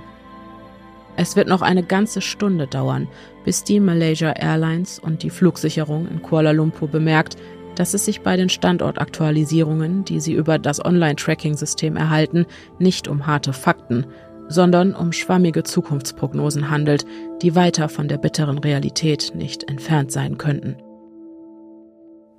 Es 1.16 1.36
wird 1.36 1.48
noch 1.48 1.62
eine 1.62 1.82
ganze 1.82 2.20
Stunde 2.20 2.66
dauern, 2.66 3.08
bis 3.44 3.64
die 3.64 3.80
Malaysia 3.80 4.32
Airlines 4.32 4.98
und 4.98 5.22
die 5.22 5.30
Flugsicherung 5.30 6.08
in 6.08 6.22
Kuala 6.22 6.52
Lumpur 6.52 6.88
bemerkt, 6.88 7.36
dass 7.74 7.94
es 7.94 8.04
sich 8.04 8.20
bei 8.22 8.36
den 8.36 8.48
Standortaktualisierungen, 8.48 10.04
die 10.04 10.20
sie 10.20 10.32
über 10.32 10.58
das 10.58 10.84
Online-Tracking-System 10.84 11.96
erhalten, 11.96 12.46
nicht 12.78 13.08
um 13.08 13.26
harte 13.26 13.52
Fakten, 13.52 14.06
sondern 14.48 14.94
um 14.94 15.12
schwammige 15.12 15.62
Zukunftsprognosen 15.62 16.70
handelt, 16.70 17.06
die 17.42 17.54
weiter 17.54 17.88
von 17.88 18.08
der 18.08 18.18
bitteren 18.18 18.58
Realität 18.58 19.32
nicht 19.34 19.68
entfernt 19.70 20.10
sein 20.10 20.38
könnten. 20.38 20.76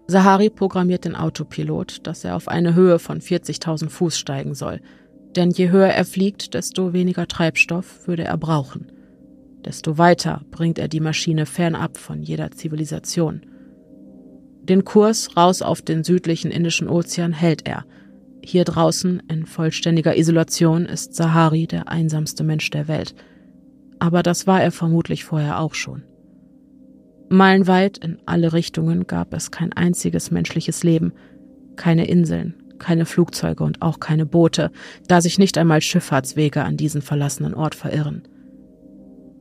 Sahari 0.08 0.50
programmiert 0.50 1.06
den 1.06 1.16
Autopilot, 1.16 2.06
dass 2.06 2.26
er 2.26 2.36
auf 2.36 2.50
eine 2.50 2.76
Höhe 2.76 3.00
von 3.00 3.22
40.000 3.22 3.90
Fuß 3.90 4.18
steigen 4.18 4.56
soll– 4.56 4.82
denn 5.36 5.52
je 5.52 5.70
höher 5.70 5.90
er 5.90 6.06
fliegt, 6.06 6.54
desto 6.54 6.94
weniger 6.94 7.28
Treibstoff 7.28 8.08
würde 8.08 8.24
er 8.24 8.38
brauchen. 8.38 8.92
Desto 9.66 9.98
weiter 9.98 10.42
bringt 10.52 10.80
er 10.80 10.88
die 10.88 11.00
Maschine 11.00 11.46
fernab 11.46 11.98
von 11.98 12.22
jeder 12.22 12.52
Zivilisation. 12.52 13.42
Den 14.64 14.86
Kurs 14.86 15.36
raus 15.38 15.62
auf 15.62 15.82
den 15.82 16.04
südlichen 16.04 16.52
Indischen 16.52 16.88
Ozean 16.88 17.34
hält 17.34 17.68
er. 17.68 17.86
Hier 18.44 18.64
draußen 18.64 19.22
in 19.28 19.46
vollständiger 19.46 20.18
Isolation 20.18 20.86
ist 20.86 21.16
Sahari 21.16 21.68
der 21.68 21.90
einsamste 21.90 22.44
Mensch 22.44 22.70
der 22.72 22.88
Welt. 22.88 23.14
Aber 24.00 24.24
das 24.24 24.48
war 24.48 24.62
er 24.62 24.72
vermutlich 24.72 25.26
vorher 25.26 25.60
auch 25.60 25.76
schon. 25.76 26.04
Meilenweit 27.30 27.98
in 28.00 28.20
alle 28.26 28.52
Richtungen 28.52 29.08
gab 29.08 29.34
es 29.34 29.52
kein 29.52 29.72
einziges 29.74 30.32
menschliches 30.32 30.84
Leben, 30.84 31.14
keine 31.76 32.06
Inseln, 32.08 32.61
keine 32.82 33.06
Flugzeuge 33.06 33.64
und 33.64 33.82
auch 33.82 34.02
keine 34.02 34.26
Boote, 34.26 34.72
da 35.08 35.22
sich 35.22 35.40
nicht 35.40 35.58
einmal 35.58 35.82
Schifffahrtswege 35.82 36.64
an 36.64 36.76
diesen 36.76 37.02
verlassenen 37.02 37.54
Ort 37.54 37.76
verirren. 37.76 38.24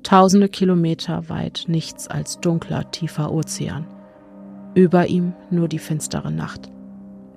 Tausende 0.05 0.49
Kilometer 0.49 1.29
weit 1.29 1.65
nichts 1.67 2.07
als 2.07 2.39
dunkler, 2.41 2.91
tiefer 2.91 3.33
Ozean. 3.33 3.87
Über 4.75 5.09
ihm 5.09 5.33
nur 5.51 5.67
die 5.67 5.79
finstere 5.79 6.31
Nacht. 6.31 6.71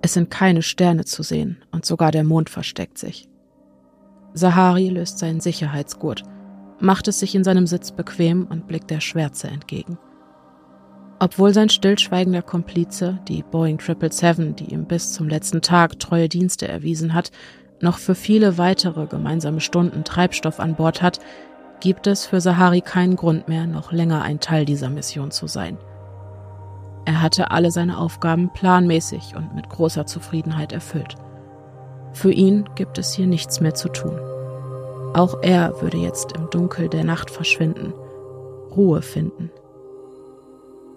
Es 0.01 0.13
sind 0.13 0.29
keine 0.29 0.61
Sterne 0.61 1.05
zu 1.05 1.23
sehen 1.23 1.63
und 1.71 1.85
sogar 1.85 2.11
der 2.11 2.23
Mond 2.23 2.49
versteckt 2.49 2.97
sich. 2.97 3.27
Sahari 4.33 4.89
löst 4.89 5.19
seinen 5.19 5.39
Sicherheitsgurt, 5.39 6.23
macht 6.79 7.07
es 7.07 7.19
sich 7.19 7.35
in 7.35 7.43
seinem 7.43 7.67
Sitz 7.67 7.91
bequem 7.91 8.45
und 8.45 8.67
blickt 8.67 8.89
der 8.89 8.99
Schwärze 8.99 9.47
entgegen. 9.47 9.97
Obwohl 11.19 11.53
sein 11.53 11.69
stillschweigender 11.69 12.41
Komplize, 12.41 13.19
die 13.27 13.43
Boeing 13.43 13.79
777, 13.79 14.55
die 14.55 14.73
ihm 14.73 14.85
bis 14.85 15.13
zum 15.13 15.29
letzten 15.29 15.61
Tag 15.61 15.99
treue 15.99 16.27
Dienste 16.27 16.67
erwiesen 16.67 17.13
hat, 17.13 17.31
noch 17.79 17.97
für 17.97 18.15
viele 18.15 18.57
weitere 18.57 19.07
gemeinsame 19.07 19.59
Stunden 19.59 20.03
Treibstoff 20.03 20.59
an 20.59 20.75
Bord 20.75 21.01
hat, 21.01 21.19
gibt 21.79 22.07
es 22.07 22.25
für 22.25 22.39
Sahari 22.39 22.81
keinen 22.81 23.15
Grund 23.15 23.47
mehr, 23.47 23.67
noch 23.67 23.91
länger 23.91 24.21
ein 24.21 24.39
Teil 24.39 24.65
dieser 24.65 24.89
Mission 24.89 25.31
zu 25.31 25.47
sein. 25.47 25.77
Er 27.05 27.21
hatte 27.21 27.51
alle 27.51 27.71
seine 27.71 27.97
Aufgaben 27.97 28.51
planmäßig 28.53 29.35
und 29.35 29.53
mit 29.53 29.69
großer 29.69 30.05
Zufriedenheit 30.05 30.71
erfüllt. 30.71 31.15
Für 32.13 32.31
ihn 32.31 32.69
gibt 32.75 32.97
es 32.97 33.13
hier 33.13 33.27
nichts 33.27 33.59
mehr 33.59 33.73
zu 33.73 33.89
tun. 33.89 34.17
Auch 35.13 35.41
er 35.41 35.81
würde 35.81 35.97
jetzt 35.97 36.31
im 36.37 36.49
Dunkel 36.49 36.87
der 36.87 37.03
Nacht 37.03 37.29
verschwinden, 37.29 37.93
Ruhe 38.75 39.01
finden. 39.01 39.51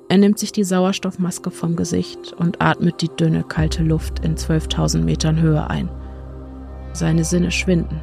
Er 0.09 0.19
nimmt 0.19 0.39
sich 0.39 0.53
die 0.53 0.65
Sauerstoffmaske 0.65 1.51
vom 1.51 1.75
Gesicht 1.75 2.33
und 2.33 2.63
atmet 2.63 3.03
die 3.03 3.09
dünne, 3.09 3.43
kalte 3.43 3.83
Luft 3.83 4.25
in 4.25 4.37
12.000 4.37 5.01
Metern 5.01 5.41
Höhe 5.41 5.69
ein. 5.69 5.89
Seine 6.93 7.25
Sinne 7.25 7.51
schwinden. 7.51 8.01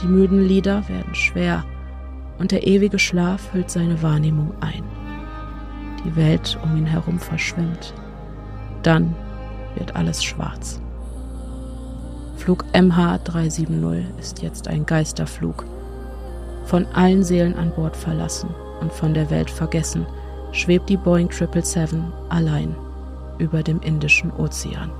Die 0.00 0.06
müden 0.06 0.40
Lider 0.40 0.88
werden 0.88 1.14
schwer 1.14 1.64
und 2.38 2.50
der 2.50 2.66
ewige 2.66 2.98
Schlaf 2.98 3.52
hüllt 3.52 3.70
seine 3.70 4.02
Wahrnehmung 4.02 4.52
ein. 4.60 4.82
Die 6.04 6.16
Welt 6.16 6.58
um 6.64 6.76
ihn 6.76 6.86
herum 6.86 7.18
verschwimmt. 7.18 7.94
Dann 8.82 9.14
wird 9.76 9.94
alles 9.94 10.24
schwarz. 10.24 10.80
Flug 12.36 12.64
MH370 12.72 14.18
ist 14.18 14.42
jetzt 14.42 14.66
ein 14.66 14.86
Geisterflug. 14.86 15.64
Von 16.64 16.86
allen 16.86 17.22
Seelen 17.22 17.54
an 17.54 17.70
Bord 17.72 17.96
verlassen 17.96 18.50
und 18.80 18.92
von 18.92 19.14
der 19.14 19.30
Welt 19.30 19.50
vergessen, 19.50 20.06
schwebt 20.52 20.88
die 20.88 20.96
Boeing 20.96 21.30
777 21.32 22.00
allein 22.30 22.76
über 23.38 23.62
dem 23.62 23.80
Indischen 23.80 24.30
Ozean. 24.32 24.90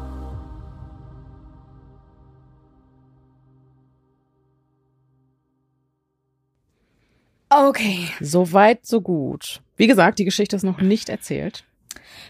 Okay. 7.51 8.09
So 8.21 8.53
weit, 8.53 8.87
so 8.87 9.01
gut. 9.01 9.61
Wie 9.77 9.87
gesagt, 9.87 10.19
die 10.19 10.25
Geschichte 10.25 10.57
ist 10.57 10.63
noch 10.63 10.81
nicht 10.81 11.09
erzählt. 11.09 11.65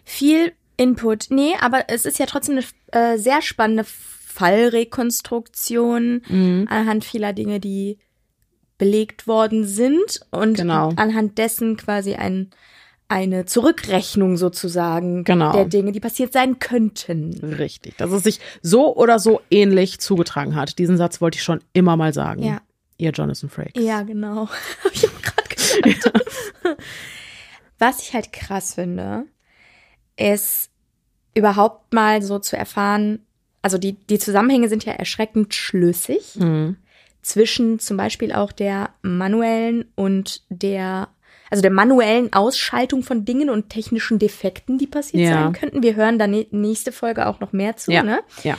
Viel 0.04 0.52
Input. 0.76 1.26
Nee, 1.30 1.54
aber 1.60 1.84
es 1.88 2.04
ist 2.04 2.18
ja 2.18 2.26
trotzdem 2.26 2.58
eine 2.58 2.64
äh, 3.14 3.18
sehr 3.18 3.40
spannende 3.42 3.84
Fallrekonstruktion 3.84 6.22
Mhm. 6.28 6.66
anhand 6.68 7.04
vieler 7.04 7.32
Dinge, 7.32 7.60
die 7.60 7.98
belegt 8.78 9.28
worden 9.28 9.64
sind 9.64 10.20
und 10.30 10.54
Genau. 10.56 10.92
anhand 10.96 11.38
dessen 11.38 11.76
quasi 11.76 12.14
ein, 12.14 12.50
eine 13.12 13.44
Zurückrechnung 13.44 14.36
sozusagen 14.36 15.24
Genau. 15.24 15.52
der 15.52 15.66
Dinge, 15.66 15.92
die 15.92 16.00
passiert 16.00 16.32
sein 16.32 16.58
könnten. 16.58 17.34
Richtig. 17.44 17.96
Dass 17.98 18.10
es 18.10 18.22
sich 18.22 18.40
so 18.62 18.96
oder 18.96 19.18
so 19.18 19.40
ähnlich 19.50 20.00
zugetragen 20.00 20.56
hat. 20.56 20.78
Diesen 20.78 20.96
Satz 20.96 21.20
wollte 21.20 21.36
ich 21.36 21.42
schon 21.44 21.60
immer 21.72 21.96
mal 21.96 22.12
sagen. 22.14 22.42
Ja. 22.42 22.60
Ihr 22.98 23.10
Jonathan 23.10 23.50
Frakes. 23.50 23.82
Ja, 23.82 24.02
genau. 24.02 24.48
Hab 24.84 24.92
ich 24.92 25.02
gerade 25.02 25.84
gesagt. 25.84 26.82
Was 27.78 28.00
ich 28.02 28.14
halt 28.14 28.32
krass 28.32 28.74
finde, 28.74 29.24
ist 30.16 30.70
überhaupt 31.34 31.92
mal 31.92 32.22
so 32.22 32.38
zu 32.38 32.56
erfahren, 32.56 33.20
also 33.62 33.78
die, 33.78 33.94
die 33.94 34.18
Zusammenhänge 34.18 34.68
sind 34.68 34.84
ja 34.84 34.92
erschreckend 34.92 35.54
schlüssig 35.54 36.36
Mhm. 36.36 36.76
zwischen 37.22 37.78
zum 37.78 37.96
Beispiel 37.96 38.32
auch 38.32 38.52
der 38.52 38.90
manuellen 39.02 39.84
und 39.94 40.42
der, 40.48 41.08
also 41.52 41.60
der 41.60 41.70
manuellen 41.70 42.32
Ausschaltung 42.32 43.02
von 43.02 43.26
Dingen 43.26 43.50
und 43.50 43.68
technischen 43.68 44.18
Defekten, 44.18 44.78
die 44.78 44.86
passiert 44.86 45.22
Ja. 45.24 45.32
sein 45.34 45.52
könnten. 45.52 45.82
Wir 45.82 45.96
hören 45.96 46.18
da 46.18 46.26
nächste 46.26 46.92
Folge 46.92 47.26
auch 47.26 47.40
noch 47.40 47.52
mehr 47.52 47.76
zu, 47.76 47.92
Ja. 47.92 48.02
ne? 48.02 48.20
Ja. 48.42 48.56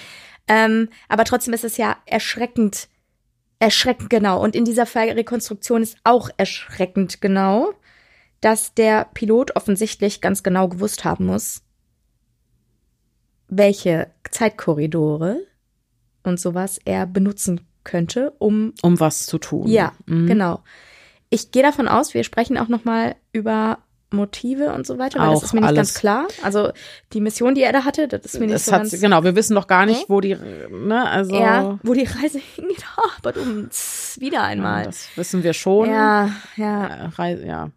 Ähm, 0.47 0.89
aber 1.09 1.23
trotzdem 1.23 1.55
ist 1.55 1.63
es 1.63 1.77
ja 1.77 1.97
erschreckend, 2.05 2.87
erschreckend 3.57 4.11
genau. 4.11 4.39
Und 4.43 4.55
in 4.55 4.63
dieser 4.63 4.85
Rekonstruktion 4.93 5.81
ist 5.81 5.97
auch 6.03 6.29
erschreckend 6.37 7.19
genau, 7.19 7.73
dass 8.41 8.75
der 8.75 9.07
Pilot 9.15 9.55
offensichtlich 9.55 10.21
ganz 10.21 10.43
genau 10.43 10.67
gewusst 10.67 11.03
haben 11.03 11.25
muss, 11.25 11.63
welche 13.47 14.11
Zeitkorridore 14.29 15.39
und 16.23 16.39
sowas 16.39 16.79
er 16.85 17.07
benutzen 17.07 17.61
könnte, 17.83 18.33
um 18.37 18.73
Um 18.83 18.99
was 18.99 19.25
zu 19.25 19.39
tun. 19.39 19.67
ja, 19.67 19.93
Mhm. 20.05 20.27
genau. 20.27 20.61
Ich 21.33 21.51
gehe 21.51 21.63
davon 21.63 21.87
aus, 21.87 22.13
wir 22.13 22.23
sprechen 22.23 22.57
auch 22.57 22.67
noch 22.67 22.85
mal 22.85 23.15
über 23.31 23.79
Motive 24.11 24.71
und 24.73 24.85
so 24.85 24.99
weiter, 24.99 25.17
weil 25.19 25.31
das 25.31 25.39
Auch 25.39 25.43
ist 25.43 25.53
mir 25.53 25.61
nicht 25.61 25.69
alles. 25.69 25.77
ganz 25.77 25.93
klar. 25.95 26.27
Also 26.43 26.71
die 27.13 27.19
Mission, 27.19 27.55
die 27.55 27.63
er 27.63 27.73
da 27.73 27.83
hatte, 27.83 28.07
das 28.07 28.21
ist 28.25 28.33
mir 28.35 28.41
nicht 28.45 28.53
Das 28.53 28.65
so 28.65 28.71
ganz 28.71 28.91
genau, 29.01 29.23
wir 29.23 29.35
wissen 29.35 29.55
noch 29.55 29.65
gar 29.65 29.87
nicht, 29.87 30.01
Nee. 30.01 30.05
wo 30.07 30.21
die, 30.21 30.35
ne, 30.35 31.09
also. 31.09 31.33
ja, 31.35 31.79
wo 31.81 31.95
die 31.95 32.03
Reise 32.03 32.39
hingeht. 32.55 32.85
Oh, 32.95 33.09
aber 33.17 33.33
wieder 33.35 34.43
einmal. 34.43 34.83
Das 34.85 35.07
wissen 35.15 35.41
wir 35.43 35.53
schon. 35.53 35.89
Ja, 35.89 36.29
ja, 36.57 36.85
Äh, 36.85 37.05
Reise, 37.15 37.47
ja. 37.47 37.71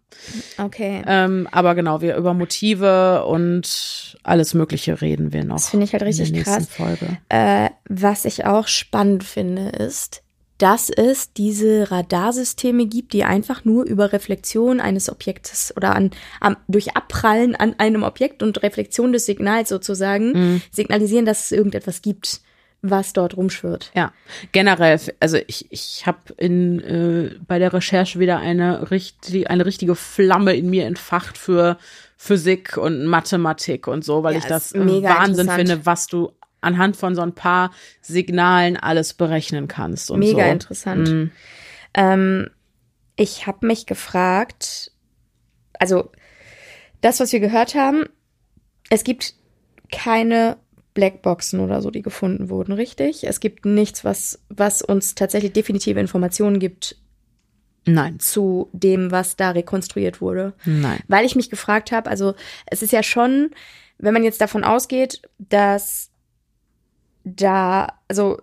okay. 0.59 1.01
Ähm, 1.07 1.47
aber 1.51 1.73
genau, 1.73 2.01
wir 2.01 2.15
über 2.17 2.35
Motive 2.35 3.25
und 3.25 4.15
alles 4.21 4.53
Mögliche 4.53 5.01
reden 5.01 5.33
wir 5.33 5.43
noch. 5.43 5.55
Das 5.55 5.69
finde 5.69 5.85
ich 5.85 5.93
halt 5.93 6.03
richtig 6.03 6.27
in 6.29 6.35
der 6.35 6.43
nächsten 6.43 6.67
krass. 6.67 6.97
Folge. 6.99 7.17
Äh, 7.29 7.71
was 7.89 8.25
ich 8.25 8.45
auch 8.45 8.67
spannend 8.67 9.23
finde, 9.23 9.69
ist, 9.69 10.21
dass 10.57 10.89
es 10.89 11.33
diese 11.33 11.91
Radarsysteme 11.91 12.85
gibt, 12.87 13.13
die 13.13 13.23
einfach 13.23 13.63
nur 13.65 13.85
über 13.85 14.11
Reflexion 14.11 14.79
eines 14.79 15.09
Objektes 15.09 15.73
oder 15.77 15.95
an, 15.95 16.11
am, 16.39 16.57
durch 16.67 16.95
Abprallen 16.95 17.55
an 17.55 17.75
einem 17.77 18.03
Objekt 18.03 18.41
und 18.41 18.63
Reflexion 18.63 19.13
des 19.13 19.25
Signals 19.25 19.69
sozusagen 19.69 20.31
Mhm. 20.31 20.61
signalisieren, 20.71 21.25
dass 21.25 21.45
es 21.45 21.51
irgendetwas 21.51 22.01
gibt, 22.01 22.41
was 22.81 23.13
dort 23.13 23.35
rumschwirrt. 23.37 23.91
Ja, 23.95 24.13
generell, 24.51 24.99
also 25.19 25.37
ich, 25.47 25.65
ich 25.69 26.05
habe 26.05 26.19
in 26.37 26.79
äh, 26.79 27.35
bei 27.47 27.59
der 27.59 27.73
Recherche 27.73 28.19
wieder 28.19 28.37
eine, 28.39 28.91
richtig, 28.91 29.49
eine 29.49 29.65
richtige 29.65 29.95
Flamme 29.95 30.55
in 30.55 30.69
mir 30.69 30.85
entfacht 30.85 31.37
für 31.37 31.77
Physik 32.17 32.77
und 32.77 33.05
Mathematik 33.05 33.87
und 33.87 34.03
so, 34.03 34.23
weil 34.23 34.33
Ja, 34.33 34.39
ich 34.39 34.45
das 34.45 34.73
mega 34.73 35.09
Wahnsinn 35.09 35.49
finde, 35.49 35.85
was 35.85 36.07
du 36.07 36.31
anhand 36.67 36.97
von 36.97 37.15
so 37.15 37.21
ein 37.21 37.33
paar 37.33 37.71
Signalen 38.01 38.77
alles 38.77 39.13
berechnen 39.13 39.67
kannst. 39.67 40.11
Und 40.11 40.19
Mega 40.19 40.45
so. 40.45 40.51
interessant. 40.51 41.09
Mhm. 41.09 41.31
Ähm, 41.93 42.49
ich 43.15 43.47
habe 43.47 43.65
mich 43.65 43.85
gefragt, 43.85 44.91
also 45.79 46.11
das, 47.01 47.19
was 47.19 47.31
wir 47.31 47.39
gehört 47.39 47.75
haben, 47.75 48.05
es 48.89 49.03
gibt 49.03 49.33
keine 49.91 50.57
Blackboxen 50.93 51.59
oder 51.59 51.81
so, 51.81 51.91
die 51.91 52.01
gefunden 52.01 52.49
wurden, 52.49 52.71
richtig? 52.73 53.23
Es 53.23 53.39
gibt 53.39 53.65
nichts, 53.65 54.03
was, 54.03 54.39
was 54.49 54.81
uns 54.81 55.15
tatsächlich 55.15 55.53
definitive 55.53 55.99
Informationen 55.99 56.59
gibt 56.59 56.95
Nein, 57.85 58.19
zu 58.19 58.69
dem, 58.73 59.11
was 59.11 59.35
da 59.35 59.51
rekonstruiert 59.51 60.21
wurde. 60.21 60.53
nein. 60.65 60.99
Weil 61.07 61.25
ich 61.25 61.35
mich 61.35 61.49
gefragt 61.49 61.91
habe, 61.91 62.09
also 62.09 62.35
es 62.65 62.81
ist 62.81 62.91
ja 62.91 63.01
schon, 63.01 63.51
wenn 63.97 64.13
man 64.13 64.23
jetzt 64.23 64.41
davon 64.41 64.63
ausgeht, 64.63 65.21
dass 65.37 66.11
da, 67.35 67.93
also 68.07 68.41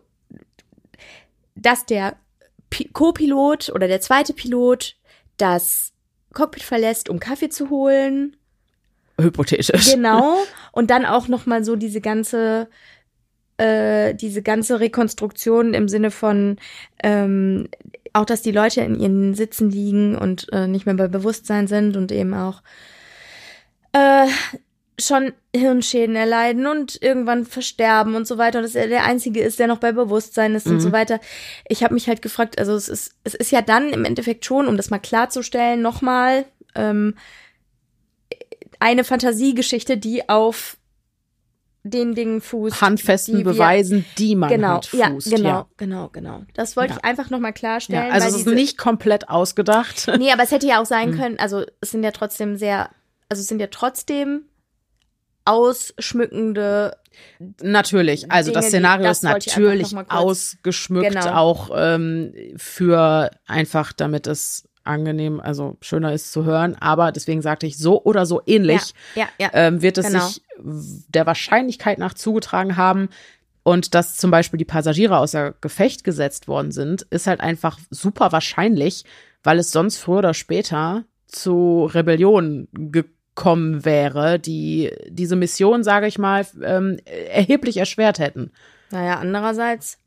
dass 1.55 1.87
der 1.87 2.17
Pi- 2.71 2.91
Co-Pilot 2.93 3.71
oder 3.71 3.89
der 3.89 4.01
zweite 4.01 4.33
Pilot 4.33 4.97
das 5.37 5.93
Cockpit 6.33 6.63
verlässt, 6.63 7.09
um 7.09 7.21
Kaffee 7.21 7.49
zu 7.49 7.71
holen, 7.71 8.37
Hypothetisch. 9.21 9.93
genau, 9.93 10.37
und 10.73 10.91
dann 10.91 11.05
auch 11.07 11.29
noch 11.29 11.47
mal 11.47 11.65
so 11.65 11.77
diese 11.77 12.01
ganze 12.01 12.69
äh, 13.57 14.15
diese 14.15 14.43
ganze 14.43 14.81
Rekonstruktion 14.81 15.75
im 15.75 15.89
Sinne 15.89 16.11
von 16.11 16.59
ähm, 17.03 17.69
auch, 18.13 18.25
dass 18.25 18.43
die 18.43 18.53
Leute 18.53 18.81
in 18.81 18.99
ihren 18.99 19.35
Sitzen 19.35 19.71
liegen 19.71 20.17
und 20.17 20.53
äh, 20.53 20.67
nicht 20.67 20.87
mehr 20.87 20.95
bei 20.95 21.09
Bewusstsein 21.09 21.67
sind 21.67 21.97
und 21.97 22.13
eben 22.13 22.35
auch 22.35 22.63
äh, 23.93 24.27
schon 24.99 25.33
Hirnschäden 25.55 26.15
erleiden 26.15 26.67
und 26.67 27.03
irgendwann 27.03 27.45
versterben 27.47 28.15
und 28.15 28.27
so 28.29 28.39
weiter 28.39 28.59
und 28.59 28.65
dass 28.65 28.75
er 28.77 28.87
der 28.87 29.05
Einzige 29.05 29.41
ist, 29.43 29.59
der 29.59 29.67
noch 29.67 29.79
bei 29.79 29.91
Bewusstsein 29.93 30.55
ist 30.55 30.67
und 30.67 30.75
Mhm. 30.75 30.81
so 30.81 30.93
weiter. 30.93 31.19
Ich 31.69 31.83
habe 31.83 31.95
mich 31.95 32.07
halt 32.09 32.23
gefragt, 32.23 32.59
also 32.59 32.75
es 32.75 32.89
ist, 32.89 33.15
es 33.25 33.35
ist 33.35 33.51
ja 33.51 33.61
dann 33.61 33.91
im 33.93 34.05
Endeffekt 34.05 34.45
schon, 34.45 34.69
um 34.69 34.77
das 34.77 34.91
mal 34.91 34.99
klarzustellen, 35.01 35.83
nochmal, 35.83 36.45
ähm, 36.77 37.17
eine 38.81 39.05
Fantasiegeschichte, 39.05 39.97
die 39.97 40.29
auf 40.29 40.77
den 41.87 42.15
Dingen 42.15 42.41
fußt. 42.41 42.81
Handfesten 42.81 43.37
die 43.39 43.45
wir- 43.45 43.53
Beweisen, 43.53 44.05
die 44.17 44.35
man 44.37 44.49
Genau, 44.49 44.69
hat, 44.77 44.93
ja, 44.93 45.11
fußt. 45.11 45.31
genau, 45.31 45.49
Ja. 45.49 45.67
genau, 45.77 46.09
genau. 46.09 46.43
Das 46.55 46.77
wollte 46.77 46.93
Ja. 46.95 46.99
ich 46.99 47.05
einfach 47.05 47.29
nochmal 47.31 47.53
klarstellen. 47.53 48.07
Ja, 48.09 48.13
also 48.13 48.29
es 48.29 48.37
ist 48.37 48.47
nicht 48.47 48.79
komplett 48.79 49.29
ausgedacht. 49.29 50.09
Nee, 50.19 50.33
aber 50.33 50.43
es 50.45 50.51
hätte 50.51 50.67
ja 50.67 50.81
auch 50.81 50.87
sein 50.87 51.11
Mhm. 51.13 51.19
können, 51.19 51.39
also 51.39 51.65
es 51.81 51.91
sind 51.91 52.03
ja 52.03 52.11
trotzdem 52.11 52.57
sehr, 52.57 52.91
also 53.29 53.41
es 53.41 53.49
sind 53.49 53.61
ja 53.61 53.67
trotzdem 53.67 54.47
ausschmückende, 55.45 56.97
Natürlich, 57.63 58.31
also 58.33 58.51
das 58.51 58.65
Dinge, 58.65 58.67
die- 58.67 58.71
Szenario 58.71 59.05
das 59.05 59.19
ist 59.19 59.23
natürlich 59.23 59.95
ausgeschmückt, 60.09 61.11
Genau. 61.13 61.33
auch 61.35 61.71
ähm, 61.73 62.35
für 62.57 63.31
einfach, 63.47 63.93
damit 63.93 64.27
es 64.27 64.69
angenehm, 64.83 65.41
also 65.41 65.77
schöner 65.81 66.13
ist 66.13 66.33
zu 66.33 66.45
hören. 66.45 66.77
Aber 66.81 67.13
deswegen 67.13 67.41
sagte 67.41 67.67
ich, 67.67 67.79
so 67.79 68.03
oder 68.03 68.27
so 68.27 68.43
ähnlich 68.47 68.95
ja, 69.15 69.29
ja, 69.39 69.49
ähm, 69.53 69.81
wird 69.81 69.97
es 69.99 70.09
Genau. 70.09 70.27
sich 70.27 70.43
der 71.09 71.25
Wahrscheinlichkeit 71.27 71.99
nach 71.99 72.15
zugetragen 72.15 72.77
haben. 72.77 73.09
Und 73.63 73.95
dass 73.95 74.17
zum 74.17 74.31
Beispiel 74.31 74.59
die 74.59 74.65
Passagiere 74.67 75.17
außer 75.19 75.55
Gefecht 75.61 76.03
gesetzt 76.05 76.49
worden 76.49 76.71
sind, 76.73 77.03
ist 77.11 77.27
halt 77.29 77.41
einfach 77.41 77.79
super 77.91 78.31
wahrscheinlich, 78.33 79.05
weil 79.43 79.59
es 79.59 79.71
sonst 79.71 79.99
früher 79.99 80.19
oder 80.19 80.35
später 80.35 81.05
zu 81.29 81.89
Rebellion 81.93 82.67
gekommen 82.73 83.11
wäre, 83.37 84.39
die 84.39 84.91
diese 85.09 85.37
Mission, 85.37 85.85
sage 85.85 86.07
ich 86.07 86.19
mal, 86.19 86.47
ähm, 86.63 86.99
erheblich 87.05 87.77
erschwert 87.77 88.19
hätten. 88.19 88.53
Naja, 88.91 89.19
andererseits, 89.19 89.99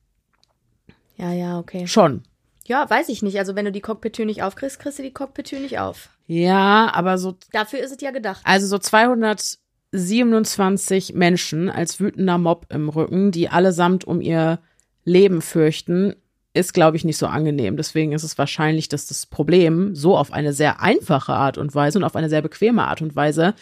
ja, 1.17 1.33
ja, 1.33 1.59
okay. 1.59 1.85
Schon. 1.87 2.23
Ja, 2.65 2.89
weiß 2.89 3.09
ich 3.09 3.21
nicht. 3.23 3.37
Also 3.39 3.55
wenn 3.55 3.65
du 3.65 3.71
die 3.71 3.81
Cockpit-Tür 3.81 4.25
nicht 4.25 4.43
aufkriegst, 4.43 4.79
kriegst 4.79 4.99
du 4.99 5.03
die 5.03 5.13
Cockpit-Tür 5.13 5.59
nicht 5.59 5.79
auf. 5.79 6.09
Ja, 6.27 6.91
aber 6.93 7.17
so 7.17 7.35
Dafür 7.51 7.79
ist 7.79 7.91
es 7.91 7.99
ja 8.01 8.11
gedacht. 8.11 8.41
Also 8.43 8.67
so 8.67 8.77
227 8.77 11.13
Menschen 11.13 11.69
als 11.69 11.99
wütender 11.99 12.37
Mob 12.37 12.67
im 12.69 12.87
Rücken, 12.89 13.31
die 13.31 13.49
allesamt 13.49 14.05
um 14.05 14.21
ihr 14.21 14.59
Leben 15.05 15.41
fürchten, 15.41 16.15
ist, 16.57 16.73
glaube 16.73 16.97
ich, 16.97 17.05
nicht 17.05 17.17
so 17.17 17.27
angenehm. 17.27 17.77
Deswegen 17.77 18.11
ist 18.11 18.23
es 18.23 18.37
wahrscheinlich, 18.37 18.89
dass 18.89 19.05
das 19.07 19.25
Problem 19.25 19.95
so 19.95 20.17
auf 20.17 20.33
eine 20.33 20.53
sehr 20.53 20.81
einfache 20.81 21.33
Art 21.33 21.57
und 21.57 21.73
Weise 21.75 21.99
und 21.99 22.03
auf 22.03 22.15
eine 22.15 22.29
sehr 22.29 22.41
bequeme 22.41 22.83
Art 22.85 23.01
und 23.01 23.15
Weise 23.15 23.53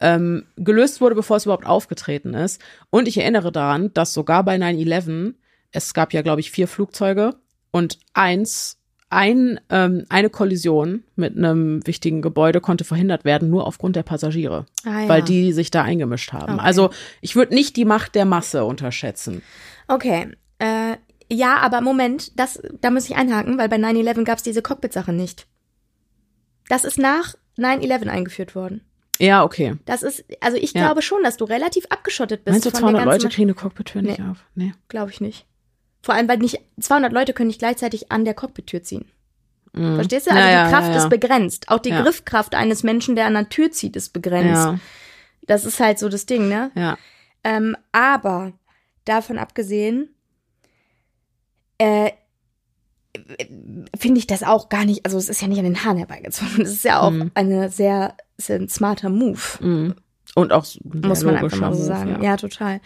ähm, 0.00 0.46
gelöst 0.56 1.00
wurde, 1.00 1.14
bevor 1.14 1.36
es 1.36 1.44
überhaupt 1.44 1.66
aufgetreten 1.66 2.34
ist. 2.34 2.60
Und 2.90 3.06
ich 3.06 3.18
erinnere 3.18 3.52
daran, 3.52 3.92
dass 3.94 4.12
sogar 4.14 4.42
bei 4.44 4.56
9-11, 4.56 5.34
es 5.72 5.94
gab 5.94 6.12
ja, 6.12 6.22
glaube 6.22 6.40
ich, 6.40 6.50
vier 6.50 6.66
Flugzeuge 6.68 7.36
und 7.70 7.98
eins, 8.14 8.78
ein, 9.12 9.58
ähm, 9.70 10.04
eine 10.08 10.30
Kollision 10.30 11.02
mit 11.16 11.36
einem 11.36 11.84
wichtigen 11.86 12.22
Gebäude 12.22 12.60
konnte 12.60 12.84
verhindert 12.84 13.24
werden, 13.24 13.50
nur 13.50 13.66
aufgrund 13.66 13.96
der 13.96 14.04
Passagiere, 14.04 14.66
Ah, 14.84 15.00
ja. 15.02 15.08
weil 15.08 15.22
die 15.22 15.52
sich 15.52 15.72
da 15.72 15.82
eingemischt 15.82 16.32
haben. 16.32 16.54
Okay. 16.54 16.62
Also 16.62 16.90
ich 17.20 17.34
würde 17.34 17.52
nicht 17.54 17.76
die 17.76 17.84
Macht 17.84 18.14
der 18.14 18.24
Masse 18.24 18.64
unterschätzen. 18.64 19.42
Okay. 19.88 20.28
Äh, 20.60 20.96
ja, 21.30 21.58
aber 21.58 21.80
Moment, 21.80 22.38
das, 22.38 22.60
da 22.80 22.90
muss 22.90 23.08
ich 23.08 23.16
einhaken, 23.16 23.58
weil 23.58 23.68
bei 23.68 23.76
9-11 23.76 24.24
gab 24.24 24.38
es 24.38 24.42
diese 24.42 24.62
Cockpit-Sache 24.62 25.12
nicht. 25.12 25.46
Das 26.68 26.84
ist 26.84 26.98
nach 26.98 27.34
9-11 27.58 28.08
eingeführt 28.08 28.54
worden. 28.54 28.82
Ja, 29.18 29.44
okay. 29.44 29.76
Das 29.84 30.02
ist, 30.02 30.24
also 30.40 30.56
ich 30.56 30.72
Ja. 30.72 30.82
glaube 30.86 31.02
schon, 31.02 31.22
dass 31.22 31.36
du 31.36 31.44
relativ 31.44 31.84
abgeschottet 31.90 32.44
bist 32.44 32.54
Meinst 32.54 32.66
du, 32.66 32.70
von 32.70 32.80
200 32.80 33.04
der 33.04 33.12
Leute 33.12 33.28
kriegen 33.28 33.48
eine 33.50 33.54
Cockpit-Tür 33.54 34.02
nicht 34.02 34.18
Nee. 34.18 34.24
auf? 34.30 34.38
Nee. 34.54 34.72
Glaube 34.88 35.10
ich 35.10 35.20
nicht. 35.20 35.46
Vor 36.02 36.14
allem, 36.14 36.26
weil 36.28 36.38
nicht 36.38 36.58
200 36.80 37.12
Leute 37.12 37.34
können 37.34 37.48
nicht 37.48 37.58
gleichzeitig 37.58 38.10
an 38.10 38.24
der 38.24 38.32
Cockpit-Tür 38.34 38.82
ziehen. 38.82 39.04
Mhm. 39.74 39.96
Verstehst 39.96 40.26
du? 40.26 40.30
Also 40.30 40.42
Ja, 40.42 40.48
die 40.48 40.70
ja, 40.72 40.80
Kraft 40.80 40.96
ist 40.96 41.10
begrenzt. 41.10 41.68
Auch 41.68 41.78
die. 41.80 41.90
Griffkraft 41.90 42.54
eines 42.54 42.82
Menschen, 42.82 43.14
der 43.14 43.26
an 43.26 43.34
der 43.34 43.48
Tür 43.50 43.70
zieht, 43.70 43.94
ist 43.96 44.12
begrenzt. 44.14 44.64
Ja, 44.64 44.78
Das 45.46 45.64
ist 45.66 45.78
halt 45.80 45.98
so 45.98 46.08
das 46.08 46.24
Ding, 46.26 46.48
ne? 46.48 46.70
ja. 46.74 46.96
Ähm, 47.44 47.76
aber 47.92 48.52
davon 49.04 49.38
abgesehen, 49.38 50.14
äh, 51.80 52.12
finde 53.98 54.18
ich 54.18 54.26
das 54.26 54.42
auch 54.42 54.68
gar 54.68 54.84
nicht, 54.84 55.04
also 55.04 55.18
es 55.18 55.28
ist 55.28 55.42
ja 55.42 55.48
nicht 55.48 55.58
an 55.58 55.64
den 55.64 55.84
Haaren 55.84 55.96
herbeigezogen. 55.98 56.62
Es 56.62 56.70
ist 56.72 56.84
ja 56.84 57.00
auch 57.00 57.10
Mhm. 57.10 57.30
eine 57.34 57.68
sehr, 57.70 58.14
ein 58.48 58.68
smarter 58.68 59.08
Move, 59.08 59.40
Mhm. 59.60 59.94
Und 60.36 60.52
auch 60.52 60.64
muss 60.84 61.24
man 61.24 61.34
einfach 61.36 61.58
mal 61.58 61.74
so 61.74 61.82
sagen. 61.82 62.10
Ja. 62.12 62.22
Ja, 62.22 62.36
total. 62.36 62.80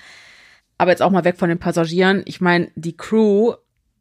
Aber 0.78 0.92
jetzt 0.92 1.02
auch 1.02 1.10
mal 1.10 1.24
weg 1.24 1.36
von 1.36 1.50
den 1.50 1.58
Passagieren. 1.58 2.22
Ich 2.24 2.40
meine, 2.40 2.70
die 2.74 2.96
Crew 2.96 3.52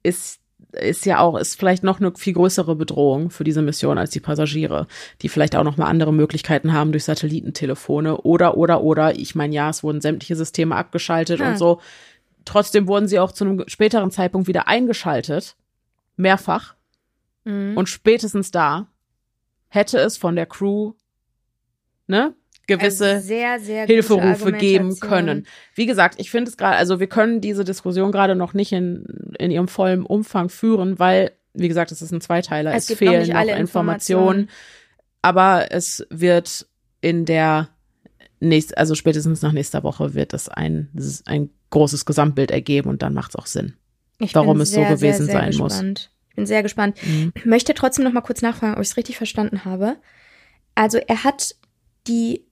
ist 0.01 0.39
ist 0.81 1.05
ja 1.05 1.19
auch 1.19 1.37
ist 1.37 1.59
vielleicht 1.59 1.83
noch 1.83 1.99
eine 1.99 2.13
viel 2.15 2.33
größere 2.33 2.75
Bedrohung 2.75 3.29
für 3.29 3.43
diese 3.43 3.61
Mission 3.61 3.97
als 3.99 4.09
die 4.11 4.21
Passagiere, 4.21 4.87
die 5.21 5.29
vielleicht 5.29 5.55
auch 5.55 5.63
noch 5.63 5.77
mal 5.77 5.85
andere 5.87 6.11
Möglichkeiten 6.13 6.73
haben 6.73 6.91
durch 6.93 7.03
Satellitentelefone 7.03 8.17
oder 8.21 8.57
oder 8.57 8.81
oder. 8.81 9.15
Ich 9.19 9.35
meine, 9.35 9.53
ja, 9.53 9.69
es 9.69 9.83
wurden 9.83 10.01
sämtliche 10.01 10.35
Systeme 10.37 10.75
abgeschaltet 10.75 11.41
Hm. 11.41 11.47
und 11.49 11.57
so. 11.59 11.79
Trotzdem 12.45 12.87
wurden 12.87 13.07
sie 13.07 13.19
auch 13.19 13.31
zu 13.31 13.45
einem 13.45 13.63
späteren 13.67 14.11
Zeitpunkt 14.11 14.47
wieder 14.47 14.67
eingeschaltet, 14.67 15.55
mehrfach. 16.15 16.75
Mhm. 17.43 17.77
Und 17.77 17.89
spätestens 17.89 18.51
da 18.51 18.87
hätte 19.69 19.97
es 19.99 20.17
von 20.17 20.35
der 20.35 20.45
Crew 20.45 20.93
ne 22.07 22.35
gewisse 22.67 23.05
Eine 23.05 23.21
sehr, 23.21 23.59
sehr 23.59 23.85
Hilferufe 23.85 24.51
geben 24.53 24.97
können. 24.99 25.45
Wie 25.75 25.85
gesagt, 25.85 26.15
ich 26.19 26.31
finde 26.31 26.49
es 26.49 26.57
gerade, 26.57 26.77
also 26.77 26.99
wir 26.99 27.07
können 27.07 27.41
diese 27.41 27.63
Diskussion 27.63 28.11
gerade 28.11 28.35
noch 28.35 28.53
nicht 28.53 28.71
in, 28.71 29.05
in 29.37 29.51
ihrem 29.51 29.67
vollen 29.67 30.05
Umfang 30.05 30.49
führen, 30.49 30.97
weil, 30.99 31.31
wie 31.53 31.67
gesagt, 31.67 31.91
es 31.91 32.01
ist 32.01 32.11
ein 32.11 32.21
Zweiteiler. 32.21 32.73
Es 32.73 32.85
Es, 32.85 32.89
noch 32.91 32.97
fehlen 32.97 33.19
nicht 33.19 33.33
noch 33.33 33.39
alle 33.39 33.57
Informationen. 33.57 34.49
Aber 35.21 35.71
es 35.71 36.05
wird 36.09 36.67
in 37.01 37.25
der 37.25 37.69
nächst, 38.39 38.77
also 38.77 38.95
spätestens 38.95 39.41
nach 39.41 39.51
nächster 39.51 39.83
Woche 39.83 40.13
wird 40.13 40.33
es 40.33 40.49
ein, 40.49 40.89
ein 41.25 41.49
großes 41.73 42.05
Gesamtbild 42.05 42.51
ergeben 42.51 42.89
und 42.89 43.01
dann 43.01 43.13
macht 43.13 43.31
es 43.31 43.35
auch 43.35 43.45
Sinn. 43.47 43.75
Ich 44.19 44.33
warum 44.35 44.61
es 44.61 44.69
so 44.69 44.75
sehr, 44.75 44.89
gewesen 44.89 45.25
sehr, 45.25 45.33
sehr 45.41 45.41
sein 45.51 45.55
muss. 45.57 45.73
gespannt. 45.73 46.11
Ich 46.29 46.35
bin 46.35 46.45
sehr 46.45 46.63
gespannt. 46.63 46.97
Mhm. 47.05 47.31
Ich 47.35 47.45
möchte 47.45 47.73
trotzdem 47.73 48.05
noch 48.05 48.13
mal 48.13 48.21
kurz 48.21 48.41
nachfragen, 48.41 48.75
ob 48.75 48.81
ich 48.81 48.89
es 48.89 48.97
richtig 48.97 49.17
verstanden 49.17 49.65
habe. 49.65 49.97
Also 50.75 50.97
er 50.97 51.23
hat 51.23 51.55
die, 52.07 52.45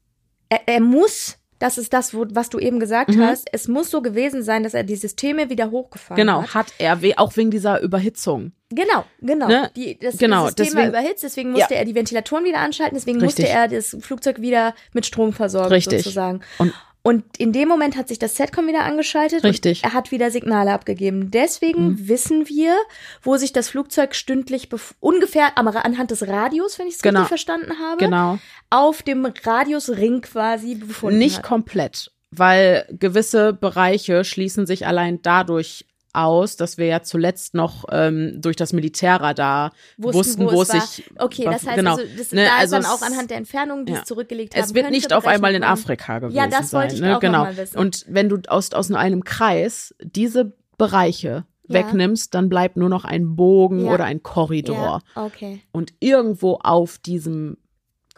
er, 0.49 0.61
er 0.67 0.79
muss, 0.81 1.37
das 1.59 1.77
ist 1.77 1.93
das, 1.93 2.13
wo, 2.13 2.25
was 2.31 2.49
du 2.49 2.59
eben 2.59 2.79
gesagt 2.79 3.11
Mhm. 3.15 3.21
hast, 3.21 3.47
es 3.53 3.67
muss 3.67 3.89
so 3.89 4.01
gewesen 4.01 4.43
sein, 4.43 4.63
dass 4.63 4.73
er 4.73 4.83
die 4.83 4.95
Systeme 4.95 5.49
wieder 5.49 5.71
hochgefahren 5.71 6.15
Genau, 6.19 6.41
hat. 6.43 6.53
hat 6.53 6.73
er, 6.79 6.99
auch 7.17 7.35
wegen 7.37 7.51
dieser 7.51 7.79
Überhitzung. 7.81 8.51
Genau, 8.69 9.05
genau. 9.19 9.47
Ne? 9.47 9.71
Die, 9.75 9.97
das, 9.99 10.17
Genau, 10.17 10.45
das 10.45 10.49
System 10.55 10.65
deswegen- 10.65 10.93
war 10.93 11.01
überhitzt, 11.01 11.23
deswegen 11.23 11.51
musste 11.51 11.75
er 11.75 11.85
die 11.85 11.95
Ventilatoren 11.95 12.45
wieder 12.45 12.59
anschalten, 12.59 12.95
deswegen 12.95 13.19
Richtig. 13.21 13.45
musste 13.45 13.51
er 13.57 13.67
das 13.67 13.97
Flugzeug 13.99 14.41
wieder 14.41 14.73
mit 14.93 15.05
Strom 15.05 15.33
versorgen, 15.33 15.69
Richtig. 15.73 16.03
sozusagen. 16.03 16.41
Und 16.57 16.73
Und 17.03 17.23
in 17.39 17.51
dem 17.51 17.67
Moment 17.67 17.97
hat 17.97 18.07
sich 18.09 18.19
das 18.19 18.35
Setcom 18.35 18.67
wieder 18.67 18.83
angeschaltet. 18.83 19.43
Richtig. 19.43 19.83
Er 19.83 19.93
hat 19.93 20.11
wieder 20.11 20.29
Signale 20.29 20.71
abgegeben. 20.71 21.31
Deswegen 21.31 21.89
Mhm. 21.93 22.07
wissen 22.07 22.47
wir, 22.47 22.75
wo 23.23 23.37
sich 23.37 23.51
das 23.53 23.69
Flugzeug 23.69 24.13
stündlich 24.13 24.69
ungefähr 24.99 25.57
anhand 25.57 26.11
des 26.11 26.27
Radios, 26.27 26.77
wenn 26.77 26.87
ich 26.87 26.95
es 26.95 27.01
Genau. 27.01 27.21
richtig 27.21 27.29
verstanden 27.29 27.73
habe, 27.79 27.97
genau. 27.97 28.37
auf 28.69 29.01
dem 29.01 29.25
Radiusring 29.25 30.21
quasi 30.21 30.75
befunden 30.75 31.17
Nicht 31.17 31.37
hat. 31.37 31.43
komplett, 31.43 32.11
weil 32.29 32.85
gewisse 32.91 33.51
Bereiche 33.53 34.23
schließen 34.23 34.67
sich 34.67 34.85
allein 34.85 35.21
dadurch 35.23 35.85
aus, 36.13 36.55
dass 36.57 36.77
wir 36.77 36.85
ja 36.85 37.01
zuletzt 37.01 37.53
noch 37.53 37.85
ähm, 37.91 38.41
durch 38.41 38.55
das 38.55 38.73
Militärradar 38.73 39.71
wussten, 39.97 40.45
wo, 40.49 40.61
es 40.61 40.69
sich 40.69 41.11
Okay, 41.17 41.45
das 41.45 41.65
heißt, 41.65 41.75
genau. 41.77 41.95
also, 41.95 42.03
das, 42.17 42.31
Ne, 42.31 42.45
da 42.45 42.57
also 42.57 42.77
ist 42.77 42.83
dann 42.85 42.91
auch 42.91 43.01
anhand 43.01 43.29
der 43.29 43.37
Entfernung, 43.37 43.85
die 43.85 43.93
ja. 43.93 43.99
es 43.99 44.05
zurückgelegt 44.05 44.55
haben 44.55 44.63
es 44.63 44.73
wird 44.73 44.89
nicht 44.91 45.13
auf 45.13 45.27
einmal 45.27 45.55
in. 45.55 45.63
Afrika 45.63 46.19
gewesen 46.19 46.35
Ja, 46.35 46.47
das 46.47 46.73
wollte 46.73 46.89
sein. 46.89 46.95
ich 46.95 47.01
ne? 47.01 47.15
auch 47.17 47.19
genau. 47.21 47.43
mal 47.43 47.57
wissen. 47.57 47.77
Und 47.77 48.05
wenn 48.09 48.29
du 48.29 48.39
aus, 48.47 48.71
aus 48.73 48.89
nur 48.89 48.99
einem 48.99 49.23
Kreis 49.23 49.93
diese 50.01 50.53
Bereiche 50.77 51.45
Ja. 51.67 51.73
wegnimmst, 51.75 52.33
dann 52.33 52.49
bleibt 52.49 52.77
nur 52.77 52.89
noch 52.89 53.05
ein 53.05 53.35
Bogen 53.35 53.85
Ja. 53.85 53.93
oder 53.93 54.05
ein 54.05 54.23
Korridor. 54.23 55.01
Okay. 55.15 55.61
Und 55.71 55.93
irgendwo 55.99 56.55
auf 56.55 56.97
diesem 56.97 57.57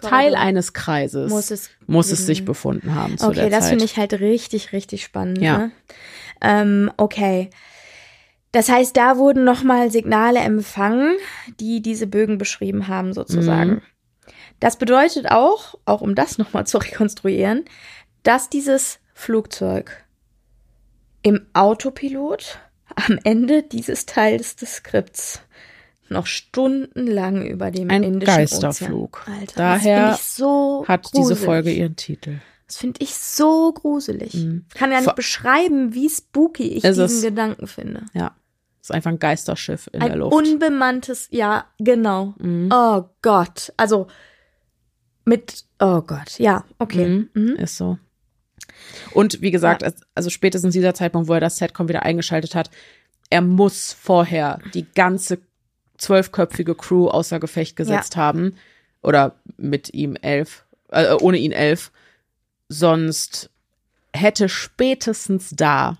Teil 0.01 0.35
eines 0.35 0.73
Kreises 0.73 1.29
muss 1.31 1.49
es 1.49 1.69
muss 1.87 2.11
es 2.11 2.25
sich 2.25 2.43
befunden 2.43 2.93
haben 2.93 3.15
Okay, 3.21 3.49
das 3.49 3.69
finde 3.69 3.85
ich 3.85 3.95
halt 3.97 4.13
richtig, 4.13 4.73
richtig 4.73 5.03
spannend. 5.03 5.39
Ja. 5.39 5.57
Ne? 5.57 5.71
Ähm, 6.41 6.91
okay. 6.97 7.49
Das 8.53 8.69
heißt, 8.69 8.95
da 8.95 9.17
wurden 9.17 9.43
nochmal 9.43 9.91
Signale 9.91 10.39
empfangen, 10.39 11.17
die 11.59 11.81
diese 11.81 12.07
Bögen 12.07 12.37
beschrieben 12.37 12.87
haben, 12.87 13.11
sozusagen. 13.13 13.71
Mhm. 13.71 13.81
Das 14.61 14.77
bedeutet 14.77 15.29
auch, 15.29 15.75
auch 15.85 15.99
um 16.01 16.15
das 16.15 16.37
nochmal 16.37 16.65
zu 16.65 16.77
rekonstruieren, 16.77 17.65
dass 18.23 18.49
dieses 18.49 18.99
Flugzeug 19.13 20.05
im 21.23 21.45
Autopilot 21.53 22.59
am 22.95 23.19
Ende 23.23 23.63
dieses 23.63 24.05
Teils 24.05 24.55
des 24.55 24.75
Skripts 24.75 25.41
noch 26.09 26.27
stundenlang 26.27 27.45
über 27.45 27.71
dem 27.71 27.89
Ein 27.89 28.03
Indischen 28.03 28.35
Geisterflug. 28.35 29.21
Ozean. 29.23 29.39
Alter, 29.39 29.53
Daher 29.55 30.07
das 30.09 30.19
find 30.19 30.19
ich 30.19 30.33
so 30.35 30.85
hat 30.87 31.05
diese 31.13 31.21
gruselig. 31.21 31.39
Folge 31.45 31.71
ihren 31.71 31.95
Titel. 31.95 32.39
Das 32.67 32.77
finde 32.77 32.99
ich 33.01 33.15
so 33.15 33.71
gruselig. 33.73 34.35
Mhm. 34.35 34.65
Ich 34.69 34.75
kann 34.75 34.91
ja 34.91 34.97
nicht 34.97 35.05
Vor- 35.05 35.15
beschreiben, 35.15 35.93
wie 35.93 36.09
spooky 36.09 36.67
ich 36.67 36.83
Ist 36.83 36.97
diesen 36.99 37.03
es. 37.17 37.21
Gedanken 37.23 37.67
finde. 37.67 38.05
Ja. 38.13 38.35
Ist 38.83 38.91
einfach 38.91 39.11
ein 39.11 39.19
Geisterschiff 39.19 39.89
in 39.93 40.01
der 40.01 40.11
Ein 40.11 40.19
Luft. 40.19 40.35
unbemanntes, 40.35 41.29
ja, 41.31 41.65
genau. 41.79 42.35
Mhm. 42.37 42.69
Oh 42.71 43.05
Gott. 43.21 43.71
Also, 43.77 44.07
Mit, 45.25 45.63
oh 45.79 46.01
Gott, 46.01 46.37
ja, 46.37 46.65
okay. 46.79 47.07
Mhm. 47.07 47.29
Mhm. 47.33 47.55
Ist 47.55 47.77
so. 47.77 47.97
Und 49.13 49.41
wie 49.41 49.51
gesagt, 49.51 49.81
Ja. 49.83 49.91
also 50.15 50.29
spätestens 50.29 50.73
dieser 50.73 50.93
Zeitpunkt, 50.93 51.29
wo 51.29 51.33
er 51.33 51.39
das 51.39 51.57
Setcom 51.57 51.87
wieder 51.87 52.03
eingeschaltet 52.03 52.55
hat, 52.55 52.69
er 53.29 53.41
muss 53.41 53.93
vorher 53.93 54.59
die 54.73 54.85
ganze 54.93 55.39
zwölfköpfige 55.97 56.75
Crew 56.75 57.07
außer 57.07 57.39
Gefecht 57.39 57.77
gesetzt 57.77 58.17
haben. 58.17 58.57
Oder 59.01 59.35
mit 59.57 59.93
ihm 59.93 60.15
elf, 60.17 60.65
äh, 60.89 61.13
ohne 61.13 61.37
ihn 61.37 61.51
elf. 61.53 61.91
Sonst 62.67 63.49
hätte 64.13 64.49
spätestens 64.49 65.51
da 65.51 65.97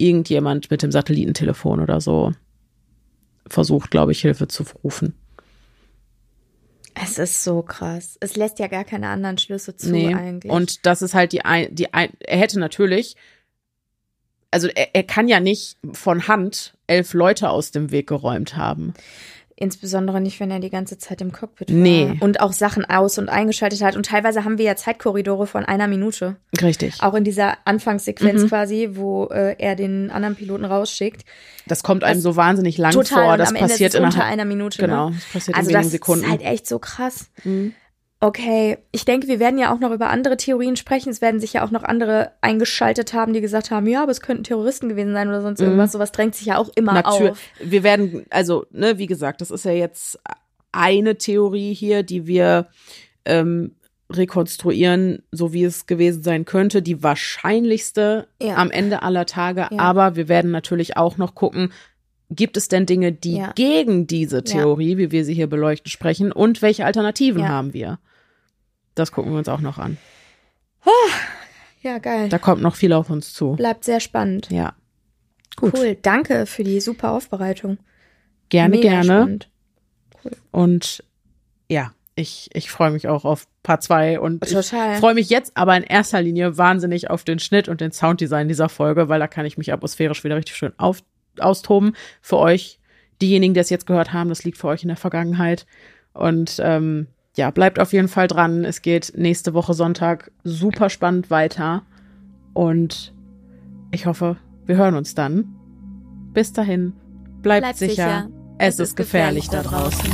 irgendjemand 0.00 0.70
mit 0.70 0.82
dem 0.82 0.92
Satellitentelefon 0.92 1.80
oder 1.80 2.00
so 2.00 2.32
versucht, 3.46 3.90
glaube 3.90 4.12
ich, 4.12 4.20
Hilfe 4.20 4.48
zu 4.48 4.64
rufen. 4.82 5.14
Es 6.94 7.18
ist 7.18 7.44
so 7.44 7.62
krass. 7.62 8.16
Es 8.20 8.36
lässt 8.36 8.58
ja 8.58 8.66
gar 8.66 8.84
keine 8.84 9.08
anderen 9.08 9.38
Schlüsse 9.38 9.76
zu 9.76 9.90
Nee. 9.90 10.14
eigentlich. 10.14 10.52
Und 10.52 10.86
das 10.86 11.02
ist 11.02 11.14
halt 11.14 11.32
die 11.32 11.44
ein, 11.44 11.74
die 11.74 11.94
ein, 11.94 12.10
er 12.20 12.38
hätte 12.38 12.58
natürlich, 12.58 13.16
also 14.50 14.68
er, 14.68 14.94
er 14.94 15.02
kann 15.04 15.28
ja 15.28 15.40
nicht 15.40 15.78
von 15.92 16.28
Hand 16.28 16.74
elf 16.86 17.14
Leute 17.14 17.50
aus 17.50 17.70
dem 17.70 17.90
Weg 17.90 18.08
geräumt 18.08 18.56
haben. 18.56 18.94
Insbesondere 19.62 20.22
nicht, 20.22 20.40
wenn 20.40 20.50
er 20.50 20.58
die 20.58 20.70
ganze 20.70 20.96
Zeit 20.96 21.20
im 21.20 21.32
Cockpit 21.32 21.68
war. 21.68 21.76
Nee. 21.76 22.16
Und 22.20 22.40
auch 22.40 22.52
Sachen 22.54 22.86
aus- 22.86 23.18
und 23.18 23.28
eingeschaltet 23.28 23.82
hat. 23.82 23.94
Und 23.94 24.06
teilweise 24.06 24.42
haben 24.44 24.56
wir 24.56 24.64
ja 24.64 24.74
Zeitkorridore 24.74 25.46
von 25.46 25.66
einer 25.66 25.86
Minute. 25.86 26.36
Richtig. 26.62 26.94
Auch 27.02 27.12
in 27.12 27.24
dieser 27.24 27.58
Anfangssequenz 27.66 28.44
Mhm. 28.44 28.48
quasi, 28.48 28.88
wo 28.92 29.26
äh, 29.26 29.56
er 29.58 29.76
den 29.76 30.10
anderen 30.10 30.34
Piloten 30.34 30.64
rausschickt. 30.64 31.26
Das 31.66 31.82
kommt 31.82 32.04
einem 32.04 32.14
Das- 32.16 32.22
so 32.22 32.36
wahnsinnig 32.36 32.78
lang 32.78 32.92
Total. 32.92 33.22
vor. 33.24 33.36
Das 33.36 33.50
am 33.50 33.56
Ende 33.56 33.66
ist 33.66 33.72
passiert 33.72 33.94
es 33.94 34.00
unter 34.00 34.24
einer 34.24 34.46
Minute. 34.46 34.80
Genau, 34.80 35.10
Ne? 35.10 35.16
das 35.16 35.24
passiert 35.32 35.56
Also 35.58 35.68
in 35.68 35.74
das 35.74 35.80
wenigen 35.82 35.90
Sekunden. 35.90 36.24
ist 36.24 36.30
halt 36.30 36.40
echt 36.42 36.66
so 36.66 36.78
krass. 36.78 37.30
Mhm. 37.44 37.74
Okay, 38.22 38.76
ich 38.92 39.06
denke, 39.06 39.28
wir 39.28 39.40
werden 39.40 39.58
ja 39.58 39.72
auch 39.74 39.80
noch 39.80 39.92
über 39.92 40.10
andere 40.10 40.36
Theorien 40.36 40.76
sprechen. 40.76 41.08
Es 41.08 41.22
werden 41.22 41.40
sich 41.40 41.54
ja 41.54 41.64
auch 41.64 41.70
noch 41.70 41.82
andere 41.84 42.32
eingeschaltet 42.42 43.14
haben, 43.14 43.32
die 43.32 43.40
gesagt 43.40 43.70
haben, 43.70 43.86
ja, 43.86 44.02
aber 44.02 44.12
es 44.12 44.20
könnten 44.20 44.44
Terroristen 44.44 44.90
gewesen 44.90 45.14
sein 45.14 45.28
oder 45.28 45.40
sonst 45.40 45.58
irgendwas. 45.60 45.92
Sowas 45.92 46.12
drängt 46.12 46.34
sich 46.34 46.46
ja 46.48 46.58
auch 46.58 46.68
immer 46.74 46.92
Natürlich. 46.92 47.30
auf. 47.32 47.38
Wir 47.60 47.82
werden, 47.82 48.26
also, 48.28 48.66
ne, 48.72 48.98
wie 48.98 49.06
gesagt, 49.06 49.40
das 49.40 49.50
ist 49.50 49.64
ja 49.64 49.72
jetzt 49.72 50.18
eine 50.70 51.16
Theorie 51.16 51.72
hier, 51.72 52.02
die 52.02 52.26
wir 52.26 52.68
ähm, 53.24 53.76
rekonstruieren, 54.12 55.22
so 55.32 55.54
wie 55.54 55.64
es 55.64 55.86
gewesen 55.86 56.22
sein 56.22 56.44
könnte. 56.44 56.82
Die 56.82 57.02
wahrscheinlichste 57.02 58.28
Ja. 58.42 58.56
am 58.56 58.70
Ende 58.70 59.02
aller 59.02 59.24
Tage. 59.24 59.68
Ja. 59.70 59.78
Aber 59.78 60.16
wir 60.16 60.28
werden 60.28 60.50
natürlich 60.50 60.98
auch 60.98 61.16
noch 61.16 61.34
gucken, 61.34 61.72
gibt 62.28 62.58
es 62.58 62.68
denn 62.68 62.84
Dinge, 62.84 63.12
die 63.12 63.36
Ja. 63.38 63.52
gegen 63.54 64.06
diese 64.06 64.44
Theorie, 64.44 64.98
wie 64.98 65.10
wir 65.10 65.24
sie 65.24 65.34
hier 65.34 65.48
beleuchten, 65.48 65.90
sprechen 65.90 66.32
und 66.32 66.60
welche 66.60 66.84
Alternativen 66.84 67.48
haben 67.48 67.72
wir? 67.72 67.98
Das 69.00 69.12
gucken 69.12 69.32
wir 69.32 69.38
uns 69.38 69.48
auch 69.48 69.60
noch 69.60 69.78
an. 69.78 69.96
Ja, 71.82 71.98
geil. 71.98 72.28
Da 72.28 72.38
kommt 72.38 72.62
noch 72.62 72.74
viel 72.74 72.92
auf 72.92 73.10
uns 73.10 73.32
zu. 73.32 73.52
Bleibt 73.52 73.84
sehr 73.84 74.00
spannend. 74.00 74.50
Ja. 74.50 74.74
Gut. 75.56 75.74
Cool. 75.76 75.96
Danke 76.00 76.46
für 76.46 76.62
die 76.62 76.80
super 76.80 77.12
Aufbereitung. 77.12 77.78
Gerne, 78.50 78.76
Mega 78.76 78.90
gerne. 78.90 79.04
Spannend. 79.04 79.50
Und 80.50 81.04
ja, 81.68 81.92
ich, 82.16 82.50
ich 82.52 82.70
freue 82.70 82.90
mich 82.90 83.08
auch 83.08 83.24
auf 83.24 83.46
Part 83.62 83.82
2 83.82 84.20
und 84.20 84.44
ich 84.44 84.66
freue 84.66 85.14
mich 85.14 85.30
jetzt 85.30 85.56
aber 85.56 85.76
in 85.76 85.82
erster 85.82 86.20
Linie 86.20 86.58
wahnsinnig 86.58 87.08
auf 87.08 87.24
den 87.24 87.38
Schnitt 87.38 87.68
und 87.68 87.80
den 87.80 87.92
Sounddesign 87.92 88.48
dieser 88.48 88.68
Folge, 88.68 89.08
weil 89.08 89.20
da 89.20 89.28
kann 89.28 89.46
ich 89.46 89.56
mich 89.56 89.72
atmosphärisch 89.72 90.22
wieder 90.24 90.36
richtig 90.36 90.56
schön 90.56 90.72
auf, 90.76 91.02
austoben. 91.38 91.96
Für 92.20 92.38
euch, 92.38 92.78
diejenigen, 93.22 93.54
die 93.54 93.60
es 93.60 93.70
jetzt 93.70 93.86
gehört 93.86 94.12
haben, 94.12 94.28
das 94.28 94.44
liegt 94.44 94.58
für 94.58 94.68
euch 94.68 94.82
in 94.82 94.88
der 94.88 94.96
Vergangenheit. 94.96 95.64
Und 96.12 96.56
ähm, 96.62 97.06
ja, 97.36 97.50
bleibt 97.50 97.78
auf 97.78 97.92
jeden 97.92 98.08
Fall 98.08 98.26
dran. 98.26 98.64
Es 98.64 98.82
geht 98.82 99.12
nächste 99.16 99.54
Woche 99.54 99.74
Sonntag 99.74 100.30
super 100.44 100.90
spannend 100.90 101.30
weiter. 101.30 101.82
Und 102.52 103.14
ich 103.90 104.06
hoffe, 104.06 104.36
wir 104.66 104.76
hören 104.76 104.96
uns 104.96 105.14
dann. 105.14 105.56
Bis 106.32 106.52
dahin, 106.52 106.92
bleibt, 107.42 107.62
Bleibt 107.62 107.78
sicher. 107.78 107.92
sicher. 107.92 108.28
Es, 108.58 108.78
ist 108.78 108.96
gefährlich 108.96 109.48
da 109.48 109.62
draußen. 109.62 110.10